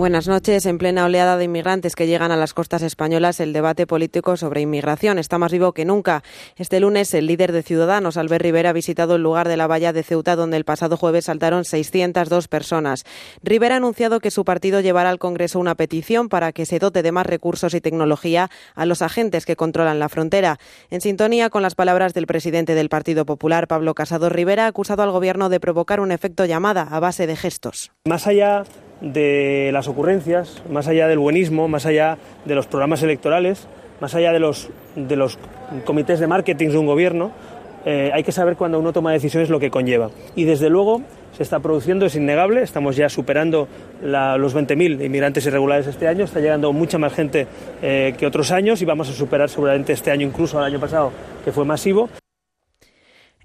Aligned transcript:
Buenas 0.00 0.28
noches. 0.28 0.64
En 0.64 0.78
plena 0.78 1.04
oleada 1.04 1.36
de 1.36 1.44
inmigrantes 1.44 1.94
que 1.94 2.06
llegan 2.06 2.32
a 2.32 2.36
las 2.38 2.54
costas 2.54 2.80
españolas, 2.80 3.38
el 3.38 3.52
debate 3.52 3.86
político 3.86 4.38
sobre 4.38 4.62
inmigración 4.62 5.18
está 5.18 5.36
más 5.36 5.52
vivo 5.52 5.74
que 5.74 5.84
nunca. 5.84 6.22
Este 6.56 6.80
lunes, 6.80 7.12
el 7.12 7.26
líder 7.26 7.52
de 7.52 7.62
Ciudadanos, 7.62 8.16
Albert 8.16 8.42
Rivera, 8.42 8.70
ha 8.70 8.72
visitado 8.72 9.16
el 9.16 9.22
lugar 9.22 9.46
de 9.46 9.58
la 9.58 9.66
valla 9.66 9.92
de 9.92 10.02
Ceuta, 10.02 10.36
donde 10.36 10.56
el 10.56 10.64
pasado 10.64 10.96
jueves 10.96 11.26
saltaron 11.26 11.66
602 11.66 12.48
personas. 12.48 13.04
Rivera 13.42 13.74
ha 13.74 13.76
anunciado 13.76 14.20
que 14.20 14.30
su 14.30 14.42
partido 14.42 14.80
llevará 14.80 15.10
al 15.10 15.18
Congreso 15.18 15.58
una 15.58 15.74
petición 15.74 16.30
para 16.30 16.52
que 16.52 16.64
se 16.64 16.78
dote 16.78 17.02
de 17.02 17.12
más 17.12 17.26
recursos 17.26 17.74
y 17.74 17.82
tecnología 17.82 18.48
a 18.74 18.86
los 18.86 19.02
agentes 19.02 19.44
que 19.44 19.56
controlan 19.56 19.98
la 19.98 20.08
frontera. 20.08 20.58
En 20.88 21.02
sintonía 21.02 21.50
con 21.50 21.60
las 21.60 21.74
palabras 21.74 22.14
del 22.14 22.26
presidente 22.26 22.74
del 22.74 22.88
Partido 22.88 23.26
Popular, 23.26 23.68
Pablo 23.68 23.92
Casado 23.92 24.30
Rivera, 24.30 24.64
ha 24.64 24.68
acusado 24.68 25.02
al 25.02 25.10
Gobierno 25.10 25.50
de 25.50 25.60
provocar 25.60 26.00
un 26.00 26.10
efecto 26.10 26.46
llamada 26.46 26.88
a 26.90 27.00
base 27.00 27.26
de 27.26 27.36
gestos. 27.36 27.92
Más 28.06 28.26
allá 28.26 28.64
de 29.00 29.70
las 29.72 29.88
ocurrencias, 29.88 30.62
más 30.70 30.88
allá 30.88 31.08
del 31.08 31.18
buenismo, 31.18 31.68
más 31.68 31.86
allá 31.86 32.18
de 32.44 32.54
los 32.54 32.66
programas 32.66 33.02
electorales, 33.02 33.66
más 34.00 34.14
allá 34.14 34.32
de 34.32 34.40
los, 34.40 34.70
de 34.96 35.16
los 35.16 35.38
comités 35.84 36.20
de 36.20 36.26
marketing 36.26 36.70
de 36.70 36.78
un 36.78 36.86
gobierno, 36.86 37.32
eh, 37.84 38.10
hay 38.12 38.22
que 38.22 38.32
saber 38.32 38.56
cuando 38.56 38.78
uno 38.78 38.92
toma 38.92 39.12
decisiones 39.12 39.48
lo 39.48 39.58
que 39.58 39.70
conlleva. 39.70 40.10
Y 40.34 40.44
desde 40.44 40.68
luego 40.68 41.02
se 41.32 41.42
está 41.42 41.60
produciendo, 41.60 42.04
es 42.04 42.14
innegable, 42.14 42.62
estamos 42.62 42.96
ya 42.96 43.08
superando 43.08 43.68
los 44.02 44.54
20.000 44.54 45.04
inmigrantes 45.04 45.46
irregulares 45.46 45.86
este 45.86 46.06
año, 46.06 46.24
está 46.24 46.40
llegando 46.40 46.72
mucha 46.72 46.98
más 46.98 47.14
gente 47.14 47.46
eh, 47.82 48.14
que 48.18 48.26
otros 48.26 48.50
años 48.50 48.82
y 48.82 48.84
vamos 48.84 49.08
a 49.08 49.12
superar 49.12 49.48
seguramente 49.48 49.92
este 49.92 50.10
año, 50.10 50.26
incluso 50.26 50.58
el 50.58 50.64
año 50.64 50.80
pasado, 50.80 51.12
que 51.44 51.52
fue 51.52 51.64
masivo 51.64 52.10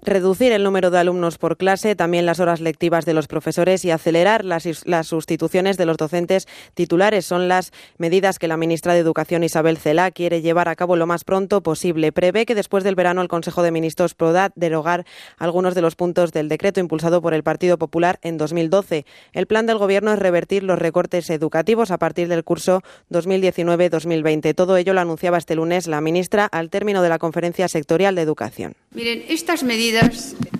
reducir 0.06 0.52
el 0.52 0.62
número 0.62 0.90
de 0.90 0.98
alumnos 0.98 1.36
por 1.36 1.56
clase, 1.56 1.96
también 1.96 2.26
las 2.26 2.40
horas 2.40 2.60
lectivas 2.60 3.04
de 3.04 3.12
los 3.12 3.26
profesores 3.26 3.84
y 3.84 3.90
acelerar 3.90 4.44
las, 4.44 4.64
sustituciones 5.02 5.76
de 5.76 5.84
los 5.84 5.96
docentes 5.96 6.46
titulares. 6.74 7.26
Son 7.26 7.48
las 7.48 7.72
medidas 7.98 8.38
que 8.38 8.48
la 8.48 8.56
ministra 8.56 8.94
de 8.94 9.00
Educación, 9.00 9.42
Isabel 9.42 9.76
Celá, 9.76 10.10
quiere 10.12 10.42
llevar 10.42 10.68
a 10.68 10.76
cabo 10.76 10.96
lo 10.96 11.06
más 11.06 11.24
pronto 11.24 11.62
posible. 11.62 12.12
Prevé 12.12 12.46
que 12.46 12.54
después 12.54 12.84
del 12.84 12.94
verano 12.94 13.20
el 13.20 13.28
Consejo 13.28 13.62
de 13.62 13.72
Ministros 13.72 14.14
podrá 14.14 14.52
derogar 14.54 15.04
algunos 15.38 15.74
de 15.74 15.82
los 15.82 15.96
puntos 15.96 16.32
del 16.32 16.48
decreto 16.48 16.80
impulsado 16.80 17.20
por 17.20 17.34
el 17.34 17.42
Partido 17.42 17.76
Popular 17.76 18.18
en 18.22 18.38
2012. 18.38 19.04
El 19.32 19.46
plan 19.46 19.66
del 19.66 19.78
Gobierno 19.78 20.12
es 20.12 20.18
revertir 20.18 20.62
los 20.62 20.78
recortes 20.78 21.28
educativos 21.30 21.90
a 21.90 21.98
partir 21.98 22.28
del 22.28 22.44
curso 22.44 22.82
2019-2020. 23.10 24.54
Todo 24.54 24.76
ello 24.76 24.94
lo 24.94 25.00
anunciaba 25.00 25.38
este 25.38 25.56
lunes 25.56 25.88
la 25.88 26.00
ministra 26.00 26.46
al 26.46 26.70
término 26.70 27.02
de 27.02 27.08
la 27.08 27.18
conferencia 27.18 27.66
sectorial 27.66 28.14
de 28.14 28.22
educación. 28.22 28.74
Miren, 28.92 29.24
estas 29.28 29.64
medidas 29.64 29.95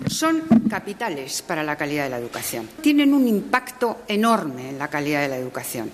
son 0.07 0.41
capitales 0.69 1.41
para 1.41 1.63
la 1.63 1.75
calidad 1.75 2.05
de 2.05 2.09
la 2.09 2.17
educación. 2.17 2.69
Tienen 2.81 3.13
un 3.13 3.27
impacto 3.27 4.01
enorme 4.07 4.69
en 4.69 4.79
la 4.79 4.89
calidad 4.89 5.21
de 5.21 5.27
la 5.27 5.37
educación. 5.37 5.91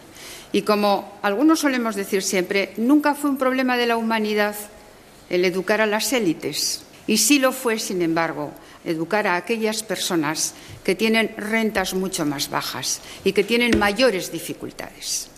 Y 0.52 0.62
como 0.62 1.18
algunos 1.22 1.62
solemos 1.62 1.96
decir 1.96 2.22
siempre, 2.22 2.74
nunca 2.78 3.16
fue 3.16 3.30
un 3.30 3.38
problema 3.38 3.76
de 3.76 3.88
la 3.88 3.98
humanidad 3.98 4.56
el 5.30 5.46
educar 5.46 5.82
a 5.82 5.88
las 5.88 6.14
élites. 6.14 6.84
Y 7.08 7.18
sí 7.18 7.40
lo 7.40 7.52
fue, 7.52 7.80
sin 7.80 8.02
embargo, 8.02 8.52
educar 8.86 9.28
a 9.28 9.36
aquellas 9.36 9.84
personas 9.84 10.54
que 10.84 10.96
tienen 10.96 11.34
rentas 11.38 11.94
mucho 11.94 12.26
más 12.26 12.50
bajas 12.50 13.02
y 13.24 13.34
que 13.34 13.44
tienen 13.44 13.80
mayores 13.80 14.32
dificultades. 14.32 15.33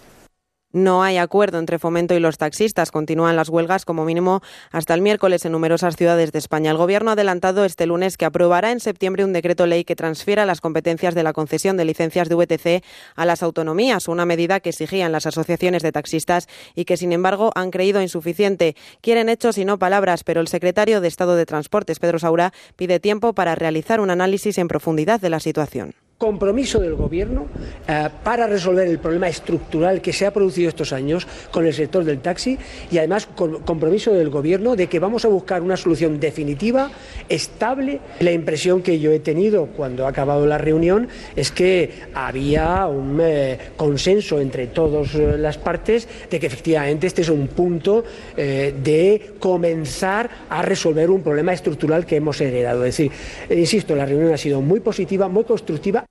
No 0.75 1.03
hay 1.03 1.15
acuerdo 1.15 1.57
entre 1.57 1.79
Fomento 1.79 2.15
y 2.15 2.19
los 2.19 2.37
taxistas. 2.37 2.91
Continúan 2.91 3.37
las 3.37 3.47
huelgas 3.47 3.85
como 3.85 4.03
mínimo 4.03 4.41
hasta 4.71 4.93
el 4.93 4.99
miércoles 4.99 5.45
en 5.45 5.53
numerosas 5.53 5.95
ciudades 5.95 6.33
de 6.33 6.39
España. 6.39 6.69
El 6.69 6.75
Gobierno 6.75 7.11
ha 7.11 7.13
adelantado 7.13 7.63
este 7.63 7.85
lunes 7.85 8.17
que 8.17 8.25
aprobará 8.25 8.73
en 8.73 8.81
septiembre 8.81 9.23
un 9.23 9.31
decreto 9.31 9.67
ley 9.67 9.85
que 9.85 9.95
transfiera 9.95 10.45
las 10.45 10.59
competencias 10.59 11.15
de 11.15 11.23
la 11.23 11.31
concesión 11.31 11.77
de 11.77 11.85
licencias 11.85 12.27
de 12.27 12.35
VTC 12.35 12.83
a 13.15 13.25
las 13.25 13.41
autonomías, 13.41 14.09
una 14.09 14.25
medida 14.25 14.59
que 14.59 14.71
exigían 14.71 15.13
las 15.13 15.25
asociaciones 15.25 15.81
de 15.81 15.93
taxistas 15.93 16.49
y 16.75 16.83
que, 16.83 16.97
sin 16.97 17.13
embargo, 17.13 17.53
han 17.55 17.71
creído 17.71 18.01
insuficiente. 18.01 18.75
Quieren 18.99 19.29
hechos 19.29 19.57
y 19.57 19.63
no 19.63 19.79
palabras, 19.79 20.25
pero 20.25 20.41
el 20.41 20.49
secretario 20.49 20.99
de 20.99 21.07
Estado 21.07 21.37
de 21.37 21.45
Transportes, 21.45 21.99
Pedro 21.99 22.19
Saura, 22.19 22.51
pide 22.75 22.99
tiempo 22.99 23.31
para 23.31 23.55
realizar 23.55 24.01
un 24.01 24.09
análisis 24.09 24.57
en 24.57 24.67
profundidad 24.67 25.21
de 25.21 25.29
la 25.29 25.39
situación 25.39 25.95
compromiso 26.17 26.79
del 26.79 26.95
Gobierno 26.95 27.47
eh, 27.87 28.07
para 28.23 28.47
resolver 28.47 28.87
el 28.87 28.99
problema 28.99 29.27
estructural 29.27 30.01
que 30.01 30.13
se 30.13 30.25
ha 30.25 30.31
producido 30.31 30.69
estos 30.69 30.93
años 30.93 31.27
con 31.51 31.65
el 31.65 31.73
sector 31.73 32.05
del 32.05 32.19
taxi 32.19 32.57
y 32.89 32.97
además 32.97 33.27
compromiso 33.27 34.13
del 34.13 34.29
Gobierno 34.29 34.77
de 34.77 34.87
que 34.87 34.99
vamos 34.99 35.25
a 35.25 35.27
buscar 35.27 35.61
una 35.61 35.75
solución 35.75 36.19
definitiva, 36.19 36.89
estable. 37.27 37.99
La 38.21 38.31
impresión 38.31 38.81
que 38.81 38.97
yo 38.99 39.11
he 39.11 39.19
tenido 39.19 39.67
cuando 39.67 40.05
ha 40.05 40.09
acabado 40.09 40.45
la 40.45 40.57
reunión 40.57 41.09
es 41.35 41.51
que 41.51 41.91
había 42.13 42.87
un 42.87 43.19
eh, 43.21 43.59
consenso 43.75 44.39
entre 44.39 44.67
todas 44.67 45.13
eh, 45.15 45.37
las 45.37 45.57
partes 45.57 46.07
de 46.31 46.39
que 46.39 46.47
efectivamente 46.47 47.07
este 47.07 47.23
es 47.23 47.29
un 47.29 47.47
punto 47.47 48.03
de 48.35 49.33
comenzar 49.39 50.29
a 50.49 50.61
resolver 50.61 51.09
un 51.09 51.21
problema 51.21 51.53
estructural 51.53 52.05
que 52.05 52.17
hemos 52.17 52.39
heredado. 52.41 52.85
Es 52.85 52.97
decir, 52.97 53.11
insisto, 53.49 53.95
la 53.95 54.05
reunión 54.05 54.33
ha 54.33 54.37
sido 54.37 54.61
muy 54.61 54.79
positiva, 54.79 55.27
muy 55.27 55.43
constructiva 55.43 56.05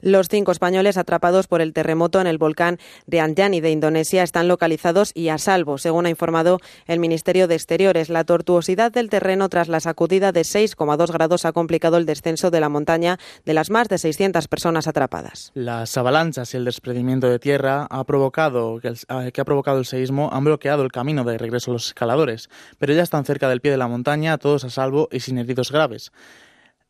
los 0.00 0.28
cinco 0.28 0.52
españoles 0.52 0.96
atrapados 0.96 1.46
por 1.46 1.60
el 1.60 1.72
terremoto 1.72 2.20
en 2.20 2.26
el 2.26 2.38
volcán 2.38 2.78
de 3.06 3.20
Anjani 3.20 3.60
de 3.60 3.70
Indonesia 3.70 4.22
están 4.22 4.48
localizados 4.48 5.12
y 5.14 5.28
a 5.28 5.38
salvo, 5.38 5.78
según 5.78 6.06
ha 6.06 6.10
informado 6.10 6.60
el 6.86 6.98
Ministerio 7.00 7.48
de 7.48 7.54
Exteriores. 7.54 8.08
La 8.08 8.24
tortuosidad 8.24 8.92
del 8.92 9.10
terreno 9.10 9.48
tras 9.48 9.68
la 9.68 9.80
sacudida 9.80 10.32
de 10.32 10.42
6,2 10.42 11.12
grados 11.12 11.44
ha 11.44 11.52
complicado 11.52 11.96
el 11.96 12.06
descenso 12.06 12.50
de 12.50 12.60
la 12.60 12.68
montaña 12.68 13.18
de 13.44 13.54
las 13.54 13.70
más 13.70 13.88
de 13.88 13.98
600 13.98 14.48
personas 14.48 14.86
atrapadas. 14.86 15.50
Las 15.54 15.96
avalanchas 15.96 16.54
y 16.54 16.56
el 16.56 16.64
desprendimiento 16.64 17.28
de 17.28 17.38
tierra 17.38 17.86
ha 17.90 18.04
provocado 18.04 18.80
que, 18.80 18.88
el, 18.88 19.32
que 19.32 19.40
ha 19.40 19.44
provocado 19.44 19.78
el 19.78 19.86
seísmo 19.86 20.30
han 20.32 20.44
bloqueado 20.44 20.82
el 20.82 20.92
camino 20.92 21.24
de 21.24 21.38
regreso 21.38 21.70
a 21.70 21.74
los 21.74 21.88
escaladores, 21.88 22.48
pero 22.78 22.92
ya 22.94 23.02
están 23.02 23.24
cerca 23.24 23.48
del 23.48 23.60
pie 23.60 23.70
de 23.70 23.78
la 23.78 23.88
montaña, 23.88 24.38
todos 24.38 24.64
a 24.64 24.70
salvo 24.70 25.08
y 25.10 25.20
sin 25.20 25.38
heridos 25.38 25.72
graves. 25.72 26.12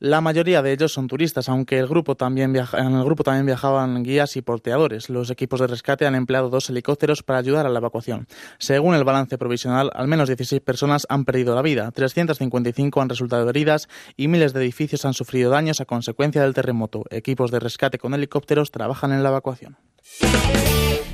La 0.01 0.21
mayoría 0.21 0.63
de 0.63 0.73
ellos 0.73 0.93
son 0.93 1.09
turistas, 1.09 1.49
aunque 1.49 1.77
el 1.77 1.89
grupo 1.89 2.15
también 2.15 2.55
en 2.55 2.95
el 2.95 3.05
grupo 3.05 3.25
también 3.25 3.47
viajaban 3.47 4.05
guías 4.05 4.37
y 4.37 4.43
porteadores. 4.43 5.11
Los 5.11 5.29
equipos 5.31 5.59
de 5.59 5.67
rescate 5.67 6.07
han 6.07 6.15
empleado 6.15 6.51
dos 6.51 6.71
helicópteros 6.71 7.25
para 7.25 7.41
ayudar 7.41 7.67
a 7.67 7.69
la 7.69 7.81
evacuación. 7.81 8.29
Según 8.59 8.95
el 8.95 9.03
balance 9.03 9.37
provisional, 9.39 9.91
al 9.93 10.07
menos 10.07 10.29
16 10.29 10.63
personas 10.63 11.05
han 11.09 11.25
perdido 11.25 11.57
la 11.57 11.63
vida, 11.63 11.91
355 11.91 13.01
han 13.01 13.09
resultado 13.09 13.51
heridas 13.51 13.89
y 14.17 14.29
miles 14.29 14.53
de 14.53 14.61
edificios 14.61 15.05
han 15.05 15.15
sufrido 15.15 15.51
daños 15.51 15.81
a 15.81 15.85
consecuencia 15.85 16.43
del 16.43 16.55
terremoto. 16.55 17.03
Equipos 17.11 17.51
de 17.51 17.59
rescate 17.59 17.99
con 17.99 18.15
helicópteros 18.15 18.71
trabajan 18.71 19.11
en 19.11 19.25
la 19.25 19.31
evacuación. 19.31 19.79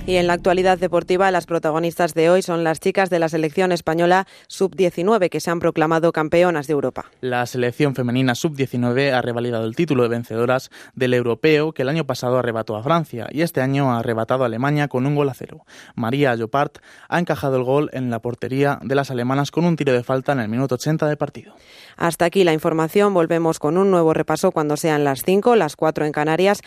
Y 0.07 0.17
en 0.17 0.27
la 0.27 0.35
actualidad 0.35 0.77
deportiva, 0.77 1.31
las 1.31 1.47
protagonistas 1.47 2.13
de 2.13 2.29
hoy 2.29 2.43
son 2.43 2.63
las 2.63 2.79
chicas 2.79 3.09
de 3.09 3.19
la 3.19 3.31
selección 3.31 3.73
española 3.73 4.27
sub-19 4.49 5.31
que 5.31 5.41
se 5.41 5.51
han 5.51 5.61
proclamado 5.61 6.13
campeonas 6.13 6.67
de 6.67 6.75
Europa. 6.75 7.07
La 7.23 7.47
selección 7.47 7.95
femenina 7.95 8.35
sub-19 8.35 9.15
ha 9.15 9.23
revalidado 9.23 9.65
el 9.65 9.75
título 9.75 10.03
de 10.03 10.11
vencedoras 10.11 10.71
del 10.95 11.15
europeo 11.15 11.73
que 11.73 11.81
el 11.81 11.89
año 11.89 12.05
pasado 12.05 12.37
arrebató 12.37 12.77
a 12.77 12.83
Francia 12.83 13.29
y 13.31 13.41
este 13.41 13.63
año 13.63 13.95
ha 13.95 14.01
arrebatado 14.01 14.43
a 14.43 14.47
Alemania 14.47 14.89
con 14.89 15.07
un 15.07 15.15
gol 15.15 15.31
a 15.31 15.35
cero. 15.35 15.65
María 15.95 16.35
Llopart 16.35 16.81
ha 17.09 17.19
encajado 17.19 17.57
el 17.57 17.65
gol 17.65 17.89
en 17.95 18.11
la 18.11 18.19
portería 18.19 18.79
de 18.83 18.95
las 18.95 19.11
alemanas 19.11 19.51
con 19.51 19.65
un 19.65 19.77
tiro 19.77 19.95
de 19.95 20.05
falta 20.05 20.33
en 20.33 20.41
el 20.41 20.49
minuto 20.49 20.75
80 20.75 21.09
de 21.09 21.17
partido. 21.17 21.55
Hasta 21.97 22.27
aquí 22.27 22.45
la 22.45 22.53
información. 22.53 23.15
Volvemos 23.15 23.59
con 23.59 23.79
un 23.79 23.91
nuevo 23.91 24.13
repaso 24.13 24.53
cuando 24.53 24.77
sean 24.77 25.03
las 25.03 25.23
5, 25.25 25.57
las 25.57 25.77
4 25.77 26.05
en 26.05 26.13
Canarias. 26.13 26.61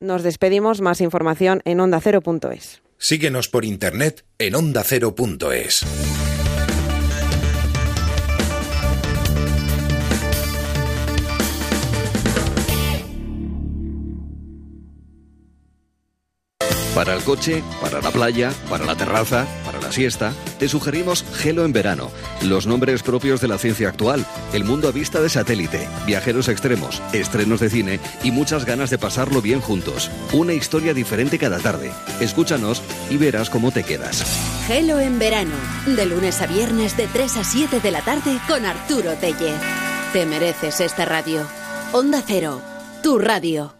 Nos 0.00 0.22
despedimos. 0.22 0.80
Más 0.80 1.00
información 1.00 1.60
en 1.64 1.80
ondacero.es. 1.80 2.82
Síguenos 2.96 3.48
por 3.48 3.64
internet 3.64 4.24
en 4.38 4.54
ondacero.es. 4.54 5.84
Para 17.00 17.14
el 17.14 17.24
coche, 17.24 17.64
para 17.80 18.02
la 18.02 18.10
playa, 18.10 18.52
para 18.68 18.84
la 18.84 18.94
terraza, 18.94 19.46
para 19.64 19.80
la 19.80 19.90
siesta, 19.90 20.34
te 20.58 20.68
sugerimos 20.68 21.24
Gelo 21.34 21.64
en 21.64 21.72
verano. 21.72 22.10
Los 22.42 22.66
nombres 22.66 23.02
propios 23.02 23.40
de 23.40 23.48
la 23.48 23.56
ciencia 23.56 23.88
actual, 23.88 24.26
el 24.52 24.64
mundo 24.64 24.86
a 24.86 24.92
vista 24.92 25.22
de 25.22 25.30
satélite, 25.30 25.88
viajeros 26.04 26.48
extremos, 26.48 27.00
estrenos 27.14 27.60
de 27.60 27.70
cine 27.70 28.00
y 28.22 28.32
muchas 28.32 28.66
ganas 28.66 28.90
de 28.90 28.98
pasarlo 28.98 29.40
bien 29.40 29.62
juntos. 29.62 30.10
Una 30.34 30.52
historia 30.52 30.92
diferente 30.92 31.38
cada 31.38 31.58
tarde. 31.58 31.90
Escúchanos 32.20 32.82
y 33.08 33.16
verás 33.16 33.48
cómo 33.48 33.72
te 33.72 33.82
quedas. 33.82 34.22
Gelo 34.66 35.00
en 35.00 35.18
verano, 35.18 35.56
de 35.86 36.04
lunes 36.04 36.42
a 36.42 36.48
viernes 36.48 36.98
de 36.98 37.06
3 37.06 37.38
a 37.38 37.44
7 37.44 37.80
de 37.80 37.90
la 37.92 38.02
tarde 38.02 38.38
con 38.46 38.66
Arturo 38.66 39.14
Tellez. 39.14 39.58
Te 40.12 40.26
mereces 40.26 40.82
esta 40.82 41.06
radio. 41.06 41.46
Onda 41.94 42.22
Cero, 42.26 42.60
tu 43.02 43.18
radio. 43.18 43.79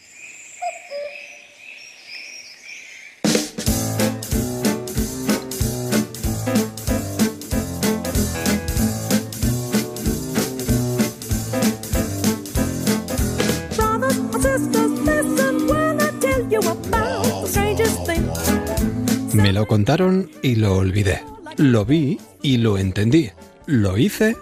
Contaron 19.71 20.29
y 20.41 20.55
lo 20.55 20.75
olvidé. 20.75 21.23
Lo 21.55 21.85
vi 21.85 22.19
y 22.41 22.57
lo 22.57 22.77
entendí. 22.77 23.29
Lo 23.67 23.97
hice 23.97 24.35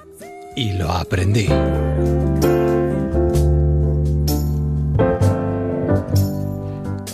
y 0.56 0.74
lo 0.74 0.90
aprendí. 0.90 1.48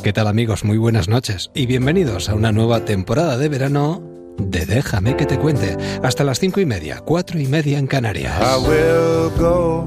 ¿Qué 0.02 0.14
tal 0.14 0.28
amigos? 0.28 0.64
Muy 0.64 0.78
buenas 0.78 1.10
noches 1.10 1.52
y 1.54 1.66
bienvenidos 1.66 2.30
a 2.30 2.36
una 2.36 2.54
nueva 2.54 2.86
temporada 2.86 3.38
de 3.38 3.50
verano 3.50 4.02
de 4.38 4.66
Déjame 4.66 5.18
que 5.18 5.26
te 5.26 5.38
cuente. 5.38 5.76
Hasta 6.02 6.24
las 6.24 6.40
cinco 6.40 6.62
y 6.62 6.66
media, 6.66 7.02
cuatro 7.02 7.38
y 7.38 7.48
media 7.48 7.78
en 7.78 7.88
Canarias. 7.88 8.34
I 8.40 8.66
will 8.66 9.30
go 9.38 9.86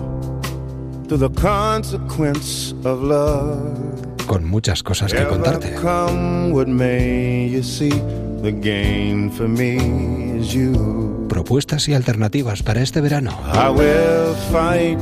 to 1.08 1.16
the 1.16 1.30
consequence 1.30 2.74
of 2.84 3.02
love. 3.02 4.17
Con 4.28 4.44
muchas 4.44 4.82
cosas 4.82 5.12
que 5.12 5.26
contarte. 5.26 5.74
Propuestas 11.28 11.88
y 11.88 11.94
alternativas 11.94 12.62
para 12.62 12.82
este 12.82 13.00
verano. 13.00 13.30
I 13.54 13.70
will 13.70 14.34
fight 14.52 15.00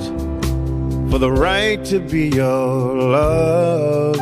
for 1.10 1.18
the 1.18 1.28
right 1.28 1.82
to 1.90 1.98
be 1.98 2.30
your 2.30 2.94
love. 2.96 4.16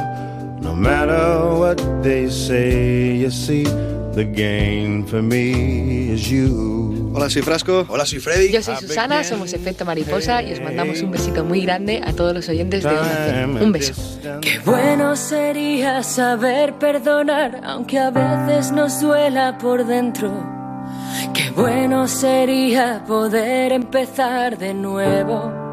No 0.63 0.75
matter 0.75 1.55
what 1.55 1.77
they 2.03 2.31
say, 2.31 3.19
you 3.19 3.31
see, 3.31 3.65
the 4.15 4.25
gain 4.25 5.05
for 5.07 5.23
me 5.23 6.13
is 6.13 6.31
you. 6.31 7.11
Hola, 7.15 7.29
soy 7.31 7.43
Frasco. 7.43 7.87
Hola, 7.89 8.07
soy 8.07 8.19
Freddy. 8.19 8.51
Yo 8.51 8.63
soy 8.63 8.77
Susana, 8.77 9.25
somos 9.25 9.53
Efecto 9.53 9.85
Mariposa 9.85 10.43
y 10.43 10.53
os 10.53 10.61
mandamos 10.61 11.01
un 11.03 11.11
besito 11.11 11.45
muy 11.45 11.61
grande 11.63 12.01
a 12.05 12.13
todos 12.13 12.35
los 12.35 12.49
oyentes 12.49 12.83
de 12.83 12.91
Onda. 12.91 13.65
Un 13.65 13.73
beso. 13.73 13.95
Qué 14.41 14.59
bueno 14.65 15.17
sería 15.17 16.03
saber 16.03 16.75
perdonar, 16.75 17.61
aunque 17.65 17.99
a 17.99 18.11
veces 18.11 18.73
nos 18.73 19.01
duela 19.01 19.59
por 19.59 19.87
dentro. 19.87 20.33
Qué 21.33 21.51
bueno 21.51 22.09
sería 22.09 23.05
poder 23.07 23.73
empezar 23.73 24.59
de 24.59 24.75
nuevo. 24.75 25.64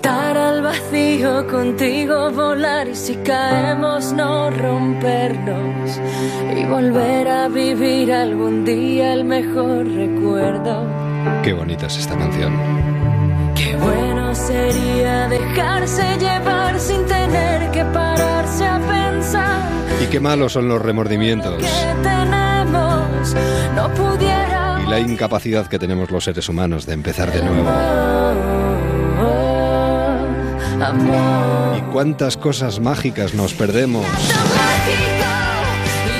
Saltar 0.00 0.36
al 0.36 0.62
vacío 0.62 1.44
contigo, 1.48 2.30
volar 2.30 2.86
y 2.86 2.94
si 2.94 3.16
caemos 3.16 4.12
no 4.12 4.48
rompernos. 4.48 5.98
Y 6.56 6.64
volver 6.66 7.26
a 7.26 7.48
vivir 7.48 8.12
algún 8.12 8.64
día 8.64 9.12
el 9.14 9.24
mejor 9.24 9.88
recuerdo. 9.92 10.86
Qué 11.42 11.52
bonita 11.52 11.86
es 11.86 11.98
esta 11.98 12.16
canción. 12.16 12.56
Qué 13.56 13.74
bueno 13.74 14.32
sería 14.36 15.26
dejarse 15.26 16.16
llevar 16.16 16.78
sin 16.78 17.04
tener 17.06 17.68
que 17.72 17.84
pararse 17.86 18.66
a 18.66 18.78
pensar. 18.78 19.68
Y 20.00 20.06
qué 20.06 20.20
malos 20.20 20.52
son 20.52 20.68
los 20.68 20.80
remordimientos. 20.80 21.56
Que 21.56 22.02
tenemos, 22.04 23.34
no 23.74 23.92
pudiera. 23.94 24.80
Y 24.86 24.88
la 24.88 25.00
incapacidad 25.00 25.66
que 25.66 25.80
tenemos 25.80 26.12
los 26.12 26.22
seres 26.22 26.48
humanos 26.48 26.86
de 26.86 26.94
empezar 26.94 27.32
de 27.32 27.42
nuevo. 27.42 28.87
Amor. 30.80 31.78
Y 31.78 31.80
cuántas 31.92 32.36
cosas 32.36 32.80
mágicas 32.80 33.34
nos 33.34 33.52
perdemos. 33.54 34.06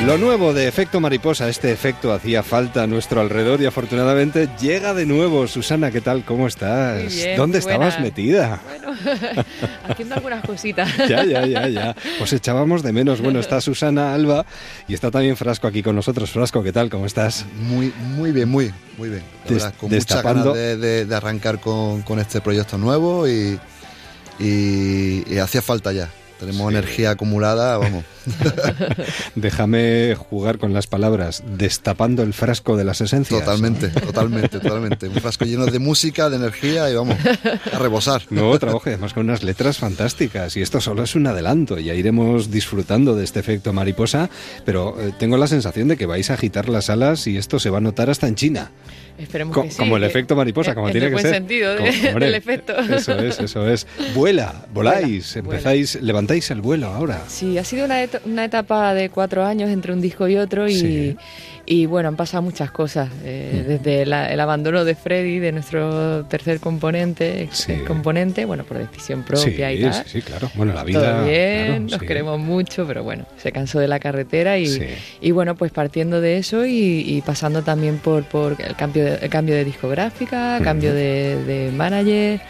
Lo 0.06 0.16
nuevo 0.16 0.54
de 0.54 0.68
efecto 0.68 1.00
mariposa, 1.00 1.48
este 1.50 1.70
efecto 1.70 2.12
hacía 2.14 2.42
falta 2.42 2.84
a 2.84 2.86
nuestro 2.86 3.20
alrededor 3.20 3.60
y 3.60 3.66
afortunadamente 3.66 4.48
llega 4.58 4.94
de 4.94 5.04
nuevo. 5.04 5.46
Susana, 5.46 5.90
¿qué 5.90 6.00
tal? 6.00 6.24
¿Cómo 6.24 6.46
estás? 6.46 7.02
Muy 7.04 7.12
bien, 7.12 7.36
¿Dónde 7.36 7.60
buena. 7.60 7.88
estabas 7.88 8.00
metida? 8.00 8.60
Bueno, 8.64 8.96
haciendo 9.88 10.14
algunas 10.14 10.44
cositas. 10.44 10.88
Ya, 11.08 11.24
ya, 11.24 11.44
ya, 11.46 11.68
ya. 11.68 11.96
Os 12.22 12.32
echábamos 12.32 12.82
de 12.82 12.92
menos. 12.92 13.20
Bueno, 13.20 13.38
está 13.40 13.60
Susana 13.60 14.14
Alba 14.14 14.46
y 14.86 14.94
está 14.94 15.10
también 15.10 15.36
Frasco 15.36 15.66
aquí 15.66 15.82
con 15.82 15.94
nosotros. 15.94 16.30
Frasco, 16.30 16.62
¿qué 16.62 16.72
tal? 16.72 16.88
¿Cómo 16.88 17.04
estás? 17.04 17.44
Muy, 17.60 17.92
muy 18.16 18.32
bien, 18.32 18.48
muy, 18.48 18.72
muy 18.96 19.10
bien. 19.10 19.22
La 19.46 19.52
verdad, 19.52 19.74
con 19.78 19.90
destapando- 19.90 20.50
muchas 20.50 20.54
ganas 20.54 20.54
de, 20.54 20.76
de- 20.78 21.04
de 21.04 21.14
arrancar 21.14 21.60
con, 21.60 22.00
con 22.02 22.18
este 22.18 22.40
proyecto 22.40 22.78
nuevo 22.78 23.28
y, 23.28 23.58
y- 24.38 25.24
y 25.32 25.38
hacía 25.38 25.62
falta 25.62 25.92
ya. 25.92 26.10
Tenemos 26.38 26.70
energía 26.70 27.10
acumulada, 27.10 27.78
vamos. 27.78 28.04
Déjame 29.34 30.14
jugar 30.14 30.58
con 30.58 30.72
las 30.72 30.86
palabras, 30.86 31.42
destapando 31.56 32.22
el 32.22 32.32
frasco 32.32 32.76
de 32.76 32.84
las 32.84 33.00
esencias. 33.00 33.40
Totalmente, 33.40 33.88
totalmente, 33.88 34.60
totalmente. 34.60 35.08
Un 35.08 35.14
frasco 35.16 35.44
lleno 35.44 35.66
de 35.66 35.78
música, 35.80 36.30
de 36.30 36.36
energía 36.36 36.88
y 36.90 36.94
vamos, 36.94 37.16
a 37.72 37.78
rebosar. 37.78 38.22
Nuevo 38.30 38.56
trabajo 38.58 38.84
además 38.86 39.14
con 39.14 39.24
unas 39.24 39.42
letras 39.42 39.78
fantásticas. 39.78 40.56
Y 40.56 40.62
esto 40.62 40.80
solo 40.80 41.02
es 41.02 41.16
un 41.16 41.26
adelanto. 41.26 41.78
Ya 41.78 41.94
iremos 41.94 42.50
disfrutando 42.52 43.16
de 43.16 43.24
este 43.24 43.40
efecto 43.40 43.72
mariposa. 43.72 44.30
Pero 44.64 44.96
eh, 45.00 45.12
tengo 45.18 45.36
la 45.38 45.48
sensación 45.48 45.88
de 45.88 45.96
que 45.96 46.06
vais 46.06 46.30
a 46.30 46.34
agitar 46.34 46.68
las 46.68 46.88
alas 46.88 47.26
y 47.26 47.36
esto 47.36 47.58
se 47.58 47.70
va 47.70 47.78
a 47.78 47.80
notar 47.80 48.10
hasta 48.10 48.28
en 48.28 48.36
China. 48.36 48.70
Esperemos 49.18 49.54
Co- 49.54 49.62
que 49.62 49.70
sí. 49.72 49.76
como 49.78 49.96
el 49.96 50.02
que- 50.02 50.08
efecto 50.08 50.36
mariposa, 50.36 50.74
como 50.74 50.86
en 50.88 50.92
tiene 50.92 51.08
que 51.08 51.12
buen 51.14 51.24
ser. 51.24 51.34
sentido 51.34 51.72
de- 51.72 51.78
Como- 51.78 51.90
hombre, 52.10 52.26
del 52.26 52.34
efecto. 52.36 52.76
Eso 52.78 53.18
es, 53.18 53.40
eso 53.40 53.68
es. 53.68 53.86
Vuela, 54.14 54.54
voláis, 54.72 55.34
Vuela, 55.34 55.48
empezáis, 55.56 56.00
levantáis 56.00 56.50
el 56.52 56.60
vuelo 56.60 56.86
ahora. 56.88 57.22
Sí, 57.26 57.58
ha 57.58 57.64
sido 57.64 57.84
una, 57.84 58.02
et- 58.02 58.20
una 58.24 58.44
etapa 58.44 58.94
de 58.94 59.10
cuatro 59.10 59.44
años 59.44 59.70
entre 59.70 59.92
un 59.92 60.00
disco 60.00 60.28
y 60.28 60.36
otro 60.36 60.68
y, 60.68 60.74
Sí. 60.78 61.16
Y 61.70 61.84
bueno, 61.84 62.08
han 62.08 62.16
pasado 62.16 62.42
muchas 62.42 62.70
cosas. 62.70 63.10
eh, 63.24 63.62
Desde 63.68 64.06
la- 64.06 64.32
el 64.32 64.40
abandono 64.40 64.84
de 64.86 64.94
Freddy, 64.94 65.38
de 65.38 65.52
nuestro 65.52 66.24
tercer 66.24 66.60
componente, 66.60 67.42
ex 67.42 67.58
Sí. 67.58 67.74
componente, 67.86 68.46
bueno, 68.46 68.64
por 68.64 68.78
decisión 68.78 69.22
propia 69.22 69.68
sí, 69.68 69.74
y 69.76 69.82
tal. 69.82 69.92
sí, 69.92 70.02
sí, 70.06 70.22
claro. 70.22 70.50
Bueno, 70.54 70.72
la 70.72 70.82
vida. 70.84 71.00
Todo 71.00 71.24
bien, 71.26 71.66
claro, 71.66 71.80
nos 71.80 72.02
queremos 72.02 72.38
mucho, 72.40 72.86
pero 72.86 73.04
bueno, 73.04 73.26
se 73.36 73.52
cansó 73.52 73.80
de 73.80 73.88
la 73.88 73.98
carretera 74.00 74.56
y, 74.58 74.96
y 75.20 75.30
bueno, 75.32 75.56
pues 75.56 75.70
partiendo 75.70 76.22
de 76.22 76.38
eso 76.38 76.64
y, 76.64 77.04
y 77.06 77.20
pasando 77.20 77.62
también 77.62 77.98
por, 77.98 78.24
por 78.24 78.56
el, 78.58 78.74
cambio 78.74 79.04
de, 79.04 79.14
el 79.16 79.28
cambio 79.28 79.54
de 79.54 79.64
discográfica, 79.64 80.60
cambio 80.64 80.94
de, 80.94 81.36
de 81.44 81.70
manager, 81.72 82.40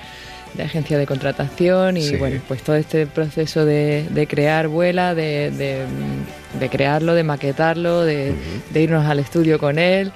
de 0.55 0.62
agencia 0.62 0.99
de 0.99 1.07
contratación 1.07 1.97
y 1.97 2.02
Sí. 2.02 2.17
bueno, 2.17 2.40
pues 2.49 2.62
todo 2.62 2.76
este 2.76 3.07
proceso 3.07 3.64
de, 3.64 4.07
de 4.11 4.26
crear 4.26 4.69
Vuela, 4.69 5.14
de, 5.14 5.50
de, 5.50 5.85
de 6.59 6.69
crearlo, 6.69 7.14
de 7.14 7.23
maquetarlo, 7.25 8.02
de, 8.05 8.35
de 8.71 8.81
irnos 8.83 9.07
al 9.07 9.19
estudio 9.19 9.59
con 9.59 9.78
él. 9.78 10.12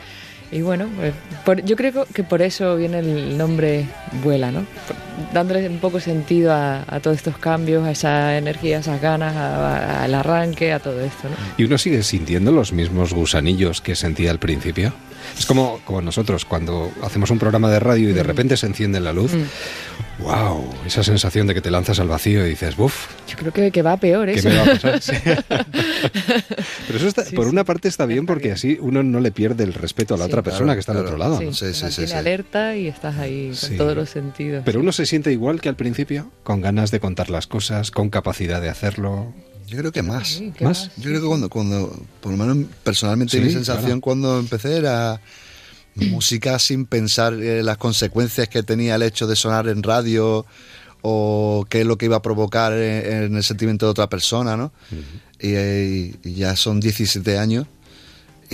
Y 0.51 0.61
bueno, 0.61 0.87
pues, 0.99 1.15
por- 1.47 1.65
yo 1.65 1.77
creo 1.77 2.07
que 2.13 2.25
por 2.25 2.43
eso 2.43 2.77
viene 2.77 2.99
el 2.99 3.39
nombre 3.39 3.87
Vuela, 4.23 4.51
¿no? 4.51 4.67
Dándole 5.33 5.67
un 5.67 5.79
poco 5.79 5.99
sentido 5.99 6.53
a, 6.53 6.85
a 6.87 7.01
todos 7.01 7.17
estos 7.17 7.39
cambios, 7.39 7.87
a 7.87 7.91
esa 7.91 8.37
energía, 8.37 8.77
a 8.77 8.81
esas 8.81 9.01
ganas, 9.01 9.35
a- 9.35 9.77
a- 10.01 10.05
al 10.05 10.15
arranque, 10.15 10.73
a 10.75 10.79
todo 10.79 11.01
esto, 11.01 11.29
¿no? 11.31 11.37
¿Y 11.57 11.65
uno 11.65 11.79
sigue 11.79 12.03
sintiendo 12.03 12.53
los 12.53 12.73
mismos 12.75 13.15
gusanillos 13.15 13.81
que 13.81 13.97
sentía 13.97 14.31
al 14.31 14.39
principio? 14.39 14.93
Es 15.39 15.47
como, 15.47 15.81
como 15.85 16.01
nosotros, 16.03 16.45
cuando 16.45 16.91
hacemos 17.03 17.31
un 17.31 17.39
programa 17.39 17.71
de 17.71 17.81
radio 17.81 18.09
y 18.11 18.13
de 18.13 18.23
repente 18.23 18.57
se 18.57 18.67
enciende 18.67 19.01
la 19.01 19.13
luz. 19.13 19.33
Mm. 19.35 20.23
¡Wow! 20.23 20.69
Esa 20.87 21.03
sensación 21.03 21.47
de 21.49 21.55
que 21.55 21.61
te 21.61 21.71
lanzas 21.71 21.99
al 21.99 22.07
vacío 22.07 22.47
y 22.47 22.51
dices, 22.51 22.77
¡buf! 22.77 23.07
Yo 23.29 23.37
creo 23.37 23.53
que, 23.53 23.71
que 23.73 23.83
va 23.83 23.97
peor 23.97 24.27
¿Qué 24.29 24.35
eso. 24.35 24.49
me 24.51 24.57
va 24.57 24.63
a 24.63 24.67
pasar? 24.67 25.01
Sí. 25.03 25.13
Pero 26.87 26.99
eso 26.99 27.09
está, 27.09 27.25
Sí, 27.25 27.35
por 27.35 27.47
sí. 27.47 27.51
una 27.51 27.65
parte 27.65 27.89
está 27.89 28.07
bien 28.07 28.27
porque 28.27 28.53
así 28.53 28.79
uno 28.81 29.03
no 29.03 29.21
le 29.21 29.33
pierde 29.33 29.65
el 29.65 29.73
respeto 29.75 30.15
a 30.15 30.19
la 30.19 30.25
Sí. 30.27 30.31
otra 30.31 30.43
persona 30.43 30.65
Claro, 30.65 30.77
que 30.77 30.81
está 30.81 30.93
al 30.93 30.99
claro. 30.99 31.09
otro 31.09 31.19
lado. 31.19 31.39
Sí, 31.39 31.45
¿no? 31.47 31.53
Sí, 31.53 31.67
sí, 31.67 31.75
sí, 31.75 31.83
mantiene 31.83 32.13
alerta 32.15 32.77
y 32.77 32.87
estás 32.89 33.17
ahí 33.19 33.47
con 33.49 33.57
Sí. 33.57 33.77
todos 33.77 33.97
los 33.97 34.11
sentidos. 34.11 34.63
Pero 34.65 34.81
uno 34.81 34.93
se 34.93 35.07
siente 35.07 35.33
igual 35.33 35.61
que 35.61 35.69
al 35.69 35.77
principio, 35.77 36.31
con 36.45 36.61
ganas 36.61 36.91
de 36.91 37.01
contar 37.01 37.31
las 37.31 37.47
cosas, 37.47 37.91
con 37.91 38.11
capacidad 38.11 38.61
de 38.61 38.69
hacerlo. 38.69 39.33
Yo 39.73 39.79
creo 39.79 39.93
que 39.93 40.03
más. 40.03 40.29
Sí, 40.29 40.53
¿qué 40.55 40.65
¿Más? 40.65 40.91
Yo 40.99 41.05
creo 41.05 41.23
que 41.23 41.27
cuando, 41.27 41.49
cuando 41.49 41.99
por 42.21 42.33
lo 42.33 42.37
menos 42.37 42.69
personalmente 42.85 43.39
Sí, 43.39 43.43
mi 43.43 43.51
sensación 43.51 43.87
claro. 43.87 44.01
cuando 44.03 44.39
empecé 44.39 44.77
era 44.77 45.19
música 45.95 46.59
sin 46.59 46.85
pensar 46.85 47.33
en 47.33 47.65
las 47.65 47.79
consecuencias 47.79 48.49
que 48.49 48.63
tenía 48.63 48.97
el 48.97 49.03
hecho 49.03 49.27
de 49.27 49.35
sonar 49.35 49.69
en 49.69 49.83
radio 49.83 50.45
o 51.01 51.67
qué 51.71 51.81
es 51.81 51.87
lo 51.87 51.97
que 51.97 52.05
iba 52.05 52.17
a 52.17 52.23
provocar 52.23 52.75
en, 52.75 53.25
en 53.25 53.37
el 53.37 53.43
sentimiento 53.43 53.87
de 53.87 53.91
otra 53.91 54.09
persona, 54.09 54.57
¿no? 54.57 54.73
y, 55.41 55.55
eh, 55.55 56.15
y 56.23 56.35
ya 56.35 56.55
son 56.55 56.79
17 56.79 57.39
años 57.39 57.67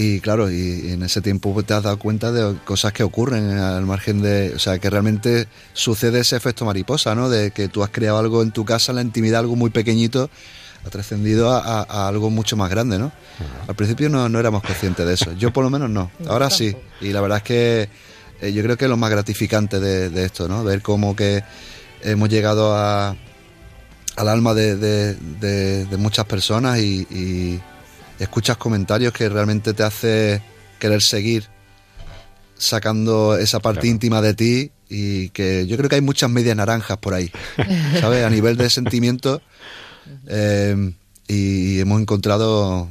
y 0.01 0.21
claro, 0.21 0.49
y 0.49 0.93
en 0.93 1.03
ese 1.03 1.21
tiempo 1.21 1.53
pues, 1.53 1.67
te 1.67 1.75
has 1.75 1.83
dado 1.83 1.99
cuenta 1.99 2.31
de 2.31 2.57
cosas 2.65 2.93
que 2.93 3.03
ocurren 3.03 3.51
al 3.51 3.85
margen 3.85 4.23
de, 4.23 4.53
o 4.55 4.59
sea, 4.61 4.79
que 4.79 4.89
realmente 4.89 5.49
sucede 5.73 6.21
ese 6.21 6.37
efecto 6.37 6.65
mariposa, 6.65 7.17
¿no? 7.17 7.29
De 7.29 7.51
que 7.51 7.67
tú 7.67 7.83
has 7.83 7.91
creado 7.91 8.17
algo 8.19 8.43
en 8.43 8.53
tu 8.53 8.65
casa, 8.65 8.93
en 8.93 8.97
la 8.97 9.03
intimidad, 9.03 9.41
algo 9.41 9.57
muy 9.57 9.71
pequeñito, 9.71 10.31
ha 10.89 10.91
trascendido 10.91 11.51
a, 11.53 11.59
a- 11.61 11.83
a 11.83 12.09
algo 12.09 12.31
mucho 12.31 12.57
más 12.57 12.69
grande, 12.71 12.99
¿no? 12.99 13.13
Al 13.69 13.75
principio 13.77 14.09
no, 14.09 14.29
no 14.29 14.41
éramos 14.41 14.63
conscientes 14.63 15.07
de 15.07 15.15
eso, 15.15 15.33
yo 15.35 15.53
por 15.53 15.63
lo 15.65 15.71
menos 15.71 15.89
no, 15.91 16.11
ahora 16.27 16.49
sí, 16.51 16.75
y 17.01 17.13
la 17.13 17.21
verdad 17.21 17.39
es 17.39 17.45
que 17.45 17.89
eh, 18.41 18.53
yo 18.53 18.63
creo 18.63 18.77
que 18.77 18.85
es 18.87 18.91
lo 18.91 18.97
más 18.97 19.11
gratificante 19.11 19.79
de, 19.81 20.11
de 20.11 20.25
esto, 20.25 20.49
¿no? 20.49 20.65
Ver 20.65 20.83
cómo 20.83 21.15
que 21.15 21.43
hemos 22.03 22.29
llegado 22.29 22.75
a, 22.77 23.17
al 24.17 24.29
alma 24.29 24.55
de, 24.55 24.77
de- 24.77 25.15
de- 25.15 25.85
de 25.87 25.97
muchas 25.97 26.25
personas 26.27 26.79
y, 26.79 27.07
y 27.11 27.61
escuchas 28.19 28.57
comentarios 28.57 29.13
que 29.13 29.29
realmente 29.29 29.75
te 29.75 29.83
hace 29.83 30.43
querer 30.79 31.03
seguir 31.03 31.47
sacando 32.57 33.37
esa 33.37 33.61
parte 33.61 33.87
íntima 33.87 34.21
de 34.21 34.35
ti 34.35 34.73
y 34.89 35.29
que 35.31 35.67
yo 35.67 35.77
creo 35.77 35.89
que 35.89 35.97
hay 35.97 36.01
muchas 36.01 36.31
medias 36.31 36.57
naranjas 36.57 36.97
por 36.99 37.15
ahí, 37.15 37.31
¿sabes? 38.01 38.25
A 38.25 38.31
nivel 38.31 38.57
de 38.57 38.71
sentimiento 38.71 39.43
eh, 40.29 40.93
y 41.27 41.79
hemos 41.81 42.01
encontrado 42.01 42.89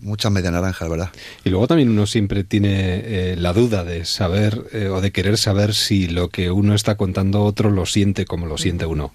muchas 0.00 0.32
medias 0.32 0.52
naranjas, 0.52 0.88
¿verdad? 0.88 1.10
Y 1.44 1.50
luego 1.50 1.66
también 1.66 1.90
uno 1.90 2.06
siempre 2.06 2.44
tiene 2.44 3.02
eh, 3.32 3.36
la 3.36 3.52
duda 3.52 3.84
de 3.84 4.04
saber 4.04 4.64
eh, 4.72 4.88
o 4.88 5.00
de 5.00 5.10
querer 5.12 5.36
saber 5.36 5.74
si 5.74 6.08
lo 6.08 6.28
que 6.28 6.50
uno 6.50 6.74
está 6.74 6.96
contando 6.96 7.42
otro 7.44 7.70
lo 7.70 7.84
siente 7.84 8.24
como 8.24 8.46
lo 8.46 8.56
siente 8.58 8.86
uno, 8.86 9.10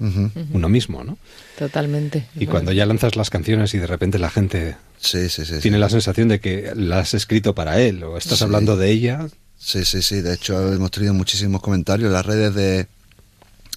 uno 0.51 0.69
mismo, 0.69 1.03
¿no? 1.03 1.17
Totalmente. 1.57 2.27
Y 2.35 2.45
cuando 2.47 2.71
ya 2.73 2.85
lanzas 2.85 3.15
las 3.15 3.29
canciones 3.29 3.73
y 3.73 3.79
de 3.79 3.87
repente 3.87 4.19
la 4.19 4.29
gente 4.29 4.75
Sí, 4.99 5.29
sí, 5.29 5.45
sí. 5.45 5.55
tiene 5.61 5.79
la 5.79 5.89
sensación 5.89 6.27
de 6.27 6.39
que 6.39 6.73
la 6.75 6.99
has 6.99 7.13
escrito 7.13 7.55
para 7.55 7.79
él 7.81 8.03
o 8.03 8.17
estás 8.17 8.37
Sí. 8.39 8.43
hablando 8.43 8.75
de 8.77 8.91
ella, 8.91 9.27
Sí, 9.57 9.85
sí, 9.85 10.01
sí. 10.01 10.19
De 10.21 10.33
hecho, 10.33 10.73
hemos 10.73 10.91
tenido 10.91 11.13
muchísimos 11.13 11.61
comentarios 11.61 12.07
en 12.07 12.13
las 12.13 12.25
redes 12.25 12.53
de. 12.53 12.85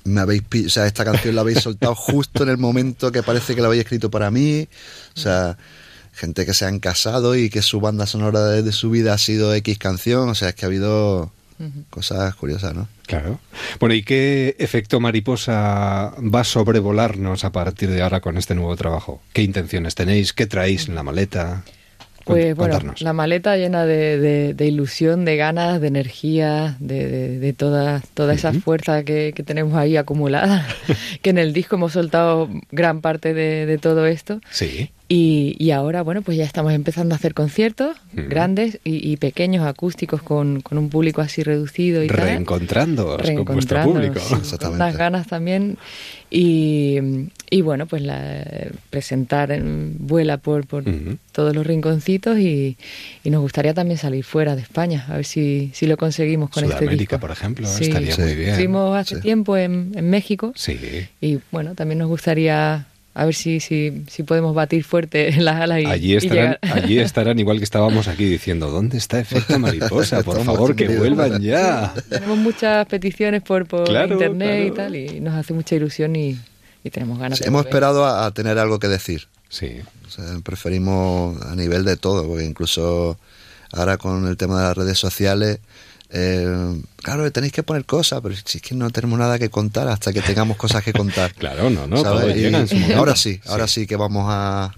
Me 0.07 0.21
habéis, 0.21 0.43
o 0.67 0.71
sea, 0.71 0.87
esta 0.87 1.05
canción 1.05 1.35
la 1.35 1.43
habéis 1.43 1.61
soltado 1.61 1.95
justo 1.97 2.43
en 2.43 2.49
el 2.49 2.59
momento 2.59 3.13
que 3.13 3.23
parece 3.23 3.55
que 3.55 3.61
la 3.61 3.67
habéis 3.67 3.83
escrito 3.83 4.11
para 4.11 4.31
mí. 4.31 4.69
O 5.17 5.21
sea, 5.21 5.59
gente 6.13 6.47
que 6.47 6.55
se 6.55 6.65
han 6.65 6.79
casado 6.79 7.37
y 7.37 7.51
que 7.51 7.63
su 7.63 7.81
banda 7.81 8.07
sonora 8.07 8.45
de, 8.47 8.63
de 8.63 8.73
su 8.73 8.91
vida 8.91 9.15
ha 9.15 9.19
sido 9.19 9.55
X 9.55 9.79
canción. 9.79 10.29
O 10.29 10.35
sea, 10.35 10.51
es 10.51 10.55
que 10.55 10.65
ha 10.65 10.69
habido 10.69 11.33
cosas 11.91 12.35
curiosas, 12.35 12.75
¿no? 12.75 12.89
Claro. 13.07 13.41
Bueno, 13.81 13.95
¿y 13.95 14.03
qué 14.03 14.57
efecto 14.59 15.01
mariposa 15.01 16.13
va 16.19 16.41
a 16.41 16.45
sobrevolarnos 16.45 17.45
a 17.45 17.53
partir 17.53 17.91
de 17.91 18.03
ahora 18.03 18.21
con 18.21 18.37
este 18.37 18.55
nuevo 18.55 18.77
trabajo? 18.77 19.23
¿Qué 19.33 19.43
intenciones 19.43 19.95
tenéis? 19.95 20.33
¿Qué 20.33 20.47
traéis 20.47 20.89
en 20.89 20.95
la 20.95 21.03
maleta? 21.03 21.65
Pues 22.27 22.57
bueno, 22.57 22.79
la 23.01 23.13
maleta 23.13 23.57
llena 23.57 23.87
de, 23.87 24.19
de- 24.19 24.55
de 24.55 24.67
ilusión, 24.67 25.25
de 25.25 25.37
ganas, 25.37 25.81
de 25.81 25.87
energía, 25.89 26.77
de, 26.81 27.39
de- 27.39 27.53
toda, 27.53 28.03
toda 28.15 28.35
esa 28.35 28.53
fuerza 28.53 29.05
que, 29.05 29.33
que 29.35 29.43
tenemos 29.43 29.75
ahí 29.75 29.97
acumulada, 29.97 30.67
que 31.23 31.31
en 31.31 31.39
el 31.39 31.53
disco 31.53 31.77
hemos 31.77 31.93
soltado 31.93 32.49
gran 32.73 33.01
parte 33.01 33.33
de, 33.33 33.65
de 33.67 33.79
todo 33.79 34.07
esto. 34.07 34.41
Sí. 34.51 34.91
Y, 35.09 35.55
y 35.61 35.71
ahora, 35.71 36.03
bueno, 36.03 36.23
pues 36.23 36.37
ya 36.37 36.43
estamos 36.45 36.73
empezando 36.73 37.15
a 37.15 37.19
hacer 37.19 37.33
conciertos 37.33 37.97
grandes 38.13 38.81
y, 38.83 39.09
y 39.09 39.17
pequeños, 39.19 39.65
acústicos, 39.65 40.21
con, 40.21 40.63
con 40.63 40.79
un 40.79 40.89
público 40.89 41.21
así 41.21 41.45
reducido 41.45 42.03
y 42.03 42.09
tal. 42.09 42.17
Reencontrándoos 42.27 43.23
con 43.23 43.45
vuestro 43.45 43.83
público. 43.85 44.19
sí, 44.19 44.57
con 44.59 44.75
unas 44.75 44.97
ganas 44.97 45.29
también. 45.29 45.79
Y, 46.31 46.99
y 47.51 47.61
bueno, 47.63 47.87
pues 47.87 48.03
la, 48.03 48.45
presentar 48.91 49.53
en- 49.53 49.95
vuela 50.01 50.39
por, 50.39 50.67
por 50.67 50.85
todos 51.33 51.55
los 51.55 51.67
rinconcitos 51.67 52.39
y, 52.39 52.77
y 53.23 53.31
nos 53.31 53.41
gustaría 53.43 53.75
también 53.75 53.99
salir 53.99 54.25
fuera 54.25 54.57
de 54.57 54.63
España, 54.63 55.05
a 55.09 55.17
ver 55.17 55.25
si, 55.25 55.71
si 55.73 55.87
lo 55.87 55.97
conseguimos 55.97 56.51
con 56.51 56.65
este 56.65 56.77
Sudamérica, 56.79 57.17
disco. 57.17 57.21
por 57.21 57.31
ejemplo, 57.31 57.69
Sí. 57.69 57.85
estaría 57.85 58.17
muy 58.17 58.35
bien. 58.35 58.49
Estuvimos 58.51 58.97
hace 58.97 59.21
tiempo 59.21 59.57
en, 59.57 59.93
en 59.95 60.11
México 60.11 60.53
Sí. 60.57 60.79
y 61.21 61.39
bueno, 61.53 61.75
también 61.75 61.99
nos 61.99 62.09
gustaría 62.09 62.87
a 63.19 63.25
ver 63.25 63.35
si, 63.35 63.61
si, 63.61 64.05
si 64.11 64.23
podemos 64.25 64.55
batir 64.55 64.85
fuerte 64.85 65.33
las 65.41 65.57
alas 65.61 65.81
y, 65.81 65.87
Allí 65.87 66.13
y 66.13 66.17
estarán, 66.17 66.37
llegar. 66.37 66.59
allí 66.85 66.99
estarán 66.99 67.39
igual 67.39 67.59
que 67.59 67.65
estábamos 67.65 68.09
aquí 68.09 68.27
diciendo, 68.27 68.71
¿dónde 68.71 68.99
está 68.99 69.19
Efecto 69.19 69.59
Mariposa? 69.59 70.23
Por 70.23 70.41
favor, 70.45 70.77
que 70.77 70.87
vuelvan 70.89 71.41
ya. 71.41 71.95
Tenemos 72.11 72.37
muchas 72.39 72.87
peticiones 72.87 73.43
por, 73.43 73.67
por 73.67 73.85
Claro, 73.89 74.13
internet 74.13 74.69
y 74.69 74.71
tal 74.71 74.95
y 74.97 75.21
nos 75.21 75.35
hace 75.35 75.55
mucha 75.55 75.75
ilusión 75.77 76.15
y, 76.15 76.39
y 76.85 76.91
tenemos 76.91 77.19
ganas 77.19 77.39
Sí, 77.39 77.45
de 77.45 77.49
hemos 77.49 77.61
volver. 77.63 77.71
esperado 77.71 78.05
a, 78.05 78.27
a 78.27 78.31
tener 78.33 78.59
algo 78.59 78.79
que 78.79 78.89
decir. 78.89 79.29
Sí. 79.49 79.81
O 80.07 80.11
sea, 80.11 80.25
preferimos 80.45 81.41
a 81.43 81.57
nivel 81.57 81.85
de 81.85 81.97
todo, 81.97 82.27
porque 82.29 82.45
incluso 82.45 83.19
ahora 83.73 83.97
con 83.97 84.27
el 84.29 84.37
tema 84.37 84.61
de 84.61 84.67
las 84.69 84.77
redes 84.77 84.99
sociales, 84.99 85.61
eh, 86.11 86.83
claro, 86.97 87.31
tenéis 87.33 87.53
que 87.53 87.63
poner 87.63 87.85
cosas, 87.85 88.21
pero 88.23 88.35
si 88.35 88.59
es 88.59 88.63
que 88.63 88.75
no 88.75 88.91
tenemos 88.91 89.19
nada 89.19 89.39
que 89.39 89.51
contar 89.51 89.89
hasta 89.89 90.13
que 90.13 90.23
tengamos 90.23 90.57
cosas 90.57 90.83
que 90.83 90.93
contar. 90.93 91.35
Claro, 91.37 91.71
no, 91.71 91.87
no, 91.87 92.03
todo 92.03 92.31
Y 92.31 92.35
llega 92.35 92.61
en 92.61 92.69
su 92.69 92.75
momento. 92.77 92.99
ahora 92.99 93.17
sí, 93.17 93.41
ahora 93.47 93.69
sí 93.69 93.87
que 93.87 93.97
vamos 93.97 94.27
a, 94.29 94.75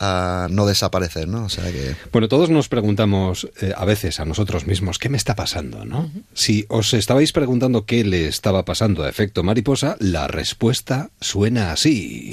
a 0.00 0.48
no 0.50 0.66
desaparecer, 0.66 1.28
¿no? 1.28 1.44
O 1.44 1.48
sea 1.48 1.64
que... 1.70 1.94
Bueno, 2.12 2.28
todos 2.28 2.50
nos 2.50 2.68
preguntamos 2.68 3.48
eh, 3.60 3.72
a 3.76 3.84
veces 3.84 4.20
a 4.20 4.24
nosotros 4.24 4.66
mismos, 4.66 4.98
¿qué 4.98 5.08
me 5.08 5.16
está 5.16 5.34
pasando? 5.34 5.84
¿no? 5.84 6.10
Si 6.34 6.66
os 6.68 6.94
estabais 6.94 7.32
preguntando 7.32 7.84
qué 7.84 8.04
le 8.04 8.26
estaba 8.26 8.64
pasando 8.64 9.04
a 9.04 9.08
efecto 9.08 9.42
mariposa, 9.42 9.96
la 10.00 10.28
respuesta 10.28 11.10
suena 11.20 11.72
así. 11.72 12.30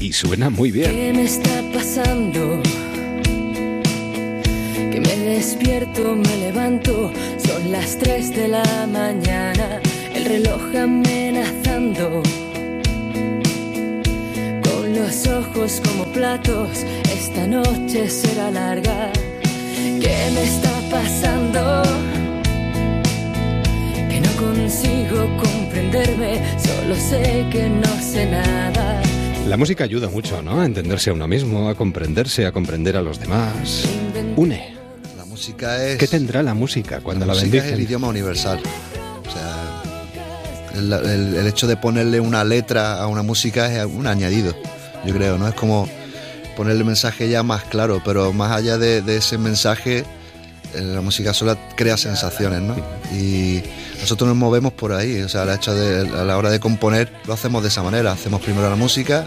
Y 0.00 0.12
suena 0.12 0.50
muy 0.50 0.70
bien. 0.70 0.90
¿Qué 0.90 1.12
me 1.12 1.24
está 1.24 1.62
pasando? 1.74 2.62
Me 5.10 5.16
despierto, 5.16 6.14
me 6.14 6.36
levanto, 6.36 7.10
son 7.44 7.72
las 7.72 7.98
3 7.98 8.30
de 8.30 8.46
la 8.46 8.86
mañana, 8.86 9.80
el 10.14 10.24
reloj 10.24 10.62
amenazando. 10.72 12.22
Con 14.62 14.94
los 14.94 15.26
ojos 15.26 15.82
como 15.84 16.04
platos, 16.12 16.86
esta 17.12 17.44
noche 17.48 18.08
será 18.08 18.52
larga. 18.52 19.10
¿Qué 19.74 20.16
me 20.32 20.44
está 20.44 20.70
pasando? 20.92 21.82
Que 24.08 24.20
no 24.20 24.30
consigo 24.38 25.26
comprenderme, 25.42 26.40
solo 26.56 26.94
sé 26.94 27.46
que 27.50 27.68
no 27.68 28.00
sé 28.00 28.30
nada. 28.30 29.02
La 29.48 29.56
música 29.56 29.82
ayuda 29.82 30.08
mucho, 30.08 30.40
¿no? 30.40 30.60
A 30.60 30.66
entenderse 30.66 31.10
a 31.10 31.14
uno 31.14 31.26
mismo, 31.26 31.68
a 31.68 31.74
comprenderse, 31.74 32.46
a 32.46 32.52
comprender 32.52 32.96
a 32.96 33.02
los 33.02 33.18
demás. 33.18 33.84
Une. 34.36 34.79
La 35.40 35.46
música 35.46 35.86
es... 35.86 35.96
¿Qué 35.96 36.06
tendrá 36.06 36.42
la 36.42 36.52
música 36.52 37.00
cuando 37.00 37.24
la, 37.24 37.32
música 37.32 37.56
es 37.64 37.72
el 37.72 37.80
idioma 37.80 38.08
universal. 38.08 38.60
O 39.26 39.32
sea, 39.32 40.78
el, 40.78 40.92
el- 40.92 41.34
el 41.36 41.46
hecho 41.46 41.66
de 41.66 41.78
ponerle 41.78 42.20
una 42.20 42.44
letra 42.44 43.00
a 43.00 43.06
una 43.06 43.22
música 43.22 43.72
es 43.74 43.86
un 43.86 44.06
añadido, 44.06 44.54
yo 45.06 45.14
creo, 45.14 45.38
¿no? 45.38 45.48
Es 45.48 45.54
como 45.54 45.88
ponerle 46.58 46.84
mensaje 46.84 47.30
ya 47.30 47.42
más 47.42 47.62
claro, 47.64 48.02
pero 48.04 48.34
más 48.34 48.52
allá 48.52 48.76
de, 48.76 49.00
de 49.00 49.16
ese 49.16 49.38
mensaje, 49.38 50.04
eh, 50.74 50.80
la 50.82 51.00
música 51.00 51.32
sola 51.32 51.56
crea 51.74 51.96
sensaciones, 51.96 52.60
¿no? 52.60 52.76
Y 53.10 53.62
nosotros 53.98 54.28
nos 54.28 54.36
movemos 54.36 54.74
por 54.74 54.92
ahí, 54.92 55.22
o 55.22 55.28
sea, 55.30 55.50
hecho 55.54 55.74
de, 55.74 56.06
a 56.18 56.22
la 56.24 56.36
hora 56.36 56.50
de 56.50 56.60
componer 56.60 57.10
lo 57.26 57.32
hacemos 57.32 57.62
de 57.62 57.68
esa 57.68 57.82
manera, 57.82 58.12
hacemos 58.12 58.42
primero 58.42 58.68
la 58.68 58.76
música 58.76 59.24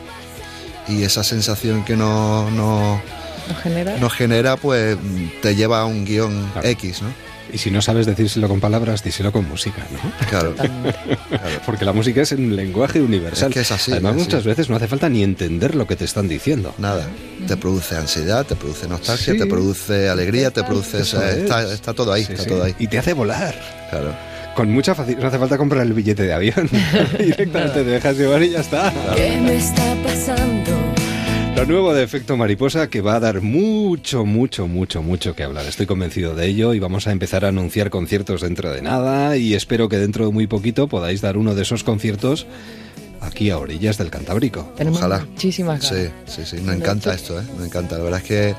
y 0.87 1.01
esa 1.01 1.23
sensación 1.23 1.83
que 1.83 1.95
nos, 1.95 2.51
nos, 2.51 2.99
¿Nos 3.47 3.57
genera? 3.61 3.97
nos 3.97 4.13
genera, 4.13 4.57
pues 4.57 4.97
te 5.41 5.55
lleva 5.55 5.81
a 5.81 5.85
un 5.85 6.05
guion 6.05 6.51
X, 6.63 7.01
¿no? 7.01 7.09
Y 7.51 7.57
si 7.59 7.69
no 7.69 7.81
sabes 7.83 8.07
decírselo 8.07 8.47
con 8.47 8.59
palabras, 8.59 9.03
díselo 9.03 9.31
con 9.31 9.47
música, 9.47 9.85
¿no? 9.91 10.27
Claro. 10.27 10.55
Porque 11.67 11.85
la 11.85 11.93
música 11.93 12.21
es 12.21 12.31
un 12.31 12.55
lenguaje 12.55 12.99
universal. 12.99 13.49
Es 13.49 13.53
que 13.53 13.59
es 13.61 13.71
así, 13.71 13.91
Además, 13.91 14.13
es 14.13 14.21
así. 14.21 14.25
muchas 14.25 14.43
veces 14.45 14.69
no 14.69 14.75
hace 14.77 14.87
falta 14.87 15.07
ni 15.07 15.21
entender 15.23 15.75
lo 15.75 15.85
que 15.85 15.95
te 15.95 16.05
están 16.05 16.27
diciendo. 16.27 16.73
Nada. 16.79 17.05
Te 17.47 17.55
produce 17.55 17.95
ansiedad, 17.95 18.43
te 18.45 18.55
produce 18.55 18.87
nostalgia, 18.87 19.33
Sí. 19.33 19.39
te 19.39 19.45
produce 19.45 20.09
alegría, 20.09 20.49
te 20.49 20.63
produce. 20.63 20.97
o 21.01 21.05
sea, 21.05 21.29
Eso 21.29 21.37
es. 21.37 21.43
está, 21.43 21.73
está 21.73 21.93
todo 21.93 22.11
ahí, 22.13 22.23
Sí, 22.25 22.31
está 22.33 22.43
sí. 22.45 22.49
todo 22.49 22.63
ahí. 22.63 22.75
Y 22.79 22.87
te 22.87 22.97
hace 22.97 23.13
volar. 23.13 23.53
Claro. 23.91 24.15
Con 24.55 24.71
mucha 24.71 24.95
facilidad. 24.95 25.21
No 25.21 25.27
hace 25.27 25.37
falta 25.37 25.57
comprar 25.57 25.85
el 25.85 25.93
billete 25.93 26.23
de 26.23 26.33
avión. 26.33 26.67
Directamente 27.19 27.83
te 27.83 27.83
dejas 27.83 28.17
llevar 28.17 28.41
y 28.41 28.51
ya 28.51 28.61
está. 28.61 28.91
¿Qué 29.15 29.37
me 29.39 29.57
está 29.57 29.95
pasando? 30.03 30.71
Lo 31.55 31.65
nuevo 31.65 31.93
de 31.93 32.03
Efecto 32.03 32.35
Mariposa 32.35 32.89
que 32.89 33.01
va 33.01 33.15
a 33.15 33.19
dar 33.19 33.41
mucho, 33.41 34.25
mucho, 34.25 34.67
mucho, 34.67 35.01
mucho 35.01 35.35
que 35.35 35.43
hablar. 35.43 35.65
Estoy 35.65 35.85
convencido 35.85 36.35
de 36.35 36.47
ello 36.47 36.73
y 36.73 36.79
vamos 36.79 37.07
a 37.07 37.11
empezar 37.11 37.45
a 37.45 37.49
anunciar 37.49 37.89
conciertos 37.89 38.41
dentro 38.41 38.71
de 38.71 38.81
nada 38.81 39.37
y 39.37 39.53
espero 39.53 39.87
que 39.87 39.97
dentro 39.97 40.25
de 40.25 40.31
muy 40.33 40.47
poquito 40.47 40.87
podáis 40.87 41.21
dar 41.21 41.37
uno 41.37 41.55
de 41.55 41.61
esos 41.61 41.83
conciertos 41.83 42.47
aquí 43.21 43.49
a 43.49 43.59
orillas 43.59 43.97
del 43.97 44.09
Cantábrico. 44.09 44.73
Tenemos 44.75 44.99
Ojalá. 44.99 45.19
muchísimas 45.25 45.89
ganas. 45.89 46.11
Sí, 46.25 46.43
sí, 46.43 46.57
sí. 46.57 46.63
Nos 46.63 46.75
encanta 46.75 47.13
esto, 47.13 47.39
¿eh? 47.39 47.43
Nos 47.55 47.65
encanta. 47.67 47.97
La 47.97 48.03
verdad 48.03 48.19
es 48.21 48.27
que 48.27 48.55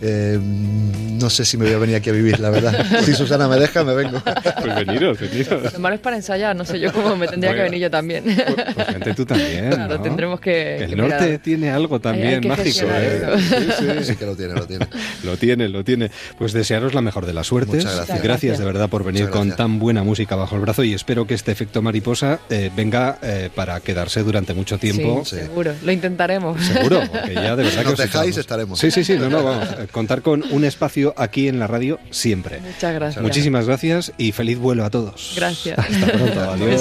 eh, 0.00 0.38
no 0.40 1.28
sé 1.28 1.44
si 1.44 1.56
me 1.56 1.66
voy 1.66 1.74
a 1.74 1.78
venir 1.78 1.96
aquí 1.96 2.10
a 2.10 2.12
vivir, 2.12 2.40
la 2.40 2.50
verdad. 2.50 2.86
Si 3.04 3.14
Susana 3.14 3.48
me 3.48 3.56
deja, 3.56 3.82
me 3.84 3.94
vengo. 3.94 4.22
Pues 4.22 4.86
veniros, 4.86 5.18
veniros. 5.18 5.72
Lo 5.72 5.78
malo 5.78 5.94
es 5.94 6.00
para 6.00 6.16
ensayar, 6.16 6.54
no 6.54 6.64
sé 6.64 6.78
yo 6.78 6.92
cómo 6.92 7.16
me 7.16 7.28
tendría 7.28 7.54
que 7.54 7.62
venir 7.62 7.80
yo 7.80 7.90
también. 7.90 8.24
Pues 8.24 8.86
vente 8.86 9.14
tú 9.14 9.26
también. 9.26 9.70
Claro, 9.70 9.96
¿no? 9.96 10.02
tendremos 10.02 10.40
que. 10.40 10.84
El 10.84 10.90
que 10.90 10.96
norte 10.96 11.24
mirar. 11.24 11.38
tiene 11.38 11.70
algo 11.70 12.00
también 12.00 12.46
mágico, 12.46 12.86
¿eh? 12.90 13.22
Sí, 13.38 13.66
sí. 13.78 14.04
Sí 14.04 14.16
que 14.16 14.26
lo 14.26 14.36
tiene, 14.36 14.54
lo 14.54 14.66
tiene. 14.66 14.86
Lo 15.24 15.36
tiene, 15.36 15.68
lo 15.68 15.84
tiene. 15.84 16.10
Pues 16.38 16.52
desearos 16.52 16.94
la 16.94 17.00
mejor 17.00 17.26
de 17.26 17.32
las 17.32 17.46
suertes. 17.46 17.84
Muchas 17.84 17.96
gracias. 17.96 18.22
Gracias 18.22 18.58
de 18.58 18.64
verdad 18.64 18.88
por 18.88 19.04
venir 19.04 19.30
con 19.30 19.54
tan 19.56 19.78
buena 19.78 20.02
música 20.02 20.36
bajo 20.36 20.56
el 20.56 20.62
brazo 20.62 20.84
y 20.84 20.94
espero 20.94 21.26
que 21.26 21.34
este 21.34 21.52
efecto 21.52 21.82
mariposa 21.82 22.40
eh, 22.50 22.70
venga 22.74 23.18
eh, 23.22 23.50
para 23.54 23.80
quedarse 23.80 24.22
durante 24.22 24.54
mucho 24.54 24.78
tiempo. 24.78 25.22
Sí, 25.24 25.36
seguro. 25.36 25.72
Lo 25.82 25.92
intentaremos. 25.92 26.60
Seguro, 26.64 27.02
porque 27.10 27.34
ya 27.34 27.56
de 27.56 27.64
verdad 27.64 27.70
Si 27.70 27.76
que 27.78 27.84
nos 27.84 27.92
os 27.92 27.98
dejáis, 27.98 28.36
estaremos. 28.36 28.78
Sí, 28.78 28.90
sí, 28.90 29.04
sí, 29.04 29.16
no, 29.18 29.28
no, 29.28 29.42
vamos. 29.42 29.68
Contar 29.92 30.22
con 30.22 30.44
un 30.50 30.64
espacio 30.64 31.14
aquí 31.16 31.48
en 31.48 31.58
la 31.58 31.66
radio 31.66 31.98
siempre. 32.10 32.60
Muchas 32.60 32.94
gracias. 32.94 33.22
Muchísimas 33.22 33.66
gracias 33.66 34.12
y 34.18 34.32
feliz 34.32 34.58
vuelo 34.58 34.84
a 34.84 34.90
todos. 34.90 35.32
Gracias. 35.36 35.78
Hasta 35.78 36.06
pronto, 36.06 36.40
adiós. 36.52 36.80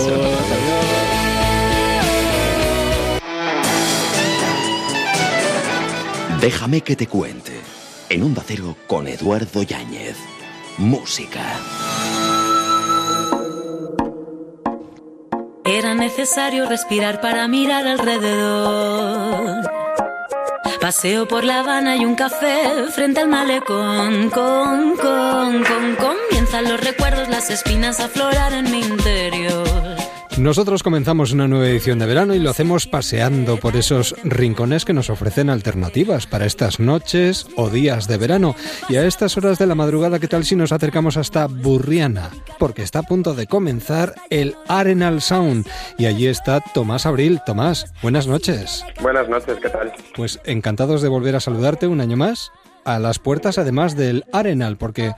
Déjame 6.41 6.81
que 6.81 6.95
te 6.95 7.07
cuente. 7.07 7.51
En 8.09 8.23
Onda 8.23 8.43
Cero 8.45 8.75
con 8.87 9.07
Eduardo 9.07 9.61
Yáñez. 9.63 10.15
Música. 10.77 11.43
Era 15.65 15.93
necesario 15.93 16.65
respirar 16.67 17.21
para 17.21 17.47
mirar 17.47 17.85
alrededor. 17.85 19.69
Paseo 20.79 21.27
por 21.27 21.43
La 21.43 21.59
Habana 21.59 21.97
y 21.97 22.05
un 22.05 22.15
café 22.15 22.87
frente 22.95 23.19
al 23.19 23.27
malecón. 23.27 24.29
Con, 24.29 24.95
con, 24.95 25.63
con, 25.63 25.95
comienzan 25.95 26.69
los 26.69 26.79
recuerdos, 26.79 27.27
las 27.27 27.49
espinas 27.49 27.99
a 27.99 28.05
aflorar 28.05 28.53
en 28.53 28.71
mi 28.71 28.79
interior. 28.79 29.65
Nosotros 30.39 30.83
comenzamos 30.83 31.33
una 31.33 31.49
nueva 31.49 31.67
edición 31.67 31.99
de 31.99 32.05
verano 32.05 32.33
y 32.33 32.39
lo 32.39 32.49
hacemos 32.49 32.87
paseando 32.87 33.57
por 33.57 33.75
esos 33.75 34.15
rincones 34.23 34.85
que 34.85 34.93
nos 34.93 35.09
ofrecen 35.09 35.49
alternativas 35.49 36.27
para 36.27 36.45
estas 36.45 36.79
noches 36.79 37.45
o 37.57 37.69
días 37.69 38.07
de 38.07 38.15
verano. 38.15 38.55
Y 38.87 38.95
a 38.95 39.05
estas 39.05 39.35
horas 39.35 39.59
de 39.59 39.67
la 39.67 39.75
madrugada, 39.75 40.17
¿qué 40.17 40.29
tal 40.29 40.45
si 40.45 40.55
nos 40.55 40.71
acercamos 40.71 41.17
hasta 41.17 41.47
Burriana? 41.47 42.29
Porque 42.57 42.83
está 42.83 42.99
a 42.99 43.03
punto 43.03 43.33
de 43.33 43.47
comenzar 43.47 44.15
el 44.29 44.55
Arenal 44.69 45.21
Sound. 45.21 45.67
Y 45.97 46.05
allí 46.05 46.27
está 46.27 46.61
Tomás 46.73 47.05
Abril. 47.05 47.41
Tomás, 47.45 47.93
buenas 48.01 48.25
noches. 48.25 48.85
Buenas 49.01 49.27
noches, 49.27 49.57
¿qué 49.61 49.69
tal? 49.69 49.91
Pues 50.15 50.39
encantados 50.45 51.01
de 51.01 51.09
volver 51.09 51.35
a 51.35 51.41
saludarte 51.41 51.85
un 51.85 51.99
año 51.99 52.15
más. 52.15 52.53
A 52.85 52.97
las 52.97 53.19
puertas 53.19 53.57
además 53.57 53.97
del 53.97 54.23
Arenal, 54.31 54.77
porque 54.77 55.11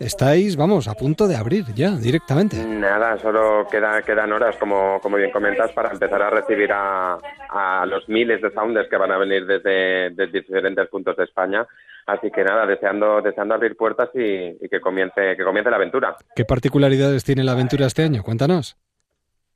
estáis, 0.00 0.56
vamos, 0.56 0.88
a 0.88 0.94
punto 0.94 1.26
de 1.28 1.36
abrir 1.36 1.64
ya 1.74 1.90
directamente. 1.90 2.56
Nada, 2.64 3.18
solo 3.18 3.66
queda, 3.70 4.02
quedan 4.02 4.32
horas, 4.32 4.56
como, 4.56 5.00
como 5.00 5.16
bien 5.16 5.30
comentas, 5.30 5.72
para 5.72 5.90
empezar 5.90 6.22
a 6.22 6.30
recibir 6.30 6.70
a, 6.72 7.18
a 7.50 7.86
los 7.86 8.08
miles 8.08 8.40
de 8.42 8.50
sounders 8.52 8.88
que 8.88 8.96
van 8.96 9.12
a 9.12 9.18
venir 9.18 9.46
desde, 9.46 10.10
desde 10.10 10.40
diferentes 10.40 10.88
puntos 10.88 11.16
de 11.16 11.24
España. 11.24 11.66
Así 12.06 12.30
que 12.30 12.44
nada, 12.44 12.66
deseando, 12.66 13.20
deseando 13.20 13.54
abrir 13.54 13.76
puertas 13.76 14.10
y, 14.14 14.56
y 14.64 14.68
que 14.68 14.80
comience, 14.80 15.36
que 15.36 15.42
comience 15.44 15.70
la 15.70 15.76
aventura. 15.76 16.16
¿Qué 16.36 16.44
particularidades 16.44 17.24
tiene 17.24 17.42
la 17.42 17.52
aventura 17.52 17.86
este 17.86 18.04
año? 18.04 18.22
Cuéntanos. 18.22 18.76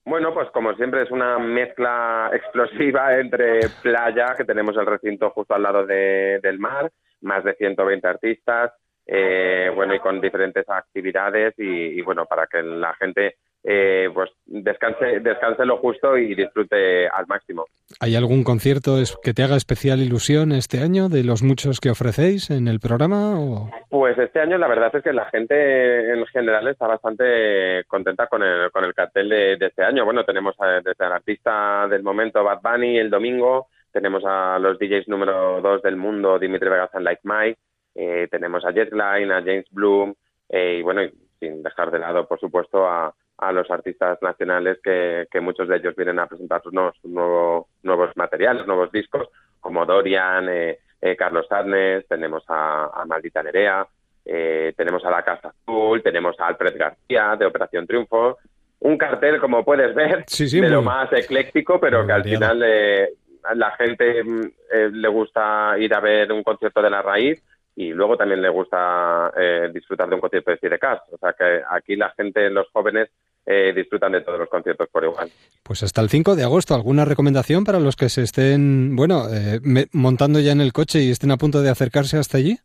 Bueno, 0.05 0.35
pues 0.35 0.49
como 0.51 0.73
siempre 0.75 1.03
es 1.03 1.11
una 1.11 1.39
mezcla 1.39 2.31
explosiva 2.35 3.17
entre 3.19 3.61
playa, 3.83 4.35
que 4.37 4.45
tenemos 4.45 4.77
el 4.77 4.87
recinto 4.87 5.31
justo 5.31 5.55
al 5.55 5.63
lado 5.63 5.87
de- 5.87 6.41
del 6.43 6.59
mar, 6.59 6.91
más 7.21 7.45
de 7.45 7.55
120 7.55 8.09
artistas, 8.09 8.73
eh, 9.13 9.71
bueno, 9.75 9.93
y 9.95 9.99
con 9.99 10.21
diferentes 10.21 10.69
actividades 10.69 11.55
y, 11.59 11.99
y, 11.99 12.01
bueno, 12.03 12.27
para 12.27 12.47
que 12.47 12.63
la 12.63 12.95
gente 12.95 13.35
eh, 13.65 14.09
pues 14.15 14.31
descanse, 14.47 15.19
descanse 15.21 15.67
lo 15.67 15.79
justo 15.79 16.17
y 16.17 16.35
disfrute 16.35 17.07
al 17.09 17.27
máximo. 17.27 17.67
¿Hay 17.99 18.15
algún 18.17 18.43
concierto 18.45 18.97
que 19.23 19.35
te 19.35 19.43
haga 19.43 19.57
especial 19.57 19.99
ilusión 20.01 20.53
este 20.53 20.79
año 20.81 21.09
de 21.11 21.25
los 21.25 21.43
muchos 21.43 21.81
que 21.81 21.91
ofrecéis 21.91 22.49
en 22.51 22.69
el 22.69 22.79
programa? 22.81 23.39
o- 23.39 23.71
Pues 23.91 24.17
este 24.17 24.41
año 24.41 24.57
la 24.59 24.69
verdad 24.69 24.95
es 24.95 25.03
que 25.03 25.13
la 25.13 25.27
gente 25.27 26.13
en 26.13 26.25
general 26.27 26.69
está 26.69 26.87
bastante 26.87 27.85
contenta 27.89 28.29
con 28.29 28.43
el, 28.43 28.71
con 28.71 28.85
el 28.85 28.95
cartel 28.95 29.29
de, 29.29 29.57
de 29.57 29.67
este 29.67 29.83
año. 29.83 30.05
Bueno, 30.05 30.25
tenemos 30.25 30.55
a- 30.61 30.81
desde 30.81 31.05
el 31.05 31.13
artista 31.13 31.87
del 31.89 32.03
momento 32.03 32.43
Bad 32.45 32.61
Bunny 32.63 32.97
el 32.99 33.11
domingo, 33.11 33.67
tenemos 33.93 34.23
a 34.25 34.59
los 34.59 34.79
DJs 34.79 35.09
número 35.09 35.61
dos 35.61 35.83
del 35.83 35.97
mundo, 35.97 36.39
Dimitri 36.39 36.69
Vegas 36.71 36.95
and 36.95 37.05
Like 37.05 37.21
Mike, 37.25 37.59
eh, 37.95 38.29
tenemos 38.31 38.65
a 38.65 38.73
Jetline, 38.73 39.33
a 39.33 39.41
James 39.43 39.67
Bloom, 39.71 40.15
eh, 40.49 40.77
y 40.79 40.83
bueno, 40.83 41.03
y 41.03 41.13
sin 41.39 41.63
dejar 41.63 41.91
de 41.91 41.99
lado, 41.99 42.27
por 42.27 42.39
supuesto, 42.41 42.87
a, 42.87 43.15
a 43.39 43.53
los 43.53 43.71
artistas 43.71 44.19
nacionales 44.23 44.79
que, 44.83 45.27
que 45.31 45.41
muchos 45.41 45.69
de 45.69 45.77
ellos 45.77 45.97
vienen 45.97 46.19
a 46.19 46.27
presentar 46.27 46.63
sus 46.63 46.73
nuevos, 46.73 46.97
nuevo- 47.05 47.69
nuevos 47.83 48.15
materiales, 48.17 48.67
nuevos 48.67 48.93
discos, 48.93 49.29
como 49.61 49.87
Dorian, 49.87 50.49
eh, 50.49 50.79
eh, 51.01 51.17
Carlos 51.17 51.47
Sarnes, 51.49 52.07
tenemos 52.09 52.45
a, 52.49 52.91
a 52.93 53.05
Maldita 53.07 53.43
Nerea, 53.43 53.87
eh, 54.25 54.75
tenemos 54.77 55.03
a 55.05 55.11
La 55.11 55.23
Casa 55.23 55.49
Azul, 55.49 56.03
tenemos 56.03 56.39
a 56.39 56.49
Alfred 56.49 56.77
García 56.77 57.37
de 57.39 57.47
Operación 57.47 57.87
Triunfo. 57.87 58.37
Un 58.81 58.97
cartel, 58.99 59.41
como 59.41 59.65
puedes 59.65 59.95
ver, 59.95 60.25
Sí, 60.27 60.47
sí, 60.49 60.61
de 60.61 60.69
lo 60.69 60.83
más 60.83 61.11
ecléctico, 61.13 61.81
pero 61.81 62.07
que 62.07 62.13
al 62.13 62.23
final 62.25 62.63
eh, 62.65 63.09
a 63.45 63.55
la 63.55 63.71
gente 63.73 64.23
mm, 64.25 64.41
eh, 64.73 64.91
le 64.93 65.09
gusta 65.09 65.75
ir 65.79 65.93
a 65.95 66.01
ver 66.01 66.31
un 66.33 66.43
concierto 66.43 66.81
de 66.83 66.91
la 66.91 67.01
raíz 67.03 67.43
y 67.83 67.93
luego 67.93 68.17
también 68.17 68.43
le 68.43 68.49
gusta 68.51 69.33
eh, 69.37 69.71
disfrutar 69.73 70.09
de 70.09 70.15
un 70.17 70.21
concierto 70.21 70.51
de 70.51 70.59
Sidecar. 70.59 71.03
O 71.13 71.17
sea 71.19 71.33
que 71.33 71.63
aquí 71.71 71.97
la 71.97 72.11
gente, 72.11 72.51
los 72.51 72.69
jóvenes, 72.73 73.09
eh, 73.47 73.73
disfrutan 73.75 74.13
de 74.13 74.21
todos 74.21 74.39
los 74.39 74.49
conciertos 74.51 74.87
por 74.91 75.03
igual. 75.05 75.31
Pues 75.63 75.83
hasta 75.83 76.03
el 76.03 76.11
5 76.11 76.37
de 76.37 76.45
agosto, 76.45 76.75
¿alguna 76.75 77.07
recomendación 77.07 77.65
para 77.65 77.81
los 77.81 77.97
que 77.97 78.11
se 78.11 78.23
estén, 78.23 78.95
bueno, 78.97 79.23
eh, 79.33 79.61
me- 79.63 79.87
montando 79.93 80.41
ya 80.41 80.53
en 80.53 80.61
el 80.61 80.73
coche 80.75 81.01
y 81.01 81.11
estén 81.11 81.31
a 81.31 81.39
punto 81.39 81.63
de 81.63 81.71
acercarse 81.71 82.19
hasta 82.19 82.37
allí? 82.37 82.59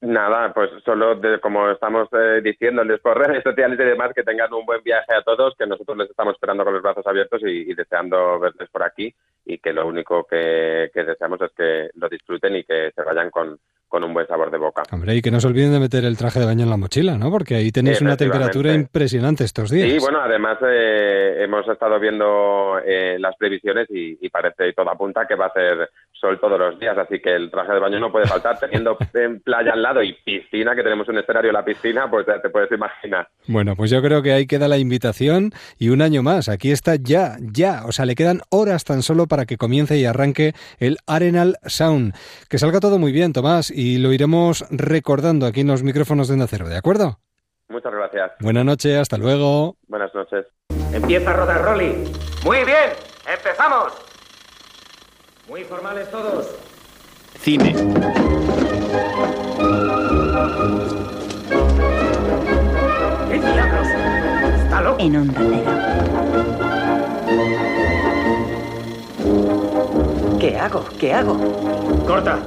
Nada, 0.00 0.52
pues 0.52 0.70
solo 0.84 1.14
de- 1.16 1.38
como 1.38 1.70
estamos 1.70 2.08
eh, 2.12 2.40
diciéndoles 2.42 2.98
por 3.00 3.16
redes 3.18 3.42
sociales 3.44 3.78
y 3.78 3.84
demás, 3.84 4.12
que 4.14 4.22
tengan 4.24 4.52
un 4.54 4.64
buen 4.64 4.82
viaje 4.82 5.14
a 5.14 5.22
todos, 5.22 5.54
que 5.56 5.66
nosotros 5.66 5.96
les 5.98 6.10
estamos 6.10 6.34
esperando 6.34 6.64
con 6.64 6.72
los 6.72 6.82
brazos 6.82 7.06
abiertos 7.06 7.40
y, 7.44 7.70
y 7.70 7.74
deseando 7.74 8.40
verles 8.40 8.68
por 8.70 8.82
aquí 8.82 9.14
y 9.44 9.58
que 9.58 9.72
lo 9.72 9.86
único 9.86 10.24
que, 10.24 10.90
que 10.94 11.04
deseamos 11.04 11.40
es 11.42 11.50
que 11.56 11.90
lo 11.94 12.08
disfruten 12.08 12.56
y 12.56 12.64
que 12.64 12.90
se 12.94 13.02
vayan 13.02 13.30
con, 13.30 13.58
con 13.92 14.04
un 14.04 14.14
buen 14.14 14.26
sabor 14.26 14.50
de 14.50 14.56
boca. 14.56 14.84
Hombre, 14.90 15.14
y 15.14 15.20
que 15.20 15.30
no 15.30 15.38
se 15.38 15.46
olviden 15.48 15.70
de 15.70 15.78
meter 15.78 16.06
el 16.06 16.16
traje 16.16 16.40
de 16.40 16.46
baño 16.46 16.62
en 16.64 16.70
la 16.70 16.78
mochila, 16.78 17.18
¿no? 17.18 17.30
Porque 17.30 17.56
ahí 17.56 17.70
tenéis 17.70 18.00
una 18.00 18.16
temperatura 18.16 18.72
impresionante 18.72 19.44
estos 19.44 19.70
días. 19.70 19.86
Sí, 19.86 19.98
bueno, 19.98 20.18
además 20.22 20.56
eh, 20.66 21.36
hemos 21.40 21.68
estado 21.68 22.00
viendo 22.00 22.78
eh, 22.82 23.18
las 23.18 23.36
previsiones 23.36 23.86
y, 23.90 24.16
y 24.18 24.30
parece 24.30 24.70
y 24.70 24.72
todo 24.72 24.90
apunta 24.90 25.26
que 25.26 25.34
va 25.34 25.46
a 25.46 25.52
ser 25.52 25.90
sol 26.22 26.38
todos 26.40 26.58
los 26.58 26.78
días, 26.78 26.96
así 26.96 27.18
que 27.20 27.34
el 27.34 27.50
traje 27.50 27.72
de 27.72 27.80
baño 27.80 27.98
no 27.98 28.12
puede 28.12 28.26
faltar. 28.26 28.58
Teniendo 28.58 28.96
en 29.14 29.40
playa 29.40 29.72
al 29.72 29.82
lado 29.82 30.02
y 30.02 30.14
piscina, 30.24 30.74
que 30.74 30.82
tenemos 30.82 31.06
un 31.08 31.18
escenario 31.18 31.50
en 31.50 31.54
la 31.54 31.64
piscina, 31.64 32.08
pues 32.08 32.24
ya 32.26 32.40
te 32.40 32.48
puedes 32.48 32.70
imaginar. 32.72 33.28
Bueno, 33.46 33.74
pues 33.76 33.90
yo 33.90 34.00
creo 34.00 34.22
que 34.22 34.32
ahí 34.32 34.46
queda 34.46 34.68
la 34.68 34.78
invitación 34.78 35.50
y 35.78 35.88
un 35.90 36.00
año 36.00 36.22
más. 36.22 36.48
Aquí 36.48 36.70
está 36.70 36.94
ya, 36.94 37.36
ya. 37.40 37.82
O 37.86 37.92
sea, 37.92 38.06
le 38.06 38.14
quedan 38.14 38.40
horas 38.50 38.84
tan 38.84 39.02
solo 39.02 39.26
para 39.26 39.44
que 39.44 39.56
comience 39.56 39.98
y 39.98 40.04
arranque 40.04 40.54
el 40.78 40.98
Arenal 41.06 41.56
Sound. 41.66 42.14
Que 42.48 42.58
salga 42.58 42.80
todo 42.80 42.98
muy 42.98 43.12
bien, 43.12 43.32
Tomás, 43.32 43.70
y 43.70 43.81
lo 43.98 44.12
iremos 44.12 44.64
recordando 44.70 45.46
aquí 45.46 45.60
en 45.60 45.68
los 45.68 45.82
micrófonos 45.82 46.28
de 46.28 46.34
Onda 46.34 46.46
Cero, 46.46 46.68
¿de 46.68 46.76
acuerdo? 46.76 47.18
Muchas 47.68 47.92
gracias. 47.92 48.32
Buenas 48.40 48.64
noches, 48.64 48.98
hasta 48.98 49.16
luego. 49.16 49.76
Buenas 49.88 50.14
noches. 50.14 50.46
Empieza 50.92 51.30
a 51.30 51.32
rodar, 51.34 51.62
Rolly. 51.62 51.94
Muy 52.44 52.58
bien, 52.64 52.90
empezamos. 53.26 53.92
Muy 55.48 55.64
formales 55.64 56.10
todos. 56.10 56.54
Cine. 57.38 57.72
¿Qué 63.28 63.38
diablos? 63.38 63.88
¿Está 64.62 64.80
loco? 64.82 65.00
En 65.00 65.16
Onda 65.16 65.40
¿Qué 70.38 70.58
hago? 70.58 70.84
¿Qué 70.98 71.12
hago? 71.14 71.38
Corta. 72.06 72.38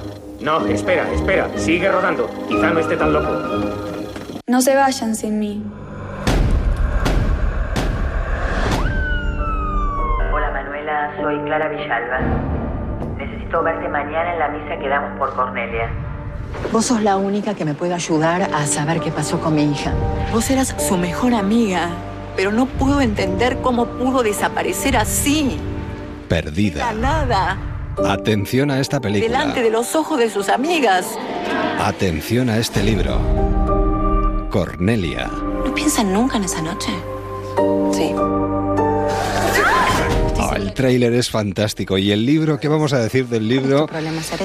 No, 0.45 0.63
espera, 0.67 1.11
espera. 1.11 1.49
Sigue 1.57 1.91
rodando. 1.91 2.29
Quizá 2.47 2.69
no 2.69 2.79
esté 2.79 2.95
tan 2.95 3.11
loco. 3.11 3.31
No 4.45 4.61
se 4.61 4.75
vayan 4.75 5.15
sin 5.15 5.39
mí. 5.39 5.63
Hola 10.31 10.51
Manuela, 10.51 11.13
soy 11.19 11.39
Clara 11.45 11.67
Villalba. 11.69 12.19
Necesito 13.17 13.63
verte 13.63 13.89
mañana 13.89 14.33
en 14.33 14.39
la 14.39 14.47
misa 14.49 14.77
que 14.79 14.87
damos 14.87 15.17
por 15.17 15.35
Cornelia. 15.35 15.89
Vos 16.71 16.85
sos 16.85 17.01
la 17.01 17.17
única 17.17 17.55
que 17.55 17.65
me 17.65 17.73
puede 17.73 17.95
ayudar 17.95 18.43
a 18.43 18.67
saber 18.67 18.99
qué 18.99 19.11
pasó 19.11 19.39
con 19.39 19.55
mi 19.55 19.63
hija. 19.71 19.93
Vos 20.31 20.51
eras 20.51 20.75
su 20.77 20.95
mejor 20.95 21.33
amiga, 21.33 21.89
pero 22.35 22.51
no 22.51 22.67
puedo 22.67 23.01
entender 23.01 23.57
cómo 23.63 23.87
pudo 23.87 24.21
desaparecer 24.21 24.95
así, 24.95 25.59
Perdida. 26.29 26.93
la 26.93 26.93
nada, 26.93 27.57
Atención 28.03 28.71
a 28.71 28.79
esta 28.79 28.99
película. 28.99 29.39
delante 29.39 29.61
de 29.61 29.69
los 29.69 29.95
ojos 29.95 30.19
de 30.19 30.29
sus 30.29 30.49
amigas. 30.49 31.07
Atención 31.79 32.49
a 32.49 32.57
este 32.57 32.83
libro. 32.83 33.19
Cornelia. 34.49 35.29
¿No 35.65 35.73
piensan 35.73 36.13
nunca 36.13 36.37
en 36.37 36.45
esa 36.45 36.61
noche? 36.61 36.89
Tráiler 40.75 41.13
es 41.13 41.31
fantástico 41.31 41.97
y 41.97 42.11
el 42.11 42.25
libro, 42.25 42.59
¿qué 42.59 42.67
vamos 42.67 42.93
a 42.93 42.99
decir 42.99 43.25
del 43.27 43.47
libro? 43.47 43.89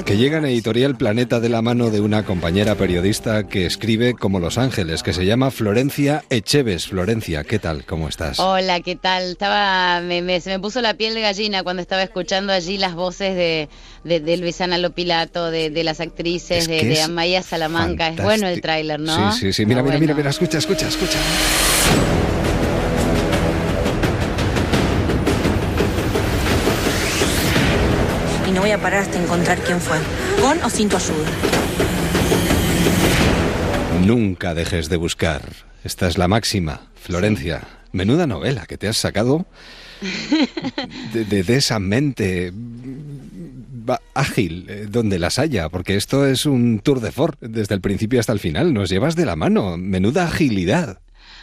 Que 0.06 0.16
llega 0.16 0.38
en 0.38 0.46
Editorial 0.46 0.96
Planeta 0.96 1.40
de 1.40 1.50
la 1.50 1.60
mano 1.60 1.90
de 1.90 2.00
una 2.00 2.24
compañera 2.24 2.74
periodista 2.76 3.46
que 3.46 3.66
escribe 3.66 4.14
como 4.14 4.40
Los 4.40 4.56
Ángeles, 4.56 5.02
que 5.02 5.12
se 5.12 5.26
llama 5.26 5.50
Florencia 5.50 6.24
Echeves. 6.30 6.86
Florencia, 6.86 7.44
¿qué 7.44 7.58
tal? 7.58 7.84
¿Cómo 7.84 8.08
estás? 8.08 8.38
Hola, 8.38 8.80
¿qué 8.80 8.96
tal? 8.96 9.24
Estaba, 9.32 10.00
me, 10.00 10.22
me- 10.22 10.40
se 10.40 10.48
me 10.50 10.58
puso 10.58 10.80
la 10.80 10.94
piel 10.94 11.12
de 11.14 11.20
gallina 11.20 11.62
cuando 11.62 11.82
estaba 11.82 12.02
escuchando 12.02 12.52
allí 12.52 12.78
las 12.78 12.94
voces 12.94 13.34
de, 13.36 13.68
de, 14.04 14.20
de 14.20 14.36
Luisana 14.38 14.78
Lopilato, 14.78 15.50
de, 15.50 15.68
de 15.68 15.84
las 15.84 16.00
actrices, 16.00 16.58
Es 16.62 16.68
de, 16.68 16.78
que 16.78 16.86
de 16.86 16.92
es 16.94 17.00
Amaya 17.04 17.42
Salamanca. 17.42 18.08
Es 18.08 18.22
bueno 18.22 18.46
el 18.46 18.60
tráiler, 18.62 18.98
¿no? 19.00 19.32
Sí, 19.32 19.40
sí, 19.40 19.52
sí. 19.52 19.66
Mira, 19.66 19.80
Está 19.80 19.88
mira, 19.90 19.98
mira, 20.00 20.14
bueno. 20.14 20.16
mira, 20.18 20.30
escucha, 20.30 20.58
escucha, 20.58 20.88
escucha. 20.88 21.18
Voy 28.70 28.78
a 28.78 28.82
parar 28.82 29.02
hasta 29.02 29.20
encontrar 29.20 29.58
quién 29.64 29.80
fue, 29.80 29.98
con 30.40 30.62
o 30.62 30.70
sin 30.70 30.88
tu 30.88 30.96
ayuda. 30.96 31.28
Nunca 34.06 34.54
dejes 34.54 34.88
de 34.88 34.96
buscar. 34.96 35.42
Esta 35.82 36.06
es 36.06 36.16
la 36.18 36.28
máxima. 36.28 36.82
Florencia, 36.94 37.62
menuda 37.90 38.28
novela 38.28 38.66
que 38.66 38.78
te 38.78 38.86
has 38.86 38.96
sacado 38.96 39.44
de, 41.12 41.24
de- 41.24 41.42
de 41.42 41.56
esa 41.56 41.80
mente 41.80 42.52
va- 42.54 44.00
ágil 44.14 44.66
eh, 44.68 44.86
donde 44.88 45.18
las 45.18 45.40
haya, 45.40 45.68
porque 45.68 45.96
esto 45.96 46.24
es 46.26 46.46
un 46.46 46.78
tour 46.78 47.00
de 47.00 47.10
force 47.10 47.38
desde 47.40 47.74
el 47.74 47.80
principio 47.80 48.20
hasta 48.20 48.32
el 48.32 48.38
final. 48.38 48.72
Nos 48.72 48.88
llevas 48.88 49.16
de 49.16 49.26
la 49.26 49.34
mano. 49.34 49.76
Menuda 49.78 50.26
agilidad. 50.26 51.00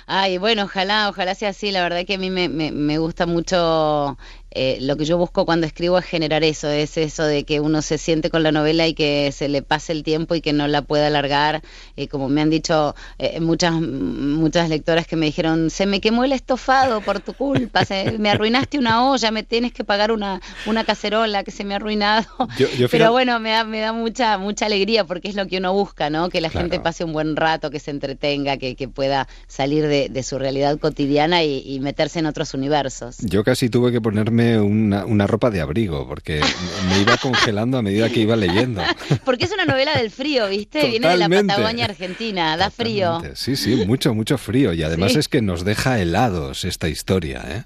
Ay, 0.10 0.38
bueno, 0.38 0.64
ojalá, 0.64 1.10
ojalá 1.10 1.36
sea 1.36 1.50
así. 1.50 1.72
La 1.72 1.84
verdad 1.84 2.06
que 2.06 2.14
a 2.14 2.18
mí 2.18 2.30
me, 2.30 2.48
me, 2.48 2.72
me 2.72 2.98
gusta 2.98 3.26
mucho. 3.26 4.18
Eh, 4.58 4.78
lo 4.82 4.98
que 4.98 5.06
yo 5.06 5.18
busco 5.18 5.46
cuando 5.46 5.66
escribo 5.68 5.98
es 6.00 6.06
generar 6.06 6.44
eso, 6.44 6.68
es 6.70 6.98
eso 6.98 7.24
de 7.24 7.44
que 7.44 7.60
uno 7.60 7.82
se 7.82 7.98
siente 7.98 8.30
con 8.30 8.44
la 8.44 8.52
novela 8.52 8.88
y 8.88 8.94
que 8.94 9.32
se 9.32 9.48
le 9.50 9.62
pase 9.62 9.92
el 9.92 10.04
tiempo 10.04 10.36
y 10.36 10.42
que 10.42 10.54
no 10.54 10.68
la 10.68 10.82
pueda 10.82 11.08
alargar. 11.08 11.62
Eh, 11.96 12.08
como 12.08 12.28
me 12.30 12.42
han 12.42 12.50
dicho 12.50 12.96
eh, 13.20 13.40
muchas 13.40 13.74
muchas 13.80 14.70
lectoras 14.70 15.08
que 15.08 15.16
me 15.16 15.26
dijeron, 15.28 15.70
se 15.70 15.86
me 15.86 16.02
quemó 16.02 16.24
el 16.24 16.32
estofado 16.32 17.02
por 17.02 17.20
tu 17.20 17.34
culpa, 17.34 17.86
se- 17.86 18.18
me 18.18 18.30
arruinaste 18.30 18.78
una 18.80 19.10
olla, 19.10 19.32
me 19.32 19.44
tienes 19.44 19.74
que 19.74 19.84
pagar 19.84 20.12
una, 20.12 20.42
una 20.66 20.84
cacerola 20.84 21.44
que 21.44 21.52
se 21.52 21.64
me 21.64 21.74
ha 21.74 21.78
arruinado. 21.78 22.28
Yo- 22.58 22.68
yo 22.78 22.90
Pero 22.90 23.12
bueno, 23.12 23.40
me 23.40 23.52
da, 23.52 23.64
me 23.64 23.80
da 23.80 23.94
mucha, 23.94 24.38
mucha 24.38 24.66
alegría 24.66 25.04
porque 25.04 25.28
es 25.30 25.36
lo 25.36 25.46
que 25.48 25.58
uno 25.58 25.74
busca, 25.74 26.10
¿no? 26.10 26.30
Que 26.30 26.42
la 26.42 26.50
Claro. 26.50 26.64
gente 26.66 26.80
pase 26.80 27.04
un 27.04 27.14
buen 27.14 27.36
rato, 27.36 27.70
que 27.70 27.80
se 27.80 27.92
entretenga, 27.92 28.58
que, 28.58 28.76
que 28.76 28.88
pueda 28.88 29.28
salir 29.48 29.86
de, 29.88 30.10
de 30.10 30.24
su 30.24 30.40
realidad 30.40 30.80
cotidiana 30.80 31.44
y, 31.44 31.62
y 31.66 31.80
meterse 31.80 32.20
en 32.20 32.26
otros 32.26 32.54
universos. 32.54 33.18
Yo 33.20 33.44
casi 33.44 33.70
tuve 33.70 33.92
que 33.92 34.02
ponerme 34.02 34.47
una, 34.56 35.06
una 35.06 35.28
ropa 35.28 35.50
de 35.52 35.62
abrigo 35.62 36.08
porque 36.08 36.40
me 36.90 37.02
iba 37.02 37.18
congelando 37.18 37.78
a 37.78 37.82
medida 37.82 38.10
que 38.10 38.22
iba 38.22 38.36
leyendo. 38.36 38.82
Porque 39.26 39.46
es 39.46 39.52
una 39.52 39.66
novela 39.66 39.96
del 39.98 40.10
frío, 40.12 40.48
¿viste? 40.48 40.88
Viene 40.88 41.08
de 41.10 41.18
la. 41.18 41.28
Patagonia 41.30 41.86
Argentina, 41.86 42.56
da 42.58 42.70
frío. 42.70 43.22
Sí, 43.34 43.56
sí, 43.56 43.76
mucho, 43.86 44.14
mucho 44.14 44.38
frío. 44.38 44.74
Y 44.74 44.84
además 44.84 45.14
Sí. 45.14 45.20
es 45.20 45.28
que 45.28 45.42
nos 45.42 45.66
deja 45.66 46.00
helados 46.00 46.64
esta 46.66 46.88
historia, 46.90 47.44
¿eh? 47.50 47.64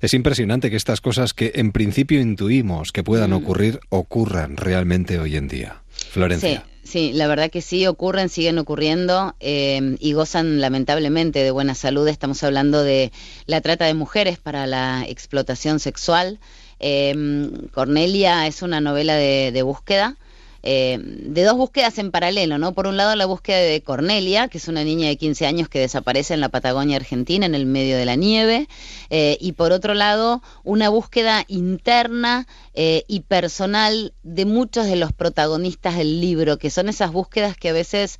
Es 0.00 0.14
impresionante 0.14 0.70
que 0.70 0.76
estas 0.76 1.00
cosas 1.00 1.34
que 1.34 1.52
en 1.56 1.72
principio 1.72 2.20
intuimos 2.20 2.92
que 2.92 3.02
puedan 3.02 3.32
ocurrir, 3.32 3.80
ocurran 3.88 4.56
realmente 4.56 5.18
hoy 5.18 5.34
en 5.36 5.48
día. 5.48 5.82
Florencia. 6.10 6.64
Sí, 6.66 6.77
sí, 6.88 7.12
la 7.12 7.26
verdad 7.26 7.50
que 7.50 7.62
sí, 7.62 7.86
ocurren, 7.86 8.28
siguen 8.28 8.58
ocurriendo 8.58 9.34
eh, 9.40 9.96
y 10.00 10.12
gozan 10.14 10.60
lamentablemente 10.60 11.42
de 11.42 11.50
buena 11.50 11.74
salud. 11.74 12.08
Estamos 12.08 12.42
hablando 12.42 12.82
de 12.82 13.12
la 13.46 13.60
trata 13.60 13.84
de 13.84 13.94
mujeres 13.94 14.38
para 14.38 14.66
la 14.66 15.04
explotación 15.06 15.78
sexual. 15.78 16.40
Eh, 16.80 17.50
Cornelia 17.72 18.46
es 18.46 18.62
una 18.62 18.80
novela 18.80 19.14
de, 19.14 19.52
de 19.52 19.62
búsqueda. 19.62 20.16
Eh, 20.62 20.98
de 21.00 21.44
dos 21.44 21.56
búsquedas 21.56 21.98
en 21.98 22.10
paralelo, 22.10 22.58
¿no? 22.58 22.74
Por 22.74 22.86
un 22.86 22.96
lado 22.96 23.14
la 23.14 23.26
búsqueda 23.26 23.58
de 23.58 23.80
Cornelia, 23.82 24.48
que 24.48 24.58
es 24.58 24.68
una 24.68 24.82
niña 24.84 25.08
de 25.08 25.16
15 25.16 25.46
años 25.46 25.68
que 25.68 25.78
desaparece 25.78 26.34
en 26.34 26.40
la 26.40 26.48
Patagonia 26.48 26.96
Argentina, 26.96 27.46
en 27.46 27.54
el 27.54 27.66
medio 27.66 27.96
de 27.96 28.04
la 28.04 28.16
nieve, 28.16 28.68
eh, 29.10 29.38
y 29.40 29.52
por 29.52 29.72
otro 29.72 29.94
lado 29.94 30.42
una 30.64 30.88
búsqueda 30.88 31.44
interna 31.46 32.46
eh, 32.74 33.04
y 33.06 33.20
personal 33.20 34.12
de 34.22 34.44
muchos 34.44 34.86
de 34.86 34.96
los 34.96 35.12
protagonistas 35.12 35.96
del 35.96 36.20
libro, 36.20 36.58
que 36.58 36.70
son 36.70 36.88
esas 36.88 37.12
búsquedas 37.12 37.56
que 37.56 37.68
a 37.68 37.72
veces 37.72 38.18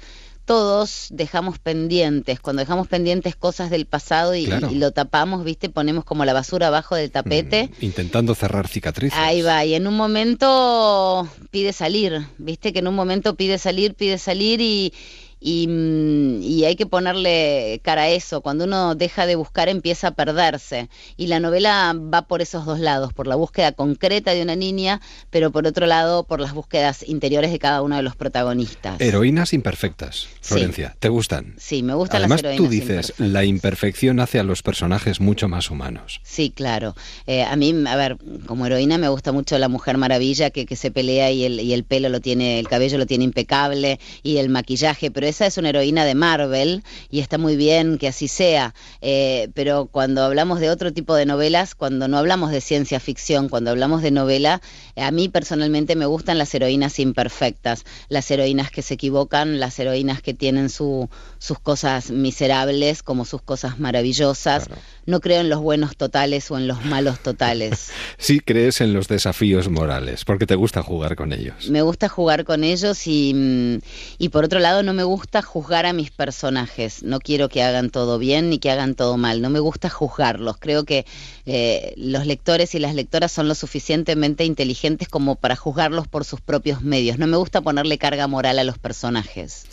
todos 0.48 1.08
dejamos 1.10 1.58
pendientes, 1.58 2.40
cuando 2.40 2.60
dejamos 2.60 2.88
pendientes 2.88 3.36
cosas 3.36 3.68
del 3.68 3.84
pasado 3.84 4.34
y, 4.34 4.46
Claro. 4.46 4.70
y 4.72 4.76
lo 4.76 4.92
tapamos, 4.92 5.44
¿viste? 5.44 5.68
Ponemos 5.68 6.06
como 6.06 6.24
la 6.24 6.32
basura 6.32 6.68
abajo 6.68 6.96
del 6.96 7.10
tapete. 7.10 7.70
Intentando 7.82 8.34
cerrar 8.34 8.66
cicatrices. 8.66 9.18
Ahí 9.18 9.42
va, 9.42 9.62
y 9.66 9.74
en 9.74 9.86
un 9.86 9.94
momento 9.94 11.28
pide 11.50 11.74
salir, 11.74 12.26
viste 12.38 12.72
que 12.72 12.78
en 12.78 12.88
un 12.88 12.94
momento 12.94 13.34
pide 13.34 13.58
salir, 13.58 13.94
pide 13.94 14.16
salir 14.16 14.62
y, 14.62 14.94
y, 15.40 15.66
mm, 15.68 16.42
y 16.42 16.64
hay 16.64 16.76
que 16.76 16.86
ponerle 16.86 17.80
cara 17.82 18.02
a 18.02 18.08
eso. 18.08 18.40
Cuando 18.40 18.64
uno 18.64 18.94
deja 18.94 19.26
de 19.26 19.36
buscar 19.36 19.68
empieza 19.68 20.08
a 20.08 20.10
perderse. 20.12 20.88
Y 21.16 21.28
la 21.28 21.40
novela 21.40 21.94
va 21.94 22.22
por 22.22 22.42
esos 22.42 22.64
dos 22.66 22.80
lados, 22.80 23.12
por 23.12 23.26
la 23.26 23.36
búsqueda 23.36 23.72
concreta 23.72 24.32
de 24.32 24.42
una 24.42 24.56
niña, 24.56 25.00
pero 25.30 25.50
por 25.50 25.66
otro 25.66 25.86
lado 25.86 26.24
por 26.24 26.40
las 26.40 26.52
búsquedas 26.52 27.06
interiores 27.06 27.52
de 27.52 27.58
cada 27.58 27.82
uno 27.82 27.96
de 27.96 28.02
los 28.02 28.16
protagonistas. 28.16 29.00
Heroínas 29.00 29.52
imperfectas, 29.52 30.28
Florencia. 30.40 30.96
¿Te 30.98 31.08
gustan? 31.08 31.54
Sí, 31.58 31.82
me 31.82 31.94
gustan 31.94 32.18
Además, 32.22 32.42
las 32.42 32.56
tú 32.56 32.68
dices, 32.68 33.14
la 33.18 33.44
imperfección 33.44 34.20
hace 34.20 34.38
a 34.38 34.42
los 34.42 34.62
personajes 34.62 35.20
mucho 35.20 35.48
más 35.48 35.70
humanos. 35.70 36.20
Sí, 36.24 36.50
claro. 36.54 36.94
Eh, 37.26 37.42
a 37.42 37.54
mí, 37.56 37.74
a 37.86 37.96
ver, 37.96 38.18
como 38.46 38.66
heroína 38.66 38.98
me 38.98 39.08
gusta 39.08 39.32
mucho 39.32 39.58
la 39.58 39.68
Mujer 39.68 39.98
Maravilla 39.98 40.50
que, 40.50 40.66
que 40.66 40.76
se 40.76 40.90
pelea 40.90 41.30
y 41.30 41.44
el, 41.44 41.60
y 41.60 41.72
el 41.72 41.84
pelo 41.84 42.08
lo 42.08 42.20
tiene, 42.20 42.58
el 42.58 42.68
cabello 42.68 42.98
lo 42.98 43.06
tiene 43.06 43.24
impecable 43.24 44.00
y 44.22 44.38
el 44.38 44.48
maquillaje, 44.48 45.10
pero 45.10 45.27
esa 45.28 45.46
es 45.46 45.58
una 45.58 45.70
heroína 45.70 46.04
de 46.04 46.14
Marvel 46.14 46.82
y 47.10 47.20
está 47.20 47.38
muy 47.38 47.56
bien 47.56 47.98
que 47.98 48.08
así 48.08 48.28
sea. 48.28 48.74
Eh, 49.00 49.48
pero 49.54 49.86
cuando 49.86 50.24
hablamos 50.24 50.60
de 50.60 50.70
otro 50.70 50.92
tipo 50.92 51.14
de 51.14 51.26
novelas, 51.26 51.74
cuando 51.74 52.08
no 52.08 52.18
hablamos 52.18 52.50
de 52.50 52.60
ciencia 52.60 53.00
ficción, 53.00 53.48
cuando 53.48 53.70
hablamos 53.70 54.02
de 54.02 54.10
novela, 54.10 54.60
a 54.96 55.10
mí 55.10 55.28
personalmente 55.28 55.96
me 55.96 56.06
gustan 56.06 56.38
las 56.38 56.54
heroínas 56.54 56.98
imperfectas, 56.98 57.84
las 58.08 58.30
heroínas 58.30 58.70
que 58.70 58.82
se 58.82 58.94
equivocan, 58.94 59.60
las 59.60 59.78
heroínas 59.78 60.22
que 60.22 60.34
tienen 60.34 60.70
su, 60.70 61.08
sus 61.38 61.58
cosas 61.58 62.10
miserables 62.10 63.02
como 63.02 63.24
sus 63.24 63.42
cosas 63.42 63.78
maravillosas. 63.78 64.68
No 65.06 65.20
creo 65.20 65.40
en 65.40 65.48
los 65.48 65.60
buenos 65.60 65.96
totales 65.96 66.50
o 66.50 66.58
en 66.58 66.66
los 66.66 66.84
malos 66.84 67.20
totales. 67.20 67.90
Sí 68.20 68.40
crees 68.40 68.80
en 68.80 68.92
los 68.92 69.08
desafíos 69.08 69.68
morales, 69.68 70.24
porque 70.24 70.46
te 70.46 70.54
gusta 70.54 70.82
jugar 70.82 71.14
con 71.14 71.32
ellos. 71.32 71.70
Me 71.70 71.82
gusta 71.82 72.08
jugar 72.08 72.44
con 72.44 72.64
ellos 72.64 73.06
y, 73.06 73.32
mm, 73.34 73.78
y 74.18 74.28
por 74.30 74.44
otro 74.44 74.58
lado 74.58 74.82
no 74.82 74.92
me 74.92 75.04
gusta 75.04 75.17
juzgar 75.42 75.86
a 75.86 75.92
mis 75.92 76.10
personajes. 76.10 77.02
No 77.02 77.20
quiero 77.20 77.48
que 77.48 77.62
hagan 77.62 77.90
todo 77.90 78.18
bien 78.18 78.50
ni 78.50 78.58
que 78.58 78.70
hagan 78.70 78.94
todo 78.94 79.16
mal. 79.16 79.42
No 79.42 79.50
me 79.50 79.60
gusta 79.60 79.88
juzgarlos. 79.88 80.56
Creo 80.58 80.84
que 80.84 81.06
eh, 81.46 81.94
los 81.96 82.26
lectores 82.26 82.74
y 82.74 82.78
las 82.78 82.94
lectoras 82.94 83.32
son 83.32 83.48
lo 83.48 83.54
suficientemente 83.54 84.44
inteligentes 84.44 85.08
como 85.08 85.36
para 85.36 85.56
juzgarlos 85.56 86.08
por 86.08 86.24
sus 86.24 86.40
propios 86.40 86.82
medios. 86.82 87.18
No 87.18 87.26
me 87.26 87.36
gusta 87.36 87.60
ponerle 87.60 87.98
carga 87.98 88.26
moral 88.26 88.58
a 88.58 88.64
los 88.64 88.78
personajes. 88.78 89.66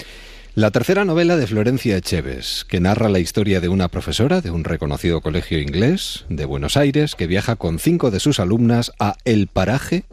La 0.56 0.72
tercera 0.72 1.04
novela 1.04 1.36
de 1.36 1.48
Florencia 1.48 1.98
Echeves, 1.98 2.66
que 2.66 2.80
narra 2.80 3.10
la 3.10 3.20
historia 3.20 3.60
de 3.60 3.68
una 3.68 3.90
profesora 3.90 4.40
de 4.40 4.52
un 4.52 4.64
reconocido 4.64 5.20
colegio 5.20 5.60
inglés 5.60 6.24
de 6.30 6.46
Buenos 6.46 6.78
Aires 6.78 7.16
que 7.16 7.28
viaja 7.28 7.58
con 7.58 7.78
cinco 7.78 8.10
de 8.10 8.22
sus 8.22 8.40
alumnas 8.40 8.94
a 8.98 9.18
El 9.26 9.48
Paraje 9.48 10.06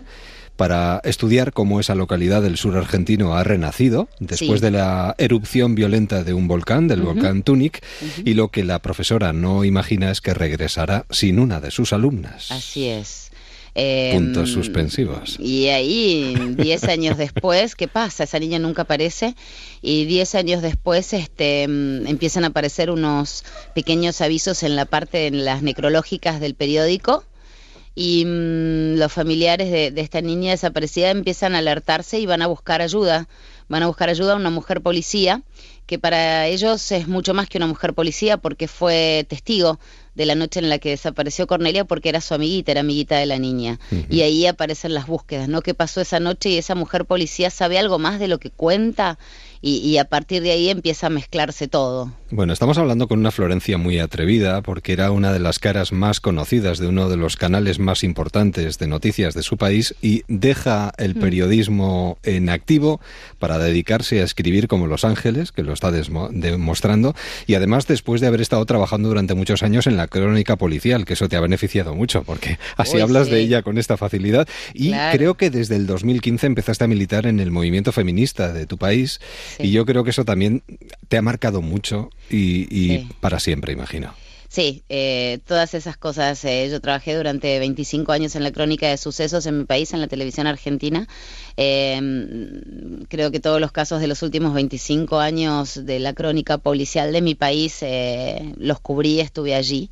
para 0.57 1.01
estudiar 1.05 1.53
cómo 1.53 1.81
esa 1.81 1.95
localidad 1.95 2.43
del 2.43 2.57
sur 2.57 2.77
argentino 2.77 3.35
ha 3.35 3.45
renacido 3.45 4.09
después 4.21 4.61
Sí. 4.61 4.65
de 4.67 4.71
la 4.71 5.15
erupción 5.19 5.75
violenta 5.75 6.25
de 6.25 6.35
un 6.35 6.49
volcán, 6.49 6.88
del 6.88 7.03
volcán 7.03 7.43
Túnich, 7.43 7.81
y 8.25 8.35
lo 8.35 8.49
que 8.49 8.65
la 8.65 8.79
profesora 8.81 9.33
no 9.33 9.65
imagina 9.65 10.11
es 10.11 10.21
que 10.21 10.35
regresará 10.35 11.05
sin 11.11 11.38
una 11.38 11.61
de 11.61 11.71
sus 11.71 11.93
alumnas. 11.93 12.51
Así 12.53 12.87
es. 12.88 13.31
Eh, 13.75 14.11
Puntos 14.12 14.51
suspensivos. 14.51 15.38
Y 15.41 15.69
ahí, 15.69 16.35
10 16.59 16.85
años 16.85 17.17
después, 17.17 17.75
¿qué 17.75 17.88
pasa? 17.88 18.25
Esa 18.25 18.38
niña 18.38 18.59
nunca 18.59 18.83
aparece 18.83 19.35
y 19.81 20.05
10 20.05 20.35
años 20.35 20.61
después 20.61 21.15
este, 21.15 21.67
mm, 21.67 22.07
empiezan 22.07 22.45
a 22.45 22.49
aparecer 22.49 22.91
unos 22.91 23.45
pequeños 23.75 24.21
avisos 24.21 24.62
en 24.62 24.77
la 24.77 24.85
parte, 24.85 25.27
en 25.27 25.47
las 25.47 25.62
necrológicas 25.62 26.38
del 26.38 26.55
periódico 26.55 27.25
y 27.94 28.24
mm, 28.24 28.98
los 28.98 29.12
familiares 29.12 29.70
de, 29.70 29.90
de 29.90 30.00
esta 30.00 30.20
niña 30.20 30.52
desaparecida 30.52 31.11
empiezan 31.11 31.55
a 31.55 31.59
alertarse 31.59 32.18
y 32.18 32.26
van 32.26 32.42
a 32.42 32.46
buscar 32.46 32.83
ayuda. 32.83 33.28
Van 33.68 33.83
a 33.83 33.87
buscar 33.87 34.09
ayuda 34.09 34.35
a 34.35 34.37
una 34.37 34.50
mujer 34.50 34.83
policía 34.83 35.42
que 35.87 35.98
para 35.98 36.46
ellos 36.46 36.90
es 36.92 37.09
mucho 37.09 37.35
más 37.35 37.48
que 37.48 37.59
una 37.59 37.66
mujer 37.66 37.92
policía 37.92 38.37
porque 38.37 38.68
fue 38.68 39.26
testigo 39.28 39.78
de 40.14 40.26
la 40.26 40.35
noche 40.35 40.61
en 40.61 40.68
la 40.68 40.78
que 40.78 40.90
desapareció 40.90 41.46
Cornelia 41.46 41.85
porque 41.85 42.09
era 42.09 42.20
su 42.20 42.35
amiguita, 42.35 42.72
era 42.72 42.81
amiguita 42.81 43.18
de 43.18 43.26
la 43.26 43.38
niña. 43.38 43.78
Y 44.09 44.22
ahí 44.22 44.46
aparecen 44.46 44.94
las 44.94 45.07
búsquedas, 45.07 45.48
¿no? 45.48 45.62
¿Qué 45.62 45.74
pasó 45.74 46.00
esa 46.00 46.20
noche? 46.20 46.50
Y 46.50 46.59
esa 46.59 46.74
mujer 46.74 47.05
policía 47.05 47.50
sabe 47.50 47.78
algo 47.78 47.98
más 47.98 48.20
de 48.20 48.28
lo 48.28 48.38
que 48.38 48.50
cuenta 48.50 49.18
y, 49.62 49.77
y 49.79 49.96
a 49.98 50.05
partir 50.05 50.42
de 50.42 50.51
ahí 50.51 50.68
empieza 50.68 51.07
a 51.07 51.11
mezclarse 51.11 51.68
todo. 51.68 52.12
Bueno, 52.31 52.53
estamos 52.53 52.79
hablando 52.79 53.09
con 53.09 53.18
una 53.20 53.31
Florencia 53.31 53.79
muy 53.79 53.98
atrevida 53.98 54.61
porque 54.62 54.92
era 54.92 55.11
una 55.11 55.33
de 55.33 55.38
las 55.38 55.59
caras 55.59 55.92
más 55.92 56.20
conocidas 56.20 56.79
de 56.79 56.88
uno 56.88 57.09
de 57.09 57.16
los 57.16 57.37
canales 57.37 57.79
más 57.79 58.03
importantes 58.05 58.79
de 58.79 58.87
noticias 58.87 59.35
de 59.35 59.42
su 59.42 59.57
país 59.57 59.94
y 60.03 60.22
deja 60.29 60.92
el 60.98 61.14
Mm. 61.14 61.20
periodismo 61.20 62.18
en 62.22 62.48
activo 62.48 63.01
para 63.38 63.59
dedicarse 63.59 64.20
a 64.20 64.25
escribir 64.25 64.66
como 64.66 64.87
Los 64.87 65.05
Ángeles, 65.05 65.53
que 65.53 65.62
lo 65.62 65.72
está 65.72 65.90
demostrando, 65.92 67.14
y 67.46 67.55
además 67.55 67.87
después 67.87 68.20
de 68.20 68.27
haber 68.27 68.40
estado 68.40 68.64
trabajando 68.66 69.09
durante 69.09 69.35
muchos 69.35 69.62
años 69.62 69.87
en 69.87 69.96
la 69.96 70.09
crónica 70.09 70.57
policial, 70.57 71.05
que 71.05 71.12
eso 71.12 71.29
te 71.29 71.37
ha 71.37 71.40
beneficiado 71.40 71.94
mucho 71.94 72.22
porque 72.25 72.59
así 72.77 72.96
Uy, 72.96 73.03
hablas 73.03 73.27
sí. 73.29 73.35
de 73.35 73.40
ella 73.40 73.62
con 73.62 73.79
esta 73.79 73.96
facilidad 73.96 74.48
y 74.75 74.88
Claro. 74.88 75.16
creo 75.16 75.35
que 75.37 75.51
desde 75.51 75.77
el 75.77 75.87
2015 75.87 76.46
empezaste 76.46 76.85
a 76.85 76.88
militar 76.88 77.27
en 77.27 77.40
el 77.40 77.51
movimiento 77.51 77.92
feminista 77.92 78.53
de 78.53 78.66
tu 78.66 78.79
país 78.79 79.20
y 79.59 79.71
yo 79.73 79.85
creo 79.87 80.05
que 80.05 80.11
eso 80.11 80.25
también 80.25 80.62
te 81.09 81.17
ha 81.17 81.23
marcado 81.23 81.62
mucho 81.62 82.11
y, 82.31 82.62
y 82.71 82.88
Sí. 82.99 83.09
para 83.21 83.38
siempre, 83.41 83.73
imagino. 83.73 84.15
Sí, 84.49 84.83
eh, 84.91 85.38
todas 85.47 85.73
esas 85.73 85.97
cosas. 85.97 86.45
eh, 86.45 86.69
yo 86.71 86.79
trabajé 86.81 87.15
durante 87.17 87.59
25 87.59 88.12
años 88.12 88.37
en 88.37 88.43
la 88.45 88.51
crónica 88.53 88.87
de 88.87 88.99
sucesos 88.99 89.47
en 89.47 89.57
mi 89.61 89.65
país, 89.65 89.95
en 89.95 90.01
la 90.03 90.09
televisión 90.09 90.47
argentina. 90.47 91.09
Eh, 91.57 91.99
mm, 92.03 93.05
creo 93.09 93.31
que 93.31 93.41
todos 93.41 93.62
los 93.62 93.73
casos 93.73 94.01
de 94.03 94.09
los 94.09 94.23
últimos 94.23 94.53
25 94.53 95.21
años 95.21 95.87
de 95.87 95.99
la 96.01 96.12
crónica 96.12 96.59
policial 96.59 97.12
de 97.15 97.23
mi 97.23 97.35
país 97.35 97.79
eh, 97.81 98.53
los 98.59 98.79
cubrí, 98.81 99.21
estuve 99.21 99.55
allí. 99.55 99.88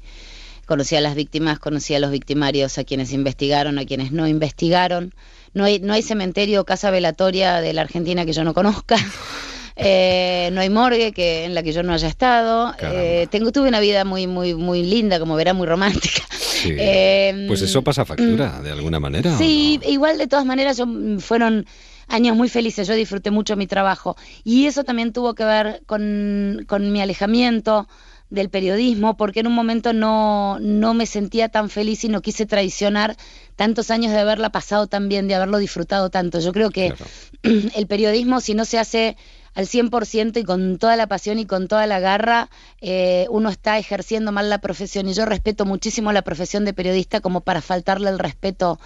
Conocí 0.67 0.95
a 0.95 1.01
las 1.01 1.15
víctimas, 1.15 1.59
conocí 1.59 1.95
a 1.95 1.99
los 1.99 2.11
victimarios, 2.11 2.77
a 2.77 2.85
quienes 2.85 3.13
investigaron, 3.15 3.79
a 3.79 3.87
quienes 3.87 4.13
no 4.13 4.29
investigaron. 4.29 5.15
No 5.55 5.65
hay, 5.65 5.81
no 5.81 5.95
hay 5.95 6.03
cementerio 6.03 6.61
o 6.61 6.65
casa 6.67 6.91
velatoria 6.91 7.63
de 7.63 7.73
la 7.73 7.81
Argentina 7.81 8.27
que 8.27 8.35
yo 8.35 8.45
no 8.45 8.53
conozca. 8.53 8.97
Eh, 9.83 10.51
no 10.53 10.61
hay 10.61 10.69
morgue 10.69 11.13
que 11.13 11.45
en 11.45 11.55
la 11.55 11.63
que 11.63 11.73
yo 11.73 11.83
no 11.83 11.93
haya 11.93 12.09
estado. 12.09 12.75
Eh, 12.83 13.27
tengo 13.31 13.51
tuve 13.51 13.69
una 13.69 13.81
vida 13.81 14.05
muy 14.05 14.27
muy 14.27 14.55
muy 14.55 14.83
linda, 14.83 15.19
como 15.19 15.37
verá, 15.37 15.55
muy 15.55 15.67
romántica. 15.67 16.23
Sí. 16.31 16.71
Eh, 16.83 17.47
pues 17.49 17.63
eso 17.63 17.83
pasa 17.83 18.05
factura, 18.05 18.61
de 18.61 18.71
alguna 18.71 19.01
manera. 19.01 19.33
¿o 19.33 19.39
Sí, 19.39 19.81
igual 19.87 20.19
de 20.19 20.27
todas 20.27 20.45
maneras 20.45 20.79
mm, 20.85 21.17
fueron 21.19 21.65
años 22.07 22.37
muy 22.37 22.51
felices, 22.51 22.87
yo 22.87 22.95
disfruté 22.95 23.31
mucho 23.31 23.57
mi 23.57 23.67
trabajo 23.67 24.17
y 24.45 24.67
eso 24.67 24.85
también 24.85 25.13
tuvo 25.13 25.35
que 25.35 25.45
ver 25.45 25.83
con, 25.87 26.65
con 26.67 26.93
mi 26.93 27.01
alejamiento 27.01 27.89
del 28.29 28.49
periodismo 28.51 29.17
porque 29.17 29.41
en 29.41 29.47
un 29.47 29.55
momento 29.55 29.93
no, 29.93 30.59
no 30.61 30.93
me 30.93 31.07
sentía 31.07 31.49
tan 31.49 31.71
feliz 31.71 32.05
y 32.05 32.09
no 32.09 32.21
quise 32.21 32.47
traicionar 32.47 33.17
tantos 33.57 33.91
años 33.91 34.13
de 34.13 34.19
haberla 34.19 34.51
pasado 34.51 34.87
tan 34.87 35.09
bien, 35.09 35.29
de 35.29 35.35
haberlo 35.35 35.59
disfrutado 35.59 36.11
tanto. 36.11 36.41
Yo 36.41 36.53
creo 36.53 36.71
que 36.71 36.95
el 37.43 37.87
periodismo 37.87 38.41
si 38.41 38.55
no 38.55 38.65
se 38.65 38.79
hace 38.79 39.17
al 39.55 39.67
100% 39.67 40.41
y 40.41 40.45
con 40.45 40.79
toda 40.79 40.97
la 40.97 41.07
pasión 41.07 41.39
y 41.39 41.47
con 41.47 41.69
toda 41.69 41.87
la 41.87 42.01
garra, 42.01 42.51
eh, 42.81 43.27
uno 43.31 43.49
está 43.49 43.79
ejerciendo 43.79 44.33
mal 44.33 44.49
la 44.49 44.59
profesión. 44.59 45.09
Y 45.09 45.15
yo 45.15 45.27
respeto 45.27 45.65
muchísimo 45.65 46.13
la 46.13 46.23
profesión 46.23 46.65
de 46.65 46.73
periodista 46.73 47.21
como 47.21 47.41
para 47.41 47.61
faltarle 47.61 48.11
el 48.11 48.19
respeto 48.19 48.79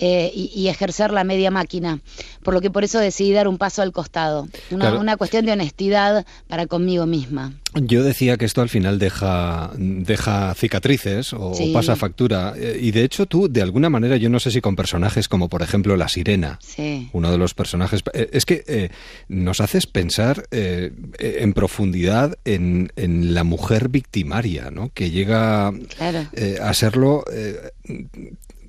eh, 0.00 0.30
y, 0.34 0.50
y 0.54 0.68
ejercer 0.68 1.10
la 1.12 1.24
media 1.24 1.50
máquina. 1.50 2.00
Por 2.42 2.54
lo 2.54 2.60
que 2.60 2.70
por 2.70 2.84
eso 2.84 2.98
decidí 2.98 3.32
dar 3.32 3.48
un 3.48 3.58
paso 3.58 3.82
al 3.82 3.92
costado. 3.92 4.48
Una, 4.70 4.86
Claro. 4.86 5.00
una 5.00 5.16
cuestión 5.16 5.44
de 5.44 5.52
honestidad 5.52 6.24
para 6.46 6.66
conmigo 6.66 7.04
misma. 7.06 7.52
Yo 7.74 8.02
decía 8.02 8.36
que 8.38 8.46
esto 8.46 8.62
al 8.62 8.68
final 8.70 8.98
deja, 8.98 9.70
deja 9.76 10.54
cicatrices 10.54 11.32
o, 11.34 11.52
Sí. 11.54 11.70
pasa 11.74 11.96
factura. 11.96 12.54
Eh, 12.56 12.78
Y 12.80 12.92
de 12.92 13.04
hecho 13.04 13.26
tú, 13.26 13.48
de 13.50 13.60
alguna 13.60 13.90
manera, 13.90 14.16
yo 14.16 14.30
no 14.30 14.40
sé 14.40 14.50
si 14.50 14.60
con 14.60 14.74
personajes 14.76 15.28
como 15.28 15.48
por 15.48 15.62
ejemplo 15.62 15.96
La 15.96 16.08
Sirena, 16.08 16.58
Sí. 16.62 17.10
uno 17.12 17.30
de 17.30 17.36
los 17.38 17.52
personajes, 17.54 18.02
eh, 18.14 18.30
es 18.32 18.46
que 18.46 18.64
eh, 18.66 18.90
nos 19.28 19.60
haces 19.60 19.86
pensar 19.86 20.44
eh, 20.50 20.92
en 21.18 21.52
profundidad 21.52 22.38
en, 22.44 22.90
en 22.96 23.34
la 23.34 23.44
mujer 23.44 23.88
victimaria, 23.88 24.70
¿no? 24.70 24.90
Que 24.94 25.10
llega 25.10 25.72
Claro. 25.96 26.26
eh, 26.34 26.58
a 26.62 26.72
serlo... 26.72 27.24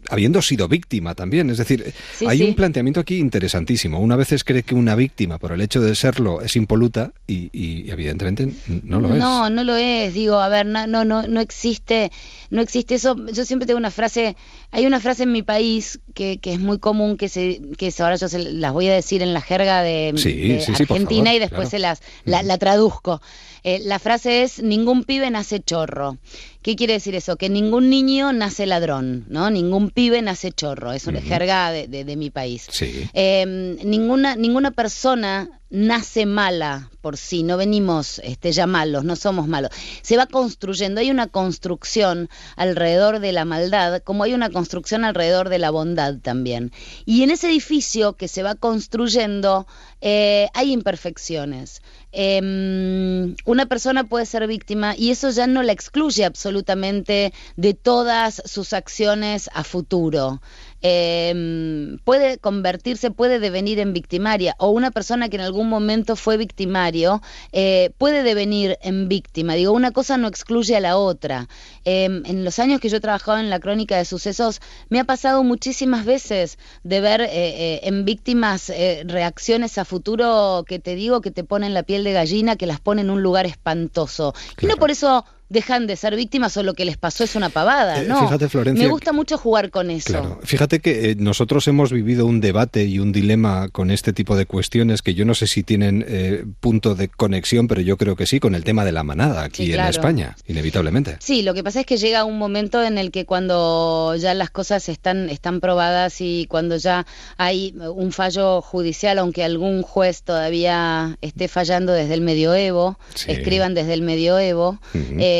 habiendo 0.09 0.41
sido 0.41 0.67
víctima 0.67 1.15
también. 1.15 1.49
Es 1.49 1.57
decir, 1.57 1.93
Sí, 2.17 2.25
hay 2.27 2.39
sí. 2.39 2.43
un 2.43 2.55
planteamiento 2.55 2.99
aquí 2.99 3.17
interesantísimo. 3.17 3.99
Una 3.99 4.15
veces 4.15 4.43
cree 4.43 4.63
que 4.63 4.75
una 4.75 4.95
víctima, 4.95 5.37
por 5.37 5.51
el 5.51 5.61
hecho 5.61 5.81
de 5.81 5.95
serlo, 5.95 6.41
es 6.41 6.55
impoluta 6.55 7.11
y, 7.27 7.49
y 7.53 7.89
evidentemente 7.91 8.49
no 8.83 8.99
lo 8.99 9.13
es. 9.13 9.19
No, 9.19 9.49
no 9.49 9.63
lo 9.63 9.75
es. 9.75 10.13
Digo, 10.13 10.39
a 10.39 10.49
ver, 10.49 10.65
no, 10.65 10.87
no, 10.87 11.05
no, 11.05 11.23
no 11.27 11.39
existe, 11.41 12.11
no 12.49 12.61
existe 12.61 12.95
eso. 12.95 13.15
Yo 13.31 13.45
siempre 13.45 13.65
tengo 13.67 13.77
una 13.77 13.91
frase, 13.91 14.35
hay 14.71 14.85
una 14.85 14.99
frase 14.99 15.23
en 15.23 15.31
mi 15.31 15.43
país 15.43 15.99
que, 16.13 16.37
que 16.39 16.53
es 16.53 16.59
muy 16.59 16.79
común, 16.79 17.17
que 17.17 17.29
se, 17.29 17.61
que 17.77 17.93
ahora 17.99 18.15
yo 18.15 18.27
se 18.27 18.39
las 18.39 18.73
voy 18.73 18.87
a 18.87 18.93
decir 18.93 19.21
en 19.21 19.33
la 19.33 19.41
jerga 19.41 19.81
de, 19.83 20.13
Sí, 20.17 20.57
Argentina 20.71 21.25
favor, 21.25 21.35
y 21.35 21.39
después 21.39 21.69
claro. 21.69 21.69
se 21.69 21.79
las 21.79 22.01
la, 22.25 22.43
la 22.43 22.57
traduzco. 22.57 23.21
Eh, 23.63 23.81
la 23.83 23.99
frase 23.99 24.43
es 24.43 24.61
ningún 24.63 25.03
pibe 25.03 25.29
nace 25.29 25.59
chorro. 25.59 26.17
¿Qué 26.61 26.75
quiere 26.75 26.93
decir 26.93 27.15
eso? 27.15 27.37
Que 27.37 27.49
ningún 27.49 27.89
niño 27.89 28.33
nace 28.33 28.65
ladrón, 28.65 29.25
¿no? 29.29 29.49
Ningún 29.49 29.89
pibe 29.91 30.21
nace 30.21 30.51
chorro. 30.51 30.91
Es 30.91 31.07
una 31.07 31.21
jerga 31.21 31.71
de, 31.71 31.87
de- 31.87 32.03
de 32.03 32.15
mi 32.17 32.29
país. 32.31 32.67
Sí. 32.69 33.07
Eh, 33.13 33.77
ninguna, 33.83 34.35
ninguna 34.35 34.71
persona 34.71 35.58
nace 35.69 36.25
mala 36.25 36.89
por 37.01 37.17
sí, 37.17 37.43
no 37.43 37.57
venimos 37.57 38.19
este, 38.23 38.51
ya 38.51 38.67
malos, 38.67 39.05
no 39.05 39.15
somos 39.15 39.47
malos. 39.47 39.71
Se 40.01 40.17
va 40.17 40.25
construyendo, 40.25 40.99
hay 40.99 41.11
una 41.11 41.27
construcción 41.27 42.29
alrededor 42.55 43.19
de 43.19 43.31
la 43.31 43.45
maldad, 43.45 44.01
como 44.03 44.23
hay 44.23 44.33
una 44.33 44.49
construcción 44.49 45.05
alrededor 45.05 45.49
de 45.49 45.59
la 45.59 45.71
bondad 45.71 46.17
también. 46.17 46.71
Y 47.05 47.23
en 47.23 47.31
ese 47.31 47.47
edificio 47.49 48.13
que 48.13 48.27
se 48.27 48.43
va 48.43 48.55
construyendo 48.55 49.65
eh, 50.01 50.49
hay 50.53 50.73
imperfecciones. 50.73 51.81
Eh, 52.11 53.35
una 53.45 53.65
persona 53.67 54.03
puede 54.03 54.25
ser 54.25 54.47
víctima 54.47 54.95
y 54.97 55.11
eso 55.11 55.29
ya 55.29 55.45
no 55.47 55.61
la 55.61 55.73
excluye 55.73 56.25
absolutamente 56.25 57.33
de 57.55 57.73
todas 57.75 58.41
sus 58.45 58.73
acciones 58.73 59.49
a 59.53 59.63
futuro. 59.63 60.41
Eh, 60.81 61.97
puede 62.03 62.37
convertirse, 62.37 63.11
puede 63.11 63.39
devenir 63.39 63.79
en 63.79 63.93
victimaria 63.93 64.55
o 64.59 64.69
una 64.69 64.91
persona 64.91 65.29
que 65.29 65.35
en 65.35 65.41
algún 65.41 65.67
momento 65.67 66.15
fue 66.15 66.37
victimario 66.37 67.21
eh, 67.51 67.91
puede 67.97 68.23
devenir 68.23 68.77
en 68.81 69.07
víctima. 69.09 69.55
Digo, 69.55 69.73
una 69.73 69.91
cosa 69.91 70.17
no 70.17 70.27
excluye 70.27 70.75
a 70.75 70.79
la 70.79 70.97
otra. 70.97 71.47
Eh, 71.85 72.05
en 72.05 72.43
los 72.43 72.59
años 72.59 72.79
que 72.79 72.89
yo 72.89 72.97
he 72.97 73.01
trabajado 73.01 73.39
en 73.39 73.49
la 73.49 73.59
crónica 73.59 73.97
de 73.97 74.05
sucesos 74.05 74.61
me 74.89 74.99
ha 74.99 75.03
pasado 75.03 75.43
muchísimas 75.43 76.05
veces 76.05 76.57
de 76.83 77.01
ver 77.01 77.21
eh, 77.21 77.27
eh, 77.31 77.79
en 77.83 78.05
víctimas 78.05 78.69
eh, 78.69 79.03
reacciones 79.05 79.77
a 79.77 79.85
futuro 79.85 80.63
que 80.67 80.79
te 80.79 80.95
digo 80.95 81.21
que 81.21 81.31
te 81.31 81.43
ponen 81.43 81.73
la 81.73 81.83
piel 81.83 82.03
de 82.03 82.13
gallina, 82.13 82.55
que 82.55 82.65
las 82.65 82.79
ponen 82.79 82.99
en 82.99 83.09
un 83.09 83.23
lugar 83.23 83.45
espantoso. 83.45 84.33
Y 84.59 84.65
no 84.65 84.75
por 84.77 84.91
eso 84.91 85.25
dejan 85.49 85.87
de 85.87 85.95
ser 85.95 86.15
víctimas 86.15 86.55
o 86.57 86.63
lo 86.63 86.73
que 86.73 86.85
les 86.85 86.97
pasó 86.97 87.23
es 87.23 87.35
una 87.35 87.49
pavada, 87.49 88.01
Eh, 88.03 88.07
no. 88.07 88.21
fíjate, 88.21 88.47
Florencia, 88.49 88.85
Me 88.85 88.91
gusta 88.91 89.11
mucho 89.13 89.37
jugar 89.37 89.69
con 89.71 89.89
eso. 89.89 90.09
Claro. 90.13 90.39
Fíjate 90.43 90.79
que 90.79 91.11
eh, 91.11 91.15
nosotros 91.17 91.67
hemos 91.67 91.91
vivido 91.91 92.25
un 92.25 92.39
debate 92.39 92.85
y 92.85 92.99
un 92.99 93.11
dilema 93.11 93.67
con 93.69 93.91
este 93.91 94.13
tipo 94.13 94.35
de 94.37 94.45
cuestiones 94.45 95.01
que 95.01 95.13
yo 95.15 95.25
no 95.25 95.33
sé 95.35 95.47
si 95.47 95.63
tienen 95.63 96.05
eh, 96.07 96.45
punto 96.59 96.95
de 96.95 97.07
conexión, 97.09 97.67
pero 97.67 97.81
yo 97.81 97.97
creo 97.97 98.15
que 98.15 98.25
sí, 98.25 98.39
con 98.39 98.55
el 98.55 98.63
tema 98.63 98.85
de 98.85 98.91
la 98.91 99.03
manada 99.03 99.43
aquí 99.43 99.65
Sí, 99.65 99.73
en. 99.73 99.79
España, 99.89 100.35
inevitablemente. 100.47 101.17
Sí, 101.19 101.41
lo 101.41 101.53
que 101.53 101.63
pasa 101.63 101.79
es 101.81 101.85
que 101.85 101.97
llega 101.97 102.23
un 102.25 102.37
momento 102.37 102.83
en 102.83 102.97
el 102.97 103.09
que 103.11 103.25
cuando 103.25 104.15
ya 104.17 104.33
las 104.35 104.49
cosas 104.51 104.87
están, 104.87 105.29
están 105.29 105.59
probadas 105.61 106.21
y 106.21 106.45
cuando 106.47 106.77
ya 106.77 107.05
hay 107.37 107.73
un 107.95 108.11
fallo 108.11 108.61
judicial, 108.61 109.17
aunque 109.17 109.43
algún 109.43 109.81
juez 109.81 110.21
todavía 110.21 111.17
esté 111.21 111.47
fallando 111.47 111.91
desde 111.93 112.13
el 112.13 112.21
medioevo, 112.21 112.99
Sí. 113.15 113.31
escriban 113.31 113.73
desde 113.73 113.93
el 113.95 114.01
medioevo, 114.03 114.79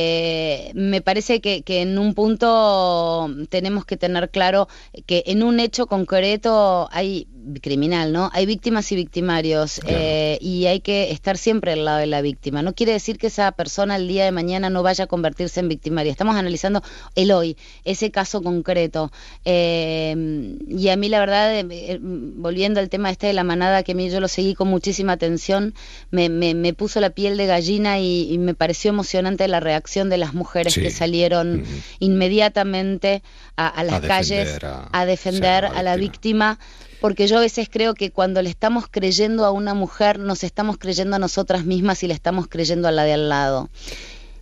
eh, 0.02 0.72
me 0.76 1.02
parece 1.02 1.42
que, 1.42 1.62
que 1.62 1.82
en 1.82 1.98
un 2.00 2.14
punto 2.14 3.30
tenemos 3.50 3.86
que 3.86 3.98
tener 3.98 4.30
claro 4.30 4.68
que 5.06 5.24
en 5.28 5.44
un 5.44 5.60
hecho 5.60 5.88
concreto 5.88 6.88
hay 6.92 7.28
criminal, 7.62 8.12
¿no? 8.14 8.30
Hay 8.34 8.46
víctimas 8.46 8.92
y 8.92 8.96
victimarios 8.96 9.82
eh, 9.88 10.38
y 10.42 10.66
hay 10.68 10.82
que 10.82 11.12
estar 11.12 11.38
siempre 11.38 11.74
al 11.74 11.86
lado 11.86 11.98
de 12.00 12.06
la 12.08 12.22
víctima. 12.22 12.62
No 12.62 12.74
quiere 12.74 12.92
decir 12.94 13.18
que 13.18 13.28
esa 13.28 13.52
persona 13.54 13.96
el 13.96 14.08
día 14.08 14.26
de 14.26 14.32
mañana 14.32 14.70
no 14.70 14.84
vaya 14.84 15.06
a 15.06 15.08
convertirse 15.08 15.60
en 15.60 15.68
victimaria. 15.70 16.12
Estamos 16.12 16.36
analizando 16.36 16.82
el 17.16 17.32
hoy, 17.32 17.58
ese 17.86 18.12
caso 18.12 18.42
concreto. 18.42 19.12
Eh, 19.46 20.58
y 20.68 20.90
a 20.90 20.96
mí 20.98 21.10
la 21.10 21.20
verdad, 21.20 21.56
eh, 21.56 21.66
eh, 21.72 22.00
volviendo 22.02 22.80
al 22.80 22.90
tema 22.90 23.10
este 23.10 23.28
de 23.28 23.34
la 23.34 23.44
manada, 23.44 23.84
que 23.84 23.94
a 23.94 23.96
mí 23.96 24.10
yo 24.10 24.20
lo 24.20 24.28
seguí 24.28 24.54
con 24.54 24.68
muchísima 24.68 25.14
atención, 25.14 25.74
me, 26.12 26.30
me- 26.30 26.54
me 26.56 26.74
puso 26.74 27.00
la 27.00 27.10
piel 27.10 27.36
de 27.38 27.48
gallina 27.48 28.00
y, 28.00 28.32
y 28.32 28.38
me 28.38 28.54
pareció 28.54 28.90
emocionante 28.90 29.48
la 29.48 29.60
reacción 29.60 29.89
de 30.10 30.18
las 30.18 30.34
mujeres 30.34 30.74
Sí. 30.74 30.82
que 30.82 30.92
salieron 30.92 31.64
inmediatamente 32.00 33.24
a, 33.56 33.68
a 33.68 33.84
las 33.84 33.96
A 34.04 34.08
calles 34.08 34.60
a 34.92 35.06
defender 35.06 35.66
a 35.66 35.82
la 35.84 35.96
víctima 35.96 36.60
porque 37.02 37.28
yo 37.28 37.38
a 37.38 37.42
veces 37.42 37.70
creo 37.72 37.94
que 37.94 38.12
cuando 38.12 38.42
le 38.42 38.50
estamos 38.50 38.86
creyendo 38.92 39.46
a 39.46 39.52
una 39.52 39.74
mujer, 39.74 40.20
nos 40.20 40.44
estamos 40.44 40.78
creyendo 40.78 41.16
a 41.16 41.20
nosotras 41.20 41.64
mismas 41.64 42.04
y 42.04 42.08
le 42.08 42.14
estamos 42.14 42.48
creyendo 42.48 42.90
a 42.90 42.92
la 42.92 43.04
de 43.06 43.14
al 43.14 43.30
lado. 43.30 43.70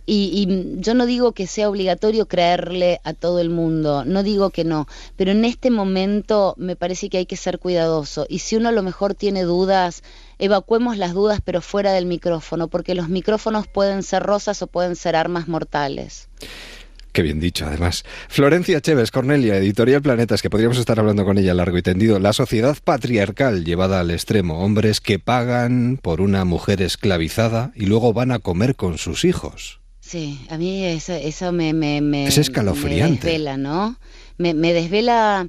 Y, 0.06 0.30
y 0.34 0.80
yo 0.80 0.94
no 0.94 1.06
digo 1.06 1.32
que 1.32 1.46
sea 1.46 1.68
obligatorio 1.68 2.26
creerle 2.26 2.98
a 3.04 3.12
todo 3.12 3.38
el 3.40 3.50
mundo, 3.50 4.04
no 4.04 4.22
digo 4.24 4.50
que 4.50 4.64
no, 4.64 4.88
pero 5.16 5.30
en 5.32 5.44
este 5.44 5.70
momento 5.70 6.54
me 6.56 6.76
parece 6.76 7.08
que 7.10 7.18
hay 7.18 7.26
que 7.26 7.36
ser 7.36 7.58
cuidadoso. 7.58 8.26
Y 8.28 8.38
si 8.40 8.56
uno 8.56 8.70
a 8.70 8.72
lo 8.72 8.82
mejor 8.82 9.14
tiene 9.14 9.42
dudas, 9.42 10.02
evacuemos 10.38 10.96
las 10.96 11.14
dudas 11.14 11.40
pero 11.44 11.60
fuera 11.60 11.92
del 11.92 12.06
micrófono, 12.06 12.68
porque 12.68 12.94
los 12.94 13.08
micrófonos 13.08 13.66
pueden 13.66 14.02
ser 14.02 14.22
rosas 14.22 14.62
o 14.62 14.66
pueden 14.66 14.96
ser 14.96 15.16
armas 15.16 15.48
mortales. 15.48 16.28
Qué 17.12 17.22
bien 17.22 17.40
dicho, 17.40 17.66
además. 17.66 18.04
Florencia 18.28 18.80
Chévez, 18.80 19.10
Cornelia, 19.10 19.56
Editorial 19.56 20.02
Planetas, 20.02 20.40
que 20.42 20.50
podríamos 20.50 20.78
estar 20.78 21.00
hablando 21.00 21.24
con 21.24 21.36
ella 21.38 21.54
largo 21.54 21.76
y 21.78 21.82
tendido. 21.82 22.20
La 22.20 22.32
sociedad 22.32 22.76
patriarcal 22.84 23.64
llevada 23.64 23.98
al 24.00 24.10
extremo. 24.10 24.62
Hombres 24.62 25.00
que 25.00 25.18
pagan 25.18 25.98
por 26.00 26.20
una 26.20 26.44
mujer 26.44 26.80
esclavizada 26.82 27.72
y 27.74 27.86
luego 27.86 28.12
van 28.12 28.30
a 28.30 28.38
comer 28.38 28.76
con 28.76 28.98
sus 28.98 29.24
hijos. 29.24 29.80
Sí, 30.00 30.46
a 30.48 30.58
mí 30.58 30.84
eso, 30.84 31.12
eso 31.14 31.50
me, 31.50 31.72
me, 31.72 32.00
me, 32.00 32.28
Es 32.28 32.38
escalofriante. 32.38 33.08
me 33.26 33.32
desvela, 33.32 33.56
¿no? 33.56 33.98
Me, 34.36 34.54
me 34.54 34.72
desvela 34.72 35.48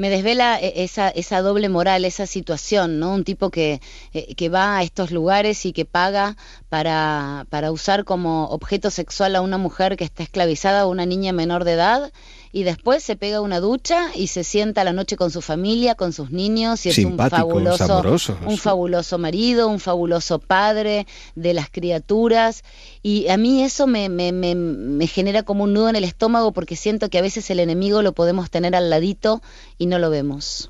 me 0.00 0.08
desvela 0.14 0.58
e- 0.60 0.84
esa, 0.84 1.06
esa 1.22 1.38
doble 1.42 1.68
moral, 1.68 2.04
esa 2.04 2.26
situación, 2.26 2.98
¿no? 3.00 3.12
Un 3.14 3.24
tipo 3.24 3.50
que, 3.50 3.80
eh, 4.12 4.34
que 4.34 4.48
va 4.48 4.78
a 4.78 4.82
estos 4.82 5.10
lugares 5.10 5.66
y 5.66 5.72
que 5.72 5.84
paga 5.84 6.36
para, 6.68 7.46
para 7.50 7.70
usar 7.72 8.04
como 8.04 8.46
objeto 8.58 8.90
sexual 8.90 9.36
a 9.36 9.42
una 9.42 9.58
mujer 9.58 9.96
que 9.96 10.04
está 10.04 10.22
esclavizada 10.22 10.86
o 10.86 10.90
una 10.90 11.06
niña 11.06 11.32
menor 11.32 11.64
de 11.64 11.72
edad 11.72 12.12
y 12.52 12.64
después 12.64 13.02
se 13.02 13.16
pega 13.16 13.40
una 13.40 13.60
ducha 13.60 14.10
y 14.14 14.26
se 14.26 14.44
sienta 14.44 14.80
a 14.80 14.84
la 14.84 14.92
noche 14.92 15.16
con 15.16 15.30
su 15.30 15.40
familia, 15.40 15.94
con 15.94 16.12
sus 16.12 16.30
niños 16.30 16.84
y 16.86 16.88
es 16.90 16.94
Simpático, 16.96 17.46
un 17.46 17.64
fabuloso, 17.76 18.38
un 18.46 18.58
fabuloso 18.58 19.18
marido, 19.18 19.68
un 19.68 19.80
fabuloso 19.80 20.38
padre 20.38 21.06
de 21.34 21.54
las 21.54 21.70
criaturas 21.70 22.64
y 23.02 23.28
a 23.28 23.36
mí 23.36 23.62
eso 23.62 23.86
me, 23.86 24.08
me, 24.08 24.32
me, 24.32 24.54
me 24.54 25.06
genera 25.06 25.42
como 25.42 25.64
un 25.64 25.72
nudo 25.72 25.88
en 25.88 25.96
el 25.96 26.04
estómago 26.04 26.52
porque 26.52 26.76
siento 26.76 27.08
que 27.08 27.18
a 27.18 27.22
veces 27.22 27.50
el 27.50 27.60
enemigo 27.60 28.02
lo 28.02 28.12
podemos 28.12 28.50
tener 28.50 28.74
al 28.74 28.90
ladito 28.90 29.42
y 29.78 29.86
no 29.86 29.98
lo 29.98 30.10
vemos. 30.10 30.68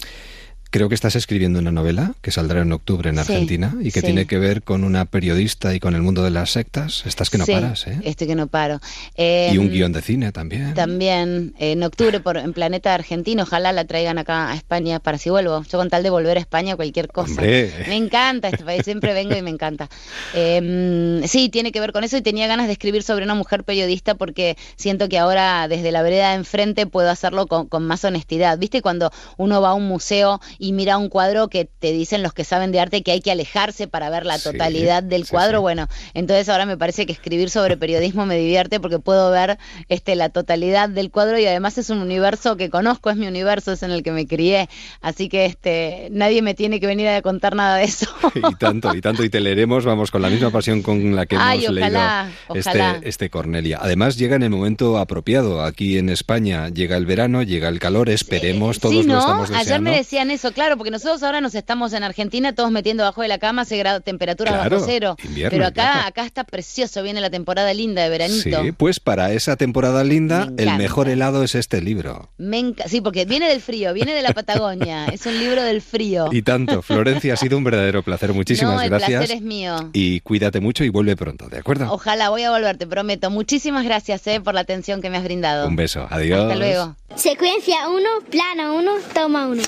Creo 0.71 0.89
que 0.89 0.95
estás 0.95 1.17
escribiendo 1.17 1.59
una 1.59 1.73
novela 1.73 2.15
que 2.23 2.31
saldrá 2.31 2.61
en 2.63 2.71
octubre 2.73 3.11
en 3.11 3.17
Sí, 3.17 3.21
Argentina 3.21 3.75
y 3.81 3.91
que 3.91 4.01
sí. 4.01 4.07
tiene 4.07 4.27
que 4.27 4.39
ver 4.39 4.63
con 4.63 4.85
una 4.85 5.05
periodista 5.05 5.75
y 5.75 5.81
con 5.81 5.97
el 5.97 6.03
mundo 6.03 6.23
de 6.23 6.31
las 6.31 6.51
sectas. 6.51 7.03
Estás 7.07 7.29
que 7.29 7.39
no 7.39 7.45
Sí, 7.47 7.53
paras, 7.53 7.87
¿eh? 7.89 7.99
Estoy 8.05 8.29
que 8.29 8.35
no 8.37 8.47
paro. 8.47 8.81
Y 9.17 9.59
un 9.59 9.67
Em, 9.67 9.71
guion 9.73 9.93
de 9.93 10.01
cine 10.01 10.31
también. 10.33 10.75
También 10.75 11.55
eh, 11.59 11.73
en 11.73 11.83
octubre 11.83 12.21
por 12.21 12.37
en 12.37 12.53
Planeta 12.53 12.95
Argentino, 12.95 13.43
ojalá 13.43 13.73
la 13.73 13.85
traigan 13.85 14.19
acá 14.19 14.51
a 14.53 14.55
España 14.55 15.01
para 15.01 15.19
si 15.19 15.29
vuelvo. 15.31 15.65
Yo 15.65 15.79
con 15.79 15.91
tal 15.91 16.03
de 16.05 16.11
volver 16.11 16.37
a 16.37 16.41
España 16.41 16.77
cualquier 16.77 17.09
cosa. 17.09 17.33
Hombre. 17.33 17.73
Me 17.89 17.97
encanta 17.97 18.49
este 18.49 18.65
país, 18.65 18.83
siempre 18.85 19.13
vengo 19.13 19.37
y 19.37 19.43
me 19.43 19.51
encanta. 19.51 19.89
Eh, 20.35 21.21
sí, 21.27 21.49
tiene 21.49 21.73
que 21.73 21.81
ver 21.81 21.93
con 21.93 22.05
eso 22.05 22.17
y 22.17 22.23
tenía 22.23 22.47
ganas 22.47 22.67
de 22.67 22.73
escribir 22.73 23.03
sobre 23.03 23.25
una 23.25 23.35
mujer 23.35 23.65
periodista 23.65 24.15
porque 24.15 24.57
siento 24.77 25.09
que 25.09 25.19
ahora 25.19 25.69
desde 25.69 25.93
la 25.93 26.03
vereda 26.03 26.31
de 26.31 26.37
enfrente 26.37 26.87
puedo 26.87 27.11
hacerlo 27.11 27.47
con, 27.47 27.67
con 27.67 27.87
más 27.87 28.05
honestidad. 28.05 28.59
¿Viste 28.59 28.83
cuando 28.83 29.11
uno 29.37 29.61
va 29.61 29.71
a 29.71 29.75
un 29.75 29.87
museo 29.89 30.41
y 30.61 30.73
mira 30.73 30.99
un 30.99 31.09
cuadro 31.09 31.49
que 31.49 31.65
te 31.65 31.91
dicen 31.93 32.23
los 32.23 32.33
que 32.35 32.45
saben 32.45 32.71
de 32.71 32.79
arte 32.81 33.03
que 33.03 33.11
hay 33.13 33.21
que 33.21 33.33
alejarse 33.33 33.89
para 33.89 34.11
ver 34.11 34.27
la 34.27 34.39
Sí, 34.39 34.45
totalidad 34.45 35.03
del 35.03 35.27
cuadro? 35.27 35.59
sí. 35.59 35.63
Bueno, 35.63 35.89
entonces 36.15 36.49
ahora 36.49 36.67
me 36.67 36.77
parece 36.77 37.07
que 37.07 37.13
escribir 37.13 37.51
sobre 37.51 37.77
periodismo 37.77 38.27
me 38.27 38.37
divierte 38.37 38.79
porque 38.79 38.99
puedo 38.99 39.31
ver 39.31 39.59
este 39.89 40.15
la 40.15 40.29
totalidad 40.29 40.89
del 40.89 41.11
cuadro 41.11 41.39
y 41.39 41.47
además 41.47 41.79
es 41.79 41.91
un 41.91 41.99
universo 41.99 42.57
que 42.57 42.71
conozco, 42.71 43.11
es 43.11 43.17
mi 43.17 43.27
universo, 43.27 43.73
es 43.73 43.83
en 43.83 43.91
el 43.91 44.03
que 44.03 44.13
me 44.13 44.27
crié, 44.27 44.69
así 45.01 45.29
que 45.29 45.47
este 45.47 46.09
nadie 46.13 46.43
me 46.43 46.55
tiene 46.55 46.79
que 46.79 46.87
venir 46.87 47.09
a 47.09 47.23
contar 47.23 47.57
nada 47.57 47.77
de 47.79 47.85
eso. 47.85 48.07
Y 48.35 48.55
tanto, 48.57 48.95
y 48.95 49.01
tanto, 49.01 49.25
y 49.25 49.31
te 49.31 49.41
leeremos, 49.41 49.85
vamos, 49.85 50.11
con 50.11 50.21
la 50.23 50.29
misma 50.29 50.51
pasión 50.51 50.83
con 50.83 51.17
la 51.17 51.25
que 51.27 51.37
hemos 51.37 51.47
Ay, 51.49 51.67
ojalá, 51.67 52.25
leído 52.25 52.61
ojalá. 52.61 52.91
este, 52.97 53.09
este 53.09 53.31
Cornelia. 53.31 53.79
Además, 53.81 54.17
llega 54.19 54.37
en 54.37 54.43
el 54.43 54.51
momento 54.51 54.99
apropiado. 54.99 55.63
Aquí 55.63 55.97
en 55.99 56.09
España 56.11 56.69
llega 56.69 56.97
el 56.97 57.07
verano, 57.07 57.43
llega 57.43 57.69
el 57.69 57.79
calor, 57.79 58.09
esperemos, 58.11 58.79
todos 58.79 58.95
sí, 58.95 59.03
lo 59.05 59.15
¿no? 59.15 59.21
estamos 59.21 59.51
Ayer 59.51 59.81
me 59.81 59.97
decían 59.97 60.31
eso, 60.31 60.50
claro, 60.53 60.77
porque 60.77 60.91
nosotros 60.91 61.23
ahora 61.23 61.41
nos 61.41 61.55
estamos 61.55 61.93
en 61.93 62.03
Argentina 62.03 62.55
todos 62.55 62.71
metiendo 62.71 63.03
bajo 63.05 63.23
de 63.23 63.29
la 63.29 63.39
cama 63.39 63.63
hace 63.63 63.77
grado, 63.79 64.01
temperaturas 64.01 64.55
Claro, 64.55 64.77
bajo 64.77 64.87
cero. 64.87 65.17
invierno, 65.25 65.51
Pero 65.51 65.67
acá, 65.67 66.13
está 66.25 66.45
precioso, 66.45 67.03
viene 67.03 67.21
la 67.21 67.31
temporada 67.31 67.73
linda 67.75 68.03
de 68.03 68.09
veranito. 68.09 68.63
Sí, 68.63 68.73
pues 68.73 69.01
para 69.01 69.33
esa 69.33 69.57
temporada 69.57 70.05
linda, 70.05 70.49
el 70.57 70.75
mejor 70.77 71.09
helado 71.09 71.43
es 71.43 71.55
este 71.55 71.81
libro. 71.81 72.31
Me 72.39 72.75
sí, 72.87 73.01
porque 73.01 73.25
viene 73.25 73.49
del 73.49 73.61
frío, 73.61 73.93
viene 73.95 74.13
de 74.13 74.23
la 74.23 74.33
Patagonia, 74.33 75.07
es 75.13 75.25
un 75.27 75.39
libro 75.39 75.63
del 75.63 75.81
frío. 75.83 76.29
Y 76.33 76.43
tanto, 76.43 76.83
Florencia, 76.83 77.35
ha 77.35 77.37
sido 77.37 77.57
un 77.59 77.65
verdadero 77.65 78.03
placer. 78.03 78.33
Muchísimas 78.33 78.75
no, 78.77 78.83
el 78.83 78.91
gracias. 78.91 79.19
placer 79.21 79.37
es 79.37 79.43
mío. 79.43 79.91
Y 79.93 80.21
cuídate 80.21 80.61
mucho 80.61 80.85
y 80.85 80.89
vuelve 80.89 81.17
pronto, 81.17 81.49
¿de 81.49 81.59
acuerdo? 81.59 81.91
Ojalá, 81.93 82.29
voy 82.31 82.43
a 82.43 82.51
volver, 82.51 82.77
te 82.77 82.87
prometo. 82.87 83.31
Muchísimas 83.31 83.85
gracias 83.85 84.27
eh, 84.27 84.41
por 84.41 84.55
la 84.55 84.61
atención 84.61 85.01
que 85.01 85.11
me 85.11 85.17
has 85.17 85.25
brindado. 85.25 85.67
Un 85.69 85.77
beso, 85.77 86.07
adiós. 86.11 86.43
Hasta 86.43 86.57
luego. 86.57 86.97
Secuencia 87.17 87.89
1, 87.89 88.03
plano 88.31 88.75
1, 88.77 88.93
toma 89.15 89.47
1. 89.49 89.63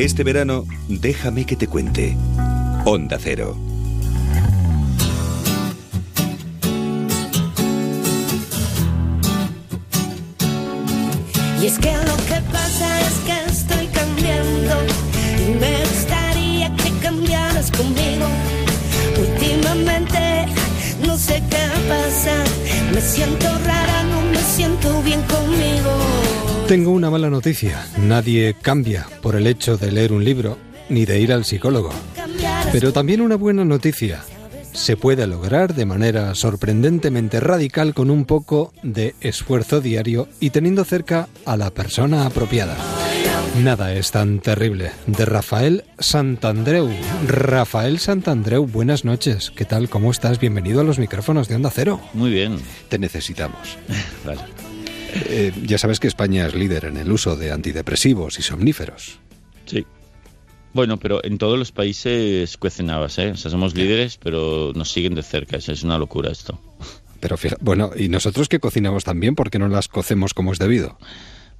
Este 0.00 0.24
verano, 0.24 0.64
déjame 0.88 1.44
que 1.44 1.56
te 1.56 1.66
cuente. 1.66 2.16
Onda 2.86 3.18
Cero. 3.20 3.54
Y 11.60 11.66
es 11.66 11.78
que 11.78 11.92
lo 11.92 12.16
que 12.16 12.40
pasa 12.50 13.00
es 13.02 13.14
que 13.26 13.50
estoy 13.50 13.86
cambiando 13.88 14.74
y 15.46 15.58
me 15.60 15.80
gustaría 15.80 16.74
que 16.76 16.90
cambiaras 17.02 17.70
conmigo. 17.70 18.26
Últimamente 19.18 20.46
no 21.06 21.18
sé 21.18 21.42
qué 21.50 21.66
pasa, 21.90 22.42
me 22.94 23.02
siento 23.02 23.46
rara, 23.66 24.02
no 24.04 24.22
me 24.22 24.38
siento 24.38 25.02
bien 25.02 25.20
conmigo. 25.24 26.49
Tengo 26.70 26.92
una 26.92 27.10
mala 27.10 27.28
noticia. 27.30 27.84
Nadie 27.98 28.54
cambia 28.54 29.04
por 29.22 29.34
el 29.34 29.48
hecho 29.48 29.76
de 29.76 29.90
leer 29.90 30.12
un 30.12 30.24
libro 30.24 30.56
ni 30.88 31.04
de 31.04 31.18
ir 31.18 31.32
al 31.32 31.44
psicólogo. 31.44 31.90
Pero 32.70 32.92
también 32.92 33.22
una 33.22 33.34
buena 33.34 33.64
noticia. 33.64 34.22
Se 34.72 34.96
puede 34.96 35.26
lograr 35.26 35.74
de 35.74 35.84
manera 35.84 36.32
sorprendentemente 36.36 37.40
radical 37.40 37.92
con 37.92 38.08
un 38.08 38.24
poco 38.24 38.72
de 38.84 39.16
esfuerzo 39.20 39.80
diario 39.80 40.28
y 40.38 40.50
teniendo 40.50 40.84
cerca 40.84 41.26
a 41.44 41.56
la 41.56 41.70
persona 41.70 42.24
apropiada. 42.24 42.76
Nada 43.60 43.92
es 43.92 44.12
tan 44.12 44.38
terrible. 44.38 44.92
De 45.08 45.24
Rafael 45.24 45.82
Santandreu. 45.98 46.88
Rafael 47.26 47.98
Santandreu, 47.98 48.64
buenas 48.64 49.04
noches. 49.04 49.50
¿Qué 49.50 49.64
tal? 49.64 49.88
¿Cómo 49.88 50.12
estás? 50.12 50.38
Bienvenido 50.38 50.82
a 50.82 50.84
los 50.84 51.00
micrófonos 51.00 51.48
de 51.48 51.56
Onda 51.56 51.72
Cero. 51.74 52.00
Muy 52.14 52.30
bien. 52.30 52.60
Te 52.88 53.00
necesitamos. 53.00 53.76
Vale. 54.24 54.69
Eh, 55.14 55.52
ya 55.64 55.78
sabes 55.78 56.00
que 56.00 56.06
España 56.08 56.46
es 56.46 56.54
líder 56.54 56.84
en 56.86 56.96
el 56.96 57.10
uso 57.10 57.36
de 57.36 57.50
antidepresivos 57.52 58.38
y 58.38 58.42
somníferos. 58.42 59.18
Sí. 59.66 59.86
Bueno, 60.72 60.98
pero 60.98 61.24
en 61.24 61.38
todos 61.38 61.58
los 61.58 61.72
países 61.72 62.56
cuecen 62.56 62.90
habas, 62.90 63.18
¿eh? 63.18 63.32
O 63.32 63.36
sea, 63.36 63.50
somos 63.50 63.74
líderes, 63.74 64.18
pero 64.18 64.72
nos 64.74 64.90
siguen 64.92 65.14
de 65.14 65.22
cerca. 65.22 65.56
Es, 65.56 65.68
es 65.68 65.82
una 65.82 65.98
locura 65.98 66.30
esto. 66.30 66.60
Pero 67.18 67.36
fija- 67.36 67.56
bueno, 67.60 67.90
y 67.96 68.08
nosotros 68.08 68.48
que 68.48 68.60
cocinamos 68.60 69.04
también, 69.04 69.34
¿por 69.34 69.50
qué 69.50 69.58
no 69.58 69.68
las 69.68 69.88
cocemos 69.88 70.32
como 70.32 70.52
es 70.52 70.58
debido? 70.58 70.96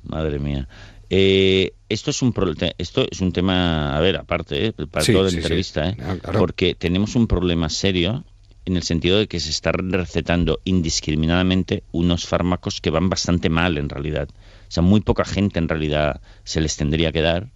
Madre 0.04 0.38
mía. 0.38 0.68
Eh, 1.10 1.72
esto 1.88 2.10
es 2.12 2.22
un 2.22 2.32
esto 2.78 3.04
es 3.10 3.20
un 3.20 3.32
tema, 3.32 3.96
a 3.96 4.00
ver, 4.00 4.16
aparte, 4.16 4.66
¿eh? 4.66 4.72
para 4.88 5.04
Sí, 5.04 5.12
toda 5.12 5.24
la 5.24 5.30
sí, 5.30 5.36
sí. 5.36 5.42
entrevista, 5.42 5.88
¿eh? 5.90 5.96
Ah, 6.00 6.16
claro. 6.22 6.38
porque 6.38 6.76
tenemos 6.76 7.16
un 7.16 7.26
problema 7.26 7.68
serio 7.68 8.24
en 8.64 8.76
el 8.76 8.82
sentido 8.82 9.18
de 9.18 9.26
que 9.26 9.40
se 9.40 9.50
está 9.50 9.72
recetando 9.72 10.60
indiscriminadamente 10.64 11.82
unos 11.92 12.26
fármacos 12.26 12.80
que 12.80 12.90
van 12.90 13.08
bastante 13.08 13.48
mal 13.48 13.78
en 13.78 13.88
realidad. 13.88 14.28
O 14.30 14.70
sea, 14.70 14.82
muy 14.82 15.00
poca 15.00 15.24
gente 15.24 15.58
en 15.58 15.68
realidad 15.68 16.20
se 16.44 16.60
les 16.60 16.76
tendría 16.76 17.12
que 17.12 17.22
dar 17.22 17.48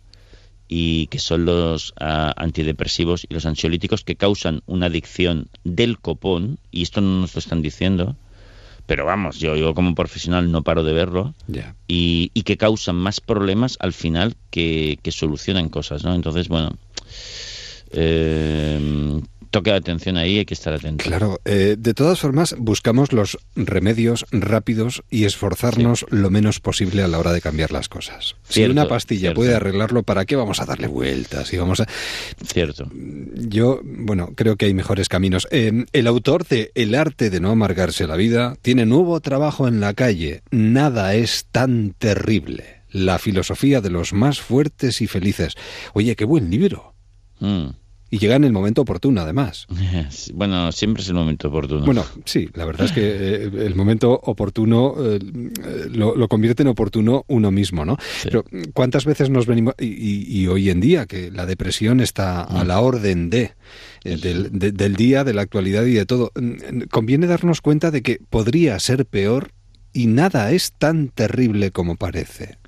y 0.67 1.07
que 1.09 1.19
son 1.19 1.45
los 1.45 1.95
ah, 2.01 2.33
antidepresivos 2.37 3.27
y 3.29 3.35
los 3.35 3.47
ansiolíticos 3.47 4.03
que 4.03 4.17
causan 4.17 4.63
una 4.67 4.87
adicción 4.87 5.49
del 5.63 5.99
copón, 5.99 6.59
y 6.71 6.83
esto 6.83 7.01
no 7.01 7.21
nos 7.21 7.35
lo 7.35 7.39
están 7.39 7.63
diciendo, 7.63 8.17
pero 8.87 9.05
vamos, 9.05 9.39
yo, 9.39 9.57
yo 9.57 9.75
como 9.75 9.95
profesional 9.95 10.51
no 10.51 10.63
paro 10.63 10.83
de 10.83 10.93
verlo, 10.93 11.35
y, 11.87 12.31
y 12.35 12.43
que 12.43 12.57
causan 12.57 12.97
más 12.97 13.21
problemas 13.21 13.77
al 13.81 13.93
final 13.93 14.37
que, 14.51 14.99
que 15.03 15.13
solucionan 15.13 15.69
cosas, 15.69 16.03
¿no? 16.03 16.15
Entonces, 16.15 16.49
bueno, 16.49 16.77
eh, 17.93 19.21
toque 19.55 19.71
de 19.71 19.77
atención 19.77 20.17
ahí, 20.17 20.39
hay 20.39 20.45
que 20.45 20.55
estar 20.55 20.75
atento. 20.75 21.05
Claro, 21.05 21.41
eh, 21.45 21.77
de 21.79 21.95
todas 21.95 22.19
formas, 22.19 22.57
buscamos 22.59 23.13
los 23.13 23.39
remedios 23.55 24.27
rápidos 24.33 25.05
y 25.11 25.27
esforzarnos 25.27 26.07
lo 26.11 26.29
menos 26.29 26.59
posible 26.59 27.05
a 27.05 27.09
la 27.09 27.21
hora 27.21 27.33
de 27.33 27.41
cambiar 27.41 27.71
las 27.71 27.89
cosas. 27.89 28.35
si 28.49 28.65
una 28.65 28.89
pastilla 28.89 29.21
cierto. 29.21 29.37
puede 29.37 29.55
arreglarlo, 29.55 30.03
¿para 30.03 30.25
qué 30.25 30.35
vamos 30.35 30.61
a 30.61 30.65
darle 30.65 30.89
vueltas? 30.89 31.53
Y 31.53 31.57
vamos 31.57 31.79
a... 31.79 31.87
Cierto. 32.45 32.91
Yo, 32.93 33.81
bueno, 33.85 34.33
creo 34.35 34.57
que 34.57 34.67
hay 34.67 34.75
mejores 34.75 35.09
caminos. 35.09 35.47
Eh, 35.53 35.85
el 35.93 36.09
autor 36.09 36.45
de 36.49 36.73
El 36.75 36.97
arte 36.97 37.31
de 37.31 37.39
no 37.39 37.51
amargarse 37.51 38.09
la 38.09 38.17
vida 38.17 38.57
tiene 38.61 38.87
nuevo 38.87 39.21
trabajo 39.21 39.69
en 39.69 39.79
la 39.79 39.95
calle. 39.95 40.43
Nada 40.51 41.15
es 41.15 41.47
tan 41.53 41.95
terrible. 41.97 42.83
La 42.91 43.21
filosofía 43.21 43.81
de 43.81 43.91
los 43.91 44.13
más 44.13 44.41
fuertes 44.41 45.01
y 45.01 45.07
felices. 45.07 45.55
Oye, 45.93 46.17
qué 46.17 46.25
buen 46.25 46.51
libro. 46.51 46.97
Mm. 47.39 47.84
Y 48.15 48.19
llega 48.19 48.37
en 48.37 48.45
el 48.45 48.53
momento 48.53 48.83
oportuno, 48.83 49.21
además. 49.23 49.67
Bueno, 50.35 50.71
siempre 50.73 51.03
es 51.03 51.09
el 51.09 51.15
momento 51.15 51.49
oportuno. 51.49 51.85
Bueno, 51.85 52.05
sí, 52.25 52.49
la 52.55 52.65
verdad 52.65 52.87
es 52.87 52.93
que 52.93 53.01
eh, 53.03 53.51
el 53.67 53.75
momento 53.75 54.13
oportuno 54.23 54.95
eh, 54.99 55.19
lo, 55.91 56.15
lo 56.17 56.29
convierte 56.29 56.63
en 56.63 56.69
oportuno 56.69 57.25
uno 57.29 57.51
mismo, 57.51 57.85
¿no? 57.85 57.97
Pero 58.23 58.45
¿cuántas 58.73 59.05
veces 59.05 59.31
nos 59.31 59.47
venimos... 59.47 59.75
Y, 59.81 59.87
y- 59.87 60.25
y 60.43 60.47
hoy 60.47 60.71
en 60.71 60.81
día, 60.81 61.07
que 61.07 61.31
la 61.31 61.47
depresión 61.47 62.01
está 62.01 62.43
a 62.43 62.65
la 62.65 62.81
orden 62.81 63.31
de, 63.31 63.53
eh, 64.05 64.17
del, 64.17 64.59
de- 64.59 64.73
del 64.73 64.95
día, 64.97 65.25
de 65.25 65.35
la 65.35 65.43
actualidad 65.43 65.85
y 65.85 65.95
de 65.95 66.07
todo, 66.07 66.31
mm, 66.35 66.83
conviene 66.91 67.27
darnos 67.27 67.61
cuenta 67.61 67.91
de 67.91 68.03
que 68.03 68.19
podría 68.31 68.79
ser 68.81 69.07
peor 69.07 69.51
y 69.93 70.07
nada 70.07 70.51
es 70.53 70.73
tan 70.73 71.09
terrible 71.09 71.71
como 71.71 71.97
parece. 71.97 72.59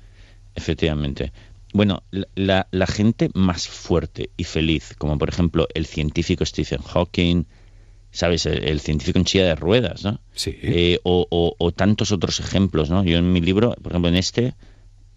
Efectivamente. 0.55 1.31
Bueno, 1.73 2.03
la- 2.35 2.67
la, 2.71 2.87
gente 2.87 3.29
más 3.33 3.67
fuerte 3.67 4.29
y 4.37 4.43
feliz, 4.45 4.95
como 4.97 5.17
por 5.17 5.29
ejemplo 5.29 5.67
el 5.73 5.85
científico 5.85 6.45
Stephen 6.45 6.81
Hawking, 6.81 7.43
¿sabes? 8.11 8.45
El, 8.45 8.63
el 8.63 8.79
científico 8.79 9.19
en 9.19 9.27
silla 9.27 9.45
de 9.45 9.55
ruedas, 9.55 10.03
¿no? 10.03 10.19
Sí. 10.33 10.55
Eh, 10.61 10.99
o, 11.03 11.27
o- 11.29 11.55
o 11.57 11.71
tantos 11.71 12.11
otros 12.11 12.39
ejemplos, 12.39 12.89
¿no? 12.89 13.03
Yo 13.03 13.17
en 13.17 13.31
mi 13.33 13.41
libro, 13.41 13.75
por 13.81 13.91
ejemplo, 13.91 14.09
en 14.09 14.15
este, 14.15 14.53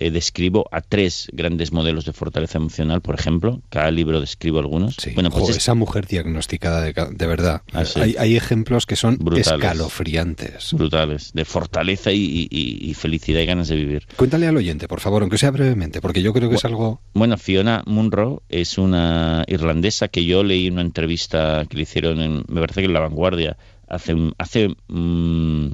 eh, 0.00 0.10
describo 0.10 0.66
a 0.72 0.80
tres 0.80 1.28
grandes 1.32 1.70
modelos 1.72 2.04
de 2.04 2.12
fortaleza 2.12 2.58
emocional, 2.58 3.00
por 3.02 3.14
ejemplo. 3.14 3.62
Cada 3.68 3.90
libro 3.90 4.20
describo 4.20 4.58
algunos. 4.58 4.96
Bueno, 5.14 5.30
pues 5.30 5.44
Jo, 5.44 5.50
es- 5.50 5.56
esa 5.58 5.74
mujer 5.74 6.06
diagnosticada 6.08 6.80
de, 6.80 6.92
de 6.92 7.26
verdad. 7.26 7.62
Ah, 7.72 7.84
sí. 7.84 8.00
hay, 8.00 8.16
hay 8.18 8.36
ejemplos 8.36 8.86
que 8.86 8.96
son 8.96 9.16
Brutales. 9.20 9.46
escalofriantes. 9.46 10.72
brutales, 10.72 11.32
de 11.34 11.44
fortaleza 11.44 12.12
y, 12.12 12.18
y- 12.18 12.48
y- 12.90 12.94
felicidad 12.94 13.40
y 13.40 13.46
ganas 13.46 13.68
de 13.68 13.76
vivir. 13.76 14.06
Cuéntale 14.16 14.46
al 14.46 14.56
oyente, 14.56 14.88
por 14.88 15.00
favor, 15.00 15.22
aunque 15.22 15.38
sea 15.38 15.50
brevemente, 15.50 16.00
porque 16.00 16.22
yo 16.22 16.32
creo 16.32 16.48
que 16.50 16.56
es 16.56 16.64
algo... 16.64 17.00
Bueno, 17.14 17.36
Fiona 17.38 17.82
Munro 17.86 18.42
es 18.48 18.78
una 18.78 19.44
irlandesa 19.46 20.08
que 20.08 20.24
yo 20.24 20.42
leí 20.42 20.66
en 20.68 20.74
una 20.74 20.82
entrevista 20.82 21.64
que 21.68 21.76
le 21.76 21.82
hicieron, 21.82 22.20
en, 22.20 22.44
me 22.48 22.60
parece 22.60 22.80
que 22.80 22.86
en 22.86 22.92
La 22.94 23.00
Vanguardia, 23.00 23.56
hace 23.88 24.14
hace 24.38 24.68
mm, 24.88 25.72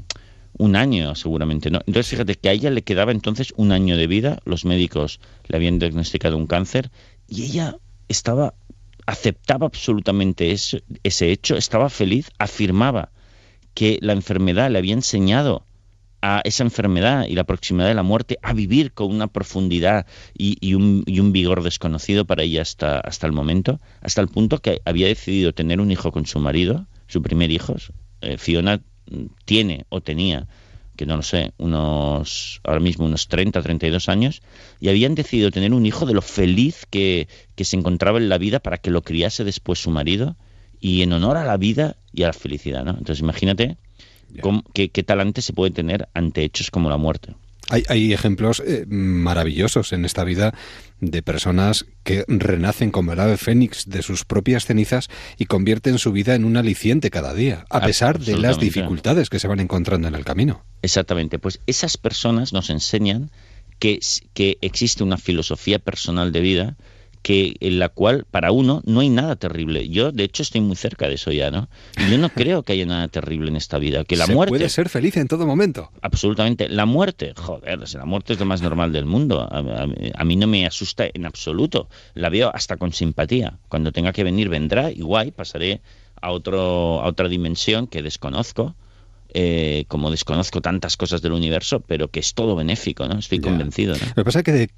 un 0.59 0.77
año 0.77 1.15
seguramente. 1.15 1.71
¿no? 1.71 1.81
Entonces 1.87 2.09
fíjate 2.09 2.35
que 2.35 2.49
a 2.49 2.53
ella 2.53 2.71
le 2.71 2.83
quedaba 2.83 3.13
entonces 3.13 3.53
un 3.57 3.73
año 3.73 3.97
de 3.97 4.07
vida, 4.07 4.39
los 4.45 4.65
médicos 4.65 5.21
le 5.49 5.57
habían 5.57 5.79
diagnosticado 5.79 6.37
un 6.37 6.47
cáncer 6.47 6.91
y 7.29 7.45
ella 7.45 7.77
estaba, 8.09 8.55
aceptaba 9.07 9.67
absolutamente 9.67 10.53
eso, 10.53 10.79
ese 11.03 11.33
hecho, 11.33 11.57
estaba 11.57 11.89
feliz, 11.89 12.31
afirmaba 12.39 13.11
que 13.75 13.99
la 14.01 14.13
enfermedad 14.13 14.71
le 14.71 14.79
había 14.79 14.95
enseñado 14.95 15.65
a 16.23 16.41
esa 16.45 16.65
enfermedad 16.65 17.27
y 17.29 17.35
la 17.35 17.45
proximidad 17.45 17.89
de 17.89 17.95
la 17.95 18.03
muerte 18.03 18.39
a 18.43 18.53
vivir 18.53 18.93
con 18.93 19.15
una 19.15 19.27
profundidad 19.29 20.07
y, 20.37 20.75
un, 20.75 21.05
vigor 21.33 21.63
desconocido 21.63 22.25
para 22.25 22.43
ella 22.43 22.63
hasta, 22.63 22.99
hasta 22.99 23.27
el 23.27 23.33
momento, 23.33 23.81
hasta 24.01 24.23
el 24.23 24.29
punto 24.29 24.59
que 24.59 24.81
había 24.85 25.07
decidido 25.09 25.53
tener 25.53 25.81
un 25.81 25.91
hijo 25.91 26.11
con 26.11 26.27
su 26.27 26.41
marido, 26.41 26.87
su 27.07 27.23
primer 27.23 27.51
hijo. 27.51 27.77
Eh, 28.23 28.39
Fiona 28.39 28.81
tiene 29.45 29.85
o 29.89 30.01
tenía, 30.01 30.47
que 30.97 31.07
no 31.07 31.17
lo 31.17 31.23
sé, 31.23 31.53
unos 31.59 32.61
ahora 32.65 32.81
mismo 32.81 33.05
unos 33.05 33.29
30, 33.29 33.63
32 33.63 34.09
años, 34.09 34.43
y 34.81 34.89
habían 34.89 35.15
decidido 35.15 35.51
tener 35.51 35.73
un 35.75 35.87
hijo 35.87 36.07
de 36.07 36.15
lo 36.15 36.23
feliz 36.23 36.87
que, 36.89 37.29
que 37.55 37.65
se 37.65 37.77
encontraba 37.77 38.19
en 38.19 38.29
la 38.29 38.39
vida 38.39 38.61
para 38.61 38.79
que 38.79 38.91
lo 38.91 39.03
criase 39.03 39.45
después 39.45 39.79
su 39.79 39.91
marido 39.91 40.37
y 40.81 41.03
en 41.03 41.13
honor 41.13 41.37
a 41.37 41.45
la 41.45 41.57
vida 41.57 41.97
y 42.13 42.23
a 42.23 42.29
la 42.29 42.33
felicidad. 42.33 42.85
¿no? 42.85 42.93
Entonces 42.93 43.21
imagínate 43.21 43.77
cómo- 44.43 44.63
qué, 44.75 44.89
qué 44.91 45.03
talante 45.03 45.43
se 45.43 45.53
puede 45.53 45.71
tener 45.71 46.09
ante 46.15 46.43
hechos 46.45 46.71
como 46.71 46.89
la 46.91 46.97
muerte. 46.97 47.35
Hay, 47.69 47.83
hay 47.89 48.13
ejemplos 48.13 48.63
eh, 48.65 48.85
maravillosos 48.89 49.93
en 49.93 50.05
esta 50.05 50.25
vida 50.25 50.55
de 51.01 51.23
personas 51.23 51.87
que 52.05 52.25
renacen 52.29 52.91
como 52.91 53.13
el 53.13 53.21
ave 53.21 53.37
fénix 53.37 53.89
de 53.89 54.03
sus 54.03 54.25
propias 54.25 54.67
cenizas 54.67 55.09
y 55.37 55.47
convierten 55.47 55.99
su 55.99 56.13
vida 56.13 56.35
en 56.35 56.45
un 56.45 56.57
aliciente 56.57 57.11
cada 57.11 57.35
día, 57.35 57.67
a 57.71 57.81
pesar 57.81 58.19
de 58.19 58.39
las 58.39 58.59
dificultades 58.59 59.29
que 59.29 59.39
se 59.39 59.49
van 59.49 59.61
encontrando 59.61 60.09
en 60.09 60.15
el 60.15 60.25
camino. 60.25 60.65
Exactamente, 60.83 61.39
pues 61.39 61.61
esas 61.67 61.97
personas 61.97 62.53
nos 62.53 62.71
enseñan 62.71 63.31
que, 63.79 64.01
que 64.33 64.59
existe 64.61 65.03
una 65.03 65.19
filosofía 65.19 65.79
personal 65.79 66.33
de 66.33 66.41
vida 66.41 66.77
que 67.27 67.57
en 67.59 67.81
la 67.81 67.89
cual 67.89 68.25
para 68.31 68.53
uno 68.53 68.83
no 68.87 69.01
hay 69.01 69.09
nada 69.09 69.35
terrible. 69.35 69.89
Yo 69.89 70.13
de 70.13 70.23
hecho 70.23 70.45
estoy 70.45 70.61
muy 70.61 70.77
cerca 70.77 71.09
de 71.09 71.15
eso 71.15 71.33
ya, 71.33 71.51
¿no? 71.51 71.69
Y 71.99 72.09
yo 72.09 72.19
no 72.19 72.29
creo 72.41 72.63
que 72.63 72.73
haya 72.75 72.87
nada 72.87 73.09
terrible 73.09 73.49
en 73.51 73.57
esta 73.57 73.79
vida, 73.79 74.05
que 74.05 74.15
la 74.15 74.27
Se 74.27 74.33
muerte 74.35 74.51
puede 74.51 74.69
ser 74.69 74.89
feliz 74.89 75.17
en 75.17 75.27
todo 75.27 75.45
momento. 75.45 75.91
Absolutamente. 76.03 76.69
La 76.69 76.87
muerte, 76.87 77.33
joder, 77.35 77.81
la 77.93 78.05
muerte 78.05 78.35
es 78.35 78.39
lo 78.39 78.47
más 78.47 78.63
normal 78.63 78.93
del 78.93 79.07
mundo. 79.07 79.41
A, 79.41 79.59
a- 79.59 79.89
a 80.21 80.25
mí 80.25 80.37
no 80.37 80.47
me 80.47 80.67
asusta 80.67 81.07
en 81.13 81.27
absoluto. 81.27 81.89
La 82.15 82.29
veo 82.29 82.49
hasta 82.55 82.77
con 82.77 82.93
simpatía. 82.93 83.59
Cuando 83.69 83.91
tenga 83.91 84.13
que 84.13 84.23
venir, 84.23 84.49
vendrá 84.49 84.93
y 84.93 85.01
guay, 85.01 85.33
pasaré 85.33 85.81
a, 86.23 86.31
otro, 86.31 87.01
a 87.03 87.07
otra 87.09 87.29
dimensión 87.29 87.89
que 87.89 88.03
desconozco. 88.05 88.77
Eh, 89.35 89.85
como 89.89 90.11
desconozco 90.11 90.61
tantas 90.61 90.97
cosas 90.97 91.23
del 91.23 91.33
universo, 91.33 91.81
pero 91.81 92.09
que 92.09 92.21
es 92.21 92.35
todo 92.35 92.57
benéfico, 92.57 93.07
¿no? 93.09 93.19
Estoy 93.19 93.39
convencido, 93.41 93.95
¿no? 93.95 94.07
Lo 94.09 94.15
que 94.15 94.25
pasa 94.25 94.39
es 94.41 94.45
que 94.45 94.53
de- 94.53 94.71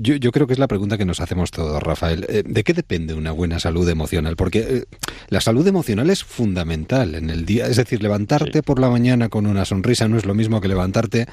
yo, 0.00 0.16
yo 0.16 0.32
creo 0.32 0.46
que 0.46 0.52
es 0.54 0.58
la 0.58 0.68
pregunta 0.68 0.96
que 0.98 1.04
nos 1.04 1.20
hacemos 1.20 1.50
todos, 1.50 1.82
Rafael. 1.82 2.24
Eh, 2.28 2.42
¿De 2.46 2.64
qué 2.64 2.72
depende 2.72 3.14
una 3.14 3.32
buena 3.32 3.58
salud 3.60 3.88
emocional? 3.88 4.36
Porque 4.36 4.58
eh, 4.60 4.84
la 5.28 5.40
salud 5.40 5.66
emocional 5.66 6.08
es 6.10 6.24
fundamental 6.24 7.14
en 7.14 7.30
el 7.30 7.44
día. 7.46 7.66
Es 7.66 7.76
decir, 7.76 8.02
levantarte 8.02 8.62
por 8.62 8.78
la 8.80 8.90
mañana 8.90 9.28
con 9.28 9.46
una 9.46 9.64
sonrisa 9.64 10.08
no 10.08 10.16
es 10.16 10.24
lo 10.24 10.34
mismo 10.34 10.60
que 10.60 10.68
levantarte 10.68 11.26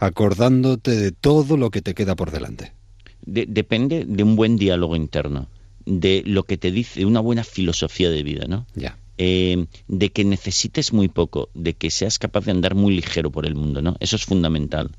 acordándote 0.00 0.90
de 0.92 1.12
todo 1.12 1.56
lo 1.56 1.70
que 1.70 1.82
te 1.82 1.94
queda 1.94 2.16
por 2.16 2.30
delante. 2.30 2.72
De- 3.26 3.46
depende 3.48 4.04
de 4.06 4.22
un 4.22 4.36
buen 4.36 4.56
diálogo 4.56 4.96
interno, 4.96 5.48
de 5.86 6.22
lo 6.26 6.42
que 6.44 6.56
te 6.58 6.70
dice, 6.70 7.00
de 7.00 7.06
una 7.06 7.20
buena 7.20 7.44
filosofía 7.44 8.10
de 8.10 8.22
vida, 8.22 8.44
¿no? 8.48 8.66
Ya. 8.74 8.98
Eh, 9.16 9.66
de 9.86 10.10
que 10.10 10.24
necesites 10.24 10.92
muy 10.92 11.08
poco, 11.08 11.48
de 11.54 11.74
que 11.74 11.90
seas 11.90 12.18
capaz 12.18 12.44
de 12.46 12.50
andar 12.50 12.74
muy 12.74 12.94
ligero 12.96 13.30
por 13.30 13.46
el 13.46 13.54
mundo, 13.54 13.80
¿no? 13.80 13.96
Eso 14.00 14.16
es 14.16 14.24
fundamental. 14.24 14.90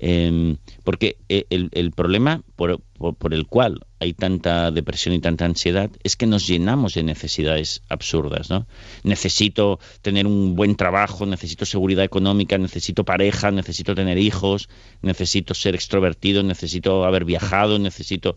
Eh, 0.00 0.56
porque 0.84 1.18
eh, 1.28 1.44
el, 1.50 1.90
problema 1.90 2.42
por, 2.54 2.80
por- 3.18 3.34
el 3.34 3.46
cual 3.48 3.80
hay 3.98 4.12
tanta 4.14 4.70
depresión 4.70 5.12
y 5.12 5.18
tanta 5.20 5.44
ansiedad 5.44 5.90
es 6.04 6.14
que 6.14 6.26
nos 6.28 6.46
llenamos 6.46 6.94
de 6.94 7.02
necesidades 7.02 7.82
absurdas, 7.88 8.48
¿no? 8.48 8.68
Necesito 9.02 9.80
tener 10.00 10.26
un 10.28 10.54
buen 10.54 10.76
trabajo, 10.76 11.26
necesito 11.26 11.64
seguridad 11.66 12.04
económica, 12.04 12.56
necesito 12.58 13.04
pareja, 13.04 13.50
necesito 13.50 13.94
tener 13.96 14.18
hijos, 14.18 14.68
necesito 15.02 15.52
ser 15.54 15.74
extrovertido, 15.74 16.42
necesito 16.44 17.04
haber 17.04 17.24
viajado, 17.24 17.78
necesito... 17.78 18.36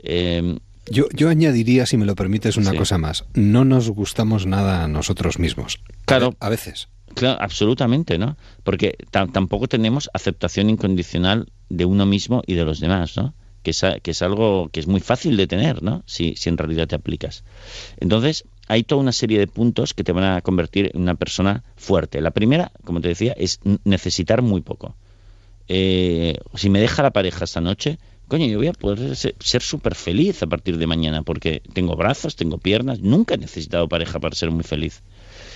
eh, 0.00 0.58
Yo, 0.90 1.06
yo 1.12 1.28
añadiría, 1.28 1.84
si 1.86 1.96
me 1.96 2.04
lo 2.06 2.14
permites, 2.14 2.56
una 2.56 2.70
Sí. 2.70 2.76
cosa 2.76 2.98
más. 2.98 3.24
No 3.34 3.64
nos 3.64 3.88
gustamos 3.90 4.46
nada 4.46 4.84
a 4.84 4.88
nosotros 4.88 5.38
mismos. 5.38 5.80
Claro. 6.04 6.34
A 6.40 6.48
veces. 6.48 6.88
Claro, 7.14 7.40
absolutamente, 7.40 8.18
¿no? 8.18 8.36
Porque 8.62 8.96
ta- 9.10 9.26
tampoco 9.26 9.68
tenemos 9.68 10.10
aceptación 10.12 10.68
incondicional 10.70 11.48
de 11.70 11.84
uno 11.86 12.04
mismo 12.06 12.42
y 12.46 12.54
de 12.54 12.64
los 12.64 12.78
demás, 12.80 13.16
¿no? 13.16 13.34
Que 13.62 13.70
es, 13.70 13.82
que 14.02 14.10
es 14.12 14.22
algo 14.22 14.68
que 14.70 14.78
es 14.80 14.86
muy 14.86 15.00
fácil 15.00 15.36
de 15.36 15.46
tener, 15.48 15.82
¿no? 15.82 16.02
Si, 16.06 16.34
si 16.36 16.48
en 16.50 16.58
realidad 16.58 16.86
te 16.86 16.94
aplicas. 16.94 17.42
Entonces, 17.98 18.44
hay 18.68 18.84
toda 18.84 19.00
una 19.00 19.12
serie 19.12 19.38
de 19.40 19.46
puntos 19.48 19.92
que 19.94 20.04
te 20.04 20.12
van 20.12 20.24
a 20.24 20.40
convertir 20.40 20.90
en 20.94 21.00
una 21.00 21.14
persona 21.16 21.64
fuerte. 21.76 22.20
La 22.20 22.30
primera, 22.30 22.70
como 22.84 23.00
te 23.00 23.08
decía, 23.08 23.34
es 23.36 23.58
necesitar 23.84 24.42
muy 24.42 24.60
poco. 24.60 24.94
Eh, 25.68 26.38
si 26.54 26.70
me 26.70 26.80
deja 26.80 27.02
la 27.02 27.10
pareja 27.12 27.44
esta 27.44 27.60
noche, 27.60 27.98
coño, 28.28 28.46
yo 28.46 28.58
voy 28.58 28.66
a 28.68 28.72
poder 28.72 29.16
se- 29.16 29.34
ser 29.40 29.62
súper 29.62 29.94
feliz 29.94 30.42
a 30.42 30.46
partir 30.46 30.78
de 30.78 30.86
mañana 30.86 31.22
porque 31.22 31.62
tengo 31.72 31.96
brazos, 31.96 32.36
tengo 32.36 32.58
piernas, 32.58 33.00
nunca 33.00 33.34
he 33.34 33.38
necesitado 33.38 33.88
pareja 33.88 34.18
para 34.20 34.34
ser 34.34 34.50
muy 34.50 34.64
feliz. 34.64 35.02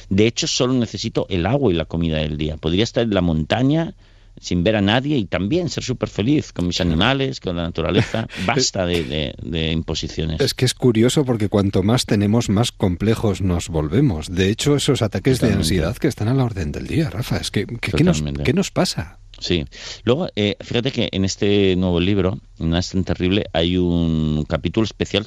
De 0.08 0.26
hecho, 0.26 0.46
solo 0.46 0.72
necesito 0.74 1.26
el 1.30 1.46
agua 1.46 1.72
y 1.72 1.76
la 1.76 1.84
comida 1.84 2.18
del 2.18 2.36
día. 2.36 2.56
Podría 2.56 2.84
estar 2.84 3.04
en 3.04 3.14
la 3.14 3.20
montaña 3.20 3.94
sin 4.40 4.62
ver 4.64 4.76
a 4.76 4.80
nadie 4.80 5.18
y 5.18 5.24
también 5.26 5.68
ser 5.68 5.84
súper 5.84 6.08
feliz 6.08 6.52
con 6.52 6.66
mis 6.66 6.80
animales, 6.80 7.40
con 7.40 7.56
la 7.56 7.62
naturaleza. 7.64 8.26
Basta 8.46 8.86
de, 8.86 9.04
de- 9.04 9.34
de 9.42 9.72
imposiciones. 9.72 10.40
Es 10.40 10.54
que 10.54 10.64
es 10.64 10.72
curioso 10.74 11.24
porque 11.24 11.48
cuanto 11.48 11.82
más 11.82 12.06
tenemos, 12.06 12.48
más 12.48 12.72
complejos 12.72 13.42
nos 13.42 13.68
volvemos. 13.68 14.28
De 14.34 14.48
hecho, 14.48 14.76
esos 14.76 15.02
ataques 15.02 15.40
de 15.40 15.52
ansiedad 15.52 15.96
que 15.96 16.08
están 16.08 16.28
a 16.28 16.34
la 16.34 16.44
orden 16.44 16.72
del 16.72 16.86
día, 16.86 17.10
Rafa, 17.10 17.36
es 17.38 17.50
que, 17.50 17.66
que- 17.66 17.92
¿qué, 17.92 18.04
nos, 18.04 18.22
qué 18.44 18.52
nos 18.52 18.70
pasa? 18.70 19.18
Sí. 19.40 19.64
Luego, 20.04 20.28
eh, 20.36 20.56
fíjate 20.60 20.92
que 20.92 21.08
en 21.10 21.24
este 21.24 21.74
nuevo 21.76 21.98
libro, 21.98 22.38
No 22.58 22.76
es 22.78 22.90
tan 22.90 23.04
terrible, 23.04 23.46
hay 23.52 23.76
un 23.78 24.44
capítulo 24.48 24.84
especial 24.84 25.26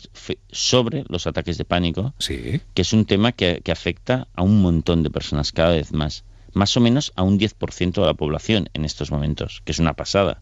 sobre 0.52 1.04
los 1.10 1.28
ataques 1.28 1.58
de 1.58 1.66
pánico, 1.66 2.14
sí. 2.20 2.62
que 2.74 2.82
es 2.84 2.94
un 2.94 3.06
tema 3.06 3.32
que, 3.32 3.62
que 3.64 3.72
afecta 3.72 4.28
a 4.36 4.44
un 4.44 4.62
montón 4.62 5.04
de 5.04 5.10
personas 5.10 5.52
cada 5.52 5.72
vez 5.72 5.92
más. 5.92 6.24
Más 6.54 6.78
o 6.78 6.80
menos 6.80 7.12
a 7.16 7.24
un 7.24 7.40
10% 7.40 7.94
de 7.94 8.06
la 8.06 8.14
población 8.14 8.70
en 8.74 8.86
estos 8.86 9.12
momentos, 9.12 9.62
que 9.66 9.72
es 9.72 9.80
una 9.80 9.96
pasada. 9.96 10.42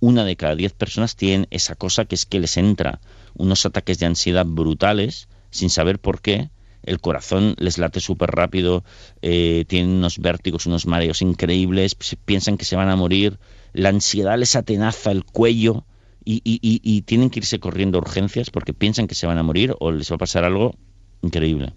Una 0.00 0.24
de 0.24 0.36
cada 0.36 0.54
10 0.54 0.72
personas 0.74 1.16
tienen 1.16 1.48
esa 1.50 1.74
cosa 1.74 2.04
que 2.04 2.14
es 2.14 2.24
que 2.24 2.38
les 2.38 2.56
entra 2.56 3.00
unos 3.34 3.66
ataques 3.66 3.98
de 3.98 4.06
ansiedad 4.06 4.46
brutales 4.46 5.28
sin 5.50 5.70
saber 5.70 5.98
por 5.98 6.20
qué. 6.20 6.50
El 6.88 7.00
corazón 7.00 7.54
les 7.58 7.78
late 7.78 8.00
súper 8.00 8.30
rápido, 8.30 8.82
eh, 9.22 9.64
tienen 9.68 9.90
unos 9.90 10.18
vértigos, 10.18 10.66
unos 10.66 10.86
mareos 10.86 11.20
increíbles, 11.22 11.94
pi- 11.94 12.16
piensan 12.24 12.56
que 12.56 12.64
se 12.64 12.76
van 12.76 12.88
a 12.88 12.96
morir, 12.96 13.38
la 13.72 13.90
ansiedad 13.90 14.38
les 14.38 14.56
atenaza 14.56 15.10
el 15.10 15.24
cuello 15.24 15.84
y, 16.24 16.36
y- 16.44 16.58
y- 16.62 16.80
y 16.82 17.02
tienen 17.02 17.30
que 17.30 17.40
irse 17.40 17.60
corriendo 17.60 17.98
a 17.98 18.00
urgencias 18.02 18.50
porque 18.50 18.72
piensan 18.72 19.06
que 19.06 19.14
se 19.14 19.26
van 19.26 19.38
a 19.38 19.42
morir 19.42 19.74
o 19.80 19.92
les 19.92 20.10
va 20.10 20.16
a 20.16 20.18
pasar 20.18 20.44
algo 20.44 20.74
increíble. 21.22 21.74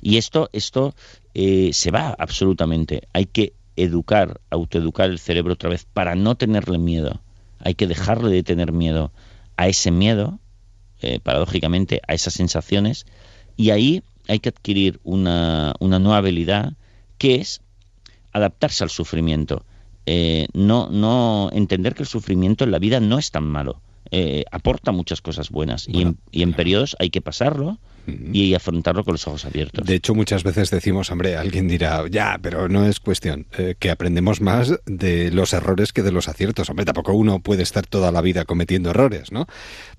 Y 0.00 0.16
esto, 0.16 0.48
esto 0.52 0.94
eh, 1.34 1.70
se 1.72 1.90
va 1.90 2.14
absolutamente. 2.18 3.02
Hay 3.12 3.26
que 3.26 3.52
educar, 3.76 4.40
autoeducar 4.50 5.10
el 5.10 5.18
cerebro 5.18 5.54
otra 5.54 5.70
vez 5.70 5.86
para 5.92 6.14
no 6.14 6.34
tenerle 6.34 6.78
miedo. 6.78 7.20
Hay 7.60 7.74
que 7.74 7.86
dejarle 7.86 8.30
de 8.30 8.42
tener 8.42 8.72
miedo 8.72 9.12
a 9.56 9.68
ese 9.68 9.90
miedo, 9.90 10.38
eh, 11.00 11.20
paradójicamente, 11.20 12.00
a 12.06 12.14
esas 12.14 12.34
sensaciones, 12.34 13.06
y 13.62 13.70
ahí 13.70 14.02
hay 14.26 14.40
que 14.40 14.48
adquirir 14.48 14.98
una, 15.04 15.74
una 15.78 16.00
nueva 16.00 16.18
habilidad 16.18 16.72
que 17.16 17.36
es 17.36 17.60
adaptarse 18.32 18.82
al 18.82 18.90
sufrimiento. 18.90 19.64
Eh, 20.04 20.48
no, 20.52 20.88
no 20.90 21.48
entender 21.52 21.94
que 21.94 22.02
el 22.02 22.08
sufrimiento 22.08 22.64
en 22.64 22.72
la 22.72 22.80
vida 22.80 22.98
no 22.98 23.20
es 23.20 23.30
tan 23.30 23.44
malo. 23.44 23.80
Eh, 24.10 24.44
aporta 24.50 24.90
muchas 24.90 25.20
cosas 25.20 25.50
buenas 25.50 25.86
y, 25.88 26.02
en, 26.02 26.18
y 26.32 26.42
en 26.42 26.54
periodos 26.54 26.96
hay 26.98 27.10
que 27.10 27.20
pasarlo 27.20 27.78
y 28.32 28.54
afrontarlo 28.54 29.04
con 29.04 29.12
los 29.14 29.26
ojos 29.28 29.44
abiertos. 29.44 29.86
De 29.86 29.94
hecho, 29.94 30.14
muchas 30.14 30.42
veces 30.42 30.70
decimos, 30.70 31.10
hombre, 31.10 31.36
alguien 31.36 31.68
dirá, 31.68 32.04
ya, 32.10 32.38
pero 32.42 32.68
no 32.68 32.86
es 32.86 32.98
cuestión, 33.00 33.46
eh, 33.58 33.74
que 33.78 33.90
aprendemos 33.90 34.40
más 34.40 34.74
de 34.86 35.30
los 35.30 35.52
errores 35.52 35.92
que 35.92 36.02
de 36.02 36.12
los 36.12 36.28
aciertos. 36.28 36.68
Hombre, 36.70 36.84
tampoco 36.84 37.12
uno 37.12 37.40
puede 37.40 37.62
estar 37.62 37.86
toda 37.86 38.10
la 38.10 38.20
vida 38.20 38.44
cometiendo 38.44 38.90
errores, 38.90 39.30
¿no? 39.32 39.46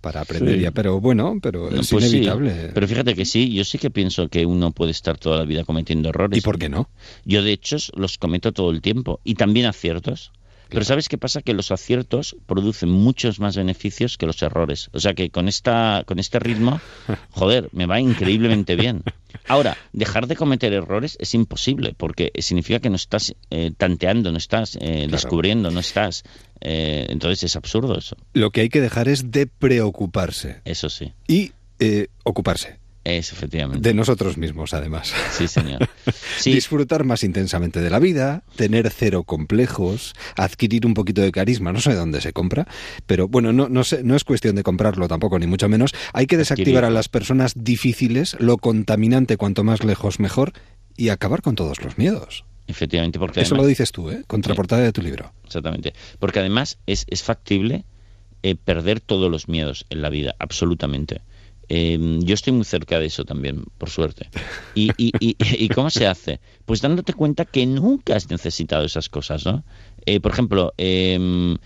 Para 0.01 0.21
aprender 0.21 0.55
Sí. 0.55 0.61
ya, 0.61 0.71
pero 0.71 0.99
bueno, 0.99 1.37
pero 1.41 1.69
es 1.69 1.89
Pues 1.89 2.03
sí, 2.09 2.17
inevitable. 2.17 2.71
pero 2.73 2.87
fíjate 2.87 3.15
que 3.15 3.25
sí, 3.25 3.53
yo 3.53 3.63
sí 3.63 3.77
que 3.77 3.89
pienso 3.89 4.27
que 4.27 4.45
uno 4.45 4.71
puede 4.71 4.91
estar 4.91 5.17
toda 5.17 5.37
la 5.37 5.45
vida 5.45 5.63
cometiendo 5.63 6.09
errores. 6.09 6.37
¿Y 6.37 6.41
por 6.41 6.59
qué 6.59 6.69
no? 6.69 6.89
Yo 7.25 7.41
de 7.43 7.51
hecho 7.53 7.77
los 7.95 8.17
cometo 8.17 8.51
todo 8.51 8.71
el 8.71 8.81
tiempo 8.81 9.19
y 9.23 9.35
también 9.35 9.65
aciertos. 9.65 10.31
Pero 10.73 10.85
¿sabes 10.85 11.07
qué 11.07 11.17
pasa? 11.17 11.41
Que 11.41 11.53
los 11.53 11.71
aciertos 11.71 12.35
producen 12.45 12.89
muchos 12.89 13.39
más 13.39 13.55
beneficios 13.55 14.17
que 14.17 14.25
los 14.25 14.41
errores. 14.41 14.89
O 14.91 14.99
sea 14.99 15.13
que 15.13 15.29
con 15.29 15.47
esta 15.47 16.03
con 16.05 16.19
este 16.19 16.39
ritmo, 16.39 16.81
joder, 17.31 17.69
me 17.71 17.85
va 17.85 17.99
increíblemente 17.99 18.75
bien. 18.75 19.03
Ahora, 19.47 19.77
dejar 19.93 20.27
de 20.27 20.35
cometer 20.35 20.73
errores 20.73 21.17
es 21.19 21.33
imposible 21.33 21.93
porque 21.95 22.31
significa 22.39 22.79
que 22.79 22.89
no 22.89 22.95
estás 22.95 23.35
eh, 23.49 23.71
tanteando, 23.77 24.31
no 24.31 24.37
estás 24.37 24.77
eh, 24.81 25.07
descubriendo, 25.09 25.71
no 25.71 25.79
estás... 25.79 26.23
eh, 26.61 27.05
entonces 27.09 27.43
es 27.43 27.55
absurdo 27.55 27.97
eso. 27.97 28.15
Lo 28.33 28.51
que 28.51 28.61
hay 28.61 28.69
que 28.69 28.81
dejar 28.81 29.07
es 29.07 29.31
de 29.31 29.47
preocuparse. 29.47 30.61
Eso 30.65 30.89
sí. 30.89 31.13
Y 31.27 31.51
eh, 31.79 32.07
ocuparse. 32.23 32.82
Es 33.03 33.33
efectivamente. 33.33 33.87
De 33.87 33.93
nosotros 33.93 34.37
mismos, 34.37 34.73
además. 34.73 35.13
Sí, 35.31 35.47
señor. 35.47 35.89
Disfrutar 36.45 37.03
más 37.03 37.23
intensamente 37.23 37.81
de 37.81 37.89
la 37.89 37.99
vida, 37.99 38.43
tener 38.55 38.89
cero 38.91 39.23
complejos, 39.23 40.13
adquirir 40.37 40.85
un 40.85 40.93
poquito 40.93 41.21
de 41.21 41.31
carisma, 41.31 41.73
no 41.73 41.81
sé 41.81 41.95
dónde 41.95 42.21
se 42.21 42.31
compra, 42.31 42.65
pero 43.05 43.27
bueno, 43.27 43.51
no, 43.51 43.67
no, 43.67 43.83
sé, 43.83 44.03
no 44.03 44.15
es 44.15 44.23
cuestión 44.23 44.55
de 44.55 44.63
comprarlo 44.63 45.07
tampoco, 45.09 45.37
ni 45.37 45.47
mucho 45.47 45.67
menos. 45.67 45.93
Hay 46.13 46.27
que 46.27 46.37
desactivar 46.37 46.85
a 46.85 46.89
las 46.89 47.09
personas 47.09 47.53
difíciles, 47.55 48.37
lo 48.39 48.57
contaminante 48.57 49.35
cuanto 49.35 49.65
más 49.65 49.83
lejos 49.83 50.19
mejor, 50.19 50.53
y 50.95 51.09
acabar 51.09 51.41
con 51.41 51.55
todos 51.55 51.83
los 51.83 51.97
miedos. 51.97 52.45
Efectivamente, 52.67 53.19
porque 53.19 53.41
Eso 53.41 53.55
además- 53.55 53.63
lo 53.63 53.67
dices 53.67 53.91
tú, 53.91 54.09
¿eh? 54.11 54.23
Contraportada 54.27 54.81
de 54.81 54.93
tu 54.93 55.01
libro. 55.01 55.33
Exactamente. 55.43 55.93
Porque 56.19 56.39
además 56.39 56.77
es, 56.85 57.05
es 57.09 57.21
factible 57.23 57.83
eh, 58.43 58.55
perder 58.55 59.01
todos 59.01 59.29
los 59.29 59.47
miedos 59.49 59.85
en 59.89 60.01
la 60.01 60.09
vida, 60.09 60.35
absolutamente. 60.39 61.21
Eh, 61.75 62.19
yo 62.21 62.33
estoy 62.33 62.53
muy 62.53 62.65
cerca 62.65 62.99
de 62.99 63.07
eso 63.07 63.23
también, 63.25 63.63
por 63.77 63.89
suerte. 63.89 64.29
¿Y, 64.75 64.91
y, 64.97 65.11
y, 65.19 65.35
y 65.39 65.69
cómo 65.69 65.89
se 65.89 66.05
hace? 66.07 66.39
Pues 66.65 66.81
dándote 66.81 67.13
cuenta 67.13 67.45
que 67.45 67.65
nunca 67.65 68.15
has 68.15 68.29
necesitado 68.29 68.85
esas 68.85 69.09
cosas, 69.09 69.45
¿no? 69.45 69.63
Eh, 70.05 70.19
por 70.19 70.31
ejemplo, 70.33 70.73
eh, 70.77 71.57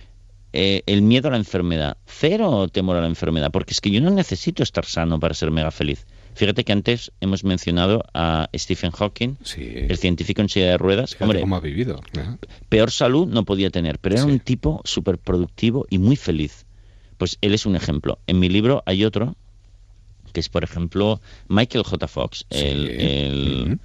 eh, 0.54 0.82
el 0.86 1.02
miedo 1.02 1.28
a 1.28 1.32
la 1.32 1.38
enfermedad. 1.38 1.98
Cero 2.06 2.68
temor 2.70 2.96
a 2.98 3.02
la 3.02 3.08
enfermedad, 3.08 3.52
porque 3.52 3.74
es 3.74 3.82
que 3.82 3.92
yo 3.92 4.02
no 4.02 4.10
necesito 4.10 4.64
estar 4.64 4.86
sano 4.86 5.20
para 5.20 5.34
ser 5.34 5.52
mega 5.52 5.72
feliz. 5.72 6.06
Fíjate 6.36 6.64
que 6.64 6.72
antes 6.72 7.12
hemos 7.20 7.44
mencionado 7.44 8.04
a 8.14 8.48
Stephen 8.56 8.92
Hawking, 8.92 9.36
el 9.56 9.98
científico 9.98 10.42
en 10.42 10.50
silla 10.50 10.68
de 10.68 10.78
ruedas. 10.78 11.12
Fíjate 11.12 11.24
Hombre, 11.26 11.42
cómo 11.42 11.56
ha 11.58 11.60
vivido. 11.60 12.02
¿eh? 12.18 12.38
peor 12.70 12.92
salud 12.92 13.28
no 13.28 13.44
podía 13.44 13.70
tener, 13.72 14.00
pero 14.00 14.16
era 14.16 14.26
un 14.26 14.40
tipo 14.40 14.82
súper 14.84 15.18
productivo 15.18 15.86
y 15.90 15.98
muy 15.98 16.16
feliz. 16.16 16.66
Pues 17.18 17.38
él 17.42 17.54
es 17.54 17.66
un 17.66 17.76
ejemplo. 17.76 18.20
En 18.28 18.40
mi 18.40 18.50
libro 18.50 18.84
hay 18.86 19.04
otro, 19.04 19.36
que 20.38 20.42
es, 20.42 20.50
por 20.50 20.64
ejemplo, 20.64 21.20
Michael 21.48 21.84
J. 21.84 22.08
Fox, 22.08 22.46
el, 22.52 22.90
el- 22.90 23.80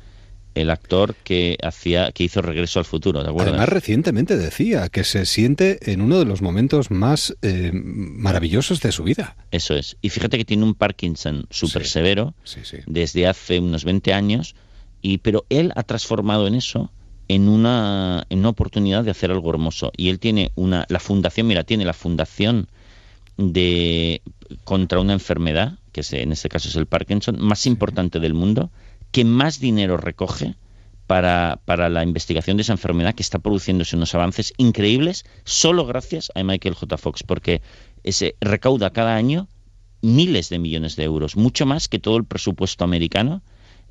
el 0.55 0.69
actor 0.71 1.15
que 1.25 1.57
hacía, 1.63 2.13
que 2.13 2.25
hizo 2.25 2.43
Regreso 2.43 2.79
al 2.79 2.85
Futuro, 2.85 3.23
¿de 3.23 3.31
acuerdo? 3.31 3.53
Además, 3.53 3.71
recientemente 3.71 4.37
decía 4.37 4.91
que 4.91 5.03
se 5.03 5.25
siente 5.25 5.79
en 5.91 6.03
uno 6.03 6.19
de 6.19 6.27
los 6.27 6.43
momentos 6.43 6.91
más 6.91 7.35
eh, 7.41 7.71
maravillosos 7.73 8.83
de 8.83 8.93
su 8.93 9.03
vida. 9.03 9.35
Eso 9.51 9.75
es. 9.75 9.97
Y 10.03 10.11
fíjate 10.11 10.37
que 10.37 10.45
tiene 10.45 10.65
un 10.65 10.75
Parkinson 10.75 11.47
súper 11.49 11.87
severo 11.87 12.35
desde 12.87 13.27
hace 13.27 13.61
unos 13.61 13.85
20 13.85 14.13
años, 14.13 14.55
y, 15.01 15.19
pero 15.19 15.47
él 15.49 15.73
ha 15.75 15.85
transformado 15.85 16.47
en 16.47 16.55
eso 16.55 16.91
en 17.29 17.49
una, 17.49 18.27
en 18.29 18.41
una 18.41 18.51
oportunidad 18.51 19.05
de 19.05 19.11
hacer 19.13 19.31
algo 19.31 19.49
hermoso. 19.49 19.91
Y 19.97 20.11
él 20.11 20.19
tiene 20.19 20.53
una, 20.55 20.85
la 20.91 21.01
fundación, 21.01 21.47
mira, 21.47 21.65
tiene 21.65 21.87
la 21.87 21.95
fundación 21.95 22.69
de 23.37 24.23
contra 24.65 25.01
una 25.01 25.13
enfermedad, 25.13 25.79
que 25.93 26.03
en 26.13 26.33
este 26.33 26.49
caso 26.49 26.69
es 26.69 26.77
el 26.77 26.87
Parkinson, 26.87 27.37
más 27.41 27.67
importante 27.67 28.21
del 28.21 28.35
mundo, 28.35 28.71
que 29.11 29.25
más 29.25 29.61
dinero 29.61 29.97
recoge 29.97 30.55
para, 31.07 31.61
para 31.65 31.89
la 31.89 32.03
investigación 32.03 32.57
de 32.57 32.63
esa 32.63 32.73
enfermedad, 32.73 33.15
que 33.15 33.23
está 33.23 33.39
produciéndose 33.39 33.97
unos 33.97 34.15
avances 34.15 34.55
increíbles, 34.57 35.25
solo 35.45 35.87
gracias 35.87 36.31
a 36.35 36.43
Michael 36.43 36.75
J. 36.75 36.97
Fox, 36.97 37.23
porque 37.23 37.61
ese 38.03 38.37
recauda 38.41 38.91
cada 38.91 39.15
año 39.15 39.49
miles 40.01 40.49
de 40.49 40.59
millones 40.59 40.97
de 40.97 41.05
euros, 41.05 41.37
mucho 41.37 41.67
más 41.67 41.89
que 41.89 41.99
todo 41.99 42.17
el 42.17 42.25
presupuesto 42.25 42.85
americano 42.85 43.43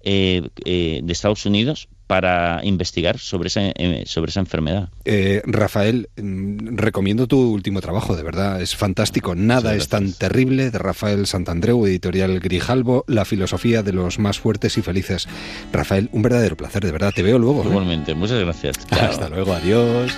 eh, 0.03 0.49
eh, 0.65 1.01
de 1.03 1.13
Estados 1.13 1.45
Unidos 1.45 1.87
para 2.11 2.59
investigar 2.65 3.19
sobre 3.19 3.47
esa, 3.47 3.61
eh, 3.63 4.03
sobre 4.05 4.31
esa 4.31 4.41
enfermedad. 4.41 4.89
Eh, 5.05 5.41
Rafael, 5.45 6.09
mm, 6.17 6.75
recomiendo 6.75 7.25
tu 7.25 7.39
último 7.39 7.79
trabajo, 7.79 8.17
de 8.17 8.23
verdad, 8.23 8.61
es 8.61 8.75
fantástico. 8.75 9.33
Nada 9.33 9.75
es 9.75 9.87
tan 9.87 10.11
terrible 10.11 10.71
de 10.71 10.77
Rafael 10.77 11.25
Santandreu, 11.25 11.85
editorial 11.85 12.41
Grijalbo, 12.41 13.05
la 13.07 13.23
filosofía 13.23 13.81
de 13.81 13.93
los 13.93 14.19
más 14.19 14.39
fuertes 14.39 14.77
y 14.77 14.81
felices. 14.81 15.29
Rafael, 15.71 16.09
un 16.11 16.21
verdadero 16.21 16.57
placer, 16.57 16.83
de 16.83 16.91
verdad, 16.91 17.13
te 17.15 17.23
veo 17.23 17.39
luego. 17.39 17.63
¿eh? 17.63 17.67
Igualmente, 17.67 18.13
muchas 18.13 18.41
gracias. 18.41 18.75
Hasta 18.91 19.29
luego, 19.29 19.53
adiós. 19.53 20.11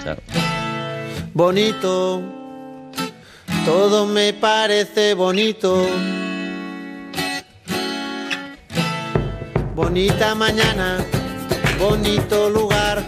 bonito, 1.36 2.24
todo 3.66 4.08
me 4.08 4.34
parece 4.34 5.14
bonito. 5.14 5.86
Bonita 9.76 10.34
mañana, 10.34 11.06
bonito 11.80 12.50
lugar, 12.50 13.04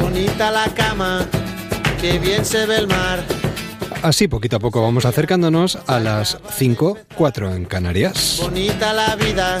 bonita 0.00 0.50
la 0.50 0.66
cama, 0.74 1.26
que 2.00 2.18
bien 2.18 2.44
se 2.44 2.66
ve 2.66 2.76
el 2.76 2.88
mar. 2.88 3.24
Así, 4.02 4.26
poquito 4.26 4.56
a 4.56 4.58
poco, 4.58 4.82
vamos 4.82 5.04
acercándonos 5.04 5.78
a 5.86 6.00
las 6.00 6.38
5, 6.56 6.98
4 7.14 7.54
en 7.54 7.64
Canarias. 7.66 8.38
Bonita 8.42 8.92
la 8.92 9.14
vida, 9.14 9.60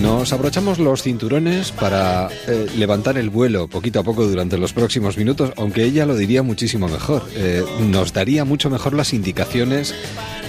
Nos 0.00 0.32
abrochamos 0.32 0.78
los 0.78 1.02
cinturones 1.02 1.72
para 1.72 2.28
eh, 2.48 2.66
levantar 2.76 3.18
el 3.18 3.28
vuelo 3.28 3.68
poquito 3.68 4.00
a 4.00 4.02
poco 4.02 4.26
durante 4.26 4.56
los 4.56 4.72
próximos 4.72 5.18
minutos, 5.18 5.52
aunque 5.56 5.84
ella 5.84 6.06
lo 6.06 6.16
diría 6.16 6.42
muchísimo 6.42 6.88
mejor. 6.88 7.22
Eh, 7.34 7.62
nos 7.90 8.14
daría 8.14 8.46
mucho 8.46 8.70
mejor 8.70 8.94
las 8.94 9.12
indicaciones 9.12 9.94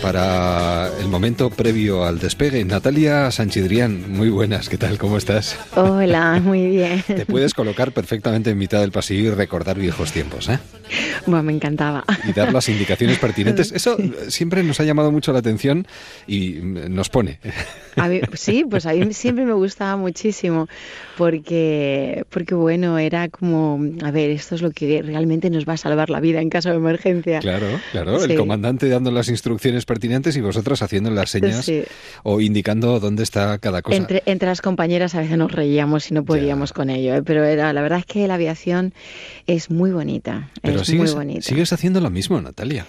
para 0.02 0.90
el 1.00 1.08
momento 1.08 1.50
previo 1.50 2.04
al 2.06 2.20
despegue. 2.20 2.66
Natalia 2.66 3.30
Sanchidrián, 3.32 4.12
muy 4.12 4.30
buenas, 4.30 4.68
¿qué 4.68 4.78
tal? 4.78 4.98
¿Cómo 4.98 5.18
estás? 5.18 5.58
Hola, 5.76 6.40
muy 6.44 6.68
bien. 6.68 7.04
Te 7.06 7.26
puedes 7.26 7.54
colocar 7.54 7.92
perfectamente 7.92 8.50
en 8.50 8.58
mitad 8.58 8.82
del 8.82 8.92
pasillo 8.92 9.32
y 9.32 9.36
recordar 9.36 9.78
viejos 9.78 10.12
tiempos, 10.12 10.50
¿eh? 10.50 10.60
Bueno, 11.28 11.44
me 11.44 11.54
encantaba. 11.54 12.04
Y 12.28 12.34
dar 12.34 12.52
las 12.52 12.68
indicaciones 12.68 13.20
pertinentes. 13.20 13.72
Eso 13.76 13.96
siempre 14.28 14.64
nos 14.64 14.80
ha 14.80 14.84
llamado 14.84 15.12
mucho 15.12 15.32
la 15.34 15.40
atención 15.40 15.86
y 16.28 16.54
nos 16.62 17.10
pone. 17.10 17.40
A 17.96 18.08
mí- 18.08 18.22
sí, 18.34 18.66
pues 18.70 18.86
a 18.88 18.94
mí 18.94 19.14
siempre 19.14 19.46
me 19.46 19.54
gustaba 19.54 19.96
muchísimo 19.98 20.68
porque, 21.18 22.24
porque 22.30 22.56
bueno, 22.56 22.98
era 22.98 23.30
como, 23.30 23.80
a 24.04 24.12
ver, 24.12 24.32
esto 24.32 24.56
es 24.56 24.62
lo 24.62 24.72
que 24.72 25.02
realmente 25.04 25.50
nos 25.50 25.66
va 25.66 25.74
a 25.74 25.78
salvar 25.78 26.10
la 26.10 26.20
vida 26.20 26.42
en 26.42 26.50
caso 26.50 26.70
de 26.70 26.76
emergencia. 26.76 27.40
Claro, 27.40 27.68
claro, 27.92 28.20
Sí. 28.20 28.32
el 28.32 28.38
comandante 28.38 28.90
dando 28.90 29.12
las 29.12 29.30
instrucciones 29.30 29.86
pertinentes 29.92 30.36
y 30.38 30.42
vosotras 30.42 30.82
haciendo 30.82 31.10
las 31.12 31.30
señas 31.30 31.66
Sí. 31.66 31.84
o 32.24 32.40
indicando 32.42 33.00
dónde 33.00 33.24
está 33.24 33.58
cada 33.60 33.82
cosa. 33.82 33.98
Entre, 33.98 34.24
entre 34.26 34.48
las 34.48 34.62
compañeras 34.62 35.16
a 35.16 35.20
veces 35.20 35.38
nos 35.38 35.52
reíamos 35.52 36.10
y 36.10 36.14
no 36.14 36.24
podíamos 36.24 36.72
con 36.74 36.90
ello, 36.90 37.16
¿eh? 37.16 37.24
pero 37.24 37.44
era, 37.44 37.74
la 37.74 37.82
verdad 37.82 38.00
es 38.00 38.06
que 38.06 38.28
la 38.28 38.36
aviación 38.36 38.94
es 39.48 39.70
muy 39.70 39.92
bonita, 39.92 40.50
Pero 40.62 40.82
es 40.82 40.88
sigues, 40.88 41.14
muy 41.16 41.26
bonita. 41.26 41.42
sigues 41.42 41.74
haciendo 41.74 42.00
lo 42.00 42.10
mismo, 42.10 42.40
Natalia. 42.42 42.86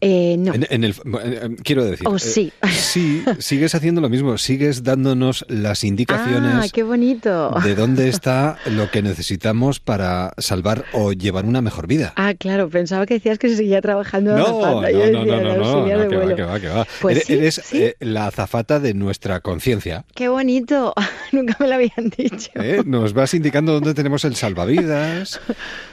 Eh, 0.00 0.36
no, 0.38 0.54
En, 0.54 0.66
en 0.70 0.84
el, 0.84 0.94
eh, 1.22 1.56
quiero 1.62 1.84
decir, 1.84 2.06
Oh, 2.08 2.16
eh, 2.16 2.18
sí. 2.20 2.52
sí, 2.70 3.22
sigues 3.38 3.74
haciendo 3.74 4.00
lo 4.00 4.08
mismo, 4.08 4.38
sigues 4.38 4.82
dándonos 4.84 5.44
las 5.48 5.84
indicaciones 5.84 6.54
ah, 6.54 6.66
qué 6.72 6.82
bonito. 6.82 7.50
de 7.62 7.74
dónde 7.74 8.08
está 8.08 8.56
lo 8.70 8.90
que 8.90 9.02
necesitamos 9.02 9.80
para 9.80 10.32
salvar 10.38 10.84
o 10.92 11.12
llevar 11.12 11.44
una 11.44 11.60
mejor 11.62 11.86
vida. 11.86 12.12
Ah, 12.16 12.34
claro, 12.34 12.68
pensaba 12.70 13.06
que 13.06 13.14
decías 13.14 13.38
que 13.38 13.48
se 13.48 13.56
seguía 13.56 13.80
trabajando 13.82 14.34
de 14.34 14.40
No, 14.40 14.46
azafata. 14.64 14.90
Yo 14.90 14.98
no, 15.10 15.24
no, 15.24 15.24
decía, 15.24 15.42
no, 15.42 15.56
no, 15.56 16.36
"El 16.42 16.46
no, 16.46 16.52
auxiliar 16.52 16.54
no, 16.54 16.54
de 16.54 16.60
que 16.60 16.68
va, 16.68 16.74
vuelo". 16.74 16.74
que 16.74 16.78
va. 16.78 16.86
Pues 17.00 17.16
eres 17.16 17.26
sí, 17.26 17.32
eres, 17.34 17.54
sí. 17.64 17.82
eh, 17.84 17.96
la 18.00 18.26
azafata 18.26 18.80
de 18.80 18.94
nuestra 18.94 19.40
conciencia. 19.40 20.04
Qué 20.14 20.28
bonito, 20.28 20.94
nunca 21.32 21.56
me 21.60 21.68
lo 21.68 21.74
habían 21.74 22.10
dicho. 22.16 22.50
¿eh? 22.54 22.82
Nos 22.84 23.12
vas 23.12 23.34
indicando 23.34 23.72
dónde 23.72 23.94
tenemos 23.94 24.24
el 24.24 24.34
salvavidas, 24.36 25.40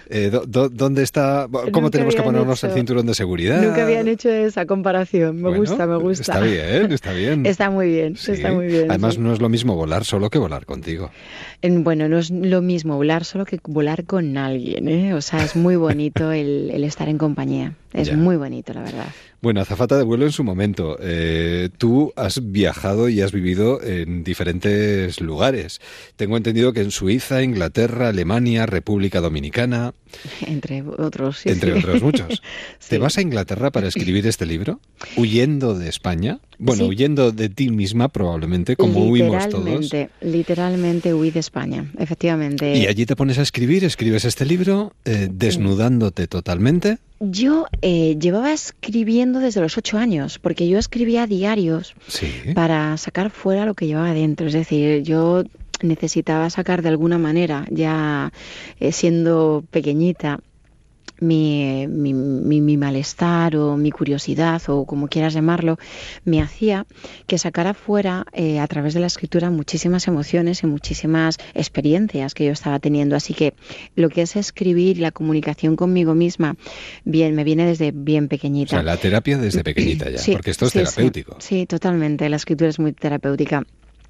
eh, 0.09 0.29
dó- 0.31 0.45
dó- 0.45 0.69
dónde 0.69 1.03
está, 1.03 1.47
cómo 1.51 1.65
Nunca 1.65 1.89
tenemos 1.91 2.15
que 2.15 2.21
ponernos 2.21 2.63
el 2.63 2.71
cinturón 2.71 3.05
de 3.05 3.13
seguridad. 3.13 3.61
Nunca 3.61 3.83
habían 3.83 4.07
hecho 4.07 4.29
esa 4.29 4.65
comparación. 4.65 5.37
Me 5.37 5.41
Bueno, 5.49 5.57
gusta, 5.57 5.85
me 5.87 5.97
gusta. 5.97 6.21
Está 6.33 6.39
bien, 6.41 6.91
está 6.91 7.11
bien. 7.13 7.45
Está 7.55 7.69
muy 7.69 7.89
bien, 7.89 8.15
Sí. 8.17 8.33
está 8.33 8.51
muy 8.51 8.67
bien. 8.67 8.89
Además, 8.89 9.17
no 9.17 9.33
es 9.33 9.39
lo 9.39 9.49
mismo 9.49 9.75
volar 9.75 10.05
solo 10.05 10.29
que 10.29 10.37
volar 10.39 10.65
contigo. 10.65 11.11
En- 11.61 11.83
Bueno, 11.83 12.07
no 12.09 12.17
es 12.19 12.29
lo 12.31 12.61
mismo 12.61 12.95
volar 12.95 13.25
solo 13.25 13.45
que 13.45 13.59
volar 13.63 14.05
con 14.05 14.37
alguien, 14.37 14.87
¿eh? 14.87 15.13
O 15.13 15.21
sea, 15.21 15.43
es 15.43 15.55
muy 15.55 15.75
bonito 15.75 16.31
el, 16.31 16.69
el 16.73 16.83
estar 16.83 17.07
en 17.09 17.17
compañía. 17.17 17.73
Es 17.95 18.07
Ya. 18.09 18.17
muy 18.17 18.35
bonito, 18.37 18.73
la 18.73 18.81
verdad. 18.81 19.07
Bueno, 19.41 19.61
azafata 19.61 19.97
de 19.97 20.03
vuelo 20.03 20.25
en 20.25 20.31
su 20.31 20.43
momento. 20.43 20.97
Eh, 20.99 21.69
tú 21.77 22.11
has 22.15 22.51
viajado 22.51 23.09
y 23.09 23.21
has 23.21 23.31
vivido 23.31 23.81
en 23.81 24.23
diferentes 24.23 25.21
lugares. 25.21 25.79
Tengo 26.15 26.35
entendido 26.37 26.73
que 26.73 26.81
en 26.81 26.91
Suiza, 26.91 27.43
Inglaterra, 27.43 28.09
Alemania, 28.09 28.65
República 28.65 29.21
Dominicana, 29.21 29.93
Entre 30.47 30.81
otros, 30.83 31.39
sí, 31.39 31.49
entre 31.49 31.73
sí. 31.73 31.79
otros 31.79 32.01
muchos. 32.01 32.41
¿Te 32.89 32.97
vas 32.97 33.17
a 33.17 33.21
Inglaterra 33.21 33.71
para 33.71 33.87
escribir 33.87 34.25
este 34.27 34.45
libro? 34.45 34.79
¿Huyendo 35.17 35.73
de 35.77 35.89
España? 35.89 36.39
Bueno, 36.57 36.85
huyendo 36.85 37.31
de 37.31 37.49
ti 37.49 37.69
misma 37.69 38.09
probablemente, 38.09 38.75
como 38.75 39.05
huimos 39.09 39.49
todos. 39.49 39.65
literalmente, 39.65 40.09
literalmente 40.21 41.13
huí 41.13 41.31
de 41.31 41.39
España, 41.39 41.91
efectivamente. 41.97 42.75
Y 42.77 42.87
allí 42.87 43.05
te 43.05 43.15
pones 43.15 43.37
a 43.39 43.41
escribir, 43.41 43.83
escribes 43.83 44.23
este 44.25 44.45
libro, 44.45 44.93
eh, 45.03 45.27
desnudándote 45.31 46.27
totalmente. 46.27 46.97
Yo 47.19 47.65
eh, 47.81 48.17
llevaba 48.19 48.51
escribiendo 48.53 49.39
desde 49.39 49.61
los 49.61 49.77
ocho 49.77 49.97
años, 49.97 50.37
porque 50.39 50.67
yo 50.67 50.77
escribía 50.77 51.27
diarios 51.27 51.93
Sí. 52.07 52.27
para 52.53 52.95
sacar 52.97 53.29
fuera 53.31 53.65
lo 53.65 53.73
que 53.73 53.87
llevaba 53.87 54.13
dentro. 54.13 54.47
Es 54.47 54.53
decir, 54.53 55.01
yo 55.03 55.43
necesitaba 55.85 56.49
sacar 56.49 56.81
de 56.81 56.89
alguna 56.89 57.17
manera, 57.17 57.65
ya 57.69 58.31
eh, 58.79 58.91
siendo 58.91 59.63
pequeñita, 59.71 60.39
mi, 61.21 61.87
mi, 61.87 62.13
mi- 62.13 62.59
mi 62.59 62.75
malestar 62.75 63.55
o 63.55 63.77
mi 63.77 63.89
curiosidad 63.89 64.61
o 64.67 64.85
como 64.85 65.07
quieras 65.07 65.33
llamarlo, 65.33 65.77
me 66.25 66.41
hacía 66.41 66.85
que 67.25 67.37
sacara 67.37 67.73
fuera 67.73 68.25
eh, 68.33 68.59
a 68.59 68.67
través 68.67 68.93
de 68.95 68.99
la 68.99 69.07
escritura 69.07 69.49
muchísimas 69.49 70.09
emociones 70.09 70.61
y 70.63 70.67
muchísimas 70.67 71.37
experiencias 71.53 72.33
que 72.33 72.45
yo 72.45 72.51
estaba 72.51 72.79
teniendo. 72.79 73.15
Así 73.15 73.33
que 73.33 73.53
lo 73.95 74.09
que 74.09 74.23
es 74.23 74.35
escribir 74.35 74.97
y 74.97 75.01
la 75.01 75.11
comunicación 75.11 75.77
conmigo 75.77 76.15
misma, 76.15 76.57
bien, 77.05 77.33
me 77.33 77.45
viene 77.45 77.65
desde 77.65 77.91
bien 77.91 78.25
O 78.25 78.27
pequeñita. 78.27 78.71
sea, 78.71 78.83
la 78.83 78.97
terapia 78.97 79.37
desde 79.37 79.63
pequeñita 79.63 80.09
ya, 80.09 80.17
Sí, 80.17 80.33
porque 80.33 80.51
esto 80.51 80.65
es 80.65 80.73
sí, 80.73 80.79
sí. 80.79 80.83
terapéutico. 80.83 81.37
Sí, 81.39 81.65
totalmente. 81.65 82.27
La 82.27 82.35
escritura 82.35 82.69
es 82.69 82.77
muy 82.79 82.91
terapéutica. 82.91 83.63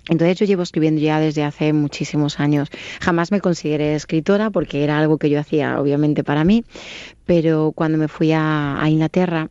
Entonces 0.10 0.38
yo 0.38 0.46
llevo 0.46 0.64
escribiendo 0.64 1.02
ya 1.02 1.20
desde 1.20 1.44
hace 1.44 1.74
muchísimos 1.74 2.40
años. 2.40 2.70
Jamás 3.02 3.32
me 3.32 3.42
consideré 3.42 3.96
escritora 3.96 4.52
porque 4.52 4.84
era 4.84 5.00
algo 5.00 5.18
que 5.18 5.30
yo 5.30 5.40
hacía 5.40 5.80
obviamente 5.80 6.24
para 6.24 6.44
mí, 6.44 6.64
pero 7.26 7.72
cuando 7.74 7.98
me 7.98 8.08
fui 8.08 8.32
a, 8.32 8.82
a 8.82 8.90
Inglaterra 8.90 9.50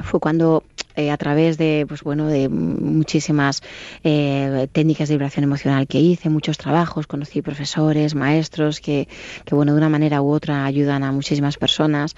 fue 0.00 0.20
cuando 0.20 0.62
eh, 0.96 1.10
a 1.10 1.16
través 1.18 1.58
de 1.58 1.84
pues 1.86 2.02
bueno 2.02 2.26
de 2.26 2.48
muchísimas 2.48 3.62
eh, 4.02 4.66
técnicas 4.72 5.08
de 5.08 5.16
vibración 5.16 5.44
emocional 5.44 5.86
que 5.86 6.00
hice 6.00 6.30
muchos 6.30 6.56
trabajos 6.56 7.06
conocí 7.06 7.42
profesores 7.42 8.14
maestros 8.14 8.80
que, 8.80 9.06
que 9.44 9.54
bueno 9.54 9.72
de 9.72 9.78
una 9.78 9.90
manera 9.90 10.22
u 10.22 10.30
otra 10.30 10.64
ayudan 10.64 11.02
a 11.04 11.12
muchísimas 11.12 11.58
personas 11.58 12.16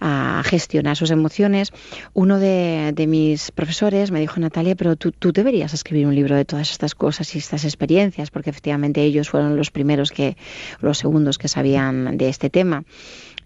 a 0.00 0.42
gestionar 0.44 0.96
sus 0.96 1.10
emociones. 1.10 1.72
Uno 2.12 2.38
de, 2.38 2.92
de 2.94 3.06
mis 3.06 3.50
profesores 3.50 4.10
me 4.10 4.20
dijo 4.20 4.38
Natalia 4.40 4.76
pero 4.76 4.96
tú, 4.96 5.10
tú 5.10 5.32
deberías 5.32 5.72
escribir 5.72 6.06
un 6.06 6.14
libro 6.14 6.36
de 6.36 6.44
todas 6.44 6.70
estas 6.70 6.94
cosas 6.94 7.34
y 7.34 7.38
estas 7.38 7.64
experiencias 7.64 8.30
porque 8.30 8.50
efectivamente 8.50 9.02
ellos 9.02 9.30
fueron 9.30 9.56
los 9.56 9.70
primeros 9.70 10.10
que 10.10 10.36
los 10.80 10.98
segundos 10.98 11.38
que 11.38 11.48
sabían 11.48 12.18
de 12.18 12.28
este 12.28 12.50
tema 12.50 12.84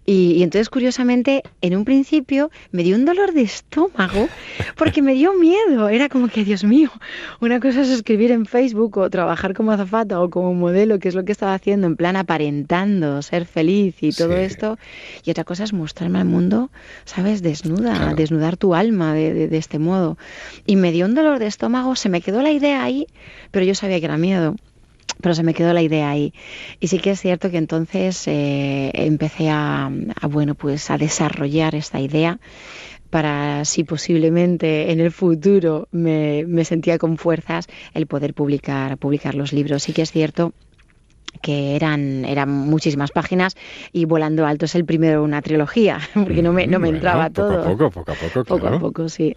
y, 0.05 0.33
y 0.33 0.43
entonces, 0.43 0.69
curiosamente, 0.69 1.43
en 1.61 1.75
un 1.77 1.85
principio 1.85 2.51
me 2.71 2.83
dio 2.83 2.95
un 2.95 3.05
dolor 3.05 3.33
de 3.33 3.41
estómago 3.41 4.27
porque 4.75 5.01
me 5.01 5.13
dio 5.13 5.33
miedo. 5.33 5.89
Era 5.89 6.09
como 6.09 6.27
que, 6.27 6.43
Dios 6.43 6.63
mío, 6.63 6.91
una 7.39 7.59
cosa 7.59 7.81
es 7.81 7.89
escribir 7.89 8.31
en 8.31 8.45
Facebook 8.45 8.97
o 8.97 9.09
trabajar 9.09 9.53
como 9.53 9.71
azafata 9.71 10.19
o 10.21 10.29
como 10.29 10.53
modelo, 10.53 10.99
que 10.99 11.07
es 11.09 11.15
lo 11.15 11.23
que 11.23 11.31
estaba 11.31 11.53
haciendo, 11.53 11.87
en 11.87 11.95
plan 11.95 12.15
aparentando 12.15 13.21
ser 13.21 13.45
feliz 13.45 13.95
y 14.01 14.11
todo 14.11 14.35
esto. 14.37 14.77
Y 15.23 15.31
otra 15.31 15.43
cosa 15.43 15.63
es 15.63 15.73
mostrarme 15.73 16.19
al 16.19 16.25
mundo, 16.25 16.69
¿sabes? 17.05 17.41
Desnuda, 17.41 18.13
desnudar 18.15 18.57
tu 18.57 18.75
alma 18.75 19.13
de, 19.13 19.33
de- 19.33 19.47
de 19.47 19.57
este 19.57 19.79
modo. 19.79 20.17
Y 20.65 20.75
me 20.75 20.91
dio 20.91 21.05
un 21.05 21.15
dolor 21.15 21.39
de 21.39 21.47
estómago, 21.47 21.95
se 21.95 22.09
me 22.09 22.21
quedó 22.21 22.41
la 22.41 22.51
idea 22.51 22.83
ahí, 22.83 23.07
pero 23.51 23.65
yo 23.65 23.73
sabía 23.75 23.99
que 23.99 24.05
era 24.05 24.17
miedo 24.17 24.55
pero 25.21 25.35
se 25.35 25.43
me 25.43 25.53
quedó 25.53 25.73
la 25.73 25.81
idea 25.81 26.09
ahí. 26.09 26.33
Y 26.79 26.87
sí 26.87 26.99
que 26.99 27.11
es 27.11 27.21
cierto 27.21 27.49
que 27.49 27.57
entonces 27.57 28.27
eh, 28.27 28.91
empecé 28.93 29.49
a, 29.49 29.85
a, 30.21 30.27
bueno, 30.27 30.55
pues 30.55 30.89
a 30.91 30.97
desarrollar 30.97 31.75
esta 31.75 31.99
idea 31.99 32.39
para 33.09 33.63
si 33.63 33.83
posiblemente 33.83 34.91
en 34.91 34.99
el 34.99 35.11
futuro 35.11 35.87
me, 35.91 36.45
me 36.47 36.65
sentía 36.65 36.97
con 36.97 37.17
fuerzas 37.17 37.67
el 37.93 38.07
poder 38.07 38.33
publicar, 38.33 38.97
publicar 38.97 39.35
los 39.35 39.53
libros. 39.53 39.83
Sí 39.83 39.93
que 39.93 40.01
es 40.01 40.11
cierto 40.11 40.53
que 41.43 41.75
eran, 41.75 42.23
eran 42.25 42.49
muchísimas 42.49 43.11
páginas 43.11 43.55
y 43.91 44.05
Volando 44.05 44.45
Alto 44.47 44.65
es 44.65 44.73
el 44.75 44.85
primero 44.85 45.19
de 45.19 45.25
una 45.25 45.41
trilogía, 45.41 45.99
porque 46.15 46.41
no 46.41 46.53
me, 46.53 46.65
no 46.65 46.79
me 46.79 46.87
Bueno, 46.87 46.95
entraba 46.97 47.29
poco 47.29 47.49
todo. 47.49 47.61
a 47.61 47.65
poco, 47.65 47.91
poco 47.91 48.11
a 48.11 48.15
poco, 48.15 48.43
Poco 48.45 48.59
claro. 48.61 48.77
a 48.77 48.79
poco, 48.79 49.09
sí. 49.09 49.35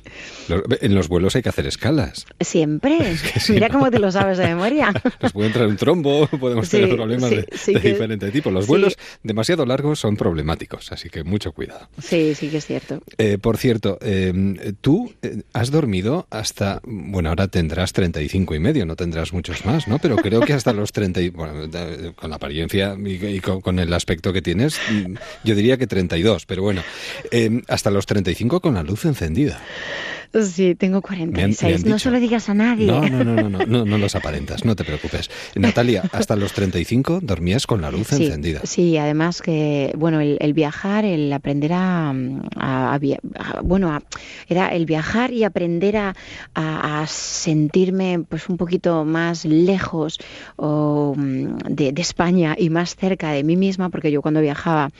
Los- 0.48 0.62
en 0.80 0.94
los 0.94 1.08
vuelos 1.08 1.34
hay 1.36 1.42
que 1.42 1.48
hacer 1.50 1.66
escalas. 1.66 2.24
Siempre. 2.40 2.98
Mira 3.50 3.68
¿no? 3.68 3.74
cómo 3.74 3.90
te 3.90 3.98
lo 3.98 4.10
sabes 4.12 4.38
de 4.38 4.46
memoria. 4.46 4.92
Nos 5.20 5.32
puede 5.32 5.48
entrar 5.48 5.66
un 5.66 5.76
trombo, 5.76 6.26
podemos 6.28 6.68
Sí, 6.68 6.78
tener 6.78 6.94
problemas 6.96 7.28
sí, 7.30 7.36
de, 7.36 7.48
sí 7.52 7.74
de 7.74 7.80
que- 7.80 7.88
diferente 7.90 8.30
tipo. 8.30 8.50
Los 8.50 8.66
vuelos 8.68 8.96
demasiado 9.24 9.66
largos 9.66 9.98
son 9.98 10.16
problemáticos, 10.16 10.92
así 10.92 11.10
que 11.10 11.24
mucho 11.24 11.50
cuidado. 11.52 11.88
Sí, 11.98 12.34
sí 12.36 12.48
que 12.48 12.58
es 12.58 12.66
cierto. 12.66 13.02
Eh, 13.18 13.38
por 13.38 13.56
cierto, 13.56 13.98
eh, 14.00 14.72
tú 14.80 15.12
has 15.52 15.70
dormido 15.72 16.26
hasta, 16.30 16.80
bueno, 16.84 17.30
ahora 17.30 17.48
tendrás 17.48 17.92
35 17.92 18.54
y 18.54 18.60
medio, 18.60 18.86
no 18.86 18.94
tendrás 18.94 19.32
muchos 19.32 19.66
más, 19.66 19.88
¿no? 19.88 19.98
Pero 19.98 20.16
creo 20.16 20.40
que 20.42 20.52
hasta 20.52 20.72
los 20.72 20.92
30, 20.92 21.20
y- 21.20 21.30
bueno, 21.30 21.66
da- 21.96 22.12
con 22.12 22.30
la 22.30 22.36
apariencia 22.36 22.96
y, 23.04 23.40
con 23.40 23.78
el 23.78 23.92
aspecto 23.92 24.32
que 24.32 24.42
tienes, 24.42 24.78
mm, 24.90 25.14
yo 25.44 25.54
diría 25.54 25.76
que 25.76 25.86
32, 25.86 26.46
pero 26.46 26.62
bueno, 26.62 26.82
eh, 27.30 27.62
hasta 27.68 27.90
los 27.90 28.06
35 28.06 28.60
con 28.60 28.74
la 28.74 28.82
luz 28.82 29.04
encendida. 29.04 29.60
Sí, 30.32 30.74
tengo 30.74 31.02
Me 31.08 31.42
han- 31.42 31.52
46. 31.54 31.84
me 31.84 31.90
han 31.90 31.90
no 31.92 31.98
se 31.98 32.10
lo 32.10 32.20
digas 32.20 32.48
a 32.48 32.54
nadie. 32.54 32.86
No, 32.86 33.00
no, 33.08 33.24
no, 33.24 33.34
no, 33.34 33.48
no, 33.48 33.66
no, 33.66 33.84
no 33.84 33.98
los 33.98 34.14
aparentas, 34.14 34.64
no 34.64 34.76
te 34.76 34.84
preocupes. 34.84 35.30
Natalia, 35.54 36.02
hasta 36.12 36.36
los 36.36 36.52
35 36.52 37.20
dormías 37.22 37.66
con 37.66 37.80
la 37.80 37.90
luz 37.90 38.12
encendida. 38.12 38.60
Sí, 38.64 38.96
además 38.98 39.42
que, 39.42 39.92
bueno, 39.96 40.20
el, 40.20 40.36
el 40.40 40.52
viajar, 40.52 41.04
el 41.04 41.32
aprender 41.32 41.72
a, 41.74 42.14
bueno, 43.62 44.00
era 44.48 44.68
el 44.68 44.86
viajar 44.86 45.32
y 45.32 45.44
aprender 45.44 45.96
a, 45.96 46.14
sentirme 47.06 48.24
pues 48.28 48.48
un 48.48 48.56
poquito 48.56 49.04
más 49.04 49.44
lejos 49.44 50.18
o, 50.56 51.14
mm, 51.16 51.58
de, 51.68 51.92
España 51.96 52.54
y 52.58 52.70
más 52.70 52.94
cerca 52.94 53.32
de 53.32 53.42
mí 53.42 53.56
misma, 53.56 53.88
porque 53.90 54.10
yo 54.12 54.22
cuando 54.22 54.40
viajaba 54.40 54.90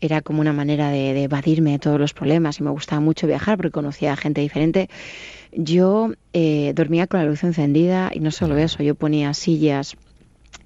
era 0.00 0.20
como 0.20 0.40
una 0.40 0.52
manera 0.52 0.90
de, 0.90 1.12
de 1.12 1.24
evadirme 1.24 1.72
de 1.72 1.78
todos 1.78 2.00
los 2.00 2.12
problemas 2.12 2.58
y 2.58 2.62
me 2.62 2.70
gustaba 2.70 3.00
mucho 3.00 3.26
viajar 3.26 3.56
porque 3.56 3.70
conocía 3.70 4.12
a 4.12 4.16
gente 4.16 4.40
diferente. 4.40 4.75
Yo 5.52 6.12
eh, 6.32 6.72
dormía 6.74 7.06
con 7.06 7.20
la 7.20 7.26
luz 7.26 7.42
encendida 7.42 8.10
y 8.14 8.20
no 8.20 8.30
solo 8.30 8.58
eso, 8.58 8.82
yo 8.82 8.94
ponía 8.94 9.32
sillas 9.32 9.96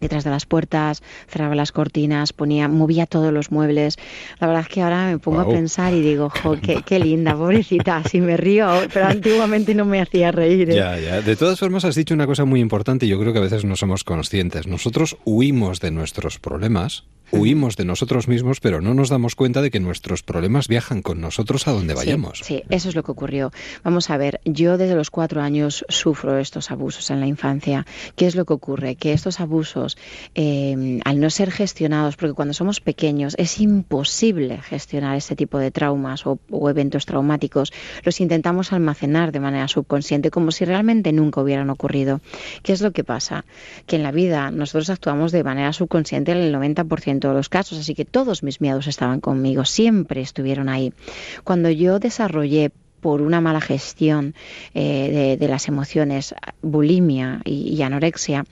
detrás 0.01 0.25
de 0.25 0.31
las 0.31 0.47
puertas, 0.47 1.03
cerraba 1.29 1.55
las 1.55 1.73
cortinas, 1.73 2.33
ponía, 2.33 2.69
movía 2.69 3.07
todos 3.07 3.33
los 3.33 3.51
muebles. 3.51 3.97
La 4.41 4.47
verdad 4.47 4.63
es 4.63 4.69
que 4.69 4.83
ahora 4.83 5.07
me 5.07 5.19
pongo 5.19 5.41
a 5.41 5.49
pensar 5.49 5.93
y 5.93 6.01
digo, 6.01 6.31
jo, 6.31 6.57
qué, 6.61 6.83
qué 6.85 6.99
linda, 6.99 7.35
pobrecita, 7.37 7.99
así 7.99 8.21
me 8.21 8.37
río, 8.37 8.69
pero 8.93 9.07
antiguamente 9.07 9.75
no 9.75 9.85
me 9.85 10.01
hacía 10.01 10.33
reír. 10.33 10.71
¿eh? 10.71 10.77
Ya, 10.77 10.99
ya. 10.99 11.21
De 11.21 11.37
todas 11.37 11.59
formas, 11.59 11.85
has 11.85 11.95
dicho 11.95 12.15
una 12.15 12.27
cosa 12.27 12.45
muy 12.45 12.61
importante 12.61 13.07
y 13.07 13.11
yo 13.11 13.21
creo 13.21 13.33
que 13.33 13.39
a 13.39 13.43
veces 13.43 13.65
no 13.65 13.77
somos 13.77 14.05
conscientes. 14.05 14.67
Nosotros 14.67 15.17
huimos 15.25 15.81
de 15.81 15.91
nuestros 15.91 16.39
problemas, 16.39 17.05
huimos 17.33 17.77
de 17.77 17.85
nosotros 17.85 18.29
mismos, 18.29 18.61
pero 18.61 18.81
no 18.81 18.95
nos 18.95 19.09
damos 19.09 19.35
cuenta 19.35 19.63
de 19.63 19.71
que 19.71 19.81
nuestros 19.81 20.23
problemas 20.23 20.69
viajan 20.69 21.03
con 21.03 21.21
nosotros 21.21 21.67
a 21.69 21.73
donde 21.73 21.95
vayamos. 21.95 22.39
Sí, 22.39 22.45
sí, 22.45 22.63
eso 22.71 22.89
es 22.89 22.95
lo 22.95 23.03
que 23.03 23.13
ocurrió. 23.13 23.53
Vamos 23.85 24.11
a 24.11 24.17
ver, 24.17 24.41
yo 24.45 24.79
desde 24.79 24.95
los 24.95 25.11
cuatro 25.11 25.41
años 25.41 25.85
sufro 25.89 26.39
estos 26.39 26.71
abusos 26.71 27.11
en 27.11 27.21
la 27.21 27.27
infancia. 27.27 27.87
¿Qué 28.17 28.27
es 28.27 28.35
lo 28.35 28.45
que 28.45 28.53
ocurre? 28.53 28.97
Que 28.97 29.13
estos 29.13 29.41
abusos, 29.41 29.97
eh, 30.35 31.01
al 31.05 31.21
no 31.21 31.31
ser 31.31 31.51
gestionados, 31.51 32.17
porque 32.17 32.35
cuando 32.35 32.55
somos 32.55 32.81
pequeños 32.81 33.35
es 33.39 33.61
imposible 33.61 34.59
gestionar 34.63 35.17
este 35.17 35.37
tipo 35.37 35.59
de 35.59 35.71
traumas 35.71 36.27
o, 36.27 36.39
o 36.51 36.71
eventos 36.71 37.07
traumáticos, 37.07 37.73
los 38.05 38.21
intentamos 38.21 38.73
almacenar 38.73 39.33
de 39.33 39.41
manera 39.41 39.69
subconsciente 39.69 40.31
como 40.31 40.51
si 40.51 40.65
realmente 40.65 41.13
nunca 41.13 41.41
hubieran 41.41 41.71
ocurrido. 41.71 42.21
¿Qué 42.63 42.73
es 42.73 42.81
lo 42.81 42.93
que 42.93 43.05
pasa? 43.05 43.45
Que 43.87 43.97
en 43.97 44.03
la 44.03 44.13
vida 44.13 44.51
nosotros 44.51 44.91
actuamos 44.91 45.33
de 45.33 45.45
manera 45.45 45.73
subconsciente 45.73 46.33
en 46.33 46.39
el 46.39 46.55
90% 46.55 47.20
de 47.29 47.35
los 47.35 47.49
casos, 47.49 47.79
así 47.79 47.95
que 47.95 48.05
todos 48.05 48.43
mis 48.43 48.61
miedos 48.61 48.87
estaban 48.87 49.21
conmigo, 49.21 49.65
siempre 49.65 50.21
estuvieron 50.21 50.69
ahí. 50.69 50.93
Cuando 51.45 51.71
yo 51.71 51.99
desarrollé 51.99 52.73
por 53.01 53.23
una 53.23 53.41
mala 53.41 53.61
gestión 53.61 54.35
eh, 54.75 55.37
de, 55.39 55.49
las 55.49 55.69
emociones, 55.69 56.35
bulimia 56.63 57.41
y, 57.45 57.81
anorexia, 57.83 58.45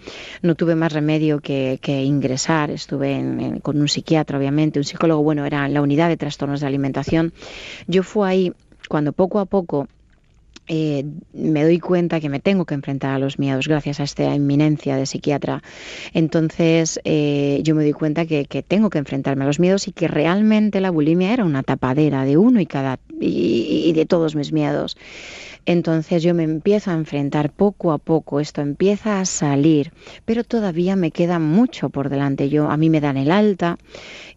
no 0.42 0.54
tuve 0.54 0.74
más 0.74 0.92
remedio 0.92 1.40
que, 1.40 1.78
ingresar. 1.86 2.70
Estuve 2.70 3.12
en, 3.12 3.60
con 3.60 3.80
un 3.80 3.88
psiquiatra, 3.88 4.38
obviamente, 4.38 4.78
un 4.78 4.84
psicólogo, 4.84 5.22
bueno, 5.22 5.44
era 5.44 5.66
en 5.66 5.74
la 5.74 5.82
unidad 5.82 6.08
de 6.08 6.16
trastornos 6.16 6.60
de 6.60 6.66
alimentación. 6.66 7.32
Yo 7.86 8.02
fui 8.02 8.28
ahí 8.28 8.52
cuando 8.88 9.12
poco 9.12 9.38
a 9.38 9.44
poco 9.44 9.86
eh, 10.68 11.04
me 11.32 11.64
doy 11.64 11.78
cuenta 11.78 12.20
que 12.20 12.28
me 12.28 12.40
tengo 12.40 12.64
que 12.64 12.74
enfrentar 12.74 13.12
a 13.12 13.18
los 13.18 13.38
miedos 13.38 13.66
gracias 13.68 14.00
a 14.00 14.04
esta 14.04 14.34
inminencia 14.34 14.96
de 14.96 15.06
psiquiatra. 15.06 15.62
Entonces 16.12 17.00
eh, 17.04 17.60
yo 17.62 17.74
me 17.74 17.82
doy 17.82 17.92
cuenta 17.92 18.26
que, 18.26 18.44
que, 18.44 18.62
tengo 18.62 18.90
que 18.90 18.98
enfrentarme 18.98 19.44
a 19.44 19.46
los 19.46 19.60
miedos 19.60 19.88
y 19.88 19.92
que 19.92 20.08
realmente 20.08 20.80
la 20.80 20.90
bulimia 20.90 21.32
era 21.32 21.44
una 21.44 21.62
tapadera 21.62 22.24
de 22.24 22.36
uno 22.36 22.60
y 22.60 22.66
cada 22.66 22.98
y, 23.20 23.84
y 23.86 23.92
de 23.92 24.06
todos 24.06 24.36
mis 24.36 24.52
miedos. 24.52 24.96
Entonces 25.68 26.22
yo 26.22 26.32
me 26.32 26.44
empiezo 26.44 26.90
a 26.90 26.94
enfrentar 26.94 27.50
poco 27.50 27.92
a 27.92 27.98
poco, 27.98 28.40
esto 28.40 28.62
empieza 28.62 29.20
a 29.20 29.26
salir, 29.26 29.92
pero 30.24 30.42
todavía 30.42 30.96
me 30.96 31.10
queda 31.10 31.38
mucho 31.38 31.90
por 31.90 32.08
delante. 32.08 32.48
Yo 32.48 32.70
a 32.70 32.78
mí 32.78 32.88
me 32.88 33.02
dan 33.02 33.18
el 33.18 33.30
alta 33.30 33.76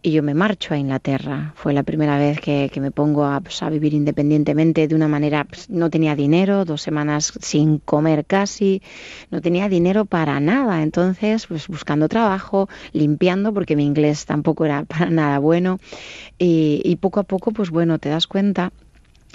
y 0.01 0.11
yo 0.11 0.23
me 0.23 0.34
marcho 0.34 0.73
a 0.73 0.77
Inglaterra. 0.77 1.53
Fue 1.55 1.71
la 1.71 1.84
primera 1.84 2.17
vez 2.17 2.41
que, 2.41 2.69
que 2.69 2.82
me 2.82 2.91
pongo 2.91 3.23
a, 3.23 3.39
pues, 3.39 3.61
vivir 3.71 3.93
independientemente 3.93 4.89
de 4.89 4.93
una 4.93 5.07
manera, 5.07 5.45
pues, 5.45 5.69
no 5.69 5.89
tenía 5.89 6.17
dinero, 6.17 6.65
dos 6.65 6.82
semanas 6.82 7.32
sin 7.39 7.77
comer 7.77 8.25
casi, 8.25 8.82
no 9.29 9.39
tenía 9.39 9.69
dinero 9.69 10.03
para 10.03 10.38
nada. 10.41 10.84
Entonces, 10.84 11.47
pues 11.47 11.69
buscando 11.69 12.09
trabajo, 12.09 12.67
limpiando, 12.91 13.53
porque 13.53 13.77
mi 13.77 13.86
inglés 13.86 14.25
tampoco 14.25 14.65
era 14.65 14.84
para 14.84 15.09
nada 15.09 15.39
bueno. 15.39 15.79
Y 16.38 16.93
poco 16.97 17.21
a 17.21 17.23
poco, 17.23 17.51
pues 17.53 17.69
bueno, 17.69 17.99
te 17.99 18.09
das 18.09 18.27
cuenta 18.27 18.73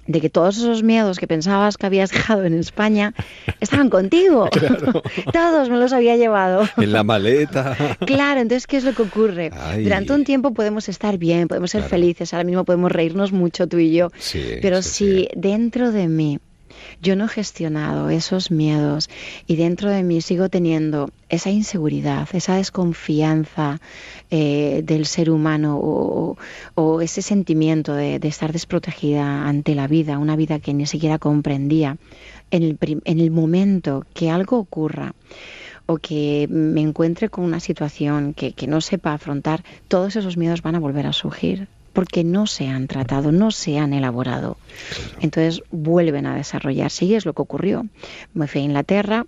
de 0.06 0.20
que 0.20 0.30
todos 0.30 0.56
esos 0.58 0.82
miedos 0.82 1.18
que 1.18 1.26
pensabas 1.26 1.76
que 1.76 1.86
habías 1.86 2.10
dejado 2.10 2.44
en 2.44 2.54
España 2.54 3.14
estaban 3.60 3.90
contigo. 3.90 4.48
Claro. 4.56 5.02
Todos 5.32 5.68
me 5.68 5.76
los 5.76 5.92
había 5.92 6.16
llevado. 6.16 6.66
En 6.78 6.92
la 6.92 7.04
maleta. 7.04 7.76
Claro, 8.06 8.40
entonces, 8.40 8.66
¿qué 8.66 8.78
es 8.78 8.84
lo 8.84 8.94
que 8.94 9.02
ocurre? 9.02 9.50
Ay. 9.52 9.84
Durante 9.84 10.12
un 10.12 10.24
tiempo 10.24 10.54
podemos 10.54 10.88
estar 10.88 11.18
bien, 11.18 11.46
podemos 11.46 11.70
ser 11.70 11.82
claro. 11.82 11.90
felices, 11.90 12.32
ahora 12.32 12.44
mismo 12.44 12.64
podemos 12.64 12.90
reírnos 12.90 13.32
mucho 13.32 13.66
tú 13.66 13.78
y 13.78 13.92
yo. 13.92 14.10
Sí, 14.18 14.42
pero 14.62 14.82
si 14.82 15.24
sí. 15.24 15.28
dentro 15.34 15.92
de 15.92 16.08
mí 16.08 16.40
yo 17.02 17.16
no 17.16 17.26
he 17.26 17.28
gestionado 17.28 18.10
esos 18.10 18.50
miedos 18.50 19.08
y 19.46 19.56
dentro 19.56 19.90
de 19.90 20.02
mí 20.02 20.20
sigo 20.20 20.48
teniendo 20.48 21.10
esa 21.28 21.50
inseguridad, 21.50 22.28
esa 22.32 22.56
desconfianza 22.56 23.80
eh, 24.30 24.82
del 24.84 25.06
ser 25.06 25.30
humano 25.30 25.78
o, 25.78 26.36
ese 27.00 27.22
sentimiento 27.22 27.94
de, 27.94 28.16
estar 28.22 28.52
desprotegida 28.52 29.46
ante 29.46 29.74
la 29.74 29.86
vida, 29.86 30.18
una 30.18 30.36
vida 30.36 30.58
que 30.58 30.74
ni 30.74 30.86
siquiera 30.86 31.18
comprendía, 31.18 31.96
en 32.50 32.62
el, 32.62 32.78
en 32.80 33.20
el 33.20 33.30
momento 33.30 34.04
que 34.14 34.30
algo 34.30 34.58
ocurra 34.58 35.14
o 35.86 35.98
que 35.98 36.46
me 36.50 36.80
encuentre 36.80 37.28
con 37.28 37.44
una 37.44 37.60
situación 37.60 38.34
que 38.34 38.66
no 38.66 38.80
sepa 38.80 39.14
afrontar, 39.14 39.62
todos 39.88 40.16
esos 40.16 40.36
miedos 40.36 40.62
van 40.62 40.74
a 40.74 40.80
volver 40.80 41.06
a 41.06 41.12
surgir 41.12 41.68
porque 41.96 42.24
no 42.24 42.46
se 42.46 42.68
han 42.68 42.88
tratado, 42.88 43.32
no 43.32 43.50
se 43.50 43.78
han 43.78 43.94
elaborado. 43.94 44.58
Entonces 45.22 45.62
vuelven 45.70 46.26
a 46.26 46.36
desarrollarse 46.36 47.06
y 47.06 47.14
es 47.14 47.24
lo 47.24 47.32
que 47.32 47.40
ocurrió. 47.40 47.86
Me 48.34 48.46
fui 48.46 48.60
a 48.60 48.64
Inglaterra, 48.64 49.24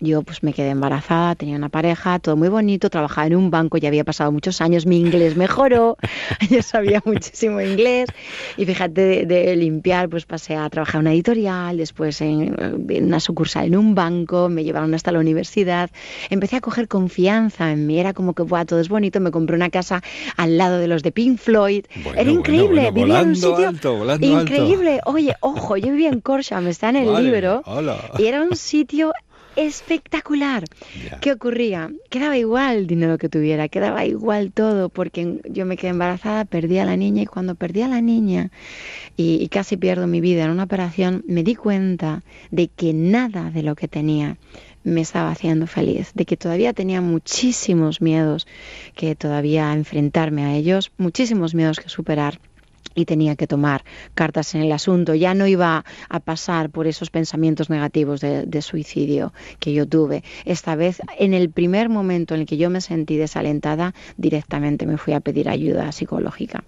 yo 0.00 0.22
pues 0.22 0.42
me 0.42 0.52
quedé 0.52 0.70
embarazada, 0.70 1.34
tenía 1.34 1.56
una 1.56 1.68
pareja, 1.68 2.18
todo 2.18 2.36
muy 2.36 2.48
bonito, 2.48 2.88
trabajaba 2.88 3.26
en 3.26 3.36
un 3.36 3.50
banco, 3.50 3.78
ya 3.78 3.88
había 3.88 4.04
pasado 4.04 4.30
muchos 4.30 4.60
años, 4.60 4.86
mi 4.86 5.00
inglés 5.00 5.36
mejoró, 5.36 5.96
yo 6.50 6.62
sabía 6.62 7.02
muchísimo 7.04 7.60
inglés 7.60 8.08
y 8.56 8.64
fíjate 8.64 9.00
de, 9.00 9.26
de, 9.26 9.56
limpiar, 9.56 10.08
pues 10.08 10.24
pasé 10.24 10.54
a 10.54 10.68
trabajar 10.70 10.96
en 10.96 11.00
una 11.00 11.12
editorial, 11.14 11.76
después 11.76 12.20
en, 12.20 12.54
en, 12.88 13.04
una 13.04 13.18
sucursal 13.18 13.66
en 13.66 13.76
un 13.76 13.94
banco, 13.94 14.48
me 14.48 14.62
llevaron 14.62 14.94
hasta 14.94 15.10
la 15.10 15.18
universidad, 15.18 15.90
empecé 16.30 16.56
a 16.56 16.60
coger 16.60 16.86
confianza 16.86 17.72
en 17.72 17.86
mí, 17.86 17.98
era 17.98 18.12
como 18.12 18.34
que 18.34 18.42
Buah, 18.42 18.66
todo 18.66 18.80
es 18.80 18.88
bonito, 18.88 19.20
me 19.20 19.32
compré 19.32 19.56
una 19.56 19.70
casa 19.70 20.02
al 20.36 20.58
lado 20.58 20.78
de 20.78 20.86
los 20.86 21.02
de 21.02 21.10
Pink 21.10 21.38
Floyd, 21.38 21.86
bueno, 22.04 22.20
era 22.20 22.30
increíble, 22.30 22.90
bueno, 22.90 22.92
bueno, 22.92 23.04
vivía 23.04 23.20
en 23.20 23.28
un 23.28 23.36
sitio 23.36 23.68
alto, 23.68 24.14
increíble, 24.20 24.94
alto. 24.94 25.10
oye, 25.10 25.34
ojo, 25.40 25.76
yo 25.76 25.90
vivía 25.90 26.10
en 26.10 26.20
Corsham, 26.20 26.68
está 26.68 26.90
en 26.90 26.96
el 26.96 27.08
vale, 27.08 27.30
libro, 27.30 27.62
hola. 27.66 27.96
y 28.16 28.26
era 28.26 28.42
un 28.42 28.54
sitio 28.54 29.12
espectacular. 29.58 30.64
Yeah. 30.94 31.18
¿Qué 31.20 31.32
ocurría? 31.32 31.90
Quedaba 32.10 32.38
igual 32.38 32.76
el 32.76 32.86
dinero 32.86 33.18
que 33.18 33.28
tuviera, 33.28 33.68
quedaba 33.68 34.04
igual 34.04 34.52
todo, 34.52 34.88
porque 34.88 35.40
yo 35.50 35.66
me 35.66 35.76
quedé 35.76 35.90
embarazada, 35.90 36.44
perdí 36.44 36.78
a 36.78 36.84
la 36.84 36.96
niña 36.96 37.22
y 37.22 37.26
cuando 37.26 37.56
perdí 37.56 37.82
a 37.82 37.88
la 37.88 38.00
niña 38.00 38.50
y, 39.16 39.42
y 39.42 39.48
casi 39.48 39.76
pierdo 39.76 40.06
mi 40.06 40.20
vida 40.20 40.44
en 40.44 40.50
una 40.50 40.64
operación, 40.64 41.24
me 41.26 41.42
di 41.42 41.56
cuenta 41.56 42.22
de 42.50 42.68
que 42.68 42.92
nada 42.92 43.50
de 43.50 43.62
lo 43.64 43.74
que 43.74 43.88
tenía 43.88 44.36
me 44.84 45.00
estaba 45.00 45.30
haciendo 45.30 45.66
feliz, 45.66 46.12
de 46.14 46.24
que 46.24 46.36
todavía 46.36 46.72
tenía 46.72 47.00
muchísimos 47.00 48.00
miedos 48.00 48.46
que 48.94 49.16
todavía 49.16 49.72
enfrentarme 49.72 50.44
a 50.44 50.54
ellos, 50.54 50.92
muchísimos 50.98 51.54
miedos 51.54 51.80
que 51.80 51.88
superar 51.88 52.40
y 52.98 53.04
tenía 53.04 53.36
que 53.36 53.46
tomar 53.46 53.84
cartas 54.14 54.54
en 54.56 54.62
el 54.62 54.72
asunto. 54.72 55.14
Ya 55.14 55.32
no 55.32 55.46
iba 55.46 55.84
a 56.08 56.20
pasar 56.20 56.68
por 56.70 56.88
esos 56.88 57.10
pensamientos 57.10 57.70
negativos 57.70 58.20
de, 58.20 58.44
de, 58.44 58.60
suicidio 58.60 59.32
que 59.60 59.72
yo 59.72 59.86
tuve. 59.86 60.24
Esta 60.44 60.74
vez, 60.74 61.00
en 61.16 61.32
el 61.32 61.50
primer 61.50 61.88
momento 61.88 62.34
en 62.34 62.40
el 62.40 62.46
que 62.46 62.56
yo 62.56 62.70
me 62.70 62.80
sentí 62.80 63.16
desalentada, 63.16 63.94
directamente 64.16 64.84
me 64.84 64.98
fui 64.98 65.14
a 65.14 65.20
pedir 65.20 65.48
ayuda 65.48 65.92
psicológica. 65.92 66.64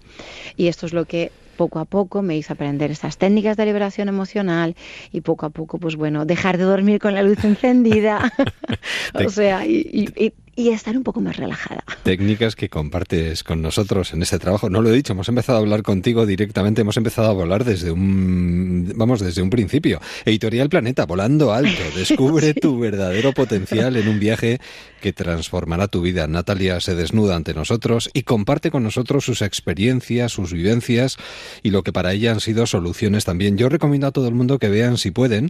Y 0.55 0.67
esto 0.67 0.85
es 0.85 0.93
lo 0.93 1.03
que 1.03 1.31
poco 1.57 1.79
a 1.79 1.85
poco 1.85 2.21
me 2.21 2.37
hizo 2.37 2.53
aprender 2.53 2.91
estas 2.91 3.17
técnicas 3.17 3.57
de 3.57 3.65
liberación 3.65 4.07
emocional 4.07 4.75
y 5.11 5.21
poco 5.21 5.45
a 5.45 5.49
poco, 5.49 5.79
pues 5.79 5.95
bueno, 5.95 6.25
dejar 6.25 6.57
de 6.57 6.63
dormir 6.63 6.99
con 6.99 7.13
la 7.13 7.23
luz 7.23 7.43
encendida. 7.43 8.31
o 9.13 9.29
sea, 9.29 9.65
y, 9.65 9.85
y, 10.15 10.25
y 10.25 10.33
estar 10.55 10.95
un 10.97 11.03
poco 11.03 11.21
más 11.21 11.37
relajada. 11.37 11.83
Técnicas 12.03 12.55
que 12.55 12.69
compartes 12.69 13.43
con 13.43 13.61
nosotros 13.61 14.13
en 14.13 14.21
este 14.21 14.39
trabajo. 14.39 14.69
No 14.69 14.81
lo 14.81 14.89
he 14.89 14.93
dicho, 14.93 15.13
hemos 15.13 15.29
empezado 15.29 15.57
a 15.57 15.61
hablar 15.61 15.83
contigo 15.83 16.25
directamente, 16.25 16.81
hemos 16.81 16.97
empezado 16.97 17.29
a 17.29 17.33
volar 17.33 17.63
desde 17.63 17.91
un, 17.91 18.91
vamos, 18.95 19.19
desde 19.19 19.41
un 19.41 19.49
principio. 19.49 20.01
Editorial 20.25 20.69
Planeta, 20.69 21.05
volando 21.05 21.53
alto. 21.53 21.81
Descubre 21.95 22.53
sí. 22.53 22.59
tu 22.59 22.79
verdadero 22.79 23.33
potencial 23.33 23.95
en 23.95 24.07
un 24.07 24.19
viaje 24.19 24.59
que 25.01 25.13
transformará 25.13 25.87
tu 25.87 26.01
vida. 26.01 26.27
Natalia 26.27 26.79
se 26.79 26.95
desnuda 26.95 27.35
ante 27.35 27.53
nosotros 27.53 28.09
y 28.13 28.23
comparte 28.23 28.71
con 28.71 28.83
nosotros 28.83 29.25
sus 29.25 29.41
experiencias, 29.41 30.31
sus 30.31 30.53
vivencias 30.53 31.17
y 31.63 31.71
lo 31.71 31.83
que 31.83 31.93
para 31.93 32.13
ella 32.13 32.31
han 32.31 32.39
sido 32.39 32.65
soluciones 32.65 33.25
también. 33.25 33.57
Yo 33.57 33.69
recomiendo 33.69 34.07
a 34.07 34.11
todo 34.11 34.27
el 34.27 34.35
mundo 34.35 34.59
que 34.59 34.69
vean, 34.69 34.97
si 34.97 35.11
pueden, 35.11 35.49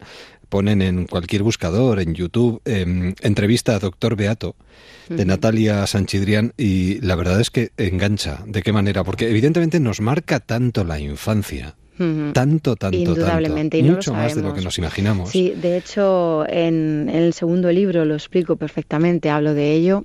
ponen 0.49 0.81
en 0.81 1.05
cualquier 1.05 1.43
buscador, 1.43 1.99
en 1.99 2.13
YouTube, 2.13 2.61
eh, 2.65 3.13
entrevista 3.21 3.75
a 3.75 3.79
Doctor 3.79 4.15
Beato 4.15 4.55
de 5.15 5.25
Natalia 5.25 5.85
Sanchidrián 5.87 6.53
y 6.57 6.99
la 7.01 7.15
verdad 7.15 7.39
es 7.39 7.49
que 7.49 7.71
engancha. 7.77 8.43
¿De 8.45 8.61
qué 8.61 8.71
manera? 8.71 9.03
Porque 9.03 9.29
evidentemente 9.29 9.79
nos 9.79 10.01
marca 10.01 10.39
tanto 10.39 10.83
la 10.83 10.99
infancia. 10.99 11.75
Tanto, 12.33 12.75
tanto, 12.77 12.97
Indudablemente, 12.97 13.77
tanto. 13.77 13.85
Y 13.85 13.89
no 13.89 13.95
Mucho 13.95 14.13
más 14.13 14.33
de 14.33 14.41
lo 14.41 14.55
que 14.55 14.61
nos 14.61 14.77
imaginamos. 14.79 15.29
Sí, 15.29 15.53
de 15.55 15.77
hecho, 15.77 16.45
en, 16.47 17.07
en 17.09 17.15
el 17.15 17.33
segundo 17.33 17.71
libro 17.71 18.05
lo 18.05 18.15
explico 18.15 18.55
perfectamente, 18.55 19.29
hablo 19.29 19.53
de 19.53 19.73
ello. 19.73 20.03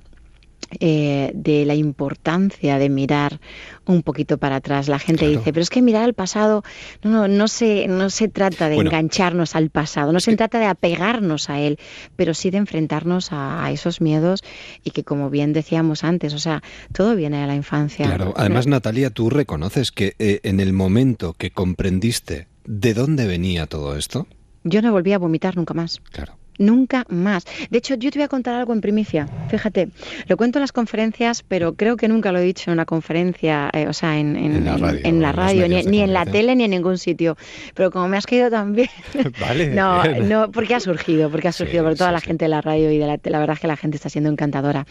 Eh, 0.79 1.31
de 1.33 1.65
la 1.65 1.75
importancia 1.75 2.77
de 2.77 2.89
mirar 2.89 3.39
un 3.85 4.03
poquito 4.03 4.37
para 4.37 4.57
atrás. 4.57 4.87
La 4.87 4.99
gente 4.99 5.27
dice, 5.27 5.53
pero 5.53 5.61
es 5.61 5.69
que 5.69 5.81
mirar 5.81 6.03
al 6.03 6.13
pasado, 6.13 6.63
no, 7.03 7.11
no, 7.11 7.27
no, 7.27 7.47
se, 7.47 7.87
no 7.87 8.09
se 8.09 8.27
trata 8.27 8.69
de 8.69 8.75
Bueno. 8.75 8.89
engancharnos 8.89 9.55
al 9.55 9.69
pasado, 9.69 10.11
no 10.11 10.19
se 10.19 10.35
trata 10.35 10.59
de 10.59 10.65
apegarnos 10.65 11.49
a 11.49 11.59
él, 11.59 11.79
pero 12.15 12.33
sí 12.33 12.49
de 12.49 12.57
enfrentarnos 12.57 13.31
a, 13.31 13.63
a 13.63 13.71
esos 13.71 14.01
miedos 14.01 14.43
y 14.83 14.91
que, 14.91 15.03
como 15.03 15.29
bien 15.29 15.53
decíamos 15.53 16.03
antes, 16.03 16.33
o 16.33 16.39
sea, 16.39 16.61
todo 16.93 17.15
viene 17.15 17.39
de 17.41 17.47
la 17.47 17.55
infancia. 17.55 18.05
Claro, 18.05 18.33
además 18.35 18.67
Natalia, 18.67 19.09
tú 19.09 19.29
reconoces 19.29 19.91
que 19.91 20.15
eh, 20.19 20.41
en 20.43 20.59
el 20.59 20.73
momento 20.73 21.33
que 21.33 21.51
comprendiste 21.51 22.47
de 22.65 22.93
dónde 22.93 23.25
venía 23.27 23.65
todo 23.67 23.95
esto, 23.95 24.27
Yo 24.63 24.81
no 24.81 24.91
volví 24.91 25.13
a 25.13 25.17
vomitar 25.17 25.55
nunca 25.55 25.73
más. 25.73 26.01
Claro. 26.11 26.37
Nunca 26.57 27.05
más. 27.09 27.45
De 27.69 27.77
hecho, 27.77 27.95
yo 27.95 28.09
te 28.11 28.19
voy 28.19 28.23
a 28.25 28.27
contar 28.27 28.55
algo 28.55 28.73
en 28.73 28.81
primicia. 28.81 29.27
Fíjate, 29.49 29.89
lo 30.27 30.37
cuento 30.37 30.59
en 30.59 30.61
las 30.61 30.71
conferencias, 30.71 31.43
pero 31.47 31.73
creo 31.75 31.97
que 31.97 32.07
nunca 32.07 32.31
lo 32.31 32.39
he 32.39 32.43
dicho 32.43 32.69
en 32.69 32.73
una 32.73 32.85
conferencia, 32.85 33.69
eh, 33.73 33.87
o 33.87 33.93
sea, 33.93 34.17
en, 34.19 34.35
en- 34.35 34.55
En 34.57 34.65
la 34.65 34.77
radio, 34.77 34.99
en 35.03 35.21
la 35.21 35.31
radio, 35.31 35.67
ni, 35.69 35.83
ni 35.83 36.01
en 36.01 36.13
la 36.13 36.25
tele, 36.25 36.55
ni 36.55 36.63
en 36.65 36.71
ningún 36.71 36.97
sitio. 36.97 37.37
Pero 37.75 37.91
como 37.91 38.07
me 38.07 38.17
has 38.17 38.25
caído 38.25 38.49
también. 38.49 38.89
Vale. 39.39 39.67
No, 39.77 40.01
bien. 40.03 40.29
no, 40.29 40.51
porque 40.51 40.75
ha 40.75 40.79
surgido, 40.79 41.29
porque 41.29 41.47
ha 41.47 41.51
surgido 41.51 41.83
por 41.83 41.95
toda 41.95 42.11
la 42.11 42.21
gente 42.21 42.45
de 42.45 42.49
la 42.49 42.61
radio 42.61 42.91
y 42.91 42.97
de 42.97 43.05
la, 43.07 43.19
la 43.23 43.39
verdad 43.39 43.55
es 43.55 43.59
que 43.59 43.67
la 43.67 43.77
gente 43.77 43.97
está 43.97 44.09
siendo 44.09 44.29
encantadora. 44.29 44.85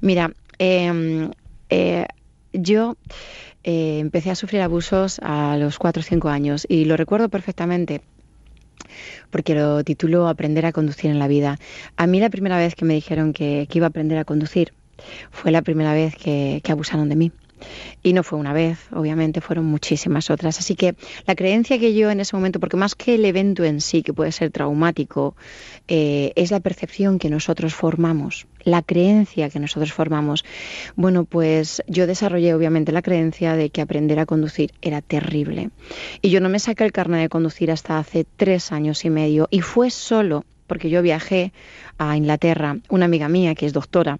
Mira, 0.00 0.32
eh, 0.58 1.28
eh, 1.70 2.06
yo 2.52 2.96
eh, 3.64 3.98
empecé 4.00 4.30
a 4.30 4.34
sufrir 4.34 4.60
abusos 4.62 5.18
a 5.22 5.56
los 5.56 5.78
4 5.78 6.00
o 6.00 6.02
5 6.02 6.28
años 6.28 6.66
y 6.68 6.84
lo 6.84 6.96
recuerdo 6.96 7.28
perfectamente 7.28 8.02
porque 9.32 9.56
lo 9.56 9.82
titulo 9.82 10.28
Aprender 10.28 10.66
a 10.66 10.72
conducir 10.72 11.10
en 11.10 11.18
la 11.18 11.26
vida. 11.26 11.58
A 11.96 12.06
mí 12.06 12.20
la 12.20 12.30
primera 12.30 12.56
vez 12.56 12.76
que 12.76 12.84
me 12.84 12.94
dijeron 12.94 13.32
que, 13.32 13.66
iba 13.72 13.86
a 13.86 13.88
aprender 13.88 14.18
a 14.18 14.24
conducir 14.24 14.72
fue 15.32 15.50
la 15.50 15.62
primera 15.62 15.92
vez 15.94 16.14
que, 16.14 16.60
que 16.62 16.70
abusaron 16.70 17.08
de 17.08 17.16
mí. 17.16 17.32
Y 18.02 18.12
no 18.12 18.22
fue 18.22 18.38
una 18.38 18.52
vez, 18.52 18.78
obviamente, 18.92 19.40
fueron 19.40 19.66
muchísimas 19.66 20.30
otras. 20.30 20.58
Así 20.58 20.74
que 20.74 20.94
la 21.26 21.34
creencia 21.34 21.78
que 21.78 21.94
yo 21.94 22.10
en 22.10 22.20
ese 22.20 22.36
momento, 22.36 22.60
porque 22.60 22.76
más 22.76 22.94
que 22.94 23.14
el 23.14 23.24
evento 23.24 23.64
en 23.64 23.80
sí, 23.80 24.02
que 24.02 24.12
puede 24.12 24.32
ser 24.32 24.50
traumático, 24.50 25.36
eh, 25.88 26.32
es 26.36 26.50
la 26.50 26.60
percepción 26.60 27.18
que 27.18 27.30
nosotros 27.30 27.74
formamos, 27.74 28.46
la 28.64 28.82
creencia 28.82 29.50
que 29.50 29.58
nosotros 29.58 29.92
formamos. 29.92 30.44
Bueno, 30.96 31.24
pues 31.24 31.82
yo 31.86 32.06
desarrollé 32.06 32.54
obviamente 32.54 32.92
la 32.92 33.02
creencia 33.02 33.56
de 33.56 33.70
que 33.70 33.80
aprender 33.80 34.18
a 34.18 34.26
conducir 34.26 34.72
era 34.82 35.00
terrible. 35.00 35.70
Y 36.20 36.30
yo 36.30 36.40
no 36.40 36.48
me 36.48 36.58
saqué 36.58 36.84
el 36.84 36.92
carnet 36.92 37.20
de 37.20 37.28
conducir 37.28 37.70
hasta 37.70 37.98
hace 37.98 38.24
tres 38.36 38.72
años 38.72 39.04
y 39.04 39.10
medio. 39.10 39.48
Y 39.50 39.60
fue 39.60 39.90
solo 39.90 40.44
porque 40.66 40.88
yo 40.88 41.02
viajé 41.02 41.52
a 41.98 42.16
Inglaterra, 42.16 42.78
una 42.88 43.04
amiga 43.04 43.28
mía 43.28 43.54
que 43.54 43.66
es 43.66 43.72
doctora 43.72 44.18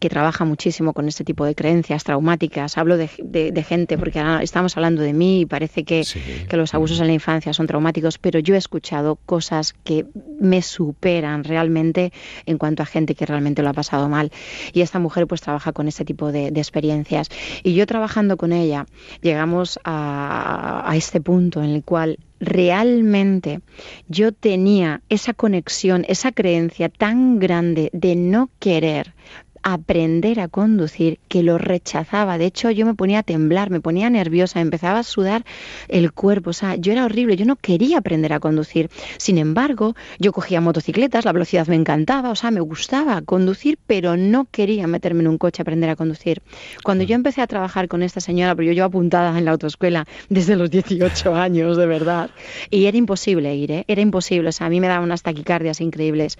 que 0.00 0.08
trabaja 0.08 0.44
muchísimo 0.44 0.92
con 0.94 1.06
este 1.06 1.22
tipo 1.22 1.44
de 1.44 1.54
creencias 1.54 2.02
traumáticas. 2.02 2.76
Hablo 2.78 2.96
de, 2.96 3.08
de- 3.22 3.52
de 3.52 3.62
gente, 3.62 3.96
porque 3.98 4.18
ahora 4.18 4.42
estamos 4.42 4.76
hablando 4.76 5.02
de 5.02 5.12
mí 5.12 5.42
y 5.42 5.46
parece 5.46 5.84
que, 5.84 6.02
que 6.48 6.56
los 6.56 6.74
abusos 6.74 6.98
en 7.00 7.06
la 7.06 7.12
infancia 7.12 7.52
son 7.52 7.66
traumáticos, 7.68 8.18
pero 8.18 8.40
yo 8.40 8.54
he 8.54 8.58
escuchado 8.58 9.16
cosas 9.26 9.74
que 9.84 10.06
me 10.40 10.62
superan 10.62 11.44
realmente 11.44 12.12
en 12.46 12.58
cuanto 12.58 12.82
a 12.82 12.86
gente 12.86 13.14
que 13.14 13.26
realmente 13.26 13.62
lo 13.62 13.68
ha 13.68 13.74
pasado 13.74 14.08
mal. 14.08 14.32
Y 14.72 14.80
esta 14.80 14.98
mujer 14.98 15.26
pues 15.28 15.40
trabaja 15.42 15.72
con 15.72 15.86
este 15.86 16.04
tipo 16.04 16.32
de, 16.32 16.50
de 16.50 16.60
experiencias. 16.60 17.28
Y 17.62 17.74
yo 17.74 17.86
trabajando 17.86 18.36
con 18.36 18.52
ella, 18.52 18.86
llegamos 19.20 19.78
a, 19.84 20.82
a 20.90 20.96
este 20.96 21.20
punto 21.20 21.62
en 21.62 21.70
el 21.70 21.84
cual 21.84 22.18
realmente 22.40 23.60
yo 24.08 24.32
tenía 24.32 25.02
esa 25.10 25.34
conexión, 25.34 26.06
esa 26.08 26.32
creencia 26.32 26.88
tan 26.88 27.38
grande 27.38 27.90
de 27.92 28.16
no 28.16 28.48
querer 28.58 29.14
aprender 29.62 30.40
a 30.40 30.48
conducir 30.48 31.18
que 31.28 31.42
lo 31.42 31.58
rechazaba. 31.58 32.38
De 32.38 32.46
hecho, 32.46 32.70
yo 32.70 32.86
me 32.86 32.94
ponía 32.94 33.20
a 33.20 33.22
temblar, 33.22 33.70
me 33.70 33.80
ponía 33.80 34.10
nerviosa, 34.10 34.60
empezaba 34.60 35.00
a 35.00 35.02
sudar 35.02 35.44
el 35.88 36.12
cuerpo. 36.12 36.50
O 36.50 36.52
sea, 36.52 36.76
yo 36.76 36.92
era 36.92 37.04
horrible, 37.04 37.36
yo 37.36 37.44
no 37.44 37.56
quería 37.56 37.98
aprender 37.98 38.32
a 38.32 38.40
conducir. 38.40 38.90
Sin 39.18 39.38
embargo, 39.38 39.94
yo 40.18 40.32
cogía 40.32 40.60
motocicletas, 40.60 41.24
la 41.24 41.32
velocidad 41.32 41.66
me 41.66 41.76
encantaba, 41.76 42.30
o 42.30 42.36
sea, 42.36 42.50
me 42.50 42.60
gustaba 42.60 43.22
conducir, 43.22 43.78
pero 43.86 44.16
no 44.16 44.46
quería 44.50 44.86
meterme 44.86 45.20
en 45.20 45.28
un 45.28 45.38
coche 45.38 45.62
a 45.62 45.64
aprender 45.64 45.90
a 45.90 45.96
conducir. 45.96 46.42
Cuando 46.82 47.04
yo 47.04 47.14
empecé 47.14 47.42
a 47.42 47.46
trabajar 47.46 47.88
con 47.88 48.02
esta 48.02 48.20
señora, 48.20 48.54
pero 48.54 48.66
yo 48.66 48.72
llevo 48.72 48.86
apuntada 48.86 49.36
en 49.38 49.44
la 49.44 49.52
autoescuela 49.52 50.06
desde 50.28 50.56
los 50.56 50.70
18 50.70 51.34
años, 51.34 51.76
de 51.76 51.86
verdad, 51.86 52.30
y 52.70 52.86
era 52.86 52.96
imposible 52.96 53.54
ir, 53.54 53.70
¿eh? 53.72 53.84
era 53.88 54.00
imposible. 54.00 54.48
O 54.48 54.52
sea, 54.52 54.66
a 54.66 54.70
mí 54.70 54.80
me 54.80 54.88
daban 54.88 55.04
unas 55.04 55.22
taquicardias 55.22 55.80
increíbles. 55.80 56.38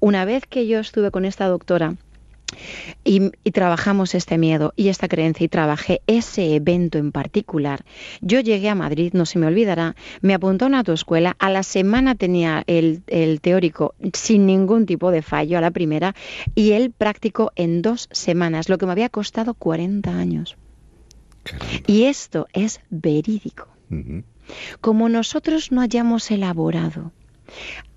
Una 0.00 0.24
vez 0.24 0.46
que 0.46 0.66
yo 0.66 0.78
estuve 0.78 1.10
con 1.10 1.24
esta 1.24 1.46
doctora, 1.46 1.94
y, 3.04 3.32
y 3.44 3.50
trabajamos 3.50 4.14
este 4.14 4.38
miedo 4.38 4.72
y 4.76 4.88
esta 4.88 5.08
creencia 5.08 5.44
y 5.44 5.48
trabajé 5.48 6.02
ese 6.06 6.54
evento 6.54 6.98
en 6.98 7.12
particular. 7.12 7.84
Yo 8.20 8.40
llegué 8.40 8.68
a 8.68 8.74
Madrid, 8.74 9.12
no 9.14 9.26
se 9.26 9.38
me 9.38 9.46
olvidará, 9.46 9.96
me 10.20 10.34
apuntó 10.34 10.64
a 10.64 10.68
una 10.68 10.78
autoescuela, 10.78 11.36
a 11.38 11.50
la 11.50 11.62
semana 11.62 12.14
tenía 12.14 12.64
el, 12.66 13.02
el 13.06 13.40
teórico 13.40 13.94
sin 14.12 14.46
ningún 14.46 14.86
tipo 14.86 15.10
de 15.10 15.22
fallo 15.22 15.58
a 15.58 15.60
la 15.60 15.70
primera 15.70 16.14
y 16.54 16.72
el 16.72 16.90
práctico 16.90 17.52
en 17.56 17.82
dos 17.82 18.08
semanas, 18.12 18.68
lo 18.68 18.78
que 18.78 18.86
me 18.86 18.92
había 18.92 19.08
costado 19.08 19.54
40 19.54 20.10
años. 20.10 20.56
Y 21.86 22.04
esto 22.04 22.46
es 22.52 22.80
verídico. 22.90 23.68
Como 24.80 25.08
nosotros 25.08 25.70
no 25.72 25.80
hayamos 25.80 26.30
elaborado 26.30 27.12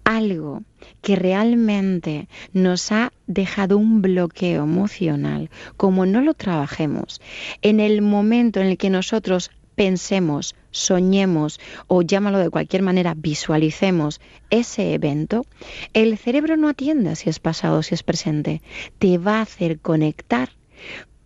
algo 0.06 0.64
que 1.01 1.18
realmente 1.18 2.30
nos 2.53 2.91
ha 2.93 3.12
dejado 3.28 3.78
un 3.78 4.01
bloqueo 4.01 4.64
emocional, 4.64 5.49
como 5.76 6.06
no 6.06 6.22
lo 6.22 6.34
trabajemos, 6.34 7.22
en 7.62 7.82
el 7.82 8.01
momento 8.01 8.62
en 8.62 8.68
el 8.68 8.78
que 8.78 8.89
nosotros 8.89 9.51
pensemos, 9.76 10.56
soñemos 10.72 11.60
o 11.88 12.01
llámalo 12.01 12.39
de 12.39 12.49
cualquier 12.49 12.82
manera, 12.82 13.14
visualicemos 13.16 14.22
ese 14.49 14.93
evento, 14.93 15.45
el 15.93 16.18
cerebro 16.18 16.56
no 16.56 16.70
atiende 16.70 17.10
a 17.10 17.16
si 17.16 17.30
es 17.30 17.39
pasado 17.39 17.80
o 17.80 17.84
si 17.84 17.93
es 17.93 18.03
presente, 18.03 18.62
te 18.99 19.18
va 19.18 19.39
a 19.39 19.41
hacer 19.41 19.80
conectar 19.80 20.49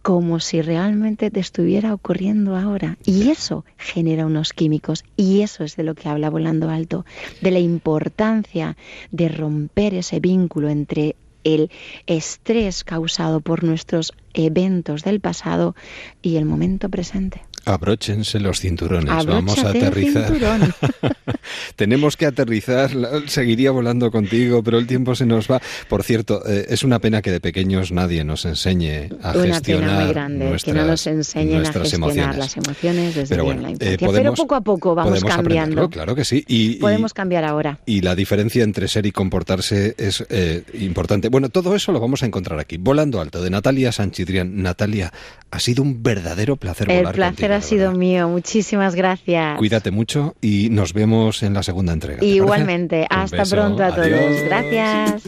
como 0.10 0.40
si 0.40 0.64
realmente 0.64 1.30
te 1.30 1.40
estuviera 1.40 1.94
ocurriendo 1.94 2.56
ahora. 2.56 2.98
Y 3.06 3.30
eso 3.30 3.64
genera 3.78 4.26
unos 4.26 4.54
químicos. 4.54 5.04
Y 5.16 5.42
eso 5.42 5.64
es 5.64 5.76
de 5.76 5.84
lo 5.84 5.94
que 5.94 6.10
habla 6.10 6.32
Volando 6.32 6.72
Alto, 6.72 7.06
de 7.42 7.52
la 7.52 7.60
importancia 7.60 8.76
de 9.12 9.30
romper 9.30 9.94
ese 9.94 10.20
vínculo 10.20 10.70
entre 10.70 11.16
el 11.44 11.70
estrés 12.08 12.84
causado 12.84 13.40
por 13.40 13.64
nuestros 13.64 14.14
eventos 14.34 15.04
del 15.04 15.20
pasado 15.20 15.76
y 16.24 16.38
el 16.38 16.46
momento 16.46 16.90
presente. 16.90 17.44
Abróchense 17.74 18.40
los 18.40 18.60
cinturones, 18.60 19.26
vamos 19.26 19.64
a 19.64 19.70
aterrizar. 19.70 20.32
Tenemos 21.76 22.18
que 22.18 22.26
aterrizar, 22.26 22.90
seguiría 23.28 23.72
volando 23.72 24.12
contigo, 24.12 24.64
pero 24.64 24.78
el 24.80 24.88
tiempo 24.88 25.16
se 25.16 25.26
nos 25.26 25.50
va. 25.50 25.62
Por 25.88 26.04
cierto, 26.04 26.42
eh, 26.48 26.66
es 26.70 26.84
una 26.84 27.00
pena 27.00 27.22
que 27.22 27.32
de 27.32 27.40
pequeños 27.40 27.92
nadie 27.92 28.24
nos 28.24 28.46
enseñe 28.46 29.10
a 29.22 29.32
Una 29.34 29.44
gestionar 29.56 29.90
pena 29.90 30.00
muy 30.04 30.14
grande 30.14 30.46
que 30.46 30.50
nuestras, 30.50 30.76
no 30.76 30.86
nos 30.88 31.08
enseñen 31.08 31.66
a 31.66 31.72
gestionar 31.74 32.10
emociones. 32.10 32.38
las 32.38 32.58
emociones 32.58 33.16
desde 33.16 33.36
Pero 33.36 33.44
bien 33.46 33.58
bueno, 33.58 33.62
la 33.62 33.70
eh, 33.70 33.72
infancia. 33.74 33.98
Pero 34.00 34.12
podemos- 34.12 34.40
poco 34.40 34.56
a 34.56 34.62
poco 34.62 34.96
vamos 34.96 35.12
podemos 35.20 35.36
cambiando. 35.36 35.90
claro 35.90 36.16
que 36.16 36.26
sí. 36.26 36.44
Y, 36.48 36.72
y- 36.72 36.76
Podemos 36.76 37.14
cambiar 37.14 37.46
ahora. 37.46 37.80
y 37.86 38.02
la 38.02 38.16
diferencia 38.16 38.64
entre 38.64 38.88
ser 38.88 39.06
y 39.06 39.12
comportarse 39.12 39.96
es 39.98 40.26
eh, 40.30 40.64
importante. 40.80 41.30
Bueno, 41.30 41.50
todo 41.50 41.76
eso 41.76 41.92
lo 41.92 42.00
vamos 42.00 42.24
a 42.24 42.26
encontrar 42.26 42.60
aquí. 42.60 42.78
Volando 42.78 43.22
alto, 43.22 43.42
de 43.44 43.50
Natalia 43.50 43.92
Sanchidrián. 43.92 44.62
Natalia, 44.64 45.12
ha 45.52 45.60
sido 45.60 45.84
un 45.84 46.02
verdadero 46.04 46.56
placer 46.56 46.90
El 46.92 46.98
volar 47.00 47.16
placer 47.16 47.50
contigo, 47.52 47.59
ha 47.60 47.62
sido 47.62 47.92
mío. 47.92 48.28
Muchísimas 48.30 48.96
gracias. 48.96 49.58
Cuídate 49.58 49.92
mucho 49.92 50.36
y 50.42 50.70
nos 50.70 50.94
vemos 50.94 51.44
en 51.44 51.54
la 51.54 51.62
segunda 51.62 51.94
entrega. 51.94 52.24
Igualmente. 52.24 53.06
Hasta 53.10 53.38
beso, 53.38 53.56
pronto 53.56 53.84
a 53.84 53.90
todos. 53.94 54.08
adiós. 54.08 54.42
Gracias. 54.46 55.24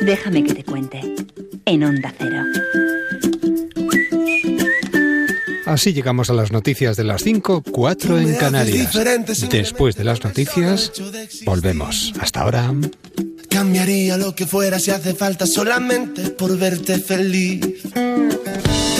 Déjame 0.00 0.44
que 0.44 0.54
te 0.54 0.64
cuente. 0.64 1.00
En 1.64 1.84
Onda 1.84 2.12
Cero. 2.18 2.42
Así 5.64 5.92
llegamos 5.92 6.30
a 6.30 6.32
las 6.32 6.52
noticias 6.52 6.96
de 6.96 7.04
las 7.04 7.22
5, 7.22 7.64
4 7.70 8.18
en 8.18 8.34
Canarias. 8.36 8.92
Después 9.50 9.96
de 9.96 10.04
las 10.04 10.22
noticias, 10.22 10.92
volvemos. 11.44 12.12
Hasta 12.20 12.42
ahora. 12.42 12.72
Cambiaría 13.48 14.16
lo 14.16 14.34
que 14.34 14.46
fuera 14.46 14.78
si 14.78 14.90
hace 14.90 15.14
falta 15.14 15.46
solamente 15.46 16.30
por 16.30 16.56
verte 16.56 16.98
feliz. 16.98 17.60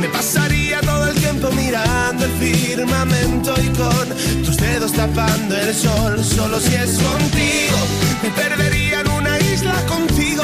Me 0.00 0.08
pasaría 0.08 0.80
todo 0.80 1.08
el 1.08 1.14
tiempo 1.14 1.50
mirando 1.52 2.24
el 2.24 2.32
firmamento 2.32 3.54
y 3.62 3.68
con 3.68 4.44
tus 4.44 4.56
dedos 4.56 4.92
tapando 4.92 5.56
el 5.56 5.74
sol. 5.74 6.22
Solo 6.24 6.58
si 6.60 6.74
es 6.74 6.98
contigo, 6.98 7.78
me 8.22 8.30
perdería 8.30 9.00
en 9.00 9.08
una 9.10 9.38
isla 9.38 9.74
contigo. 9.86 10.42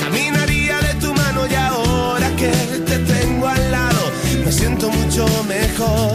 Caminaría 0.00 0.78
de 0.80 0.94
tu 0.94 1.12
mano 1.14 1.46
y 1.46 1.54
ahora 1.54 2.30
que 2.36 2.50
te 2.86 2.98
tengo 2.98 3.46
al 3.48 3.70
lado, 3.70 4.12
me 4.44 4.50
siento 4.50 4.88
mucho 4.90 5.26
mejor. 5.46 6.14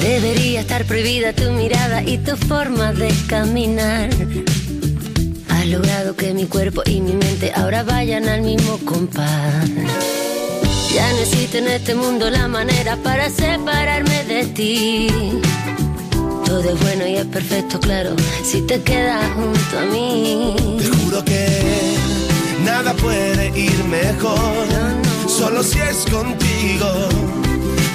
Debería 0.00 0.60
estar 0.60 0.84
prohibida 0.84 1.32
tu 1.32 1.50
mirada 1.52 2.02
y 2.02 2.18
tu 2.18 2.36
forma 2.36 2.92
de 2.92 3.12
caminar. 3.28 4.10
Has 5.48 5.66
logrado 5.66 6.16
que 6.16 6.32
mi 6.32 6.46
cuerpo 6.46 6.82
y 6.86 7.00
mi 7.00 7.12
mente 7.12 7.52
ahora 7.54 7.82
vayan 7.82 8.28
al 8.28 8.42
mismo 8.42 8.78
compás. 8.84 9.68
Ya 10.94 11.12
no 11.12 11.18
existe 11.18 11.58
en 11.58 11.68
este 11.68 11.94
mundo 11.94 12.28
la 12.30 12.48
manera 12.48 12.96
para 12.96 13.30
separarme 13.30 14.24
de 14.24 14.46
ti. 14.46 15.08
Todo 16.44 16.70
es 16.70 16.80
bueno 16.80 17.06
y 17.06 17.14
es 17.14 17.26
perfecto, 17.26 17.78
claro, 17.78 18.16
si 18.42 18.62
te 18.62 18.82
quedas 18.82 19.24
junto 19.34 19.78
a 19.78 19.86
mí. 19.92 20.56
Te 20.78 20.88
juro 20.88 21.24
que 21.24 21.96
nada 22.64 22.92
puede 22.94 23.56
ir 23.56 23.84
mejor, 23.84 24.66
solo 25.28 25.62
si 25.62 25.78
es 25.78 26.04
contigo. 26.10 27.49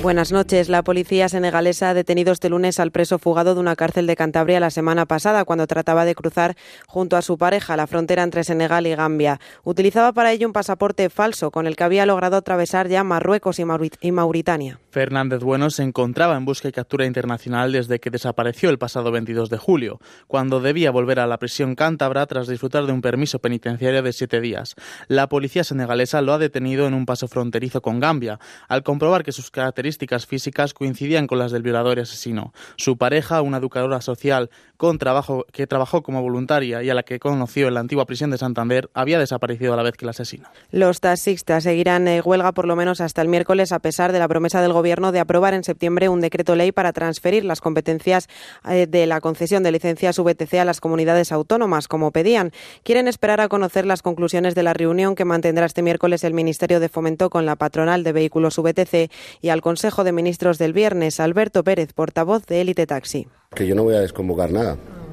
Buenas 0.00 0.30
noches. 0.30 0.68
La 0.68 0.84
policía 0.84 1.28
senegalesa 1.28 1.90
ha 1.90 1.94
detenido 1.94 2.32
este 2.32 2.48
lunes 2.48 2.78
al 2.78 2.92
preso 2.92 3.18
fugado 3.18 3.54
de 3.54 3.60
una 3.60 3.74
cárcel 3.74 4.06
de 4.06 4.14
Cantabria 4.14 4.60
la 4.60 4.70
semana 4.70 5.06
pasada 5.06 5.44
cuando 5.44 5.66
trataba 5.66 6.04
de 6.04 6.14
cruzar 6.14 6.56
junto 6.86 7.16
a 7.16 7.22
su 7.22 7.36
pareja 7.36 7.76
la 7.76 7.88
frontera 7.88 8.22
entre 8.22 8.44
Senegal 8.44 8.86
y 8.86 8.94
Gambia. 8.94 9.40
Utilizaba 9.64 10.12
para 10.12 10.30
ello 10.30 10.46
un 10.46 10.52
pasaporte 10.52 11.10
falso 11.10 11.50
con 11.50 11.66
el 11.66 11.74
que 11.74 11.82
había 11.82 12.06
logrado 12.06 12.36
atravesar 12.36 12.86
ya 12.88 13.02
Marruecos 13.02 13.58
y 13.58 13.64
Mauri- 13.64 13.90
y 14.00 14.12
Mauritania. 14.12 14.78
Fernández 14.92 15.40
Bueno 15.40 15.68
se 15.68 15.82
encontraba 15.82 16.36
en 16.36 16.44
busca 16.44 16.68
y 16.68 16.72
captura 16.72 17.04
internacional 17.04 17.72
desde 17.72 17.98
que 17.98 18.10
desapareció 18.10 18.70
el 18.70 18.78
pasado 18.78 19.10
22 19.10 19.50
de 19.50 19.58
julio, 19.58 20.00
cuando 20.28 20.60
debía 20.60 20.92
volver 20.92 21.18
a 21.18 21.26
la 21.26 21.38
prisión 21.38 21.74
cántabra 21.74 22.24
tras 22.26 22.46
disfrutar 22.46 22.86
de 22.86 22.92
un 22.92 23.02
permiso 23.02 23.40
penitenciario 23.40 24.02
de 24.02 24.12
siete 24.12 24.40
días. 24.40 24.76
La 25.08 25.28
policía 25.28 25.64
senegalesa 25.64 26.22
lo 26.22 26.32
ha 26.32 26.38
detenido 26.38 26.86
en 26.86 26.94
un 26.94 27.04
paso 27.04 27.26
fronterizo 27.26 27.82
con 27.82 27.98
Gambia, 27.98 28.38
al 28.68 28.84
comprobar 28.84 29.24
que 29.24 29.32
sus 29.32 29.50
características 29.50 29.87
físicas 30.26 30.74
coincidían 30.74 31.26
con 31.26 31.38
las 31.38 31.52
del 31.52 31.62
violador 31.62 31.98
y 31.98 32.02
asesino. 32.02 32.52
Su 32.76 32.98
pareja, 32.98 33.40
una 33.40 33.56
educadora 33.56 34.00
social 34.00 34.50
con 34.78 34.96
trabajo, 34.96 35.44
que 35.52 35.66
trabajó 35.66 36.02
como 36.02 36.22
voluntaria 36.22 36.82
y 36.84 36.88
a 36.88 36.94
la 36.94 37.02
que 37.02 37.18
conoció 37.18 37.66
en 37.66 37.74
la 37.74 37.80
antigua 37.80 38.06
prisión 38.06 38.30
de 38.30 38.38
Santander, 38.38 38.88
había 38.94 39.18
desaparecido 39.18 39.74
a 39.74 39.76
la 39.76 39.82
vez 39.82 39.96
que 39.96 40.04
el 40.04 40.10
asesino. 40.10 40.48
Los 40.70 41.00
taxistas 41.00 41.64
seguirán 41.64 42.06
en 42.06 42.22
huelga 42.24 42.52
por 42.52 42.64
lo 42.64 42.76
menos 42.76 43.00
hasta 43.00 43.20
el 43.20 43.28
miércoles 43.28 43.72
a 43.72 43.80
pesar 43.80 44.12
de 44.12 44.20
la 44.20 44.28
promesa 44.28 44.62
del 44.62 44.72
Gobierno 44.72 45.10
de 45.10 45.18
aprobar 45.18 45.52
en 45.52 45.64
septiembre 45.64 46.08
un 46.08 46.20
decreto 46.20 46.54
ley 46.54 46.70
para 46.70 46.92
transferir 46.92 47.44
las 47.44 47.60
competencias 47.60 48.28
eh, 48.68 48.86
de 48.86 49.06
la 49.06 49.20
concesión 49.20 49.64
de 49.64 49.72
licencias 49.72 50.16
VTC 50.16 50.54
a 50.54 50.64
las 50.64 50.80
comunidades 50.80 51.32
autónomas, 51.32 51.88
como 51.88 52.12
pedían. 52.12 52.52
Quieren 52.84 53.08
esperar 53.08 53.40
a 53.40 53.48
conocer 53.48 53.84
las 53.84 54.02
conclusiones 54.02 54.54
de 54.54 54.62
la 54.62 54.74
reunión 54.74 55.16
que 55.16 55.24
mantendrá 55.24 55.66
este 55.66 55.82
miércoles 55.82 56.22
el 56.22 56.34
Ministerio 56.34 56.78
de 56.78 56.88
Fomento 56.88 57.30
con 57.30 57.46
la 57.46 57.56
patronal 57.56 58.04
de 58.04 58.12
vehículos 58.12 58.56
VTC 58.56 59.10
y 59.40 59.48
al 59.48 59.60
Consejo 59.60 60.04
de 60.04 60.12
Ministros 60.12 60.58
del 60.58 60.72
viernes. 60.72 61.18
Alberto 61.18 61.64
Pérez, 61.64 61.92
portavoz 61.94 62.46
de 62.46 62.60
Élite 62.60 62.86
Taxi. 62.86 63.26
que 63.56 63.66
yo 63.66 63.74
no 63.74 63.82
voy 63.82 63.96
a 63.96 64.00
desconvocar 64.00 64.52
nada 64.52 64.67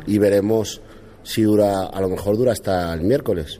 y 0.08 0.18
veremos 0.18 0.82
si 1.24 1.43
dura, 1.43 1.86
a 1.86 2.01
lo 2.01 2.10
mejor 2.10 2.38
dura 2.38 2.51
hasta 2.51 2.93
el 2.93 3.01
miércoles 3.01 3.60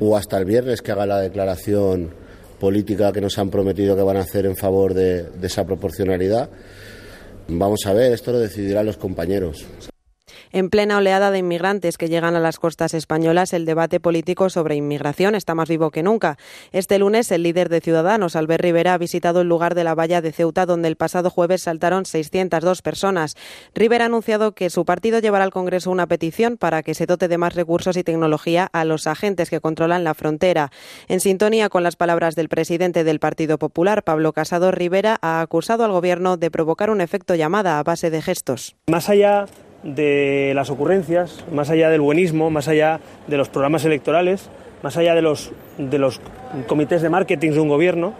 o 0.00 0.16
hasta 0.16 0.38
el 0.38 0.44
viernes 0.44 0.82
que 0.82 0.92
haga 0.92 1.06
la 1.06 1.20
declaración 1.20 2.14
política 2.58 3.12
que 3.12 3.20
nos 3.20 3.38
han 3.38 3.50
prometido 3.50 3.96
que 3.96 4.02
van 4.02 4.16
a 4.16 4.20
hacer 4.20 4.46
en 4.46 4.56
favor 4.56 4.94
de, 4.94 5.24
de 5.24 5.46
esa 5.46 5.64
proporcionalidad. 5.64 6.48
Vamos 7.48 7.80
a 7.86 7.92
ver, 7.92 8.12
esto 8.12 8.32
lo 8.32 8.38
decidirán 8.38 8.86
los 8.86 8.96
compañeros. 8.96 9.66
En 10.56 10.70
plena 10.70 10.96
oleada 10.96 11.30
de 11.30 11.36
inmigrantes 11.36 11.98
que 11.98 12.08
llegan 12.08 12.34
a 12.34 12.40
las 12.40 12.58
costas 12.58 12.94
españolas, 12.94 13.52
el 13.52 13.66
debate 13.66 14.00
político 14.00 14.48
sobre 14.48 14.74
inmigración 14.74 15.34
está 15.34 15.54
más 15.54 15.68
vivo 15.68 15.90
que 15.90 16.02
nunca. 16.02 16.38
Este 16.72 16.98
lunes, 16.98 17.30
el 17.30 17.42
líder 17.42 17.68
de 17.68 17.82
Ciudadanos, 17.82 18.36
Albert 18.36 18.62
Rivera, 18.62 18.94
ha 18.94 18.98
visitado 18.98 19.42
el 19.42 19.50
lugar 19.50 19.74
de 19.74 19.84
la 19.84 19.94
valla 19.94 20.22
de 20.22 20.32
Ceuta, 20.32 20.64
donde 20.64 20.88
el 20.88 20.96
pasado 20.96 21.28
jueves 21.28 21.60
saltaron 21.60 22.06
602 22.06 22.80
personas. 22.80 23.36
Rivera 23.74 24.04
ha 24.04 24.06
anunciado 24.06 24.52
que 24.52 24.70
su 24.70 24.86
partido 24.86 25.18
llevará 25.18 25.44
al 25.44 25.50
Congreso 25.50 25.90
una 25.90 26.06
petición 26.06 26.56
para 26.56 26.82
que 26.82 26.94
se 26.94 27.04
dote 27.04 27.28
de 27.28 27.36
más 27.36 27.54
recursos 27.54 27.98
y 27.98 28.02
tecnología 28.02 28.66
a 28.72 28.86
los 28.86 29.06
agentes 29.06 29.50
que 29.50 29.60
controlan 29.60 30.04
la 30.04 30.14
frontera. 30.14 30.70
En 31.06 31.20
sintonía 31.20 31.68
con 31.68 31.82
las 31.82 31.96
palabras 31.96 32.34
del 32.34 32.48
presidente 32.48 33.04
del 33.04 33.20
Partido 33.20 33.58
Popular, 33.58 34.04
Pablo 34.04 34.32
Casado, 34.32 34.70
Rivera 34.70 35.18
ha 35.20 35.42
acusado 35.42 35.84
al 35.84 35.92
Gobierno 35.92 36.38
de 36.38 36.50
provocar 36.50 36.88
un 36.88 37.02
efecto 37.02 37.34
llamada 37.34 37.78
a 37.78 37.82
base 37.82 38.08
de 38.08 38.22
gestos. 38.22 38.74
Más 38.86 39.10
allá 39.10 39.44
de 39.94 40.52
las 40.54 40.68
ocurrencias, 40.70 41.44
más 41.52 41.70
allá 41.70 41.88
del 41.90 42.00
buenismo, 42.00 42.50
más 42.50 42.68
allá 42.68 43.00
de 43.26 43.36
los 43.36 43.48
programas 43.48 43.84
electorales, 43.84 44.48
más 44.82 44.96
allá 44.96 45.14
de 45.14 45.22
los, 45.22 45.52
de 45.78 45.98
los 45.98 46.20
comités 46.66 47.02
de 47.02 47.08
marketing 47.08 47.52
de 47.52 47.60
un 47.60 47.68
gobierno, 47.68 48.12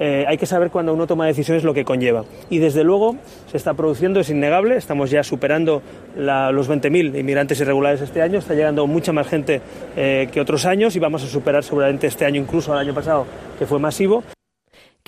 eh, 0.00 0.24
hay 0.28 0.38
que 0.38 0.46
saber 0.46 0.70
cuando 0.70 0.94
uno 0.94 1.08
toma 1.08 1.26
decisiones 1.26 1.64
lo 1.64 1.74
que 1.74 1.84
conlleva. 1.84 2.24
Y 2.50 2.58
desde 2.58 2.84
luego 2.84 3.16
se 3.50 3.56
está 3.56 3.74
produciendo, 3.74 4.20
es 4.20 4.30
innegable, 4.30 4.76
estamos 4.76 5.10
ya 5.10 5.24
superando 5.24 5.82
la- 6.16 6.52
los 6.52 6.68
20.000 6.68 7.16
inmigrantes 7.18 7.60
irregulares 7.60 8.00
este 8.00 8.22
año, 8.22 8.38
está 8.38 8.54
llegando 8.54 8.86
mucha 8.86 9.12
más 9.12 9.26
gente 9.26 9.60
eh, 9.96 10.28
que 10.32 10.40
otros 10.40 10.66
años 10.66 10.94
y 10.94 11.00
vamos 11.00 11.24
a 11.24 11.26
superar 11.26 11.64
seguramente 11.64 12.06
este 12.06 12.24
año, 12.24 12.40
incluso 12.40 12.72
al 12.72 12.78
año 12.78 12.94
pasado, 12.94 13.26
que 13.58 13.66
fue 13.66 13.80
masivo. 13.80 14.22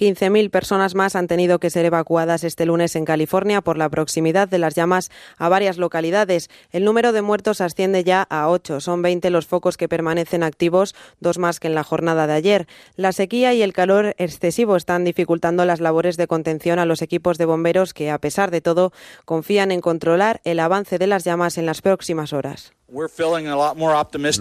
15.000 0.00 0.48
personas 0.48 0.94
más 0.94 1.14
han 1.14 1.26
tenido 1.26 1.58
que 1.58 1.68
ser 1.68 1.84
evacuadas 1.84 2.42
este 2.42 2.64
lunes 2.64 2.96
en 2.96 3.04
California 3.04 3.60
por 3.60 3.76
la 3.76 3.90
proximidad 3.90 4.48
de 4.48 4.58
las 4.58 4.74
llamas 4.74 5.10
a 5.36 5.50
varias 5.50 5.76
localidades. 5.76 6.48
El 6.70 6.86
número 6.86 7.12
de 7.12 7.20
muertos 7.20 7.60
asciende 7.60 8.02
ya 8.02 8.22
a 8.22 8.48
8. 8.48 8.80
Son 8.80 9.02
20 9.02 9.28
los 9.28 9.46
focos 9.46 9.76
que 9.76 9.90
permanecen 9.90 10.42
activos, 10.42 10.94
dos 11.20 11.36
más 11.36 11.60
que 11.60 11.68
en 11.68 11.74
la 11.74 11.84
jornada 11.84 12.26
de 12.26 12.32
ayer. 12.32 12.66
La 12.96 13.12
sequía 13.12 13.52
y 13.52 13.60
el 13.60 13.74
calor 13.74 14.14
excesivo 14.16 14.76
están 14.76 15.04
dificultando 15.04 15.66
las 15.66 15.80
labores 15.80 16.16
de 16.16 16.26
contención 16.26 16.78
a 16.78 16.86
los 16.86 17.02
equipos 17.02 17.36
de 17.36 17.44
bomberos 17.44 17.92
que, 17.92 18.10
a 18.10 18.18
pesar 18.18 18.50
de 18.50 18.62
todo, 18.62 18.94
confían 19.26 19.70
en 19.70 19.82
controlar 19.82 20.40
el 20.44 20.60
avance 20.60 20.96
de 20.96 21.08
las 21.08 21.24
llamas 21.24 21.58
en 21.58 21.66
las 21.66 21.82
próximas 21.82 22.32
horas. 22.32 22.72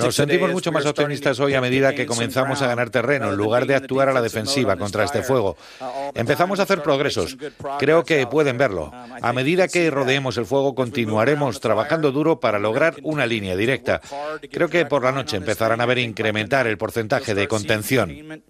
Nos 0.06 0.16
sentimos 0.16 0.52
mucho 0.52 0.72
más 0.72 0.86
optimistas 0.86 1.40
hoy 1.40 1.54
a 1.54 1.62
medida 1.62 1.94
que 1.94 2.06
comenzamos 2.06 2.62
a 2.62 2.68
ganar 2.68 2.90
terreno, 2.90 3.30
en 3.30 3.36
lugar 3.38 3.66
de 3.66 3.76
actuar 3.76 4.10
a 4.10 4.14
la 4.14 4.22
defensiva 4.22 4.76
contra 4.76 5.04
este 5.04 5.22
fuego. 5.24 5.56
Empezamos 6.16 6.60
a 6.60 6.64
hacer 6.64 6.82
progresos. 6.82 7.38
Creo 7.80 8.04
que 8.04 8.26
pueden 8.28 8.58
verlo. 8.58 8.92
A 9.22 9.34
medida 9.34 9.68
que 9.68 9.90
rodeemos 9.92 10.38
el 10.38 10.46
fuego, 10.46 10.74
continuaremos 10.76 11.60
trabajando 11.60 12.12
duro 12.12 12.40
para 12.40 12.60
lograr 12.60 12.96
una 13.04 13.26
línea 13.26 13.56
directa. 13.56 14.02
Creo 14.52 14.70
que 14.70 14.86
por 14.86 15.04
la 15.04 15.12
noche 15.12 15.38
empezarán 15.38 15.82
a 15.82 15.86
ver 15.86 16.00
incrementar 16.00 16.68
el 16.68 16.78
porcentaje 16.78 17.36
de 17.36 17.48
contención. 17.48 18.44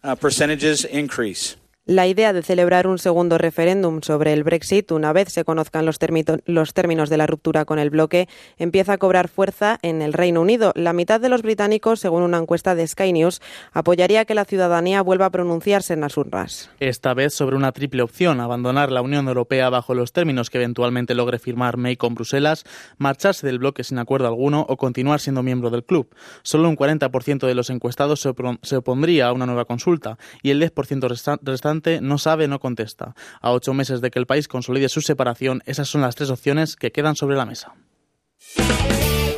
La 1.89 2.05
idea 2.05 2.33
de 2.33 2.43
celebrar 2.43 2.85
un 2.85 2.99
segundo 2.99 3.39
referéndum 3.39 4.01
sobre 4.03 4.31
el 4.33 4.43
Brexit, 4.43 4.91
una 4.91 5.11
vez 5.11 5.29
se 5.29 5.43
conozcan 5.43 5.87
los, 5.87 5.97
los 6.45 6.73
términos 6.75 7.09
de 7.09 7.17
la 7.17 7.25
ruptura 7.25 7.65
con 7.65 7.79
el 7.79 7.89
bloque, 7.89 8.29
empieza 8.59 8.93
a 8.93 8.97
cobrar 8.99 9.27
fuerza 9.27 9.79
en 9.81 10.03
el 10.03 10.13
Reino 10.13 10.39
Unido. 10.41 10.71
La 10.75 10.93
mitad 10.93 11.19
de 11.19 11.29
los 11.29 11.41
británicos, 11.41 11.99
según 11.99 12.21
una 12.21 12.37
encuesta 12.37 12.75
de 12.75 12.85
Sky 12.87 13.11
News, 13.11 13.41
apoyaría 13.73 14.25
que 14.25 14.35
la 14.35 14.45
ciudadanía 14.45 15.01
vuelva 15.01 15.25
a 15.25 15.29
pronunciarse 15.31 15.93
en 15.93 16.01
las 16.01 16.15
urnas. 16.15 16.69
Esta 16.79 17.15
vez 17.15 17.33
sobre 17.33 17.55
una 17.55 17.71
triple 17.71 18.03
opción, 18.03 18.39
abandonar 18.39 18.91
la 18.91 19.01
Unión 19.01 19.27
Europea 19.27 19.71
bajo 19.71 19.95
los 19.95 20.13
términos 20.13 20.51
que 20.51 20.59
eventualmente 20.59 21.15
logre 21.15 21.39
firmar 21.39 21.77
May 21.77 21.95
con 21.95 22.13
Bruselas, 22.13 22.65
marcharse 22.99 23.47
del 23.47 23.57
bloque 23.57 23.83
sin 23.83 23.97
acuerdo 23.97 24.27
alguno 24.27 24.63
o 24.69 24.77
continuar 24.77 25.21
siendo 25.21 25.41
miembro 25.41 25.71
del 25.71 25.83
club. 25.83 26.13
Solo 26.43 26.69
un 26.69 26.77
40% 26.77 27.47
de 27.47 27.55
los 27.55 27.71
encuestados 27.71 28.19
se 28.61 28.75
opondría 28.75 29.27
a 29.27 29.33
una 29.33 29.47
nueva 29.47 29.65
consulta 29.65 30.19
y 30.43 30.51
el 30.51 30.61
10% 30.61 31.39
restante 31.41 31.78
no 32.01 32.17
sabe, 32.17 32.47
no 32.47 32.59
contesta. 32.59 33.15
A 33.41 33.51
ocho 33.51 33.73
meses 33.73 34.01
de 34.01 34.11
que 34.11 34.19
el 34.19 34.25
país 34.25 34.47
consolide 34.47 34.89
su 34.89 35.01
separación, 35.01 35.61
esas 35.65 35.87
son 35.87 36.01
las 36.01 36.15
tres 36.15 36.29
opciones 36.29 36.75
que 36.75 36.91
quedan 36.91 37.15
sobre 37.15 37.35
la 37.35 37.45
mesa. 37.45 37.73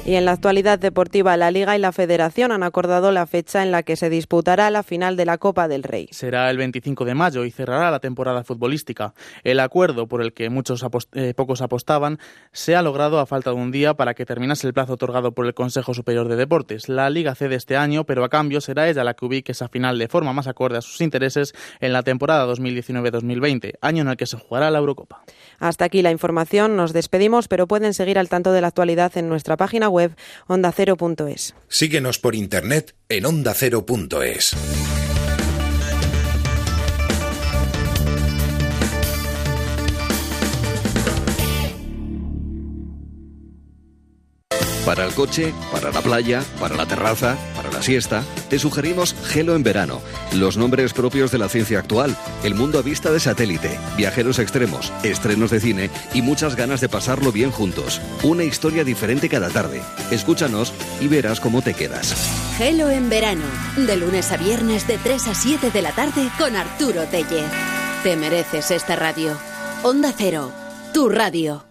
Y 0.04 0.16
en 0.16 0.26
la 0.26 0.32
actualidad 0.32 0.80
deportiva, 0.80 1.38
la 1.38 1.52
Liga 1.52 1.78
y 1.78 1.80
la 1.80 1.92
Federación 1.92 2.52
han 2.52 2.64
acordado 2.64 3.12
la 3.12 3.28
fecha 3.28 3.62
en 3.62 3.70
la 3.70 3.84
que 3.84 3.96
se 3.96 4.10
disputará 4.10 4.72
la 4.72 4.82
final 4.82 5.16
de 5.16 5.26
la 5.26 5.38
Copa 5.38 5.68
del 5.68 5.84
Rey. 5.84 6.08
Será 6.10 6.50
el 6.50 6.58
25 6.58 7.06
de 7.06 7.14
mayo 7.14 7.46
y 7.46 7.52
cerrará 7.52 7.92
la 7.92 8.00
temporada 8.00 8.44
futbolística. 8.44 9.14
El 9.44 9.60
acuerdo 9.60 10.08
por 10.08 10.24
el 10.24 10.34
que 10.34 10.50
muchos 10.50 10.84
eh, 11.14 11.36
pocos 11.36 11.62
apostaban 11.62 12.18
se 12.52 12.76
ha 12.76 12.82
logrado 12.82 13.20
a 13.20 13.28
falta 13.28 13.52
de 13.52 13.58
un 13.58 13.72
día 13.72 13.94
para 13.94 14.16
que 14.16 14.26
terminase 14.26 14.66
el 14.66 14.74
plazo 14.74 14.94
otorgado 14.94 15.34
por 15.34 15.46
el 15.46 15.54
Consejo 15.54 15.94
Superior 15.94 16.28
de 16.28 16.36
Deportes. 16.36 16.90
La 16.90 17.12
Liga 17.12 17.36
cede 17.36 17.54
este 17.54 17.78
año, 17.78 18.04
pero 18.04 18.24
a 18.24 18.30
cambio 18.30 18.60
será 18.60 18.90
ella 18.90 19.04
la 19.04 19.14
que 19.14 19.26
ubique 19.26 19.52
esa 19.52 19.68
final 19.68 20.00
de 20.00 20.08
forma 20.08 20.34
más 20.34 20.48
acorde 20.48 20.80
a 20.80 20.82
sus 20.82 21.00
intereses 21.02 21.54
en 21.80 21.94
la 21.94 22.02
temporada 22.02 22.52
2019-2020, 22.52 23.74
año 23.82 24.02
en 24.02 24.08
el 24.08 24.18
que 24.18 24.26
se 24.26 24.38
jugará 24.38 24.72
la 24.72 24.80
Eurocopa. 24.80 25.24
Hasta 25.60 25.86
aquí 25.86 26.02
la 26.02 26.10
información. 26.10 26.76
Nos 26.76 26.92
despedimos, 26.92 27.48
pero 27.48 27.68
pueden 27.68 27.94
seguir 27.94 28.18
al 28.18 28.30
tanto 28.30 28.52
de 28.52 28.62
la 28.62 28.68
actualidad 28.68 29.16
en 29.16 29.30
nuestra 29.30 29.58
página 29.58 29.91
web 29.92 30.16
ondacero.es. 30.48 31.54
Síguenos 31.68 32.18
por 32.18 32.36
internet 32.36 32.96
en 33.10 33.26
ondacero.es. 33.26 34.56
Para 44.86 45.06
el 45.06 45.14
coche, 45.14 45.54
para 45.72 45.92
la 45.92 46.02
playa, 46.02 46.44
para 46.60 46.76
la 46.76 46.88
terraza, 46.88 47.38
para 47.56 47.72
la 47.72 47.84
siesta, 47.84 48.24
te 48.50 48.58
sugerimos 48.58 49.16
Gelo 49.28 49.56
en 49.56 49.62
verano, 49.62 50.02
los 50.34 50.58
nombres 50.58 50.94
propios 50.94 51.32
de 51.32 51.38
la 51.38 51.50
ciencia 51.50 51.80
actual, 51.80 52.18
el 52.44 52.56
mundo 52.56 52.80
a 52.80 52.82
vista 52.82 53.12
de 53.12 53.20
satélite, 53.20 53.78
viajeros 53.96 54.40
extremos, 54.40 54.92
estrenos 55.04 55.52
de 55.52 55.60
cine 55.60 55.90
y 56.16 56.24
muchas 56.24 56.56
ganas 56.56 56.82
de 56.82 56.90
pasarlo 56.90 57.32
bien 57.32 57.52
juntos. 57.52 58.02
Una 58.24 58.44
historia 58.44 58.84
diferente 58.84 59.30
cada 59.30 59.50
tarde. 59.50 59.82
Escúchanos 60.10 60.74
y 61.00 61.08
verás 61.08 61.40
cómo 61.40 61.62
te 61.62 61.76
quedas. 61.76 62.16
Gelo 62.58 62.90
en 62.90 63.10
verano, 63.10 63.46
de 63.78 63.98
lunes 63.98 64.32
a 64.32 64.38
viernes 64.38 64.88
de 64.88 64.98
3 64.98 65.28
a 65.28 65.36
7 65.36 65.70
de 65.72 65.82
la 65.82 65.92
tarde 65.92 66.28
con 66.40 66.56
Arturo 66.56 67.04
Tellez. 67.04 67.52
Te 68.04 68.16
mereces 68.16 68.72
esta 68.72 68.96
radio. 68.96 69.38
Onda 69.84 70.12
Cero, 70.18 70.52
tu 70.92 71.08
radio. 71.08 71.71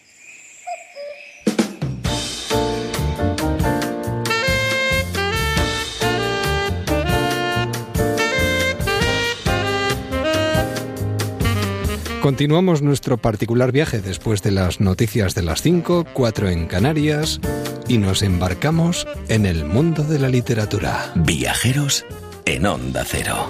Continuamos 12.21 12.83
nuestro 12.83 13.17
particular 13.17 13.71
viaje 13.71 13.99
después 13.99 14.43
de 14.43 14.51
las 14.51 14.79
noticias 14.79 15.33
de 15.33 15.41
las 15.41 15.63
5, 15.63 16.05
4 16.13 16.49
en 16.49 16.67
Canarias 16.67 17.41
y 17.87 17.97
nos 17.97 18.21
embarcamos 18.21 19.07
en 19.27 19.47
el 19.47 19.65
mundo 19.65 20.03
de 20.03 20.19
la 20.19 20.29
literatura. 20.29 21.11
Viajeros 21.15 22.05
en 22.45 22.67
Onda 22.67 23.03
Cero. 23.07 23.47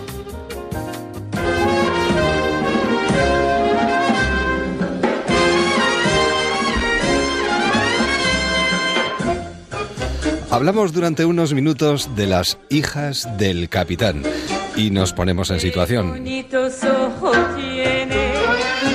Hablamos 10.50 10.94
durante 10.94 11.26
unos 11.26 11.54
minutos 11.54 12.16
de 12.16 12.28
las 12.28 12.58
hijas 12.70 13.28
del 13.38 13.68
capitán 13.68 14.24
y 14.78 14.92
nos 14.92 15.12
ponemos 15.12 15.50
en 15.52 15.60
situación. 15.60 16.24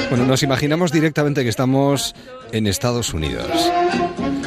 Bueno, 0.09 0.25
nos 0.25 0.43
imaginamos 0.43 0.93
directamente 0.93 1.43
que 1.43 1.49
estamos 1.49 2.15
en 2.53 2.67
Estados 2.67 3.13
Unidos. 3.13 3.51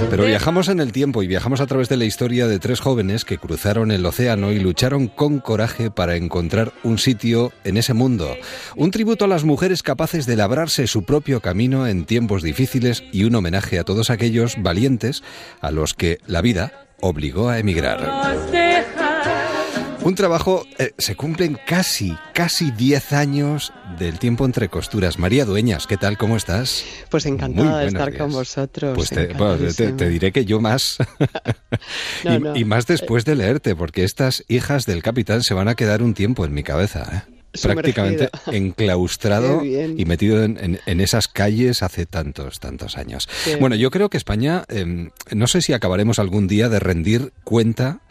Pero 0.09 0.25
viajamos 0.25 0.69
en 0.69 0.79
el 0.79 0.93
tiempo 0.93 1.21
y 1.21 1.27
viajamos 1.27 1.59
a 1.59 1.67
través 1.67 1.89
de 1.89 1.97
la 1.97 2.05
historia 2.05 2.47
de 2.47 2.59
tres 2.59 2.79
jóvenes 2.79 3.25
que 3.25 3.37
cruzaron 3.37 3.91
el 3.91 4.05
océano 4.05 4.51
y 4.51 4.59
lucharon 4.59 5.07
con 5.07 5.39
coraje 5.39 5.91
para 5.91 6.15
encontrar 6.15 6.71
un 6.83 6.97
sitio 6.97 7.51
en 7.65 7.75
ese 7.77 7.93
mundo. 7.93 8.35
Un 8.77 8.91
tributo 8.91 9.25
a 9.25 9.27
las 9.27 9.43
mujeres 9.43 9.83
capaces 9.83 10.25
de 10.25 10.37
labrarse 10.37 10.87
su 10.87 11.03
propio 11.03 11.41
camino 11.41 11.85
en 11.85 12.05
tiempos 12.05 12.41
difíciles 12.41 13.03
y 13.11 13.25
un 13.25 13.35
homenaje 13.35 13.77
a 13.77 13.83
todos 13.83 14.09
aquellos 14.09 14.55
valientes 14.61 15.21
a 15.61 15.71
los 15.71 15.93
que 15.93 16.19
la 16.25 16.41
vida 16.41 16.87
obligó 17.01 17.49
a 17.49 17.59
emigrar. 17.59 17.99
Un 20.01 20.15
trabajo, 20.15 20.65
eh, 20.77 20.93
se 20.97 21.15
cumplen 21.15 21.57
casi, 21.67 22.15
casi 22.33 22.71
10 22.71 23.11
años 23.11 23.73
del 23.97 24.17
tiempo 24.17 24.45
entre 24.45 24.69
costuras. 24.69 25.19
María 25.19 25.43
Dueñas, 25.43 25.87
¿qué 25.87 25.97
tal? 25.97 26.17
¿Cómo 26.17 26.37
estás? 26.37 26.85
Pues 27.09 27.25
encantada 27.25 27.79
de 27.79 27.87
estar 27.87 28.17
con 28.17 28.31
vosotros. 28.31 28.95
Pues 28.95 29.09
te, 29.75 30.09
diré 30.09 30.31
que 30.31 30.45
yo 30.45 30.61
más. 30.61 30.97
y, 32.55 32.63
más 32.63 32.87
después 32.87 33.25
de 33.25 33.35
leerte, 33.35 33.75
porque 33.75 34.05
estas 34.05 34.45
hijas 34.47 34.85
del 34.85 35.03
capitán 35.03 35.43
se 35.43 35.53
van 35.53 35.67
a 35.67 35.75
quedar 35.75 36.01
un 36.01 36.13
tiempo 36.13 36.45
en 36.45 36.53
mi 36.53 36.63
cabeza. 36.63 37.25
¿eh? 37.27 37.39
prácticamente 37.61 38.29
enclaustrado 38.51 39.63
y 39.65 40.05
metido 40.05 40.43
en, 40.43 40.79
esas 40.85 41.27
calles 41.27 41.81
hace 41.81 42.05
tantos, 42.05 42.59
tantos 42.59 42.97
años. 42.97 43.27
Bueno, 43.59 43.75
yo 43.75 43.89
creo 43.91 44.09
que 44.09 44.17
España, 44.17 44.65
em, 44.69 45.09
no 45.31 45.47
sé 45.47 45.61
si 45.61 45.73
acabaremos 45.73 46.19
algún 46.19 46.47
día 46.47 46.69
de 46.69 46.79
rendir 46.79 47.33
cuenta 47.43 48.01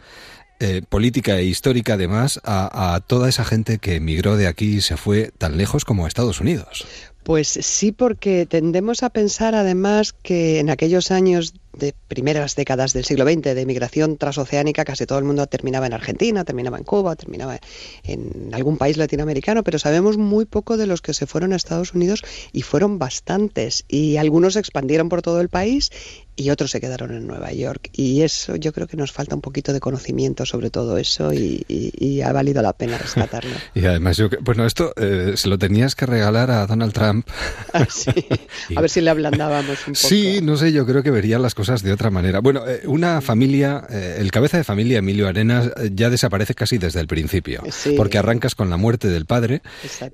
eh, 0.59 0.81
política 0.87 1.37
e 1.37 1.45
histórica 1.45 1.93
además 1.93 2.39
a, 2.43 2.95
a, 2.95 2.99
toda 2.99 3.29
esa 3.29 3.45
gente 3.45 3.77
que 3.77 3.95
emigró 3.95 4.35
de 4.35 4.47
aquí 4.47 4.77
y 4.77 4.81
se 4.81 4.97
fue 4.97 5.31
tan 5.37 5.57
lejos 5.57 5.85
como 5.85 6.05
a 6.05 6.07
Estados 6.07 6.41
Unidos. 6.41 6.85
Pues 7.23 7.47
sí, 7.47 7.91
porque 7.91 8.45
tendemos 8.45 9.03
a 9.03 9.09
pensar 9.09 9.55
además 9.55 10.13
que 10.13 10.59
en 10.59 10.69
aquellos 10.69 11.11
años 11.11 11.53
de 11.73 11.93
primeras 12.07 12.55
décadas 12.55 12.93
del 12.93 13.05
siglo 13.05 13.25
XX 13.25 13.41
de 13.41 13.61
emigración 13.61 14.17
transoceánica, 14.17 14.85
casi 14.85 15.05
todo 15.05 15.19
el 15.19 15.25
mundo 15.25 15.47
terminaba 15.47 15.87
en 15.87 15.93
Argentina, 15.93 16.43
terminaba 16.43 16.77
en 16.77 16.83
Cuba, 16.83 17.15
terminaba 17.15 17.59
en 18.03 18.49
algún 18.53 18.77
país 18.77 18.97
latinoamericano, 18.97 19.63
pero 19.63 19.79
sabemos 19.79 20.17
muy 20.17 20.45
poco 20.45 20.77
de 20.77 20.87
los 20.87 21.01
que 21.01 21.13
se 21.13 21.25
fueron 21.25 21.53
a 21.53 21.55
Estados 21.55 21.93
Unidos 21.93 22.23
y 22.51 22.63
fueron 22.63 22.99
bastantes. 22.99 23.85
Y 23.87 24.17
algunos 24.17 24.53
se 24.53 24.59
expandieron 24.59 25.09
por 25.09 25.21
todo 25.21 25.41
el 25.41 25.49
país 25.49 25.91
y 26.39 26.51
otros 26.51 26.71
se 26.71 26.79
quedaron 26.79 27.13
en 27.13 27.27
Nueva 27.27 27.51
York. 27.51 27.89
Y 27.91 28.21
eso 28.21 28.55
yo 28.55 28.71
creo 28.71 28.87
que 28.87 28.95
nos 28.95 29.11
falta 29.11 29.35
un 29.35 29.41
poquito 29.41 29.73
de 29.73 29.81
conocimiento 29.81 30.45
sobre 30.45 30.69
todo 30.69 30.97
eso 30.97 31.33
y, 31.33 32.21
ha 32.23 32.31
valido 32.33 32.61
la 32.61 32.73
pena 32.73 32.97
rescatarlo. 32.97 33.51
y 33.73 33.85
además, 33.85 34.17
yo, 34.17 34.29
bueno, 34.41 34.65
esto 34.65 34.93
eh, 34.97 35.33
se 35.35 35.47
lo 35.47 35.57
tenías 35.57 35.95
que 35.95 36.05
regalar 36.05 36.51
a 36.51 36.65
Donald 36.65 36.93
Trump. 36.93 37.27
Ah, 37.73 37.85
a 38.75 38.81
ver 38.81 38.89
si 38.89 39.01
le 39.01 39.09
ablandábamos 39.09 39.79
un 39.87 39.93
poco. 39.93 40.07
Sí, 40.07 40.39
no 40.41 40.57
sé, 40.57 40.71
yo 40.71 40.85
creo 40.85 41.03
que 41.03 41.11
vería 41.11 41.39
las 41.39 41.55
cosas 41.59 41.83
de 41.83 41.91
otra 41.91 42.09
manera. 42.09 42.39
Bueno, 42.39 42.65
eh, 42.65 42.83
una 42.85 43.19
familia, 43.19 43.85
eh, 43.89 44.15
el 44.19 44.31
cabeza 44.31 44.55
de 44.55 44.63
familia 44.63 44.99
Emilio 44.99 45.27
Arenas 45.27 45.69
ya 45.91 46.09
desaparece 46.09 46.55
casi 46.55 46.77
desde 46.77 47.01
el 47.01 47.07
principio, 47.07 47.61
porque 47.97 48.17
arrancas 48.17 48.55
con 48.55 48.69
la 48.69 48.77
muerte 48.77 49.09
del 49.09 49.25
padre, 49.25 49.61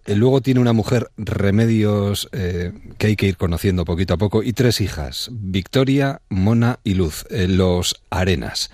luego 0.07 0.41
tiene 0.41 0.59
una 0.59 0.73
mujer 0.73 1.11
remedios 1.17 2.27
que 2.31 3.07
hay 3.07 3.15
que 3.15 3.27
ir 3.27 3.37
conociendo 3.37 3.85
poquito 3.85 4.15
a 4.15 4.17
poco 4.17 4.41
y 4.41 4.53
tres 4.53 4.81
hijas, 4.81 5.29
Victoria, 5.31 6.21
Mona 6.29 6.79
y 6.83 6.95
Luz, 6.95 7.25
los 7.29 8.01
Arenas. 8.09 8.71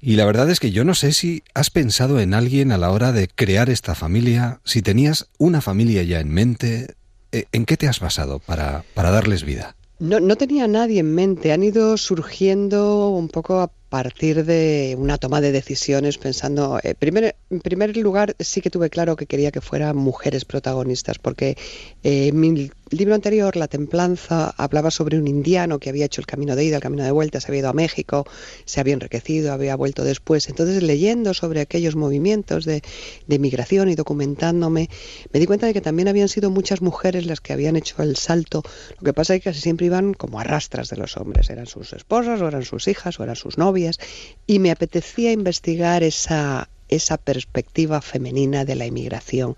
Y 0.00 0.16
la 0.16 0.24
verdad 0.24 0.50
es 0.50 0.58
que 0.58 0.72
yo 0.72 0.84
no 0.84 0.94
sé 0.94 1.12
si 1.12 1.44
has 1.54 1.70
pensado 1.70 2.18
en 2.18 2.34
alguien 2.34 2.72
a 2.72 2.78
la 2.78 2.90
hora 2.90 3.12
de 3.12 3.28
crear 3.28 3.70
esta 3.70 3.94
familia, 3.94 4.60
si 4.64 4.82
tenías 4.82 5.28
una 5.38 5.60
familia 5.60 6.02
ya 6.02 6.18
en 6.18 6.30
mente, 6.30 6.96
eh, 7.30 7.44
¿en 7.52 7.66
qué 7.66 7.76
te 7.76 7.86
has 7.86 8.00
basado 8.00 8.40
para, 8.40 8.84
para 8.94 9.12
darles 9.12 9.44
vida? 9.44 9.76
No, 10.00 10.20
no 10.20 10.36
tenía 10.36 10.68
nadie 10.68 11.00
en 11.00 11.12
mente, 11.12 11.50
han 11.50 11.64
ido 11.64 11.96
surgiendo 11.96 13.08
un 13.08 13.28
poco 13.28 13.58
a 13.58 13.72
partir 13.88 14.44
de 14.44 14.94
una 14.96 15.18
toma 15.18 15.40
de 15.40 15.50
decisiones 15.50 16.18
pensando, 16.18 16.78
eh, 16.84 16.94
primer, 16.94 17.34
en 17.50 17.60
primer 17.60 17.96
lugar 17.96 18.36
sí 18.38 18.60
que 18.60 18.70
tuve 18.70 18.90
claro 18.90 19.16
que 19.16 19.26
quería 19.26 19.50
que 19.50 19.60
fueran 19.60 19.96
mujeres 19.96 20.44
protagonistas, 20.44 21.18
porque 21.18 21.56
eh, 22.04 22.30
mi 22.90 22.98
libro 22.98 23.14
anterior, 23.14 23.54
La 23.56 23.68
Templanza, 23.68 24.54
hablaba 24.56 24.90
sobre 24.90 25.18
un 25.18 25.26
indiano 25.26 25.78
que 25.78 25.90
había 25.90 26.06
hecho 26.06 26.20
el 26.20 26.26
camino 26.26 26.56
de 26.56 26.64
ida, 26.64 26.76
el 26.76 26.82
camino 26.82 27.04
de 27.04 27.10
vuelta, 27.10 27.40
se 27.40 27.48
había 27.48 27.60
ido 27.60 27.68
a 27.68 27.74
México, 27.74 28.26
se 28.64 28.80
había 28.80 28.94
enriquecido, 28.94 29.52
había 29.52 29.76
vuelto 29.76 30.04
después. 30.04 30.48
Entonces, 30.48 30.82
leyendo 30.82 31.34
sobre 31.34 31.60
aquellos 31.60 31.96
movimientos 31.96 32.64
de, 32.64 32.82
de 33.26 33.38
migración 33.38 33.90
y 33.90 33.94
documentándome, 33.94 34.88
me 35.32 35.40
di 35.40 35.46
cuenta 35.46 35.66
de 35.66 35.74
que 35.74 35.80
también 35.80 36.08
habían 36.08 36.28
sido 36.28 36.50
muchas 36.50 36.80
mujeres 36.80 37.26
las 37.26 37.40
que 37.40 37.52
habían 37.52 37.76
hecho 37.76 38.02
el 38.02 38.16
salto. 38.16 38.62
Lo 38.98 39.04
que 39.04 39.12
pasa 39.12 39.34
es 39.34 39.40
que 39.40 39.50
casi 39.50 39.60
siempre 39.60 39.86
iban 39.86 40.14
como 40.14 40.40
a 40.40 40.44
rastras 40.44 40.88
de 40.88 40.96
los 40.96 41.16
hombres, 41.16 41.50
eran 41.50 41.66
sus 41.66 41.92
esposas 41.92 42.40
o 42.40 42.48
eran 42.48 42.64
sus 42.64 42.88
hijas 42.88 43.20
o 43.20 43.24
eran 43.24 43.36
sus 43.36 43.58
novias 43.58 43.98
y 44.46 44.60
me 44.60 44.70
apetecía 44.70 45.32
investigar 45.32 46.02
esa, 46.02 46.70
esa 46.88 47.16
perspectiva 47.16 48.00
femenina 48.00 48.64
de 48.64 48.74
la 48.74 48.86
inmigración, 48.86 49.54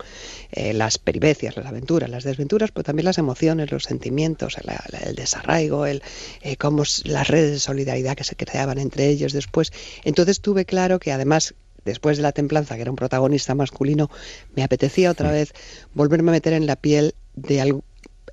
eh, 0.51 0.73
las 0.73 0.97
peripecias, 0.97 1.55
las 1.55 1.65
aventuras, 1.65 2.09
las 2.09 2.23
desventuras, 2.23 2.71
pero 2.71 2.83
también 2.83 3.05
las 3.05 3.17
emociones, 3.17 3.71
los 3.71 3.83
sentimientos, 3.83 4.57
el, 4.57 5.15
desarraigo, 5.15 5.85
el, 5.85 6.01
eh, 6.41 6.57
cómo 6.57 6.83
las 7.05 7.27
redes 7.27 7.51
de 7.51 7.59
solidaridad 7.59 8.15
que 8.15 8.23
se 8.23 8.35
creaban 8.35 8.77
entre 8.77 9.07
ellos 9.07 9.33
después. 9.33 9.71
Entonces 10.03 10.41
tuve 10.41 10.65
claro 10.65 10.99
que 10.99 11.11
además 11.11 11.55
después 11.85 12.17
de 12.17 12.23
la 12.23 12.31
templanza, 12.31 12.75
que 12.75 12.81
era 12.81 12.91
un 12.91 12.97
protagonista 12.97 13.55
masculino, 13.55 14.09
me 14.55 14.63
apetecía 14.63 15.11
otra 15.11 15.31
vez 15.31 15.53
volverme 15.93 16.31
a 16.31 16.33
meter 16.33 16.53
en 16.53 16.67
la 16.67 16.75
piel 16.75 17.15
de, 17.35 17.81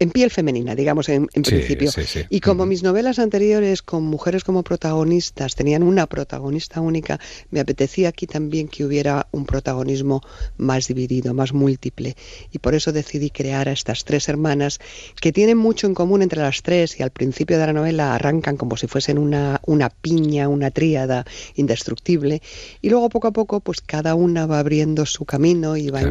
en 0.01 0.11
piel 0.11 0.31
femenina, 0.31 0.75
digamos, 0.75 1.09
en, 1.09 1.27
principio. 1.27 1.91
Y 2.31 2.41
como 2.41 2.67
mis 2.67 2.83
novelas 2.83 3.19
anteriores 3.19 3.83
con 3.83 4.05
mujeres 4.05 4.45
como 4.45 4.63
protagonistas 4.63 5.55
tenían 5.55 5.83
una 5.83 6.07
protagonista 6.07 6.81
única, 6.81 7.19
me 7.51 7.61
apetecía 7.61 8.11
aquí 8.11 8.27
también 8.27 8.69
que 8.69 8.85
hubiera 8.85 9.27
un 9.33 9.47
protagonismo 9.47 10.23
más 10.57 10.89
dividido, 10.89 11.35
más 11.35 11.53
múltiple. 11.53 12.17
Y 12.53 12.59
por 12.59 12.75
eso 12.75 12.93
decidí 12.93 13.31
crear 13.31 13.69
a 13.69 13.73
estas 13.73 14.05
tres 14.05 14.29
hermanas 14.29 14.79
que 15.21 15.33
tienen 15.33 15.59
mucho 15.59 15.87
en 15.87 15.95
común 15.95 16.23
entre 16.23 16.41
las 16.41 16.63
tres 16.63 16.99
y 17.01 17.03
al 17.03 17.11
principio 17.11 17.59
de 17.59 17.67
la 17.67 17.73
novela 17.73 18.15
arrancan 18.15 18.57
como 18.57 18.77
si 18.77 18.87
fuesen 18.87 19.19
una, 19.19 19.61
una 19.67 19.91
piña, 19.91 20.49
una 20.49 20.71
tríada 20.71 21.25
indestructible. 21.57 22.41
Y 22.81 22.91
luego 22.91 23.09
poco 23.09 23.29
a 23.29 23.33
poco, 23.33 23.61
pues 23.61 23.81
cada 23.81 24.15
una 24.15 24.47
va 24.47 24.61
abriendo 24.61 25.07
su 25.07 25.25
camino 25.25 25.77
y 25.77 25.91
va 25.91 26.03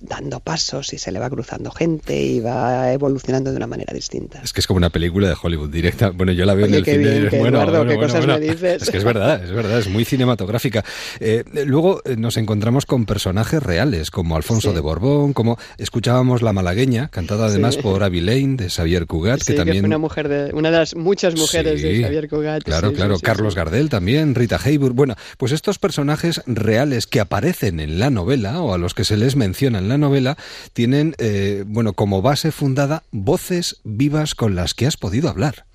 dando 0.00 0.40
pasos 0.40 0.92
y 0.92 0.98
se 0.98 1.10
le 1.10 1.18
va 1.18 1.30
cruzando 1.30 1.70
gente 1.70 2.20
y 2.20 2.40
va 2.40 2.92
evolucionando 2.92 3.31
de 3.40 3.56
una 3.56 3.66
manera 3.66 3.92
distinta. 3.94 4.40
Es 4.42 4.52
que 4.52 4.60
es 4.60 4.66
como 4.66 4.78
una 4.78 4.90
película 4.90 5.28
de 5.28 5.36
Hollywood 5.40 5.70
directa. 5.70 6.10
Bueno, 6.10 6.32
yo 6.32 6.44
la 6.44 6.54
veo 6.54 6.66
en 6.66 6.74
el 6.74 6.84
cine. 6.84 7.28
bueno, 7.38 7.86
qué 7.86 7.96
cosas 7.96 8.26
me 8.26 8.38
dices. 8.38 8.82
Es 8.82 8.90
que 8.90 8.98
es 8.98 9.04
verdad, 9.04 9.42
es 9.42 9.50
verdad, 9.50 9.78
es 9.78 9.88
muy 9.88 10.04
cinematográfica. 10.04 10.84
Eh, 11.20 11.44
luego 11.66 12.02
eh, 12.04 12.16
nos 12.16 12.36
encontramos 12.36 12.86
con 12.86 13.06
personajes 13.06 13.62
reales, 13.62 14.10
como 14.10 14.36
Alfonso 14.36 14.72
de 14.72 14.80
Borbón, 14.80 15.32
como 15.32 15.58
escuchábamos 15.78 16.42
La 16.42 16.52
Malagueña, 16.52 17.08
cantada 17.08 17.46
además 17.46 17.76
por 17.76 18.02
Avi 18.02 18.20
Lane, 18.20 18.56
de 18.56 18.70
Xavier 18.70 19.06
Cugat, 19.06 19.42
que 19.42 19.54
también... 19.54 19.84
una 19.84 19.98
mujer 19.98 20.28
de, 20.28 20.52
una 20.52 20.70
de 20.70 20.78
las 20.78 20.94
muchas 20.94 21.36
mujeres 21.36 21.82
de 21.82 22.02
Xavier 22.02 22.28
Cugat. 22.28 22.62
Claro, 22.62 22.92
claro. 22.92 23.18
Carlos 23.20 23.54
Gardel 23.54 23.88
también, 23.88 24.34
Rita 24.34 24.58
Hayworth. 24.62 24.94
Bueno, 24.94 25.16
pues 25.38 25.52
estos 25.52 25.78
personajes 25.78 26.42
reales 26.46 27.06
que 27.06 27.20
aparecen 27.20 27.80
en 27.80 27.98
la 27.98 28.10
novela, 28.10 28.60
o 28.60 28.74
a 28.74 28.78
los 28.78 28.94
que 28.94 29.04
se 29.04 29.16
les 29.16 29.36
menciona 29.36 29.78
en 29.78 29.88
la 29.88 29.98
novela, 29.98 30.36
tienen, 30.72 31.14
eh, 31.18 31.64
bueno, 31.66 31.92
como 31.92 32.22
base 32.22 32.52
fundada 32.52 33.02
voces 33.24 33.80
vivas 33.84 34.34
con 34.34 34.54
las 34.54 34.74
que 34.74 34.86
has 34.86 34.96
podido 34.96 35.28
hablar. 35.28 35.66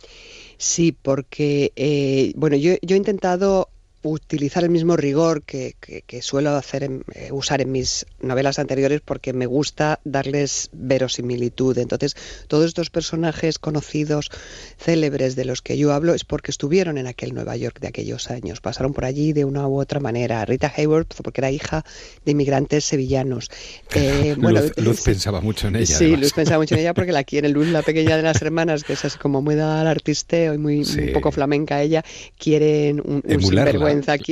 Sí, 0.57 0.91
porque, 0.91 1.71
eh, 1.75 2.33
bueno, 2.35 2.55
yo, 2.55 2.73
yo 2.81 2.95
he 2.95 2.97
intentado 2.97 3.69
utilizar 4.03 4.63
el 4.63 4.69
mismo 4.69 4.95
rigor 4.95 5.43
que, 5.43 5.75
suelo 6.21 6.51
hacer 6.51 6.83
eh, 6.83 7.29
usar 7.31 7.61
en 7.61 7.71
mis 7.71 8.05
novelas 8.21 8.59
anteriores 8.59 9.01
porque 9.03 9.33
me 9.33 9.45
gusta 9.45 9.99
darles 10.03 10.69
verosimilitud. 10.71 11.77
Entonces, 11.77 12.15
todos 12.47 12.65
estos 12.65 12.89
personajes 12.89 13.59
conocidos, 13.59 14.29
célebres 14.77 15.35
de 15.35 15.45
los 15.45 15.61
que 15.61 15.77
yo 15.77 15.93
hablo, 15.93 16.13
es 16.13 16.23
porque 16.23 16.51
estuvieron 16.51 16.97
en 16.97 17.07
aquel 17.07 17.33
Nueva 17.33 17.55
York 17.57 17.79
de 17.79 17.87
aquellos 17.87 18.29
años, 18.29 18.61
pasaron 18.61 18.93
por 18.93 19.05
allí 19.05 19.33
de 19.33 19.45
una 19.45 19.67
u 19.67 19.79
otra 19.79 19.99
manera. 19.99 20.45
Rita 20.45 20.71
Hayworth, 20.75 21.21
porque 21.23 21.41
era 21.41 21.51
hija 21.51 21.83
de 22.25 22.31
inmigrantes 22.31 22.85
sevillanos. 22.85 23.49
Eh, 23.95 24.35
bueno, 24.37 24.61
Luz, 24.75 25.01
pensaba 25.01 25.41
mucho 25.41 25.69
en 25.69 25.77
ella. 25.77 25.97
Sí, 25.97 26.15
Luz 26.15 26.33
pensaba 26.33 26.59
mucho 26.59 26.75
en 26.75 26.81
ella 26.81 26.93
porque 26.93 27.11
la 27.11 27.23
quiere. 27.23 27.49
Luz, 27.49 27.67
la 27.67 27.81
pequeña 27.81 28.15
de 28.15 28.21
las 28.21 28.41
hermanas, 28.41 28.83
que 28.83 28.93
es 28.93 29.05
así 29.05 29.17
como 29.17 29.41
muy 29.41 29.55
dada 29.55 29.81
al 29.81 29.87
artisteo 29.87 30.53
y 30.53 30.57
muy, 30.59 30.81
un 30.81 31.13
poco 31.13 31.31
flamenca 31.31 31.81
ella, 31.81 32.03
quieren 32.37 33.01
un, 33.03 33.23
un 33.25 33.41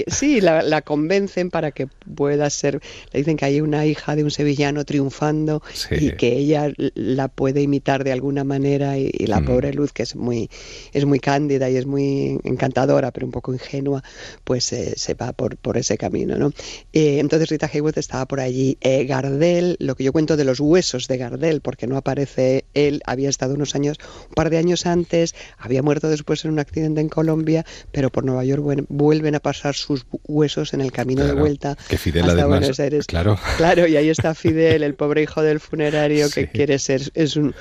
Sí, 0.08 0.42
la, 0.42 0.82
convencen 0.82 1.50
para 1.50 1.72
que 1.72 1.88
pueda 2.16 2.50
ser. 2.50 2.82
Le 3.12 3.20
dicen 3.20 3.38
que 3.38 3.46
hay 3.46 3.62
una 3.62 3.86
hija 3.86 4.16
de 4.16 4.24
un 4.24 4.32
sevillano 4.32 4.86
triunfando 4.86 5.62
y 5.92 6.12
que 6.12 6.34
ella 6.38 6.72
la 6.78 7.28
puede 7.28 7.62
imitar 7.62 8.04
de 8.04 8.12
alguna 8.12 8.44
manera. 8.44 8.98
Y, 8.98 9.26
la 9.26 9.40
mm. 9.40 9.46
pobre 9.46 9.74
Luz, 9.74 9.92
que 9.92 10.04
es 10.04 10.16
muy, 10.16 10.50
es 10.94 11.06
muy 11.06 11.20
cándida 11.20 11.70
y 11.70 11.78
es 11.78 11.86
muy 11.86 12.40
encantadora, 12.44 13.12
pero 13.12 13.26
un 13.26 13.32
poco 13.32 13.54
ingenua, 13.54 14.04
pues 14.44 14.72
eh, 14.74 14.94
se 14.96 15.14
va 15.16 15.34
por, 15.34 15.58
por 15.58 15.78
ese 15.78 15.98
camino. 15.98 16.38
¿no? 16.38 16.52
Eh, 16.94 17.20
entonces 17.20 17.50
Rita 17.50 17.70
Hayworth 17.72 17.98
estaba 17.98 18.26
por 18.26 18.40
allí. 18.40 18.78
Eh, 18.82 19.06
Gardel, 19.06 19.78
lo 19.80 19.96
que 19.96 20.04
yo 20.04 20.14
cuento 20.14 20.38
de 20.38 20.46
los 20.46 20.60
huesos 20.60 21.08
de 21.08 21.18
Gardel, 21.18 21.62
porque 21.62 21.88
no 21.88 21.98
aparece 21.98 22.66
él, 22.74 23.02
había 23.06 23.30
estado 23.30 23.56
unos 23.56 23.76
años, 23.76 23.98
un 24.30 24.36
par 24.36 24.50
de 24.50 24.58
años 24.58 24.86
antes, 24.86 25.36
había 25.58 25.82
muerto 25.82 26.10
después 26.10 26.46
en 26.46 26.52
un 26.52 26.60
accidente 26.60 27.02
en 27.02 27.10
Colombia, 27.10 27.66
pero 27.92 28.10
por 28.12 28.26
Nueva 28.26 28.44
York 28.44 28.86
vuelven 28.90 29.36
a 29.36 29.40
pasar 29.46 29.76
sus 29.76 30.08
huesos 30.24 30.74
en 30.74 30.82
el 30.82 30.92
camino 30.92 31.24
de 31.24 31.34
vuelta 31.34 31.78
que 31.88 32.00
Fidel 32.00 32.28
hasta 32.28 32.48
Buenos 32.48 32.80
Aires. 32.80 33.06
Claro. 33.06 33.38
claro, 33.58 33.86
y 33.86 33.96
ahí 33.96 34.10
está 34.10 34.34
Fidel, 34.34 34.82
el 34.82 34.96
pobre 34.96 35.22
hijo 35.22 35.44
del 35.44 35.60
funerario 35.60 36.32
que 36.32 36.50
quiere 36.50 36.80
ser, 36.80 37.12
es 37.14 37.36
un, 37.36 37.54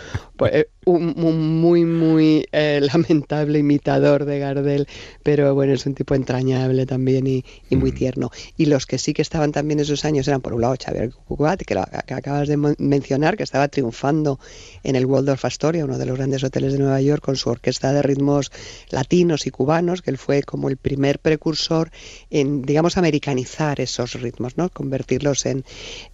un, 0.87 1.61
muy, 1.61 1.85
muy 1.85 2.47
eh, 2.53 2.81
lamentable 2.93 3.59
imitador 3.59 4.25
de 4.25 4.39
Gardel, 4.39 4.87
pero 5.23 5.55
bueno, 5.55 5.73
es 5.73 5.87
un 5.87 5.95
tipo 5.95 6.15
entrañable 6.15 6.87
también 6.87 7.27
y, 7.27 7.45
muy 7.71 7.93
mm. 7.93 7.95
tierno. 7.95 8.31
Y 8.57 8.67
los 8.67 8.87
que 8.87 8.99
sí 8.99 9.13
que 9.13 9.23
estaban 9.23 9.53
también 9.53 9.81
esos 9.81 10.05
años 10.05 10.29
eran, 10.29 10.41
por 10.41 10.55
un 10.55 10.61
lado, 10.61 10.77
Xavier 10.83 11.11
Cugat, 11.13 11.63
que, 11.63 11.75
que 12.07 12.15
acabas 12.15 12.49
de 12.49 12.57
mencionar, 12.79 13.37
que 13.37 13.43
estaba 13.43 13.69
triunfando 13.69 14.39
en 14.83 14.97
el 14.97 15.07
Waldorf 15.07 15.45
Astoria, 15.45 15.85
uno 15.85 15.99
de 15.99 16.07
los 16.07 16.17
grandes 16.17 16.45
hoteles 16.45 16.73
de 16.73 16.79
Nueva 16.79 17.01
York, 17.01 17.23
con 17.25 17.37
su 17.37 17.51
orquesta 17.51 17.93
de 17.93 18.03
ritmos 18.03 18.53
latinos 18.91 19.47
y 19.47 19.51
cubanos, 19.51 20.03
que 20.03 20.11
él 20.11 20.19
fue 20.19 20.43
como 20.43 20.69
el 20.69 20.77
primer 20.77 21.19
precursor 21.19 21.91
en, 22.31 22.63
digamos, 22.63 22.97
americanizar 22.97 23.81
esos 23.81 24.15
ritmos, 24.15 24.57
¿no? 24.57 24.69
Convertirlos 24.69 25.47
en, 25.47 25.65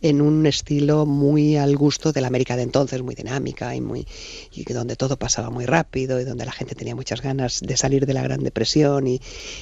en 0.00 0.20
un 0.20 0.46
estilo 0.46 1.06
muy 1.06 1.56
al 1.56 1.76
gusto 1.76 2.12
de 2.12 2.20
la 2.20 2.28
América 2.28 2.56
de 2.56 2.62
entonces, 2.62 3.02
muy 3.02 3.14
dinámica 3.14 3.74
y 3.74 3.80
muy 3.80 4.06
y 4.52 4.59
donde 4.64 4.96
todo 4.96 5.18
pasaba 5.18 5.50
muy 5.50 5.66
rápido 5.66 6.20
y 6.20 6.24
donde 6.24 6.44
la 6.44 6.52
gente 6.52 6.74
tenía 6.74 6.94
muchas 6.94 7.22
ganas 7.22 7.60
de 7.60 7.76
salir 7.76 8.06
de 8.06 8.14
la 8.14 8.22
Gran 8.22 8.42
Depresión 8.42 9.06
y, 9.06 9.20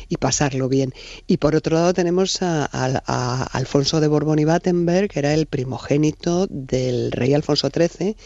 y 0.08 0.16
pasarlo 0.16 0.68
bien. 0.68 0.92
Y 1.26 1.38
por 1.38 1.54
otro 1.54 1.76
lado 1.76 1.94
tenemos 1.94 2.42
a, 2.42 2.64
Alfonso 3.52 4.00
de 4.00 4.08
Borbón 4.08 4.38
y 4.38 4.44
Battenberg, 4.44 5.08
que 5.08 5.18
era 5.18 5.34
el 5.34 5.46
primogénito 5.46 6.46
del 6.48 7.12
rey 7.12 7.34
Alfonso 7.34 7.70
XIII, 7.74 8.16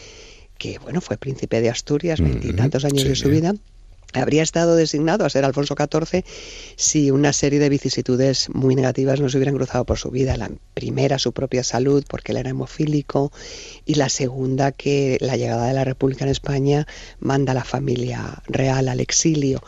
que 0.57 0.79
bueno, 0.79 1.01
fue 1.01 1.17
príncipe 1.17 1.61
de 1.61 1.69
Asturias, 1.69 2.19
veintitantos 2.19 2.85
años 2.85 3.03
de 3.03 3.15
su 3.15 3.29
vida 3.29 3.53
habría 4.13 4.43
estado 4.43 4.75
designado 4.75 5.25
a 5.25 5.29
ser 5.29 5.45
Alfonso 5.45 5.75
XIV 5.77 6.23
si 6.75 7.11
una 7.11 7.33
serie 7.33 7.59
de 7.59 7.69
vicisitudes 7.69 8.49
muy 8.49 8.75
negativas 8.75 9.19
no 9.19 9.29
se 9.29 9.37
hubieran 9.37 9.55
cruzado 9.55 9.85
por 9.85 9.97
su 9.97 10.11
vida. 10.11 10.37
La 10.37 10.51
primera, 10.73 11.19
su 11.19 11.33
propia 11.33 11.63
salud, 11.63 12.03
porque 12.07 12.31
él 12.31 12.37
era 12.37 12.49
hemofílico, 12.49 13.31
y 13.85 13.95
la 13.95 14.09
segunda, 14.09 14.71
que 14.71 15.17
la 15.21 15.37
llegada 15.37 15.67
de 15.67 15.73
la 15.73 15.83
República 15.83 16.25
en 16.25 16.31
España 16.31 16.87
manda 17.19 17.51
a 17.51 17.55
la 17.55 17.63
familia 17.63 18.41
real 18.47 18.87
al 18.87 18.99
exilio. 18.99 19.61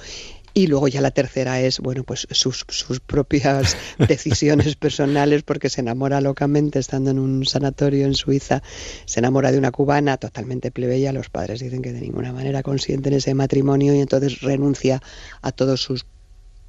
Y 0.57 0.68
luego 0.68 0.88
ya 0.88 1.02
la 1.02 1.11
tercera 1.11 1.60
es, 1.60 1.82
bueno, 1.82 2.06
pues 2.06 2.27
sus, 2.32 2.64
sus 2.69 3.02
propias 3.02 3.76
decisiones 4.07 4.77
personales 4.77 5.44
porque 5.44 5.69
se 5.69 5.82
enamora 5.82 6.22
locamente 6.22 6.80
estando 6.80 7.11
en 7.11 7.19
un 7.19 7.45
sanatorio 7.45 8.06
en 8.06 8.14
Suiza, 8.14 8.64
se 9.03 9.19
enamora 9.19 9.52
de 9.52 9.57
una 9.57 9.72
cubana 9.72 10.15
totalmente 10.15 10.72
plebeya, 10.72 11.11
los 11.11 11.30
padres 11.30 11.60
dicen 11.60 11.82
que 11.82 11.91
de 11.91 11.99
ninguna 11.99 12.32
manera 12.32 12.64
consienten 12.64 13.11
ese 13.15 13.34
matrimonio 13.34 13.94
y 13.95 13.99
entonces 13.99 14.40
renuncia 14.40 15.02
a 15.41 15.52
todos 15.52 15.82
sus 15.82 16.06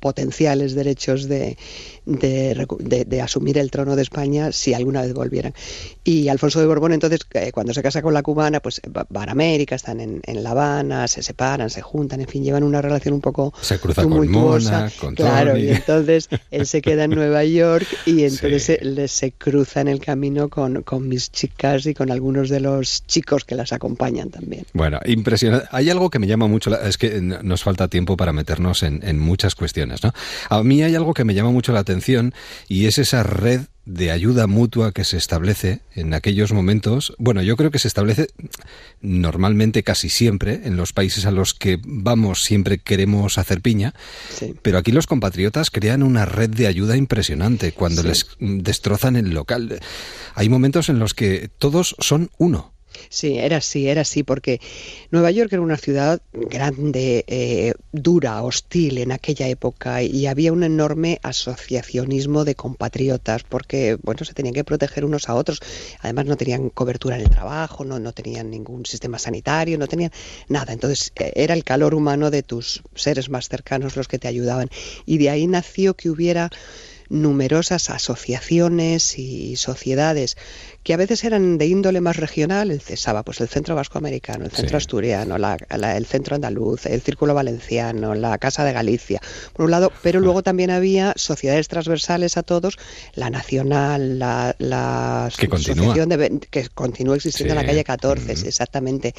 potenciales 0.01 0.75
derechos 0.75 1.29
de, 1.29 1.57
de, 2.07 3.21
asumir 3.21 3.59
el 3.59 3.71
trono 3.71 3.97
de 3.97 4.03
España 4.03 4.53
si 4.53 4.75
alguna 4.75 5.03
vez 5.03 5.13
volvieran. 5.13 5.55
Y 6.05 6.29
Alfonso 6.29 6.61
de 6.61 6.67
Borbón, 6.67 6.93
entonces, 6.93 7.21
eh, 7.35 7.51
cuando 7.53 7.75
se 7.75 7.83
casa 7.83 8.03
con 8.03 8.15
la 8.15 8.23
cubana, 8.23 8.61
pues 8.61 8.81
van 9.09 9.29
a 9.29 9.33
América, 9.33 9.75
están 9.75 10.01
en, 10.01 10.23
La 10.43 10.51
Habana, 10.51 11.09
se 11.09 11.23
separan, 11.23 11.71
se 11.71 11.83
juntan, 11.83 12.21
en 12.21 12.29
fin, 12.29 12.45
llevan 12.45 12.63
una 12.63 12.81
relación 12.81 13.15
un 13.15 13.21
poco 13.21 13.53
se 13.61 13.79
cruza 13.79 14.03
con 14.03 14.31
Mona, 14.31 14.91
con 15.01 15.15
Claro, 15.15 15.57
y 15.57 15.69
entonces 15.69 16.29
él 16.51 16.67
se 16.67 16.81
queda 16.81 17.05
en 17.05 17.11
Nueva 17.11 17.45
York 17.45 17.87
y 18.07 18.25
entonces 18.25 18.63
se, 18.63 19.09
se, 19.09 19.33
cruza 19.33 19.81
en 19.81 19.89
el 19.89 20.01
camino 20.01 20.49
con, 20.49 20.83
con 20.83 21.09
mis 21.09 21.31
chicas 21.31 21.87
y 21.87 21.95
con 21.95 22.11
algunos 22.11 22.49
de 22.49 22.61
los 22.61 23.07
chicos 23.07 23.45
que 23.45 23.55
las 23.55 23.73
acompañan 23.73 24.31
también. 24.31 24.65
Bueno, 24.73 25.01
impresionante. 25.05 25.67
Hay 25.73 25.91
algo 25.91 26.11
que 26.11 26.19
me 26.19 26.27
llama 26.27 26.47
mucho, 26.47 26.79
es 26.81 26.99
que 26.99 27.21
nos 27.21 27.63
falta 27.63 27.89
tiempo 27.89 28.17
para 28.17 28.33
meternos 28.33 28.83
en, 28.83 29.01
en 29.03 29.19
muchas 29.19 29.55
cuestiones, 29.55 29.86
¿no? 29.87 30.13
A 30.49 30.63
mí 30.63 30.83
hay 30.83 30.95
algo 30.95 31.15
que 31.15 31.25
me 31.25 31.35
llama 31.35 31.51
mucho 31.51 31.73
la 31.73 31.81
atención 31.81 32.35
y 32.69 32.87
es 32.87 32.99
esa 32.99 33.23
red 33.23 33.63
de 33.87 34.11
ayuda 34.11 34.49
mutua 34.49 34.91
que 34.91 35.05
se 35.05 35.17
establece 35.17 35.81
en 35.95 36.13
aquellos 36.13 36.53
momentos, 36.53 37.15
bueno, 37.19 37.41
yo 37.41 37.57
creo 37.57 37.71
que 37.71 37.79
se 37.79 37.87
establece 37.87 38.27
normalmente 39.01 39.85
casi 39.85 40.09
siempre 40.09 40.63
en 40.65 40.77
los 40.77 40.93
países 40.93 41.25
a 41.25 41.31
los 41.31 41.55
que 41.55 41.79
vamos 41.85 42.43
siempre 42.43 42.79
queremos 42.79 43.39
hacer 43.39 43.61
piña, 43.63 43.95
pero 44.63 44.79
aquí 44.79 44.91
los 44.91 45.07
compatriotas 45.07 45.71
crean 45.71 46.03
una 46.03 46.25
red 46.25 46.51
de 46.51 46.67
ayuda 46.67 46.97
impresionante 46.97 47.73
cuando 47.73 48.03
les 48.03 48.27
destrozan 48.41 49.15
el 49.15 49.31
local. 49.31 49.79
Hay 50.35 50.49
momentos 50.49 50.89
en 50.89 50.99
los 50.99 51.15
que 51.15 51.49
todos 51.59 51.95
son 52.01 52.31
uno. 52.39 52.76
Sí, 53.09 53.39
era 53.39 53.59
así, 53.59 53.89
era 53.89 54.03
así, 54.03 54.23
porque 54.23 54.61
Nueva 55.11 55.31
York 55.31 55.53
era 55.53 55.63
una 55.63 55.77
ciudad 55.77 56.21
grande, 56.33 57.25
eh, 57.27 57.75
dura, 57.93 58.43
hostil 58.43 58.99
en 58.99 59.13
aquella 59.13 59.49
época 59.49 60.03
y 60.03 60.27
había 60.27 60.53
un 60.53 60.63
enorme 60.63 61.19
asociacionismo 61.23 62.45
de 62.45 62.55
compatriotas 62.55 63.45
porque, 63.45 63.99
bueno, 64.03 64.25
se 64.25 64.35
tenían 64.35 64.55
que 64.55 64.65
proteger 64.65 65.05
unos 65.05 65.29
a 65.29 65.35
otros. 65.35 65.61
Además 66.01 66.27
no 66.27 66.37
tenían 66.37 66.71
cobertura 66.71 67.17
en 67.17 67.23
el 67.23 67.31
trabajo, 67.31 67.85
no, 67.85 67.99
no 67.99 68.13
tenían 68.13 68.51
ningún 68.51 68.87
sistema 68.87 69.19
sanitario, 69.19 69.79
no 69.79 69.87
tenían 69.87 70.11
nada. 70.49 70.73
Entonces 70.73 71.13
eh, 71.17 71.33
era 71.37 71.55
el 71.55 71.65
calor 71.65 71.95
humano 71.95 72.31
de 72.31 72.43
tus 72.43 72.83
seres 72.95 73.29
más 73.29 73.49
cercanos 73.49 73.97
los 73.97 74.09
que 74.09 74.19
te 74.19 74.29
ayudaban. 74.29 74.69
Y 75.05 75.19
de 75.19 75.31
ahí 75.31 75.47
nació 75.47 75.95
que 75.95 76.11
hubiera 76.11 76.51
numerosas 77.09 77.91
asociaciones 77.91 79.19
y 79.19 79.57
sociedades 79.57 80.37
que 80.87 80.95
a 80.95 80.97
veces 80.97 81.25
eran 81.25 81.59
de 81.59 81.67
índole 81.67 82.01
más 82.01 82.17
regional, 82.17 82.71
el 82.71 82.81
CESABA, 82.81 83.25
pues 83.25 83.41
el 83.41 83.49
Centro 83.49 83.75
Vasco 83.75 83.99
Americano, 83.99 84.45
el 84.45 84.53
Centro 84.53 84.77
Asturiano, 84.77 85.37
el 85.37 86.07
Centro 86.07 86.37
Andaluz, 86.37 86.87
el 86.87 87.01
Círculo 87.01 87.35
Valenciano, 87.35 88.15
la 88.15 88.39
Casa 88.39 88.63
de 88.63 88.73
Galicia, 88.73 89.21
por 89.53 89.65
un 89.65 89.73
lado, 89.73 89.91
pero 90.05 90.21
luego 90.21 90.45
también 90.45 90.71
había 90.71 91.13
sociedades 91.17 91.67
transversales 91.67 92.37
a 92.37 92.45
todos, 92.45 92.79
la 93.15 93.31
Nacional, 93.31 94.21
la, 94.21 94.55
que 95.37 95.47
Asociación 95.47 96.09
de, 96.09 96.39
que 96.51 96.69
continúa 96.69 97.17
existiendo 97.17 97.55
en 97.55 97.59
la 97.59 97.67
calle 97.67 97.83
14, 97.83 98.33
exactamente, 98.47 99.13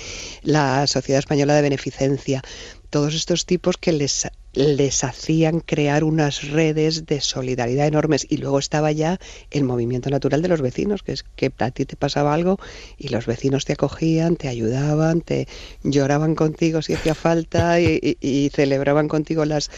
la 0.44 0.88
Sociedad 0.88 1.20
Española 1.20 1.54
de 1.54 1.64
Beneficencia, 1.64 2.42
todos 2.90 3.16
estos 3.16 3.46
tipos 3.46 3.78
que 3.78 3.92
les 3.92 4.28
les 4.58 5.04
hacían 5.04 5.60
crear 5.60 6.04
unas 6.04 6.50
redes 6.50 7.06
de 7.06 7.22
solidaridad 7.22 7.86
enormes. 7.86 8.26
Y 8.28 8.38
luego 8.38 8.58
estaba 8.58 8.92
ya 8.92 9.20
el 9.52 9.64
movimiento 9.64 10.10
natural 10.10 10.42
de 10.42 10.48
los 10.48 10.62
vecinos, 10.62 11.04
que 11.04 11.12
es 11.12 11.24
que 11.36 11.52
a 11.60 11.72
ti 11.72 11.86
te 11.86 11.96
pasaba 11.96 12.34
algo 12.34 12.60
y 12.98 13.10
los 13.10 13.28
vecinos 13.28 13.66
te 13.66 13.74
acogían, 13.74 14.36
te 14.36 14.48
ayudaban, 14.48 15.22
te 15.22 15.48
lloraban 15.84 16.34
contigo 16.34 16.82
si 16.82 16.94
hacía 16.94 17.14
falta 17.14 17.80
y, 17.80 18.50
celebraban 18.54 19.08
contigo 19.08 19.46
las 19.46 19.70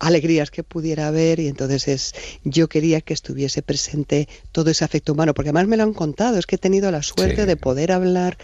alegrías 0.00 0.50
que 0.50 0.64
pudiera 0.64 1.06
haber. 1.06 1.38
Y 1.38 1.46
entonces 1.46 1.86
es, 1.86 2.14
yo 2.42 2.68
quería 2.68 3.00
que 3.00 3.14
estuviese 3.14 3.62
presente 3.62 4.28
todo 4.50 4.70
ese 4.70 4.84
afecto 4.84 5.12
humano, 5.12 5.34
porque 5.34 5.50
además 5.50 5.68
me 5.68 5.76
lo 5.76 5.84
han 5.84 5.94
contado, 5.94 6.36
es 6.38 6.46
que 6.46 6.56
he 6.56 6.58
tenido 6.58 6.90
la 6.90 7.02
suerte 7.02 7.46
de 7.46 7.56
poder 7.56 7.92
hablar 7.92 8.38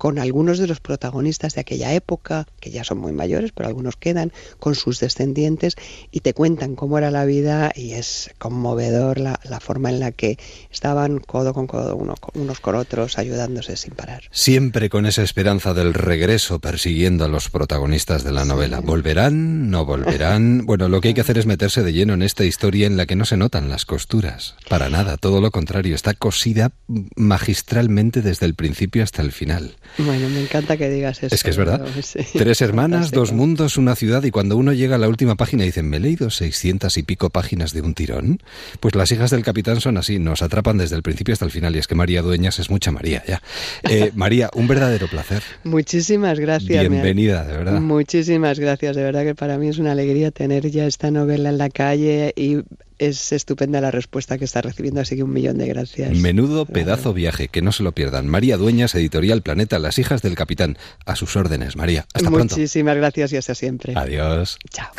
con 0.00 0.18
algunos 0.18 0.58
de 0.58 0.66
los 0.66 0.80
protagonistas 0.80 1.54
de 1.54 1.60
aquella 1.60 1.92
época, 1.92 2.46
que 2.58 2.70
ya 2.70 2.84
son 2.84 2.96
muy 2.96 3.12
mayores, 3.12 3.52
pero 3.54 3.68
algunos 3.68 3.96
quedan, 3.96 4.32
con 4.58 4.74
sus 4.74 4.98
descendientes, 4.98 5.76
y 6.10 6.20
te 6.20 6.32
cuentan 6.32 6.74
cómo 6.74 6.96
era 6.96 7.10
la 7.10 7.26
vida 7.26 7.70
y 7.76 7.92
es 7.92 8.30
conmovedor 8.38 9.20
la, 9.20 9.38
forma 9.60 9.90
en 9.90 10.00
la 10.00 10.10
que 10.10 10.38
estaban 10.72 11.18
codo 11.18 11.52
con 11.52 11.66
codo 11.66 11.96
unos 11.96 12.60
con 12.60 12.76
otros, 12.76 13.18
ayudándose 13.18 13.76
sin 13.76 13.92
parar. 13.92 14.22
Siempre 14.30 14.88
con 14.88 15.04
esa 15.04 15.22
esperanza 15.22 15.74
del 15.74 15.92
regreso 15.92 16.60
persiguiendo 16.60 17.26
a 17.26 17.28
los 17.28 17.50
protagonistas 17.50 18.24
de 18.24 18.32
la 18.32 18.46
novela. 18.46 18.80
¿Volverán? 18.80 19.70
¿No 19.70 19.84
volverán? 19.84 20.62
bueno, 20.64 20.88
lo 20.88 21.02
que 21.02 21.08
hay 21.08 21.14
que 21.14 21.20
hacer 21.20 21.36
es 21.36 21.44
meterse 21.44 21.82
de 21.82 21.92
lleno 21.92 22.14
en 22.14 22.22
esta 22.22 22.46
historia 22.46 22.86
en 22.86 22.96
la 22.96 23.04
que 23.04 23.16
no 23.16 23.26
se 23.26 23.36
notan 23.36 23.68
las 23.68 23.84
costuras. 23.84 24.54
Para 24.66 24.88
nada, 24.88 25.18
todo 25.18 25.42
lo 25.42 25.50
contrario, 25.50 25.94
está 25.94 26.14
cosida 26.14 26.72
magistralmente 27.16 28.22
desde 28.22 28.46
el 28.46 28.54
principio 28.54 29.02
hasta 29.02 29.20
el 29.20 29.32
final. 29.32 29.76
Bueno, 29.98 30.28
me 30.28 30.40
encanta 30.40 30.76
que 30.76 30.88
digas 30.88 31.22
eso. 31.22 31.34
Es 31.34 31.42
que 31.42 31.50
es 31.50 31.56
verdad. 31.56 31.84
Tres 32.32 32.60
hermanas, 32.60 33.10
dos 33.10 33.32
mundos, 33.32 33.76
una 33.76 33.94
ciudad, 33.94 34.22
y 34.24 34.30
cuando 34.30 34.56
uno 34.56 34.72
llega 34.72 34.96
a 34.96 34.98
la 34.98 35.08
última 35.08 35.34
página 35.34 35.64
y 35.64 35.66
dicen, 35.66 35.88
¿me 35.88 35.98
he 35.98 36.00
leído 36.00 36.30
seiscientas 36.30 36.96
y 36.96 37.02
pico 37.02 37.30
páginas 37.30 37.72
de 37.72 37.82
un 37.82 37.94
tirón? 37.94 38.42
Pues 38.80 38.94
las 38.94 39.10
hijas 39.12 39.30
del 39.30 39.42
capitán 39.42 39.80
son 39.80 39.96
así, 39.96 40.18
nos 40.18 40.42
atrapan 40.42 40.78
desde 40.78 40.96
el 40.96 41.02
principio 41.02 41.32
hasta 41.32 41.44
el 41.44 41.50
final, 41.50 41.76
y 41.76 41.78
es 41.78 41.86
que 41.86 41.94
María 41.94 42.22
Dueñas 42.22 42.58
es 42.58 42.70
mucha 42.70 42.90
María, 42.90 43.22
ya. 43.26 43.42
Eh, 43.88 44.12
María, 44.14 44.50
un 44.54 44.68
verdadero 44.68 45.08
placer. 45.08 45.42
Muchísimas 45.64 46.38
gracias. 46.38 46.88
Bienvenida, 46.88 47.44
de 47.44 47.56
verdad. 47.56 47.80
Muchísimas 47.80 48.58
gracias, 48.58 48.96
de 48.96 49.02
verdad 49.02 49.24
que 49.24 49.34
para 49.34 49.58
mí 49.58 49.68
es 49.68 49.78
una 49.78 49.92
alegría 49.92 50.30
tener 50.30 50.70
ya 50.70 50.86
esta 50.86 51.10
novela 51.10 51.50
en 51.50 51.58
la 51.58 51.70
calle 51.70 52.32
y 52.36 52.58
es 53.00 53.32
estupenda 53.32 53.80
la 53.80 53.90
respuesta 53.90 54.36
que 54.36 54.44
está 54.44 54.60
recibiendo, 54.60 55.00
así 55.00 55.16
que 55.16 55.22
un 55.22 55.32
millón 55.32 55.56
de 55.56 55.66
gracias. 55.66 56.16
Menudo 56.18 56.66
pedazo 56.66 57.14
viaje, 57.14 57.48
que 57.48 57.62
no 57.62 57.72
se 57.72 57.82
lo 57.82 57.92
pierdan. 57.92 58.28
María 58.28 58.58
Dueñas, 58.58 58.94
Editorial 58.94 59.40
Planeta, 59.42 59.78
Las 59.78 59.98
hijas 59.98 60.20
del 60.20 60.34
capitán. 60.34 60.76
A 61.06 61.16
sus 61.16 61.34
órdenes, 61.34 61.76
María. 61.76 62.06
Hasta 62.12 62.30
pronto. 62.30 62.54
Muchísimas 62.54 62.96
gracias 62.96 63.32
y 63.32 63.38
hasta 63.38 63.54
siempre. 63.54 63.94
Adiós. 63.96 64.58
Chao. 64.68 64.90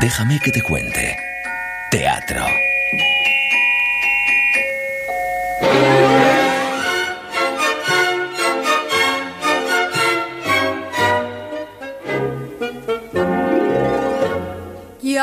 Déjame 0.00 0.38
que 0.44 0.50
te 0.50 0.62
cuente. 0.62 1.16
Teatro. 1.90 2.44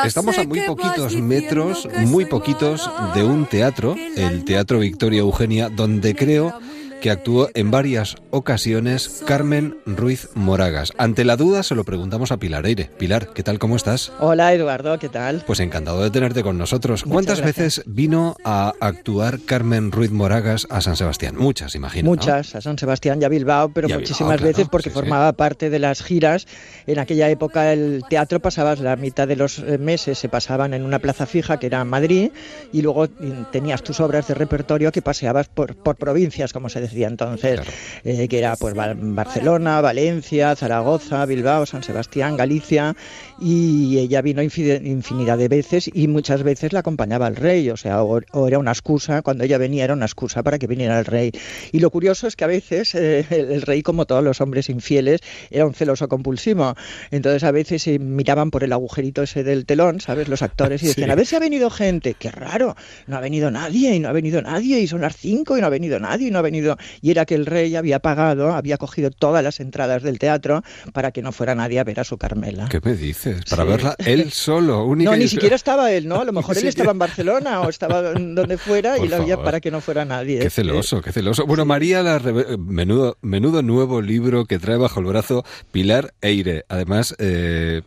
Estamos 0.04 0.38
a 0.38 0.44
muy 0.44 0.60
poquitos 0.60 1.14
metros, 1.16 1.88
muy 2.06 2.24
poquitos 2.26 2.90
de 3.14 3.24
un 3.24 3.46
teatro, 3.46 3.96
el 4.16 4.44
Teatro 4.44 4.78
Victoria 4.78 5.20
Eugenia, 5.20 5.68
donde 5.68 6.14
creo 6.14 6.58
que 7.00 7.10
actuó 7.10 7.48
en 7.54 7.70
varias 7.70 8.16
ocasiones 8.30 9.22
Carmen 9.26 9.76
Ruiz 9.86 10.28
Moragas. 10.34 10.92
Ante 10.98 11.24
la 11.24 11.36
duda 11.36 11.62
se 11.62 11.74
lo 11.74 11.84
preguntamos 11.84 12.32
a 12.32 12.38
Pilar 12.38 12.66
Eire. 12.66 12.90
Pilar, 12.98 13.32
¿qué 13.34 13.42
tal? 13.42 13.58
¿Cómo 13.58 13.76
estás? 13.76 14.12
Hola 14.20 14.52
Eduardo, 14.52 14.98
¿qué 14.98 15.08
tal? 15.08 15.44
Pues 15.46 15.60
encantado 15.60 16.02
de 16.02 16.10
tenerte 16.10 16.42
con 16.42 16.58
nosotros. 16.58 17.04
¿Cuántas 17.04 17.40
veces 17.40 17.82
vino 17.86 18.36
a 18.44 18.72
actuar 18.80 19.40
Carmen 19.44 19.92
Ruiz 19.92 20.10
Moragas 20.10 20.66
a 20.70 20.80
San 20.80 20.96
Sebastián? 20.96 21.36
Muchas, 21.36 21.74
imagino. 21.74 22.10
Muchas, 22.10 22.54
a 22.54 22.60
San 22.60 22.78
Sebastián 22.78 23.20
y 23.22 23.24
a 23.24 23.28
Bilbao, 23.28 23.70
pero 23.72 23.88
muchísimas 23.88 24.40
veces 24.40 24.68
porque 24.68 24.90
formaba 24.90 25.32
parte 25.32 25.70
de 25.70 25.78
las 25.78 26.02
giras. 26.02 26.46
En 26.86 26.98
aquella 26.98 27.28
época 27.30 27.72
el 27.72 28.02
teatro 28.08 28.40
pasaba 28.40 28.74
la 28.76 28.96
mitad 28.96 29.28
de 29.28 29.36
los 29.36 29.58
eh, 29.60 29.78
meses, 29.78 30.18
se 30.18 30.28
pasaban 30.28 30.74
en 30.74 30.84
una 30.84 30.98
plaza 30.98 31.26
fija 31.26 31.58
que 31.58 31.66
era 31.66 31.84
Madrid 31.84 32.30
y 32.72 32.82
luego 32.82 33.06
mm, 33.06 33.50
tenías 33.52 33.82
tus 33.82 34.00
obras 34.00 34.26
de 34.28 34.34
repertorio 34.34 34.90
que 34.92 35.02
paseabas 35.02 35.48
por, 35.48 35.76
por 35.76 35.96
provincias, 35.96 36.52
como 36.52 36.68
se 36.68 36.80
decía 36.80 36.87
decía 36.90 37.08
entonces, 37.08 37.60
eh, 38.04 38.28
que 38.28 38.38
era 38.38 38.56
pues 38.56 38.74
Barcelona, 38.74 39.80
Valencia, 39.80 40.54
Zaragoza, 40.56 41.24
Bilbao, 41.26 41.66
San 41.66 41.82
Sebastián, 41.82 42.36
Galicia, 42.36 42.94
y 43.40 43.98
ella 43.98 44.20
vino 44.22 44.42
infinidad 44.42 45.38
de 45.38 45.48
veces 45.48 45.90
y 45.92 46.08
muchas 46.08 46.42
veces 46.42 46.72
la 46.72 46.80
acompañaba 46.80 47.28
el 47.28 47.36
rey, 47.36 47.70
o 47.70 47.76
sea, 47.76 48.02
o, 48.02 48.48
era 48.48 48.58
una 48.58 48.72
excusa, 48.72 49.22
cuando 49.22 49.44
ella 49.44 49.58
venía 49.58 49.84
era 49.84 49.94
una 49.94 50.06
excusa 50.06 50.42
para 50.42 50.58
que 50.58 50.66
viniera 50.66 50.98
el 50.98 51.04
rey. 51.04 51.32
Y 51.72 51.80
lo 51.80 51.90
curioso 51.90 52.26
es 52.26 52.36
que 52.36 52.44
a 52.44 52.48
veces 52.48 52.94
eh, 52.94 53.24
el, 53.30 53.62
rey, 53.62 53.82
como 53.82 54.06
todos 54.06 54.24
los 54.24 54.40
hombres 54.40 54.68
infieles, 54.68 55.20
era 55.50 55.66
un 55.66 55.74
celoso 55.74 56.08
compulsivo. 56.08 56.74
Entonces 57.10 57.44
a 57.44 57.52
veces 57.52 57.82
se 57.82 57.98
miraban 57.98 58.50
por 58.50 58.64
el 58.64 58.72
agujerito 58.72 59.22
ese 59.22 59.44
del 59.44 59.66
telón, 59.66 60.00
¿sabes? 60.00 60.28
Los 60.28 60.42
actores 60.42 60.82
y 60.82 60.86
decían, 60.88 61.10
a 61.10 61.14
ver 61.14 61.26
si 61.26 61.36
ha 61.36 61.40
venido 61.40 61.70
gente, 61.70 62.14
qué 62.14 62.30
raro, 62.30 62.76
no 63.06 63.16
ha 63.16 63.20
venido 63.20 63.50
nadie 63.50 63.94
y 63.94 64.00
no 64.00 64.08
ha 64.08 64.12
venido 64.12 64.42
nadie 64.42 64.80
y 64.80 64.86
son 64.86 65.00
las 65.00 65.16
cinco 65.16 65.56
y 65.56 65.60
no 65.60 65.66
ha 65.66 65.70
venido 65.70 66.00
nadie 66.00 66.28
y 66.28 66.30
no 66.30 66.38
ha 66.38 66.42
venido 66.42 66.76
y 67.00 67.10
era 67.10 67.24
que 67.24 67.34
el 67.34 67.46
rey 67.46 67.76
había 67.76 68.00
pagado, 68.00 68.52
había 68.52 68.78
cogido 68.78 69.10
todas 69.10 69.44
las 69.44 69.60
entradas 69.60 70.02
del 70.02 70.18
teatro 70.18 70.62
para 70.92 71.12
que 71.12 71.22
no 71.22 71.32
fuera 71.32 71.54
nadie 71.54 71.78
a 71.78 71.84
ver 71.84 72.00
a 72.00 72.04
su 72.04 72.18
Carmela. 72.18 72.68
¿Qué 72.68 72.80
me 72.82 72.94
dices? 72.94 73.27
Para 73.48 73.64
verla 73.64 73.96
él 73.98 74.32
solo, 74.32 74.84
única 74.84 75.10
No, 75.10 75.16
ni 75.16 75.28
siquiera 75.28 75.56
estaba 75.56 75.92
él, 75.92 76.08
¿no? 76.08 76.20
A 76.20 76.24
lo 76.24 76.32
mejor 76.38 76.56
él 76.58 76.66
estaba 76.66 76.92
en 76.92 76.98
Barcelona 76.98 77.60
o 77.60 77.68
estaba 77.68 78.02
donde 78.02 78.58
fuera 78.58 78.98
y 78.98 79.08
lo 79.08 79.16
había 79.16 79.42
para 79.42 79.60
que 79.60 79.70
no 79.70 79.80
fuera 79.80 80.04
nadie. 80.04 80.38
Qué 80.38 80.50
celoso, 80.50 81.00
qué 81.00 81.12
celoso. 81.12 81.46
Bueno, 81.46 81.64
María, 81.64 82.02
la 82.02 82.18
menudo, 82.58 83.16
menudo 83.22 83.62
nuevo 83.62 84.00
libro 84.00 84.44
que 84.46 84.58
trae 84.58 84.76
bajo 84.76 85.00
el 85.00 85.06
brazo 85.06 85.44
Pilar 85.72 86.14
Eire. 86.20 86.64
Además, 86.68 87.14
eh, 87.18 87.82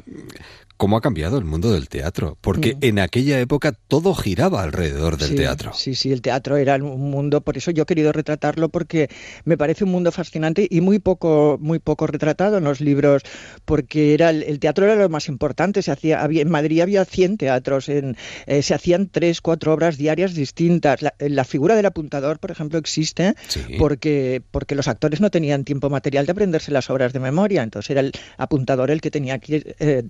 cómo 0.82 0.98
ha 0.98 1.02
cambiado 1.02 1.38
el 1.38 1.46
mundo 1.46 1.72
del 1.72 1.90
teatro, 1.90 2.40
porque 2.42 2.74
mm. 2.74 2.78
en 2.82 2.98
aquella 2.98 3.40
época 3.40 3.72
todo 3.88 4.16
giraba 4.16 4.64
alrededor 4.64 5.16
del 5.16 5.36
teatro. 5.36 5.74
Sí, 5.76 5.94
sí, 5.94 6.12
el 6.12 6.24
teatro 6.24 6.58
era 6.58 6.74
un 6.78 7.12
mundo, 7.12 7.42
por 7.42 7.56
eso 7.56 7.70
yo 7.70 7.84
he 7.84 7.86
querido 7.86 8.12
retratarlo 8.12 8.70
porque 8.70 9.08
me 9.46 9.60
parece 9.60 9.84
un 9.84 9.92
mundo 9.92 10.12
fascinante 10.12 10.68
y 10.68 10.82
muy 10.82 10.98
poco, 10.98 11.60
muy 11.62 11.78
poco 11.78 12.08
retratado 12.08 12.58
en 12.58 12.64
los 12.64 12.82
libros, 12.82 13.22
porque 13.64 14.16
era 14.16 14.32
el, 14.32 14.58
teatro 14.58 14.86
era 14.86 14.96
lo 14.96 15.08
más 15.08 15.28
importante. 15.28 15.84
Se 15.84 15.92
hacía, 15.92 16.24
había, 16.24 16.42
en 16.42 16.50
Madrid 16.50 16.82
había 16.82 17.06
100 17.06 17.38
teatros, 17.38 17.88
en, 17.88 18.18
eh, 18.48 18.64
se 18.64 18.74
hacían 18.74 19.08
tres, 19.08 19.40
cuatro 19.40 19.74
obras 19.74 20.00
diarias 20.00 20.34
distintas. 20.34 21.02
La, 21.20 21.44
figura 21.44 21.76
del 21.76 21.86
apuntador, 21.86 22.40
por 22.40 22.50
ejemplo, 22.50 22.80
existe 22.80 23.36
porque, 23.78 24.42
porque 24.50 24.74
los 24.74 24.88
actores 24.88 25.22
no 25.22 25.30
tenían 25.30 25.64
tiempo 25.64 25.92
material 25.92 26.26
de 26.26 26.32
aprenderse 26.32 26.72
las 26.72 26.90
obras 26.90 27.14
de 27.14 27.20
memoria, 27.20 27.62
entonces 27.62 27.92
era 27.92 28.02
el 28.02 28.14
apuntador 28.38 28.90
el 28.90 29.00
que 29.00 29.12
tenía 29.12 29.38
que 29.38 29.56
ir 29.58 29.76
eh, 29.78 30.04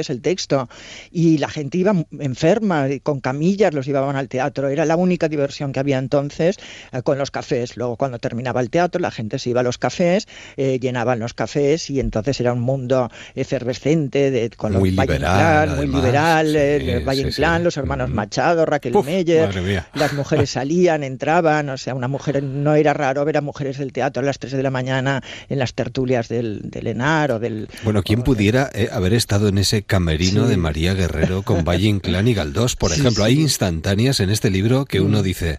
cantándoles 0.00 0.10
el 0.10 0.20
texto. 0.22 0.68
Y 1.10 1.38
la 1.38 1.48
gente 1.48 1.78
iba 1.78 1.94
enferma, 2.18 2.86
con 3.02 3.20
camillas 3.20 3.74
los 3.74 3.86
llevaban 3.86 4.16
al 4.16 4.28
teatro. 4.28 4.68
Era 4.68 4.84
la 4.84 4.96
única 4.96 5.28
diversión 5.28 5.72
que 5.72 5.80
había 5.80 5.98
entonces 5.98 6.56
eh, 6.92 7.02
con 7.02 7.18
los 7.18 7.30
cafés. 7.30 7.76
Luego, 7.76 7.96
cuando 7.96 8.18
terminaba 8.18 8.60
el 8.60 8.70
teatro, 8.70 9.00
la 9.00 9.10
gente 9.10 9.38
se 9.38 9.50
iba 9.50 9.60
a 9.60 9.64
los 9.64 9.78
cafés, 9.78 10.26
eh, 10.56 10.78
llenaban 10.80 11.18
los 11.18 11.34
cafés 11.34 11.90
y 11.90 12.00
entonces 12.00 12.40
era 12.40 12.52
un 12.52 12.60
mundo 12.60 13.10
efervescente 13.34 14.30
de, 14.30 14.50
con 14.50 14.72
muy 14.72 14.90
los 14.90 15.06
liberal, 15.06 15.76
muy 15.76 15.86
liberal, 15.86 16.56
eh, 16.56 17.02
Valle 17.06 17.22
Inclán, 17.22 17.64
los 17.64 17.76
hermanos 17.76 18.10
Machado, 18.10 18.66
Raquel 18.66 18.94
Meyer. 19.04 19.84
Las 19.94 20.12
mujeres 20.12 20.50
salían, 20.60 21.02
entraban, 21.04 21.68
o 21.68 21.76
sea, 21.76 21.94
una 21.94 22.08
mujer 22.08 22.42
no 22.42 22.74
era 22.74 22.94
raro 22.94 23.24
ver 23.24 23.36
a 23.36 23.40
mujeres 23.40 23.78
del 23.78 23.92
teatro 23.92 24.22
a 24.22 24.24
las 24.24 24.38
3 24.38 24.52
de 24.52 24.62
la 24.62 24.70
mañana 24.70 25.22
en 25.48 25.58
las 25.58 25.74
tertulias 25.74 26.28
del, 26.28 26.70
del 26.70 26.86
ENAR 26.86 27.32
o 27.32 27.38
del... 27.38 27.68
Bueno, 27.82 28.02
¿quién 28.02 28.22
pudiera 28.22 28.70
haber 28.92 29.14
estado 29.14 29.48
en 29.48 29.58
ese 29.58 29.82
camerino 29.90 30.46
de 30.46 30.56
María 30.56 30.94
Guerrero 30.94 31.42
con 31.42 31.64
Valle 31.64 31.88
Inclán 31.88 32.28
y 32.28 32.34
Galdós, 32.34 32.76
por 32.76 32.92
ejemplo. 32.92 33.24
Hay 33.24 33.40
instantáneas 33.40 34.20
en 34.20 34.30
este 34.30 34.48
libro 34.48 34.84
que 34.84 35.00
uno 35.00 35.18
mm. 35.18 35.22
dice, 35.24 35.58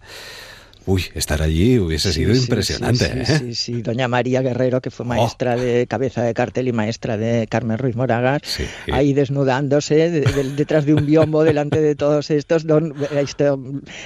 Uy, 0.88 1.06
estar 1.14 1.44
allí 1.44 1.78
hubiese 1.78 2.12
sido 2.12 2.34
impresionante. 2.34 3.06
Sí, 3.06 3.34
¿eh? 3.34 3.38
sí, 3.40 3.56
sí, 3.56 3.82
doña 3.84 4.08
María 4.08 4.42
Guerrero, 4.42 4.82
que 4.82 4.90
fue 4.90 5.06
maestra 5.06 5.54
oh. 5.54 5.60
de 5.60 5.86
cabeza 5.86 6.24
de 6.24 6.34
cartel 6.34 6.68
y 6.68 6.72
maestra 6.72 7.18
de 7.18 7.46
Carmen 7.48 7.78
Ruiz 7.78 7.96
Moragas, 7.96 8.42
ahí 8.92 9.14
desnudándose 9.14 10.10
detrás 10.10 10.86
de 10.86 10.96
un 10.96 11.06
biombo 11.06 11.44
delante 11.44 11.82
de 11.82 11.94
todos 11.94 12.32
estos. 12.32 12.66
Don, 12.66 12.96
este, 13.16 13.46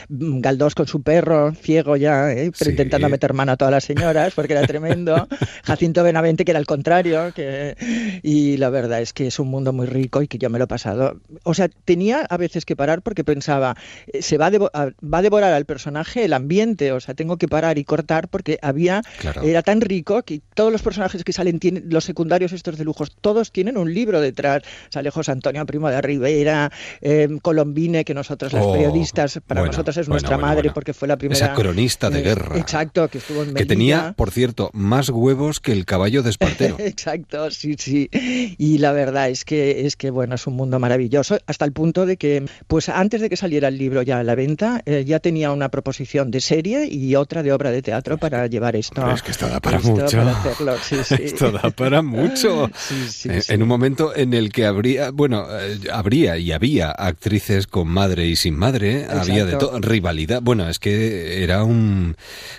Galdós 0.10 0.76
con 0.76 0.86
su 0.86 1.02
perro, 1.02 1.54
ciego 1.54 1.96
ya, 1.96 2.34
¿eh? 2.34 2.52
pero 2.58 2.72
intentando 2.72 3.08
meter 3.08 3.34
mano 3.34 3.54
a 3.54 3.58
todas 3.58 3.72
las 3.72 3.86
señoras, 3.86 4.34
porque 4.34 4.52
era 4.52 4.68
tremendo. 4.68 5.30
Jacinto 5.64 6.04
Benavente, 6.04 6.44
que 6.44 6.52
era 6.52 6.60
el 6.60 6.66
contrario. 6.66 7.32
Que... 7.34 7.76
Y 8.22 8.58
la 8.58 8.70
verdad 8.70 9.02
es 9.02 9.14
que 9.14 9.28
es 9.28 9.40
un 9.40 9.48
mundo 9.48 9.72
muy 9.72 9.88
rico 9.88 10.22
y 10.22 10.28
que 10.28 10.38
yo 10.38 10.50
me 10.50 10.58
lo 10.58 10.66
he 10.66 10.68
pasado. 10.68 11.22
O 11.44 11.54
sea, 11.54 11.70
tenía 11.70 12.26
a 12.30 12.36
veces 12.36 12.66
que 12.66 12.76
parar 12.76 13.02
porque 13.02 13.24
pensaba, 13.24 13.78
eh, 14.08 14.22
se 14.22 14.38
va 14.38 14.52
va 14.52 15.18
a 15.18 15.22
devorar 15.22 15.54
al 15.54 15.66
personaje 15.66 16.26
el 16.26 16.34
ambiente 16.34 16.65
o 16.66 17.00
sea, 17.00 17.14
tengo 17.14 17.38
que 17.38 17.48
parar 17.48 17.78
y 17.78 17.84
cortar 17.84 18.28
porque 18.28 18.58
había, 18.62 19.02
era 19.44 19.62
tan 19.62 19.82
rico 19.82 20.24
que 20.24 20.42
todos 20.54 20.72
los 20.72 20.82
personajes 20.82 21.24
que 21.24 21.34
salen, 21.34 21.60
tienen, 21.60 21.86
los 21.90 22.04
secundarios 22.04 22.52
estos 22.54 22.78
de 22.78 22.84
lujos, 22.84 23.16
todos 23.22 23.52
tienen 23.52 23.78
un 23.78 23.94
libro 23.94 24.22
detrás. 24.22 24.64
Sale 24.90 25.10
José 25.12 25.32
Antonio 25.32 25.66
Primo 25.66 25.90
de 25.90 26.02
Rivera, 26.02 26.72
eh, 27.02 27.28
Colombine, 27.42 28.04
que 28.04 28.14
nosotros 28.14 28.54
las 28.54 28.66
oh, 28.66 28.74
periodistas, 28.74 29.40
para 29.46 29.66
nosotros 29.66 29.98
es 29.98 30.10
nuestra 30.10 30.38
madre 30.38 30.72
porque 30.72 30.94
fue 30.94 31.08
la 31.08 31.18
primera... 31.18 31.46
Esa 31.46 31.54
cronista 31.54 32.10
de 32.10 32.20
eh, 32.20 32.24
guerra. 32.24 32.58
Exacto, 32.58 33.08
que 33.08 33.20
estuvo 33.20 33.44
en 33.44 33.54
Que 33.54 33.66
tenía, 33.66 34.14
por 34.18 34.32
cierto, 34.32 34.70
más 34.74 35.10
huevos 35.10 35.60
que 35.60 35.72
el 35.72 35.86
caballo 35.86 36.24
de 36.24 36.30
Espartero. 36.32 36.76
exacto, 36.80 37.52
sí, 37.52 37.76
sí. 37.78 38.10
Y 38.58 38.78
la 38.80 38.92
verdad 38.92 39.30
es 39.30 39.46
que, 39.46 39.86
es 39.86 39.96
que, 39.96 40.10
bueno, 40.10 40.36
es 40.36 40.48
un 40.48 40.56
mundo 40.56 40.80
maravilloso, 40.80 41.38
hasta 41.46 41.66
el 41.66 41.72
punto 41.72 42.06
de 42.06 42.18
que, 42.18 42.46
pues 42.68 42.90
antes 42.90 43.22
de 43.22 43.30
que 43.30 43.38
saliera 43.38 43.68
el 43.68 43.78
libro 43.78 44.02
ya 44.02 44.20
a 44.20 44.24
la 44.24 44.36
venta, 44.36 44.82
eh, 44.86 45.04
ya 45.06 45.20
tenía 45.20 45.52
una 45.52 45.70
proposición 45.70 46.32
de 46.32 46.42
serie 46.56 46.88
y 46.90 47.16
otra 47.16 47.44
de 47.44 47.52
obra 47.52 47.70
de 47.70 47.82
teatro 47.82 48.18
para 48.18 48.48
llevar 48.48 48.78
esto. 48.78 49.12
es 49.12 49.22
que 49.22 49.32
esto 49.32 49.48
da 49.48 49.60
para 49.60 49.80
mucho. 49.80 50.06
Esto 51.26 51.52
da 51.52 51.70
para 51.72 52.02
mucho. 52.02 52.70
en, 53.26 53.62
un 53.62 53.68
momento 53.68 54.16
en 54.16 54.34
el 54.34 54.52
que 54.52 54.66
habría, 54.66 55.12
bueno, 55.12 55.48
eh, 55.52 55.80
habría 55.92 56.38
y 56.38 56.52
había 56.52 56.92
actrices 56.92 57.68
con 57.68 57.88
madre 57.88 58.28
y 58.28 58.36
sin 58.36 58.56
madre, 58.56 59.06
había 59.10 59.46
de 59.46 59.58
todo, 59.58 59.80
rivalidad. 59.80 60.42
Bueno, 60.42 60.70
es 60.70 60.80
que 60.80 61.44
era 61.44 61.64
un 61.64 62.16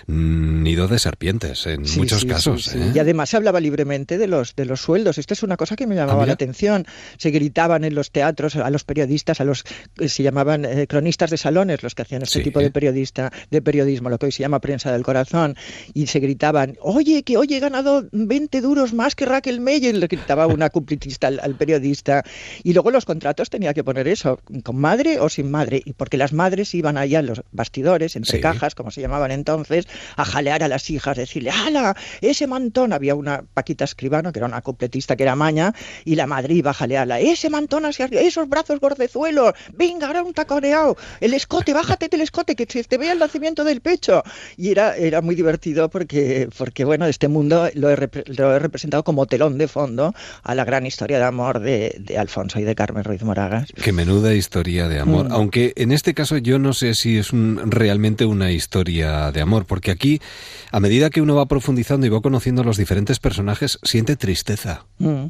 nido 0.07 0.87
de 0.87 0.99
serpientes 0.99 1.65
en 1.65 1.81
muchos 1.97 2.25
casos. 2.25 2.75
¿eh? 2.75 2.91
Y 2.93 2.99
además 2.99 3.29
se 3.29 3.37
hablaba 3.37 3.59
libremente 3.59 4.17
de 4.17 4.27
los, 4.27 4.55
de 4.55 4.65
los 4.65 4.81
sueldos. 4.81 5.17
Esto 5.17 5.33
es 5.33 5.43
una 5.43 5.57
cosa 5.57 5.75
que 5.75 5.87
me 5.87 5.95
llamaba 5.95 6.23
ah, 6.23 6.27
la 6.27 6.33
atención. 6.33 6.85
Se 7.17 7.31
gritaban 7.31 7.83
en 7.83 7.95
los 7.95 8.11
teatros 8.11 8.55
a 8.55 8.69
los 8.69 8.83
periodistas, 8.83 9.41
a 9.41 9.43
los 9.43 9.63
que 9.95 10.09
se 10.09 10.23
llamaban 10.23 10.67
cronistas 10.87 11.31
de 11.31 11.37
salones, 11.37 11.81
los 11.81 11.95
que 11.95 12.03
hacían 12.03 12.21
este 12.21 12.41
tipo 12.41 12.59
de 12.59 12.69
periodista, 12.69 13.31
de 13.49 13.61
lo 13.87 14.17
que 14.17 14.27
hoy 14.27 14.31
se 14.31 14.43
llama 14.43 14.59
prensa 14.59 14.91
del 14.91 15.03
corazón, 15.03 15.55
y 15.93 16.07
se 16.07 16.19
gritaban, 16.19 16.77
oye, 16.81 17.23
que 17.23 17.37
hoy 17.37 17.47
he 17.51 17.59
ganado 17.59 18.07
20 18.11 18.61
duros 18.61 18.93
más 18.93 19.15
que 19.15 19.25
Raquel 19.25 19.59
Meyer, 19.59 19.95
le 19.95 20.07
gritaba 20.07 20.47
una 20.47 20.69
cumplitista 20.77 21.27
al, 21.27 21.55
periodista. 21.55 22.23
Y 22.63 22.73
luego 22.73 22.91
los 22.91 23.05
contratos 23.05 23.49
tenía 23.49 23.73
que 23.73 23.83
poner 23.83 24.07
eso, 24.07 24.39
con 24.63 24.77
madre 24.77 25.19
o 25.19 25.29
sin 25.29 25.49
madre, 25.51 25.81
y 25.83 25.93
porque 25.93 26.17
las 26.17 26.33
madres 26.33 26.73
iban 26.75 26.97
allá 26.97 27.19
en 27.19 27.27
los 27.27 27.41
bastidores, 27.51 28.15
entre 28.15 28.39
cajas, 28.39 28.75
como 28.75 28.91
se 28.91 29.01
llamaban 29.01 29.31
entonces, 29.31 29.87
a 30.15 30.25
jalear 30.25 30.63
a 30.63 30.67
las 30.67 30.89
hijas, 30.89 31.17
decirle, 31.17 31.51
¡hala! 31.51 31.95
Ese 32.21 32.47
mantón, 32.47 32.93
había 32.93 33.15
una 33.15 33.43
Paquita 33.53 33.85
Escribano, 33.85 34.31
que 34.31 34.39
era 34.39 34.47
una 34.47 34.61
cupletista 34.61 35.15
que 35.15 35.23
era 35.23 35.35
maña, 35.35 35.73
y 36.05 36.15
la 36.15 36.27
madre 36.27 36.53
iba 36.53 36.71
a 36.71 36.73
jalearla, 36.73 37.19
ese 37.19 37.49
mantón 37.49 37.85
hacia 37.85 38.05
arriba, 38.05 38.21
esos 38.21 38.47
brazos 38.49 38.79
gordezuelos, 38.79 39.53
venga, 39.73 40.07
ahora 40.07 40.23
un 40.23 40.33
taconeado, 40.33 40.97
el 41.19 41.33
escote, 41.33 41.73
bájate 41.73 42.07
del 42.07 42.21
escote, 42.21 42.55
que 42.55 42.65
se 42.69 42.83
te 42.83 42.97
vea 42.97 43.13
el 43.13 43.19
nacimiento 43.19 43.63
del 43.63 43.76
pecho. 43.79 44.23
Y 44.57 44.71
era, 44.71 44.95
era 44.95 45.21
muy 45.21 45.35
divertido 45.35 45.89
porque, 45.89 46.49
porque 46.57 46.85
bueno, 46.85 47.05
este 47.05 47.27
mundo 47.27 47.69
lo 47.73 47.89
he, 47.89 48.09
lo 48.27 48.55
he 48.55 48.59
representado 48.59 49.03
como 49.03 49.25
telón 49.25 49.57
de 49.57 49.67
fondo 49.67 50.13
a 50.43 50.55
la 50.55 50.65
gran 50.65 50.85
historia 50.85 51.17
de 51.17 51.25
amor 51.25 51.59
de, 51.59 51.95
de 51.99 52.17
Alfonso 52.17 52.59
y 52.59 52.63
de 52.63 52.75
Carmen 52.75 53.03
Ruiz 53.03 53.23
Moragas. 53.23 53.69
Qué 53.81 53.91
menuda 53.91 54.33
historia 54.33 54.87
de 54.87 54.99
amor. 54.99 55.29
Mm. 55.29 55.31
Aunque 55.31 55.73
en 55.75 55.91
este 55.91 56.13
caso 56.13 56.37
yo 56.37 56.59
no 56.59 56.73
sé 56.73 56.93
si 56.93 57.17
es 57.17 57.33
un, 57.33 57.71
realmente 57.71 58.25
una 58.25 58.51
historia 58.51 59.31
de 59.31 59.41
amor, 59.41 59.65
porque 59.65 59.91
aquí, 59.91 60.21
a 60.71 60.79
medida 60.79 61.09
que 61.09 61.21
uno 61.21 61.35
va 61.35 61.45
profundizando 61.45 62.05
y 62.05 62.09
va 62.09 62.21
conociendo 62.21 62.61
a 62.61 62.65
los 62.65 62.77
diferentes 62.77 63.19
personajes, 63.19 63.79
siente 63.83 64.15
tristeza. 64.15 64.85
Mm. 64.99 65.25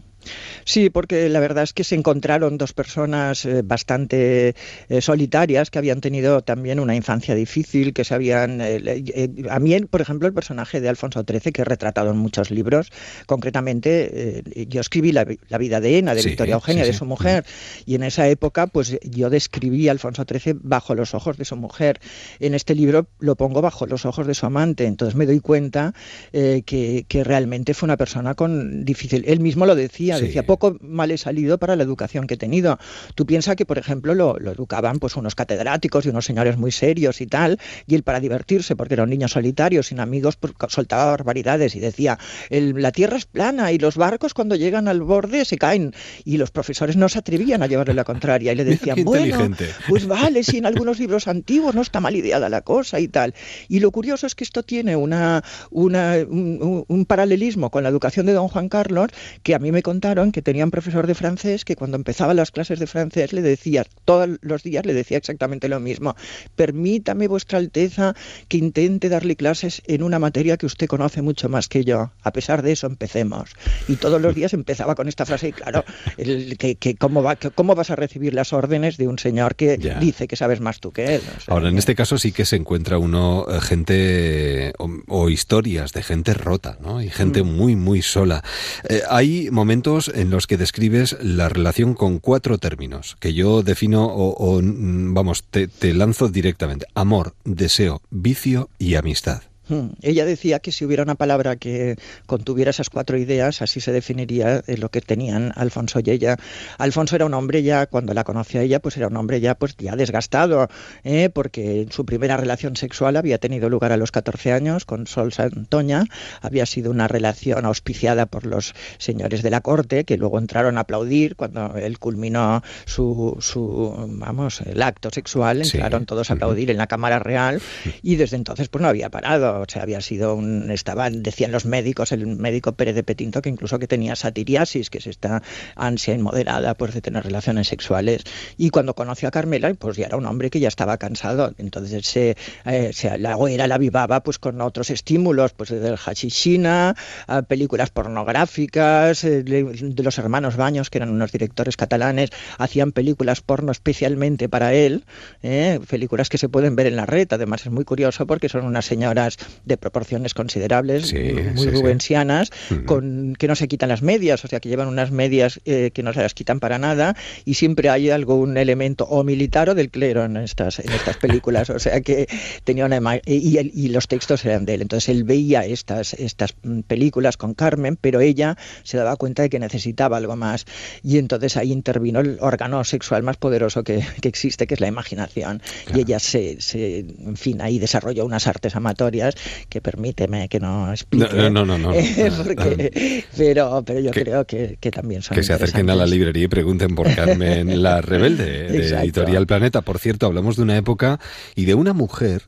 Sí, 0.66 0.90
porque 0.90 1.30
la 1.30 1.40
verdad 1.40 1.64
es 1.64 1.74
que 1.74 1.84
se 1.84 1.96
encontraron 1.96 2.58
dos 2.58 2.74
personas 2.74 3.46
eh, 3.46 3.62
bastante 3.64 4.56
eh, 4.90 5.02
solitarias 5.02 5.70
que 5.70 5.80
habían 5.80 6.02
tenido 6.02 6.42
también 6.42 6.80
una 6.80 6.96
infancia 6.96 7.36
difícil, 7.36 7.94
que 7.94 8.04
se 8.04 8.14
habían... 8.14 8.60
Eh, 8.62 9.46
a 9.50 9.60
mí, 9.60 9.80
por 9.82 10.02
ejemplo, 10.02 10.28
el 10.28 10.34
personaje 10.34 10.82
de 10.82 10.90
Alfonso 10.90 11.24
XIII, 11.28 11.52
que 11.52 11.62
he 11.62 11.66
retratado 11.66 12.12
en 12.12 12.18
muchos 12.18 12.52
libros, 12.52 12.92
concretamente 13.26 14.44
yo 14.70 14.82
escribí 14.82 15.12
la, 15.12 15.26
vida 15.26 15.80
de 15.80 15.98
Ena, 15.98 16.16
de 16.16 16.22
Victoria 16.22 16.56
Eugenia, 16.56 16.86
de 16.86 16.94
su 16.94 17.06
mujer, 17.06 17.46
y 17.86 17.96
en 17.96 18.04
esa 18.04 18.28
época 18.28 18.68
pues 18.68 18.98
yo 19.04 19.30
describí 19.30 19.88
a 19.88 19.92
Alfonso 19.92 20.26
XIII 20.28 20.56
bajo 20.62 20.96
los 20.96 21.14
ojos 21.14 21.38
de 21.38 21.46
su 21.46 21.56
mujer. 21.56 22.00
En 22.40 22.54
este 22.54 22.76
libro 22.76 23.08
lo 23.20 23.36
pongo 23.36 23.62
bajo 23.62 23.86
los 23.86 24.06
ojos 24.06 24.28
de 24.28 24.34
su 24.34 24.46
amante, 24.46 24.86
entonces 24.86 25.16
me 25.16 25.26
doy 25.26 25.40
cuenta 25.40 25.94
que, 26.32 27.06
que 27.08 27.24
realmente 27.24 27.74
fue 27.74 27.88
una 27.88 27.98
persona 27.98 28.36
con 28.36 28.86
difícil... 28.86 29.24
Él 29.28 29.40
mismo 29.40 29.66
lo 29.66 29.76
decía, 29.76 30.17
decía, 30.22 30.46
poco 30.46 30.78
mal 30.82 31.12
he 31.12 31.18
salido 31.18 31.58
para 31.58 31.76
la 31.76 31.84
educación 31.84 32.28
que 32.28 32.36
he 32.36 32.38
tenido. 32.38 32.80
Tú 33.16 33.26
piensas 33.26 33.56
que, 33.56 33.66
por 33.66 33.78
ejemplo, 33.78 34.14
lo, 34.14 34.38
educaban 34.38 35.00
pues 35.00 35.16
unos 35.16 35.36
catedráticos 35.36 36.06
y 36.06 36.10
unos 36.10 36.26
señores 36.26 36.58
muy 36.58 36.72
serios 36.72 37.22
y 37.22 37.28
tal, 37.28 37.60
y 37.86 37.96
él 37.96 38.04
para 38.04 38.20
divertirse, 38.20 38.76
porque 38.76 38.96
era 38.96 39.04
un 39.04 39.10
niño 39.10 39.28
solitario, 39.28 39.84
sin 39.84 40.00
amigos, 40.00 40.38
pues, 40.38 40.54
soltaba 40.70 41.06
barbaridades 41.06 41.76
y 41.76 41.80
decía, 41.80 42.18
la 42.50 42.92
tierra 42.92 43.18
es 43.18 43.26
plana 43.26 43.72
y 43.72 43.78
los 43.78 43.98
barcos 43.98 44.34
cuando 44.34 44.56
llegan 44.56 44.88
al 44.88 45.02
borde 45.02 45.46
se 45.46 45.58
caen. 45.58 45.94
Y 46.26 46.38
los 46.38 46.52
profesores 46.52 46.98
no 46.98 47.10
se 47.10 47.20
atrevían 47.20 47.64
a 47.64 47.68
llevarle 47.68 47.94
la 47.94 48.04
contraria 48.04 48.52
y 48.52 48.56
le 48.56 48.66
decían, 48.66 49.04
bueno, 49.04 49.56
pues 49.88 50.08
vale, 50.08 50.44
si 50.44 50.58
en 50.58 50.66
algunos 50.66 51.00
libros 51.00 51.28
antiguos 51.28 51.76
no 51.76 51.82
está 51.82 52.00
mal 52.00 52.16
ideada 52.16 52.50
la 52.50 52.62
cosa 52.62 53.00
y 53.00 53.08
tal. 53.08 53.34
Y 53.68 53.80
lo 53.80 53.92
curioso 53.92 54.28
es 54.28 54.36
que 54.36 54.44
esto 54.44 54.64
tiene 54.64 54.96
una, 54.96 55.44
una 55.72 56.16
un, 56.30 56.86
un 56.88 57.06
paralelismo 57.06 57.70
con 57.70 57.84
la 57.84 57.90
educación 57.90 58.26
de 58.26 58.34
don 58.34 58.48
Juan 58.48 58.70
Carlos, 58.70 59.10
que 59.44 59.56
a 59.56 59.60
mí 59.60 59.72
me 59.72 59.82
contaron 60.08 60.32
que 60.32 60.42
tenía 60.42 60.64
un 60.64 60.72
profesor 60.72 61.06
de 61.06 61.16
francés 61.16 61.66
que 61.66 61.76
cuando 61.76 61.98
empezaba 61.98 62.34
las 62.34 62.52
clases 62.52 62.80
de 62.80 62.88
francés 62.88 63.34
le 63.34 63.42
decía, 63.42 63.86
todos 64.06 64.38
los 64.40 64.64
días 64.64 64.86
le 64.86 64.94
decía 64.94 65.18
exactamente 65.18 65.68
lo 65.68 65.82
mismo, 65.82 66.16
permítame 66.56 67.28
vuestra 67.28 67.60
Alteza 67.60 68.16
que 68.48 68.58
intente 68.58 69.10
darle 69.10 69.36
clases 69.36 69.82
en 69.86 70.04
una 70.04 70.18
materia 70.18 70.56
que 70.56 70.66
usted 70.66 70.88
conoce 70.88 71.22
mucho 71.22 71.50
más 71.50 71.68
que 71.68 71.84
yo. 71.84 72.12
A 72.24 72.32
pesar 72.32 72.62
de 72.62 72.72
eso, 72.72 72.88
empecemos. 72.88 73.50
Y 73.90 73.98
todos 73.98 74.22
los 74.22 74.34
días 74.34 74.54
empezaba 74.54 74.96
con 74.96 75.10
esta 75.10 75.26
frase 75.26 75.50
y 75.50 75.52
claro, 75.52 75.84
el, 76.16 76.58
que, 76.58 76.96
¿cómo, 76.96 77.22
va, 77.22 77.36
¿cómo 77.36 77.76
vas 77.76 77.90
a 77.90 77.98
recibir 77.98 78.34
las 78.34 78.54
órdenes 78.54 78.96
de 78.96 79.10
un 79.10 79.20
señor 79.20 79.56
que 79.56 79.78
dice 80.00 80.30
que 80.30 80.38
sabes 80.38 80.62
más 80.62 80.80
tú 80.80 80.94
que 80.94 81.16
él? 81.16 81.22
Ahora, 81.48 81.68
en 81.68 81.78
este 81.78 81.96
caso 81.96 82.18
sí 82.18 82.32
que 82.32 82.46
se 82.46 82.56
encuentra 82.56 82.98
uno 82.98 83.46
eh, 83.50 83.60
gente 83.60 84.74
o, 84.78 85.28
historias 85.30 85.92
de 85.92 86.02
gente 86.02 86.34
rota, 86.34 86.78
¿no? 86.80 87.02
Y 87.02 87.10
gente 87.10 87.44
mm. 87.44 87.46
muy, 87.46 87.76
muy 87.76 88.02
sola. 88.02 88.42
Eh, 88.88 89.02
hay 89.10 89.50
momentos 89.52 89.87
en 90.14 90.30
los 90.30 90.48
que 90.48 90.58
describes 90.58 91.16
la 91.22 91.48
relación 91.48 91.94
con 91.94 92.20
cuatro 92.20 92.58
términos, 92.58 93.16
que 93.22 93.34
yo 93.34 93.64
defino 93.64 94.06
o, 94.06 94.62
mm, 94.62 95.14
vamos, 95.14 95.46
te 95.46 95.94
lanzo 95.94 96.28
directamente. 96.28 96.88
Amor, 96.94 97.36
deseo, 97.46 98.02
vicio 98.10 98.70
y 98.78 98.96
amistad. 98.96 99.44
Hmm. 99.70 99.90
Ella 100.02 100.26
decía 100.26 100.60
que 100.60 100.72
si 100.72 100.86
hubiera 100.86 101.04
una 101.04 101.16
palabra 101.16 101.58
que 101.58 101.98
contuviera 102.26 102.72
esas 102.72 102.90
cuatro 102.90 103.18
ideas, 103.18 103.62
así 103.62 103.82
se 103.82 103.92
definiría 103.92 104.64
eh, 104.68 104.78
lo 104.78 104.90
que 104.90 105.02
tenían 105.02 105.52
Alfonso 105.56 106.00
y 106.04 106.10
ella. 106.10 106.38
Alfonso 106.78 107.16
era 107.16 107.26
un 107.26 107.34
hombre 107.34 107.64
ya, 107.64 107.88
cuando 107.88 108.14
la 108.14 108.24
conoció 108.24 108.62
a 108.62 108.64
ella, 108.64 108.80
pues 108.80 108.98
era 108.98 109.08
un 109.08 109.18
hombre 109.18 109.42
ya, 109.42 109.56
pues 109.56 109.76
ya 109.78 109.96
desgastado, 109.96 110.70
¿eh? 111.04 111.30
porque 111.34 111.88
su 111.92 112.06
primera 112.06 112.38
relación 112.38 112.76
sexual 112.76 113.18
había 113.18 113.38
tenido 113.38 113.70
lugar 113.70 113.92
a 113.92 113.98
los 113.98 114.12
14 114.12 114.54
años 114.54 114.86
con 114.86 115.08
Sol 115.08 115.34
Santoña, 115.34 116.06
había 116.42 116.66
sido 116.66 116.92
una 116.92 117.08
relación 117.08 117.66
auspiciada 117.66 118.26
por 118.26 118.46
los 118.46 118.74
señores 118.98 119.44
de 119.44 119.50
la 119.50 119.62
corte, 119.62 120.06
que 120.06 120.18
luego 120.18 120.40
entraron 120.40 120.78
a 120.78 120.82
aplaudir 120.82 121.36
cuando 121.36 121.76
él 121.76 122.00
culminó 122.00 122.64
su, 122.86 123.38
su 123.40 123.94
vamos, 124.08 124.62
el 124.62 124.82
acto 124.82 125.10
sexual, 125.10 125.62
entraron 125.62 126.06
todos 126.06 126.30
a 126.30 126.34
aplaudir 126.34 126.72
en 126.72 126.78
la 126.78 126.88
Cámara 126.88 127.20
Real 127.20 127.62
y 128.02 128.16
desde 128.16 128.38
entonces 128.38 128.70
pues 128.70 128.82
no 128.82 128.88
había 128.88 129.10
parado 129.10 129.57
o 129.60 129.66
sea, 129.68 129.84
había 129.84 130.02
sido 130.02 130.36
un, 130.36 130.72
estaban, 130.72 131.24
decían 131.24 131.52
los 131.52 131.66
médicos, 131.66 132.12
el 132.12 132.26
médico 132.28 132.74
Pérez 132.74 132.96
de 132.96 133.04
Petinto, 133.04 133.42
que 133.42 133.50
incluso 133.50 133.80
que 133.80 133.88
tenía 133.88 134.16
satiriasis, 134.16 134.90
que 134.90 135.00
es 135.00 135.08
esta 135.08 135.42
ansia 135.76 136.14
inmoderada 136.14 136.76
pues, 136.76 136.94
de 136.94 137.02
tener 137.02 137.24
relaciones 137.24 137.68
sexuales. 137.68 138.24
Y 138.58 138.70
cuando 138.70 138.94
conoció 138.94 139.28
a 139.28 139.32
Carmela, 139.32 139.74
pues 139.74 139.98
ya 139.98 140.06
era 140.08 140.18
un 140.18 140.26
hombre 140.26 140.50
que 140.50 140.60
ya 140.60 140.68
estaba 140.68 140.98
cansado, 140.98 141.54
entonces 141.58 142.06
se, 142.06 142.38
eh, 142.66 142.92
se 142.94 143.18
la 143.18 143.38
hoguera 143.38 143.68
la 143.68 143.76
avivaba 143.76 144.22
pues 144.24 144.40
con 144.40 144.62
otros 144.62 144.90
estímulos, 144.90 145.54
pues 145.54 145.70
desde 145.70 145.90
el 145.90 145.98
hachishina, 145.98 146.96
a 147.28 147.42
películas 147.42 147.90
pornográficas, 147.90 149.24
eh, 149.24 149.44
de 149.44 150.04
los 150.04 150.18
hermanos 150.18 150.56
Baños, 150.56 150.90
que 150.90 150.98
eran 150.98 151.10
unos 151.10 151.32
directores 151.32 151.78
catalanes, 151.78 152.30
hacían 152.58 152.92
películas 152.92 153.42
porno 153.42 153.72
especialmente 153.72 154.50
para 154.50 154.74
él, 154.74 155.06
eh, 155.44 155.80
películas 155.90 156.30
que 156.30 156.38
se 156.38 156.50
pueden 156.50 156.76
ver 156.76 156.88
en 156.88 156.96
la 156.96 157.06
red, 157.06 157.28
además 157.32 157.66
es 157.66 157.72
muy 157.72 157.86
curioso 157.86 158.26
porque 158.26 158.50
son 158.50 158.66
unas 158.66 158.86
señoras 158.86 159.38
de 159.66 159.78
proporciones 159.78 160.34
considerables, 160.34 161.14
muy 161.56 161.68
rubensianas, 161.68 162.52
con, 162.86 163.36
que 163.38 163.48
no 163.48 163.56
se 163.56 163.68
quitan 163.68 163.90
las 163.90 164.02
medias, 164.02 164.44
o 164.44 164.48
sea, 164.48 164.60
que 164.60 164.70
llevan 164.70 164.88
unas 164.88 165.12
medias 165.12 165.60
eh, 165.66 165.92
que 165.94 166.04
no 166.04 166.14
se 166.14 166.22
las 166.22 166.34
quitan 166.34 166.60
para 166.60 166.78
nada, 166.78 167.16
y 167.46 167.54
siempre 167.54 167.90
hay 167.90 168.10
algún 168.10 168.58
elemento 168.58 169.06
o 169.06 169.24
militar 169.24 169.70
o 169.70 169.76
del 169.76 169.90
clero 169.90 170.26
en 170.26 170.38
estas, 170.38 170.80
en 170.80 170.92
estas 170.92 171.18
películas, 171.18 171.70
o 171.70 171.80
sea 171.80 172.02
que 172.02 172.28
tenía 172.64 172.86
una 172.86 172.98
y, 173.26 173.58
y 173.60 173.88
los 173.90 174.08
textos 174.08 174.44
eran 174.44 174.66
de 174.66 174.74
él. 174.74 174.82
Entonces 174.82 175.10
él 175.10 175.24
veía 175.24 175.66
estas, 175.66 176.14
estas 176.14 176.56
películas 176.88 177.38
con 177.38 177.54
Carmen, 177.54 177.98
pero 178.00 178.20
ella 178.20 178.58
se 178.84 178.98
daba 178.98 179.16
cuenta 179.16 179.44
de 179.44 179.50
que 179.50 179.60
necesitaba 179.60 180.18
algo 180.18 180.36
más, 180.36 180.66
y 181.04 181.18
entonces 181.18 181.58
ahí 181.58 181.72
intervino 181.72 182.20
el 182.20 182.38
órgano 182.42 182.84
sexual 182.84 183.24
más 183.24 183.38
poderoso 183.38 183.84
que, 183.84 184.04
que 184.22 184.28
existe, 184.28 184.68
que 184.68 184.74
es 184.74 184.82
la 184.82 184.88
imaginación, 184.88 185.62
y 185.94 186.00
ella 186.00 186.20
se, 186.20 186.60
se, 186.60 187.00
en 187.00 187.38
fin, 187.38 187.62
ahí 187.62 187.80
desarrolló 187.80 188.26
unas 188.26 188.48
artes 188.48 188.76
amatorias 188.76 189.36
que 189.70 189.82
permíteme 189.82 190.48
que 190.50 190.60
no 190.60 190.92
explique. 190.92 191.50
No, 191.50 191.66
no, 191.66 191.78
no. 191.78 191.92
pero, 193.38 193.84
pero 193.86 194.00
yo 194.00 194.12
creo 194.12 194.46
que, 194.46 194.78
también 194.92 195.22
son 195.22 195.36
Que 195.36 195.44
se 195.44 195.54
acerquen 195.54 195.90
a 195.90 195.96
la 195.96 196.06
librería 196.06 196.46
y 196.46 196.48
pregunten 196.48 196.96
por 196.96 197.14
Carmen 197.14 197.82
la 197.84 198.02
Rebelde, 198.02 198.68
de 198.68 198.90
Editorial 198.90 199.48
Planeta. 199.48 199.82
Por 199.82 200.00
cierto, 200.00 200.26
hablamos 200.26 200.56
de 200.56 200.64
una 200.64 200.78
época 200.78 201.20
y 201.56 201.66
de 201.66 201.76
una 201.76 201.94
mujer 201.94 202.44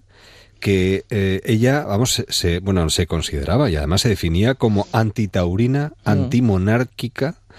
que 0.59 1.05
eh, 1.09 1.41
ella, 1.45 1.85
vamos, 1.85 2.23
se, 2.27 2.59
bueno, 2.59 2.89
se 2.89 3.07
consideraba 3.07 3.69
y 3.69 3.75
además 3.75 4.01
se 4.01 4.09
definía 4.09 4.55
como 4.55 4.87
antitaurina, 4.91 5.93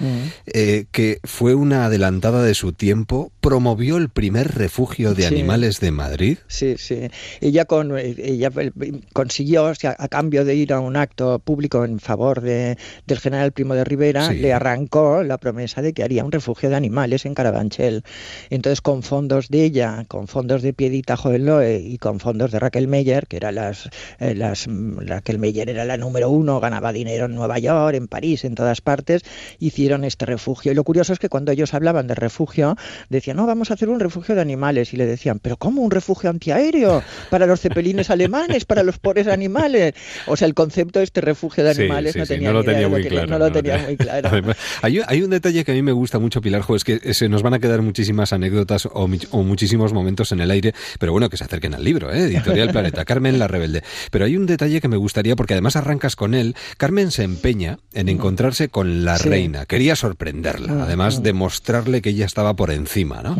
mm. 0.01 0.05
antimonárquica, 0.05 0.41
eh, 0.47 0.87
que 0.91 1.21
fue 1.25 1.55
una 1.55 1.87
adelantada 1.87 2.43
de 2.43 2.55
su 2.55 2.73
tiempo, 2.73 3.33
promovió 3.41 3.97
el 3.97 4.09
primer 4.09 4.55
refugio 4.55 5.15
de 5.15 5.27
animales 5.27 5.81
de 5.81 5.91
Madrid. 5.91 6.39
Sí, 6.49 6.77
sí. 6.79 7.09
Ella, 7.41 7.65
con, 7.65 7.97
ella 7.99 8.51
consiguió, 9.13 9.67
a 9.67 10.09
cambio 10.09 10.45
de 10.45 10.55
ir 10.55 10.73
a 10.73 10.81
un 10.81 10.97
acto 10.97 11.39
público 11.39 11.85
en 11.85 12.01
favor 12.01 12.41
de, 12.41 12.77
del 13.07 13.19
general 13.19 13.53
Primo 13.53 13.75
de 13.75 13.85
Rivera, 13.85 14.33
le 14.33 14.53
arrancó 14.53 15.23
la 15.23 15.39
promesa 15.39 15.83
de 15.83 15.93
que 15.93 16.03
haría 16.03 16.25
un 16.25 16.33
refugio 16.33 16.71
de 16.71 16.77
animales 16.77 17.27
en 17.27 17.35
Carabanchel. 17.35 18.05
Entonces, 18.51 18.81
con 18.81 19.03
fondos 19.03 19.49
de 19.49 19.65
ella, 19.65 20.05
con 20.09 20.29
fondos 20.29 20.63
de 20.63 20.73
Piedita 20.73 21.17
Joeloe 21.17 21.81
y 21.81 21.99
con 21.99 22.21
fondos 22.21 22.51
de 22.53 22.59
Raquel 22.59 22.89
Meyer, 22.89 23.27
que 23.27 23.37
era 23.37 23.53
las, 23.53 23.89
eh, 24.19 24.35
las 24.35 24.67
Raquel 24.67 25.39
Meyer 25.39 25.69
era 25.69 25.85
la 25.85 25.97
número 25.97 26.31
uno, 26.31 26.61
ganaba 26.61 26.93
dinero 26.93 27.27
en 27.27 27.35
Nueva 27.35 27.59
York, 27.59 27.95
en 27.95 28.09
París, 28.09 28.45
en 28.45 28.55
todas 28.55 28.81
partes, 28.81 29.23
hicieron 29.59 29.90
este 30.05 30.27
refugio. 30.27 30.73
Y 30.73 30.75
lo 30.75 30.85
curioso 30.85 31.13
es 31.13 31.19
que 31.19 31.29
cuando 31.29 31.53
ellos 31.53 31.75
hablaban 31.75 32.07
de 32.07 32.15
refugio, 32.15 32.77
decían, 33.09 33.37
no, 33.37 33.47
vamos 33.47 33.71
a 33.71 33.75
hacer 33.75 33.89
un 33.89 34.01
refugio 34.01 34.35
de 34.35 34.41
animales. 34.41 34.93
Y 34.93 34.97
le 34.97 35.07
decían, 35.07 35.39
pero 35.39 35.57
¿cómo 35.57 35.83
un 35.83 35.91
refugio 35.91 36.31
antiaéreo? 36.31 37.03
Para 37.31 37.47
los 37.47 37.61
cepelines 37.61 38.11
alemanes, 38.11 38.65
para 38.65 38.83
los 38.83 38.99
pobres 38.99 39.27
animales. 39.27 39.95
O 40.27 40.37
sea, 40.37 40.47
el 40.47 40.55
concepto 40.55 40.99
de 40.99 41.05
este 41.05 41.21
refugio 41.21 41.65
de 41.65 41.71
animales 41.71 42.17
no, 42.17 42.27
tenía 42.27 42.53
lo 42.53 42.65
tenía 42.65 42.89
muy 42.89 43.05
claro. 43.05 43.27
No 43.27 43.39
lo 43.39 43.53
tenía 43.53 43.79
muy 43.79 43.97
claro. 43.97 44.31
hay, 44.83 45.23
un 45.23 45.31
detalle 45.31 45.65
que 45.65 45.73
a 45.73 45.75
mí 45.75 45.83
me 45.83 45.93
gusta 45.93 46.19
mucho, 46.19 46.41
Pilar, 46.41 46.63
es 46.75 46.85
que 46.85 47.15
se 47.15 47.29
nos 47.29 47.43
van 47.43 47.55
a 47.55 47.59
quedar 47.59 47.83
muchísimas 47.83 48.33
anécdotas 48.33 48.87
o, 48.87 49.09
muchísimos 49.43 49.93
momentos 49.93 50.33
en 50.33 50.41
el 50.41 50.51
aire, 50.51 50.75
pero 50.99 51.13
bueno, 51.13 51.29
que 51.29 51.37
se 51.37 51.45
acerquen 51.45 51.75
al 51.75 51.85
libro, 51.85 52.13
¿eh? 52.13 52.25
Editorial 52.25 52.69
Planeta, 52.73 53.05
Carmen 53.05 53.39
la 53.39 53.49
Rebelde. 53.49 53.83
Pero 54.11 54.25
hay 54.25 54.37
un 54.37 54.47
detalle 54.47 54.81
que 54.81 54.89
me 54.89 54.97
gustaría, 54.97 55.37
porque 55.37 55.55
además 55.55 55.77
arrancas 55.77 56.17
con 56.17 56.35
él, 56.35 56.55
Carmen 56.77 57.11
se 57.11 57.25
empeña 57.25 57.79
en 57.93 58.09
encontrarse 58.09 58.69
con 58.69 59.05
la 59.05 59.19
reina, 59.19 59.67
quería 59.71 59.95
sorprenderla, 59.95 60.83
además 60.83 61.23
de 61.23 61.33
mostrarle 61.33 62.03
que 62.03 62.11
ella 62.11 62.27
estaba 62.27 62.55
por 62.55 62.73
encima, 62.73 63.23
¿no? 63.23 63.37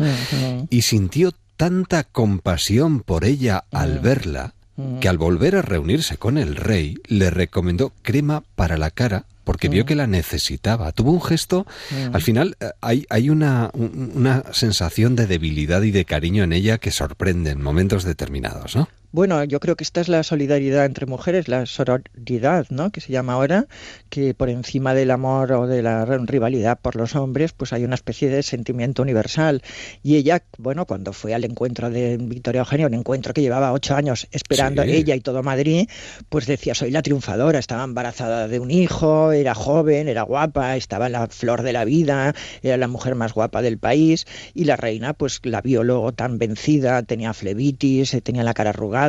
Y 0.69 0.83
sintió 0.83 1.33
tanta 1.57 2.05
compasión 2.05 3.01
por 3.01 3.25
ella 3.25 3.65
al 3.69 3.99
verla 3.99 4.53
que 5.01 5.09
al 5.09 5.17
volver 5.17 5.57
a 5.57 5.61
reunirse 5.61 6.15
con 6.15 6.37
el 6.37 6.55
rey 6.55 6.95
le 7.05 7.31
recomendó 7.31 7.91
crema 8.01 8.43
para 8.55 8.77
la 8.77 8.91
cara 8.91 9.25
porque 9.43 9.67
vio 9.67 9.85
que 9.85 9.95
la 9.95 10.07
necesitaba. 10.07 10.93
Tuvo 10.93 11.11
un 11.11 11.21
gesto, 11.21 11.67
al 12.13 12.21
final 12.21 12.55
eh, 12.61 12.69
hay, 12.79 13.05
hay 13.09 13.29
una, 13.29 13.69
una 13.73 14.43
sensación 14.53 15.17
de 15.17 15.27
debilidad 15.27 15.81
y 15.81 15.91
de 15.91 16.05
cariño 16.05 16.45
en 16.45 16.53
ella 16.53 16.77
que 16.77 16.91
sorprende 16.91 17.51
en 17.51 17.61
momentos 17.61 18.05
determinados, 18.05 18.77
¿no? 18.77 18.87
Bueno, 19.13 19.43
yo 19.43 19.59
creo 19.59 19.75
que 19.75 19.83
esta 19.83 19.99
es 19.99 20.07
la 20.07 20.23
solidaridad 20.23 20.85
entre 20.85 21.05
mujeres, 21.05 21.49
la 21.49 21.65
sororidad, 21.65 22.67
¿no? 22.69 22.91
Que 22.91 23.01
se 23.01 23.11
llama 23.11 23.33
ahora, 23.33 23.67
que 24.09 24.33
por 24.33 24.47
encima 24.47 24.93
del 24.93 25.11
amor 25.11 25.51
o 25.51 25.67
de 25.67 25.81
la 25.81 26.05
rivalidad 26.05 26.79
por 26.79 26.95
los 26.95 27.13
hombres, 27.17 27.51
pues 27.51 27.73
hay 27.73 27.83
una 27.83 27.95
especie 27.95 28.29
de 28.29 28.41
sentimiento 28.41 29.01
universal. 29.01 29.63
Y 30.01 30.15
ella, 30.15 30.43
bueno, 30.57 30.85
cuando 30.85 31.11
fue 31.11 31.33
al 31.33 31.43
encuentro 31.43 31.89
de 31.89 32.15
Victoria 32.21 32.59
Eugenia, 32.59 32.87
un 32.87 32.93
encuentro 32.93 33.33
que 33.33 33.41
llevaba 33.41 33.73
ocho 33.73 33.97
años 33.97 34.29
esperando 34.31 34.81
ella 34.83 35.13
y 35.13 35.19
todo 35.19 35.43
Madrid, 35.43 35.89
pues 36.29 36.45
decía, 36.45 36.73
soy 36.73 36.91
la 36.91 37.01
triunfadora, 37.01 37.59
estaba 37.59 37.83
embarazada 37.83 38.47
de 38.47 38.61
un 38.61 38.71
hijo, 38.71 39.33
era 39.33 39.53
joven, 39.53 40.07
era 40.07 40.21
guapa, 40.21 40.77
estaba 40.77 41.07
en 41.07 41.11
la 41.11 41.27
flor 41.27 41.63
de 41.63 41.73
la 41.73 41.83
vida, 41.83 42.33
era 42.63 42.77
la 42.77 42.87
mujer 42.87 43.15
más 43.15 43.33
guapa 43.33 43.61
del 43.61 43.77
país, 43.77 44.25
y 44.53 44.63
la 44.63 44.77
reina, 44.77 45.11
pues 45.11 45.41
la 45.43 45.59
vio 45.59 45.83
luego 45.83 46.13
tan 46.13 46.37
vencida, 46.37 47.03
tenía 47.03 47.33
flebitis, 47.33 48.15
tenía 48.23 48.43
la 48.43 48.53
cara 48.53 48.69
arrugada 48.69 49.00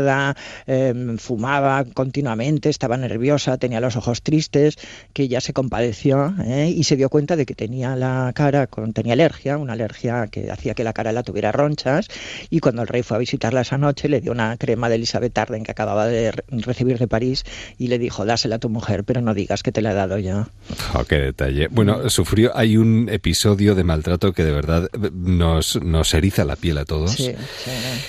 Em, 0.66 1.18
fumaba 1.18 1.84
continuamente, 1.84 2.68
estaba 2.68 2.96
nerviosa, 2.96 3.58
tenía 3.58 3.80
los 3.80 3.96
ojos 3.96 4.22
tristes, 4.22 4.76
que 5.12 5.28
ya 5.28 5.40
se 5.40 5.52
compadeció 5.52 6.34
¿eh? 6.44 6.72
y 6.74 6.84
se 6.84 6.96
dio 6.96 7.08
cuenta 7.08 7.36
de 7.36 7.44
que 7.44 7.54
tenía 7.54 7.96
la 7.96 8.32
cara, 8.34 8.68
tenía 8.94 9.12
alergia, 9.12 9.58
una 9.58 9.74
alergia 9.74 10.28
que 10.28 10.50
hacía 10.50 10.74
que 10.74 10.84
la 10.84 10.92
cara 10.92 11.12
la 11.12 11.22
tuviera 11.22 11.52
ronchas 11.52 12.08
y 12.48 12.60
cuando 12.60 12.82
el 12.82 12.88
rey 12.88 13.02
fue 13.02 13.16
a 13.16 13.20
visitarla 13.20 13.62
esa 13.62 13.78
noche 13.78 14.08
le 14.08 14.20
dio 14.20 14.32
una 14.32 14.56
crema 14.56 14.88
de 14.88 14.96
Elizabeth 14.96 15.36
Arden 15.36 15.64
que 15.64 15.72
acababa 15.72 16.06
de 16.06 16.32
recibir 16.48 16.98
de 16.98 17.08
París 17.08 17.44
y 17.78 17.88
le 17.88 17.98
dijo, 17.98 18.24
dásela 18.24 18.56
a 18.56 18.58
tu 18.58 18.68
mujer, 18.68 19.04
pero 19.04 19.20
no 19.20 19.34
digas 19.34 19.62
que 19.62 19.72
te 19.72 19.82
la 19.82 19.92
he 19.92 19.94
dado 19.94 20.18
yo. 20.18 20.46
Oh, 20.94 21.04
qué 21.04 21.16
detalle. 21.16 21.68
Bueno, 21.68 22.08
sufrió, 22.08 22.56
hay 22.56 22.76
un 22.76 23.08
episodio 23.10 23.74
de 23.74 23.84
maltrato 23.84 24.32
que 24.32 24.44
de 24.44 24.52
verdad 24.52 24.88
nos, 25.12 25.82
nos 25.82 26.14
eriza 26.14 26.44
la 26.44 26.56
piel 26.56 26.78
a 26.78 26.84
todos. 26.84 27.16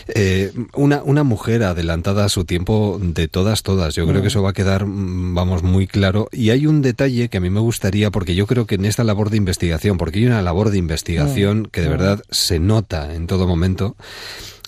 Eh, 0.07 0.51
una, 0.73 1.03
una 1.03 1.23
mujer 1.23 1.63
adelantada 1.73 2.25
a 2.25 2.29
su 2.29 2.45
tiempo 2.45 2.99
de 3.01 3.27
todas, 3.27 3.61
todas. 3.61 3.93
Yo 3.93 4.05
creo 4.07 4.21
que 4.21 4.27
mm. 4.27 4.27
eso 4.27 4.41
va 4.41 4.51
a 4.51 4.53
quedar, 4.53 4.85
mm, 4.85 5.35
vamos, 5.35 5.61
muy 5.61 5.87
claro. 5.87 6.29
Y 6.31 6.49
hay 6.49 6.65
un 6.65 6.81
detalle 6.81 7.29
que 7.29 7.37
a 7.37 7.41
mí 7.41 7.49
me 7.49 7.59
gustaría, 7.59 8.09
porque 8.09 8.35
yo 8.35 8.47
creo 8.47 8.65
que 8.65 8.75
en 8.75 8.85
esta 8.85 9.03
labor 9.03 9.29
de 9.29 9.37
investigación, 9.37 9.97
porque 9.97 10.19
hay 10.19 10.25
una 10.25 10.41
labor 10.41 10.69
de 10.69 10.77
investigación 10.77 11.61
mm. 11.61 11.65
que 11.65 11.81
de 11.81 11.89
verdad 11.89 12.21
se 12.31 12.59
nota 12.59 13.13
en 13.13 13.27
todo 13.27 13.47
momento, 13.47 13.95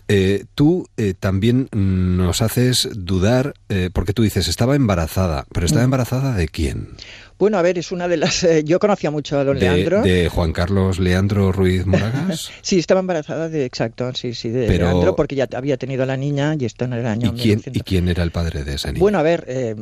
eh, 0.08 0.46
tú 0.54 0.88
eh, 0.98 1.16
también 1.20 1.68
nos 1.72 2.44
haces 2.44 2.90
dudar, 2.94 3.56
eh, 3.70 3.90
porque 3.92 4.14
tú 4.14 4.22
dices, 4.22 4.48
estaba 4.48 4.76
embarazada, 4.76 5.46
pero 5.52 5.66
¿estaba 5.66 5.84
embarazada 5.84 6.36
de 6.36 6.48
quién? 6.48 6.90
Bueno, 7.38 7.58
a 7.58 7.62
ver, 7.62 7.78
es 7.78 7.92
una 7.92 8.08
de 8.08 8.16
las... 8.16 8.44
Eh, 8.44 8.64
yo 8.64 8.80
conocía 8.80 9.12
mucho 9.12 9.38
a 9.38 9.44
don 9.44 9.60
Leandro. 9.60 10.02
¿De 10.02 10.30
Juan 10.30 10.54
Carlos 10.54 11.00
Leandro 11.00 11.52
Ruiz 11.52 11.86
Moragas? 11.86 12.52
sí, 12.62 12.80
estaba 12.80 13.02
embarazada 13.02 13.50
de, 13.50 13.66
exacto, 13.66 14.14
sí, 14.14 14.34
sí, 14.34 14.50
de 14.50 14.68
Leandro, 14.68 15.16
porque 15.16 15.36
ya 15.36 15.48
había 15.54 15.76
tenido 15.76 16.04
a 16.04 16.06
la 16.06 16.16
niña 16.16 16.56
y 16.58 16.64
esto 16.64 16.86
en 16.86 16.94
el 16.94 17.06
año 17.06 17.34
¿Y 17.36 17.42
quién, 17.42 17.62
¿Y 17.66 17.82
quién 17.82 18.08
era 18.08 18.24
el 18.24 18.32
padre 18.32 18.64
de 18.64 18.76
esa 18.76 18.90
niña? 18.90 19.02
Bueno, 19.02 19.20
a 19.20 19.24
ver, 19.24 19.44
eh, 19.48 19.76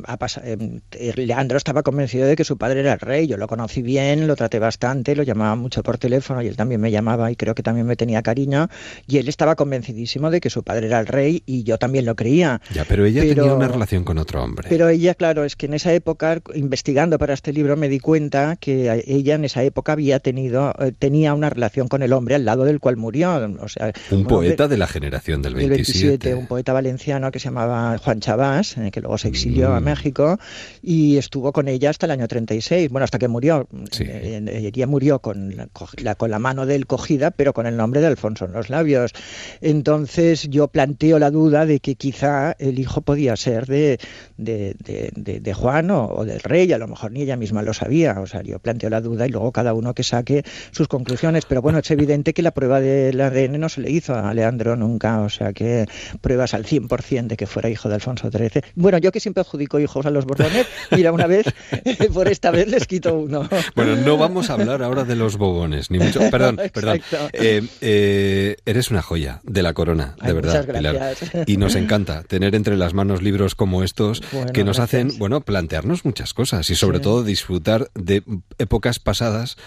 eh, 0.93 1.13
Leandro 1.15 1.57
estaba 1.57 1.83
convencido 1.83 2.25
de 2.25 2.35
que 2.35 2.43
su 2.43 2.57
padre 2.57 2.79
era 2.79 2.93
el 2.93 2.99
rey, 2.99 3.27
yo 3.27 3.37
lo 3.37 3.47
conocí 3.47 3.83
bien, 3.83 4.25
lo 4.25 4.35
traté 4.35 4.57
bastante, 4.57 5.15
lo 5.15 5.21
llamaba 5.21 5.55
mucho 5.55 5.83
por 5.83 5.99
teléfono 5.99 6.41
y 6.41 6.47
él 6.47 6.55
también 6.55 6.81
me 6.81 6.89
llamaba 6.89 7.31
y 7.31 7.35
creo 7.35 7.53
que 7.53 7.61
también 7.61 7.85
me 7.85 7.95
tenía 7.95 8.23
cariño 8.23 8.67
y 9.07 9.17
él 9.17 9.27
estaba 9.27 9.55
convencidísimo 9.55 10.31
de 10.31 10.41
que 10.41 10.49
su 10.49 10.63
padre 10.63 10.87
era 10.87 10.99
el 10.99 11.05
rey 11.05 11.43
y 11.45 11.63
yo 11.63 11.77
también 11.77 12.05
lo 12.05 12.15
creía. 12.15 12.61
Ya, 12.73 12.83
pero 12.85 13.05
ella 13.05 13.21
tenía 13.21 13.53
una 13.53 13.67
relación 13.67 14.03
con 14.03 14.17
otro 14.17 14.43
hombre. 14.43 14.67
Pero 14.69 14.89
ella, 14.89 15.13
claro, 15.13 15.43
es 15.43 15.55
que 15.55 15.67
en 15.67 15.75
esa 15.75 15.93
época, 15.93 16.41
investigando 16.55 17.19
para 17.19 17.33
este 17.43 17.51
libro, 17.51 17.75
me 17.75 17.89
di 17.89 17.99
cuenta 17.99 18.55
que 18.55 19.03
ella 19.05 19.35
en 19.35 19.43
esa 19.43 19.63
época 19.63 19.91
había 19.91 20.19
tenido, 20.19 20.73
eh, 20.79 20.93
tenía 20.97 21.33
una 21.33 21.49
relación 21.49 21.89
con 21.89 22.01
el 22.01 22.13
hombre 22.13 22.35
al 22.35 22.45
lado 22.45 22.63
del 22.63 22.79
cual 22.79 22.95
murió. 22.95 23.35
O 23.59 23.67
sea, 23.67 23.91
un 24.11 24.23
poeta 24.23 24.69
de 24.69 24.77
la 24.77 24.87
generación 24.87 25.41
del 25.41 25.53
27. 25.55 26.35
Un 26.35 26.47
poeta 26.47 26.71
valenciano 26.71 27.31
que 27.31 27.39
se 27.39 27.49
llamaba 27.49 27.97
Juan 27.97 28.21
Chabás, 28.21 28.77
eh, 28.77 28.91
que 28.91 29.01
luego 29.01 29.17
se 29.17 29.27
exilió 29.27 29.73
a 29.73 29.81
mm. 29.81 29.83
México 29.83 30.39
y 30.81 31.17
estuvo 31.17 31.51
con 31.51 31.67
ella 31.67 31.89
hasta 31.89 32.05
el 32.05 32.13
año 32.13 32.29
36, 32.29 32.89
bueno, 32.89 33.03
hasta 33.03 33.19
que 33.19 33.27
murió. 33.27 33.67
Eh, 33.99 34.71
ella 34.73 34.87
murió 34.87 35.19
con 35.19 35.53
la, 35.57 36.15
con 36.15 36.31
la 36.31 36.39
mano 36.39 36.65
de 36.65 36.75
él 36.75 36.87
cogida, 36.87 37.31
pero 37.31 37.51
con 37.51 37.67
el 37.67 37.75
nombre 37.75 37.99
de 37.99 38.07
Alfonso 38.07 38.45
en 38.45 38.53
los 38.53 38.69
labios. 38.69 39.11
Entonces 39.59 40.47
yo 40.49 40.69
planteo 40.69 41.19
la 41.19 41.29
duda 41.29 41.65
de 41.65 41.81
que 41.81 41.95
quizá 41.95 42.55
el 42.57 42.79
hijo 42.79 43.01
podía 43.01 43.35
ser 43.35 43.65
de, 43.65 43.99
de, 44.37 44.75
de, 45.13 45.53
Juan 45.53 45.91
o, 45.91 46.23
del 46.23 46.39
rey, 46.39 46.71
a 46.71 46.77
lo 46.77 46.87
mejor 46.87 47.11
ni 47.11 47.23
ella 47.23 47.32
misma 47.37 47.61
lo 47.61 47.73
sabía. 47.73 48.19
O 48.19 48.27
sea, 48.27 48.41
yo 48.41 48.59
planteo 48.59 48.89
la 48.89 49.01
duda 49.01 49.27
y 49.27 49.29
luego 49.29 49.51
cada 49.51 49.73
uno 49.73 49.93
que 49.93 50.03
saque 50.03 50.43
sus 50.71 50.87
conclusiones. 50.87 51.45
Pero 51.45 51.61
bueno, 51.61 51.79
es 51.79 51.91
evidente 51.91 52.33
que 52.33 52.41
la 52.41 52.51
prueba 52.51 52.79
del 52.79 53.19
ADN 53.19 53.59
no 53.59 53.69
se 53.69 53.81
le 53.81 53.91
hizo 53.91 54.15
a 54.15 54.33
Leandro 54.33 54.75
nunca. 54.75 55.21
O 55.21 55.29
sea, 55.29 55.53
que 55.53 55.85
pruebas 56.21 56.53
al 56.53 56.65
100% 56.65 57.27
de 57.27 57.37
que 57.37 57.47
fuera 57.47 57.69
hijo 57.69 57.89
de 57.89 57.95
Alfonso 57.95 58.29
XIII. 58.29 58.61
Bueno, 58.75 58.97
yo 58.97 59.11
que 59.11 59.19
siempre 59.19 59.41
adjudico 59.41 59.79
hijos 59.79 60.05
a 60.05 60.09
los 60.09 60.25
Borbones, 60.25 60.67
mira, 60.91 61.11
una 61.11 61.27
vez, 61.27 61.45
por 62.13 62.27
esta 62.27 62.51
vez 62.51 62.67
les 62.67 62.87
quito 62.87 63.13
uno. 63.15 63.47
Bueno, 63.75 63.95
no 63.95 64.17
vamos 64.17 64.49
a 64.49 64.53
hablar 64.53 64.83
ahora 64.83 65.03
de 65.03 65.15
los 65.15 65.37
Bobones, 65.37 65.91
ni 65.91 65.99
mucho. 65.99 66.19
Perdón, 66.31 66.59
perdón. 66.73 67.01
Eh, 67.33 67.61
eh, 67.81 68.55
eres 68.65 68.91
una 68.91 69.01
joya 69.01 69.41
de 69.43 69.63
la 69.63 69.73
corona, 69.73 70.15
de 70.21 70.33
verdad, 70.33 70.65
Pilar. 70.65 71.15
Y 71.45 71.57
nos 71.57 71.75
encanta 71.75 72.23
tener 72.23 72.55
entre 72.55 72.77
las 72.77 72.93
manos 72.93 73.21
libros 73.21 73.55
como 73.55 73.83
estos 73.83 74.21
que 74.53 74.63
nos 74.63 74.79
hacen, 74.79 75.11
bueno, 75.17 75.41
plantearnos 75.41 76.05
muchas 76.05 76.33
cosas 76.33 76.69
y 76.69 76.75
sobre 76.75 76.99
todo 76.99 77.22
disfrutar 77.23 77.89
de 77.95 78.23
épocas 78.57 78.99
pasadas 78.99 79.57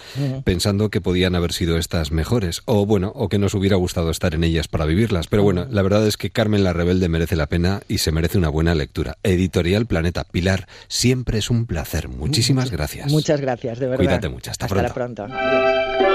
pensando 0.43 0.89
que 0.89 1.01
podían 1.01 1.35
haber 1.35 1.53
sido 1.53 1.77
estas 1.77 2.11
mejores 2.11 2.61
o 2.65 2.85
bueno, 2.85 3.11
o 3.15 3.29
que 3.29 3.37
nos 3.37 3.53
hubiera 3.53 3.75
gustado 3.75 4.09
estar 4.09 4.33
en 4.33 4.43
ellas 4.43 4.67
para 4.67 4.85
vivirlas. 4.85 5.27
Pero 5.27 5.43
bueno, 5.43 5.67
la 5.69 5.81
verdad 5.81 6.05
es 6.07 6.17
que 6.17 6.29
Carmen 6.29 6.63
la 6.63 6.73
Rebelde 6.73 7.09
merece 7.09 7.35
la 7.35 7.47
pena 7.47 7.81
y 7.87 7.99
se 7.99 8.11
merece 8.11 8.37
una 8.37 8.49
buena 8.49 8.75
lectura. 8.75 9.17
Editorial 9.23 9.85
Planeta. 9.85 10.23
Pilar, 10.23 10.67
siempre 10.87 11.39
es 11.39 11.49
un 11.49 11.65
placer. 11.65 12.09
Muchísimas 12.09 12.71
gracias. 12.71 13.11
Muchas 13.11 13.41
gracias, 13.41 13.79
de 13.79 13.87
verdad. 13.87 14.03
Cuídate 14.03 14.29
mucho. 14.29 14.51
Hasta, 14.51 14.65
Hasta 14.65 14.93
pronto. 14.93 15.25
pronto. 15.25 16.06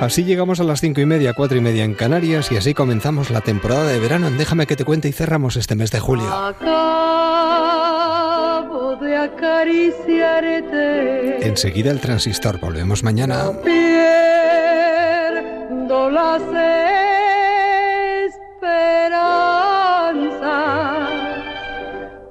Así 0.00 0.24
llegamos 0.24 0.58
a 0.60 0.64
las 0.64 0.82
cinco 0.82 1.00
y 1.00 1.06
media, 1.06 1.32
cuatro 1.32 1.56
y 1.56 1.62
media 1.62 1.82
en 1.82 1.94
Canarias 1.94 2.52
y 2.52 2.58
así 2.58 2.74
comenzamos 2.74 3.30
la 3.30 3.40
temporada 3.40 3.88
de 3.88 3.98
verano 3.98 4.28
en 4.28 4.36
Déjame 4.36 4.66
que 4.66 4.76
te 4.76 4.84
cuente 4.84 5.08
y 5.08 5.12
cerramos 5.12 5.56
este 5.56 5.74
mes 5.74 5.90
de 5.90 6.00
julio. 6.00 6.30
Acabo 6.30 6.66
de 8.96 9.16
acariciarte. 9.16 11.48
Enseguida 11.48 11.90
el 11.90 12.00
transistor, 12.00 12.60
volvemos 12.60 13.02
mañana. 13.02 13.52
pierdo 13.64 14.50
las 16.10 16.42
esperanzas. 18.28 21.10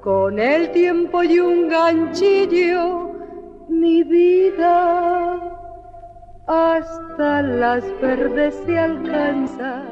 Con 0.04 0.38
el 0.38 0.72
tiempo 0.72 1.24
y 1.24 1.40
un 1.40 1.68
ganchillo, 1.68 3.12
mi 3.68 4.04
vida 4.04 5.56
hasta 6.48 7.42
las 7.42 7.84
verdes 8.02 8.56
se 8.66 8.78
alcanza 8.78 9.84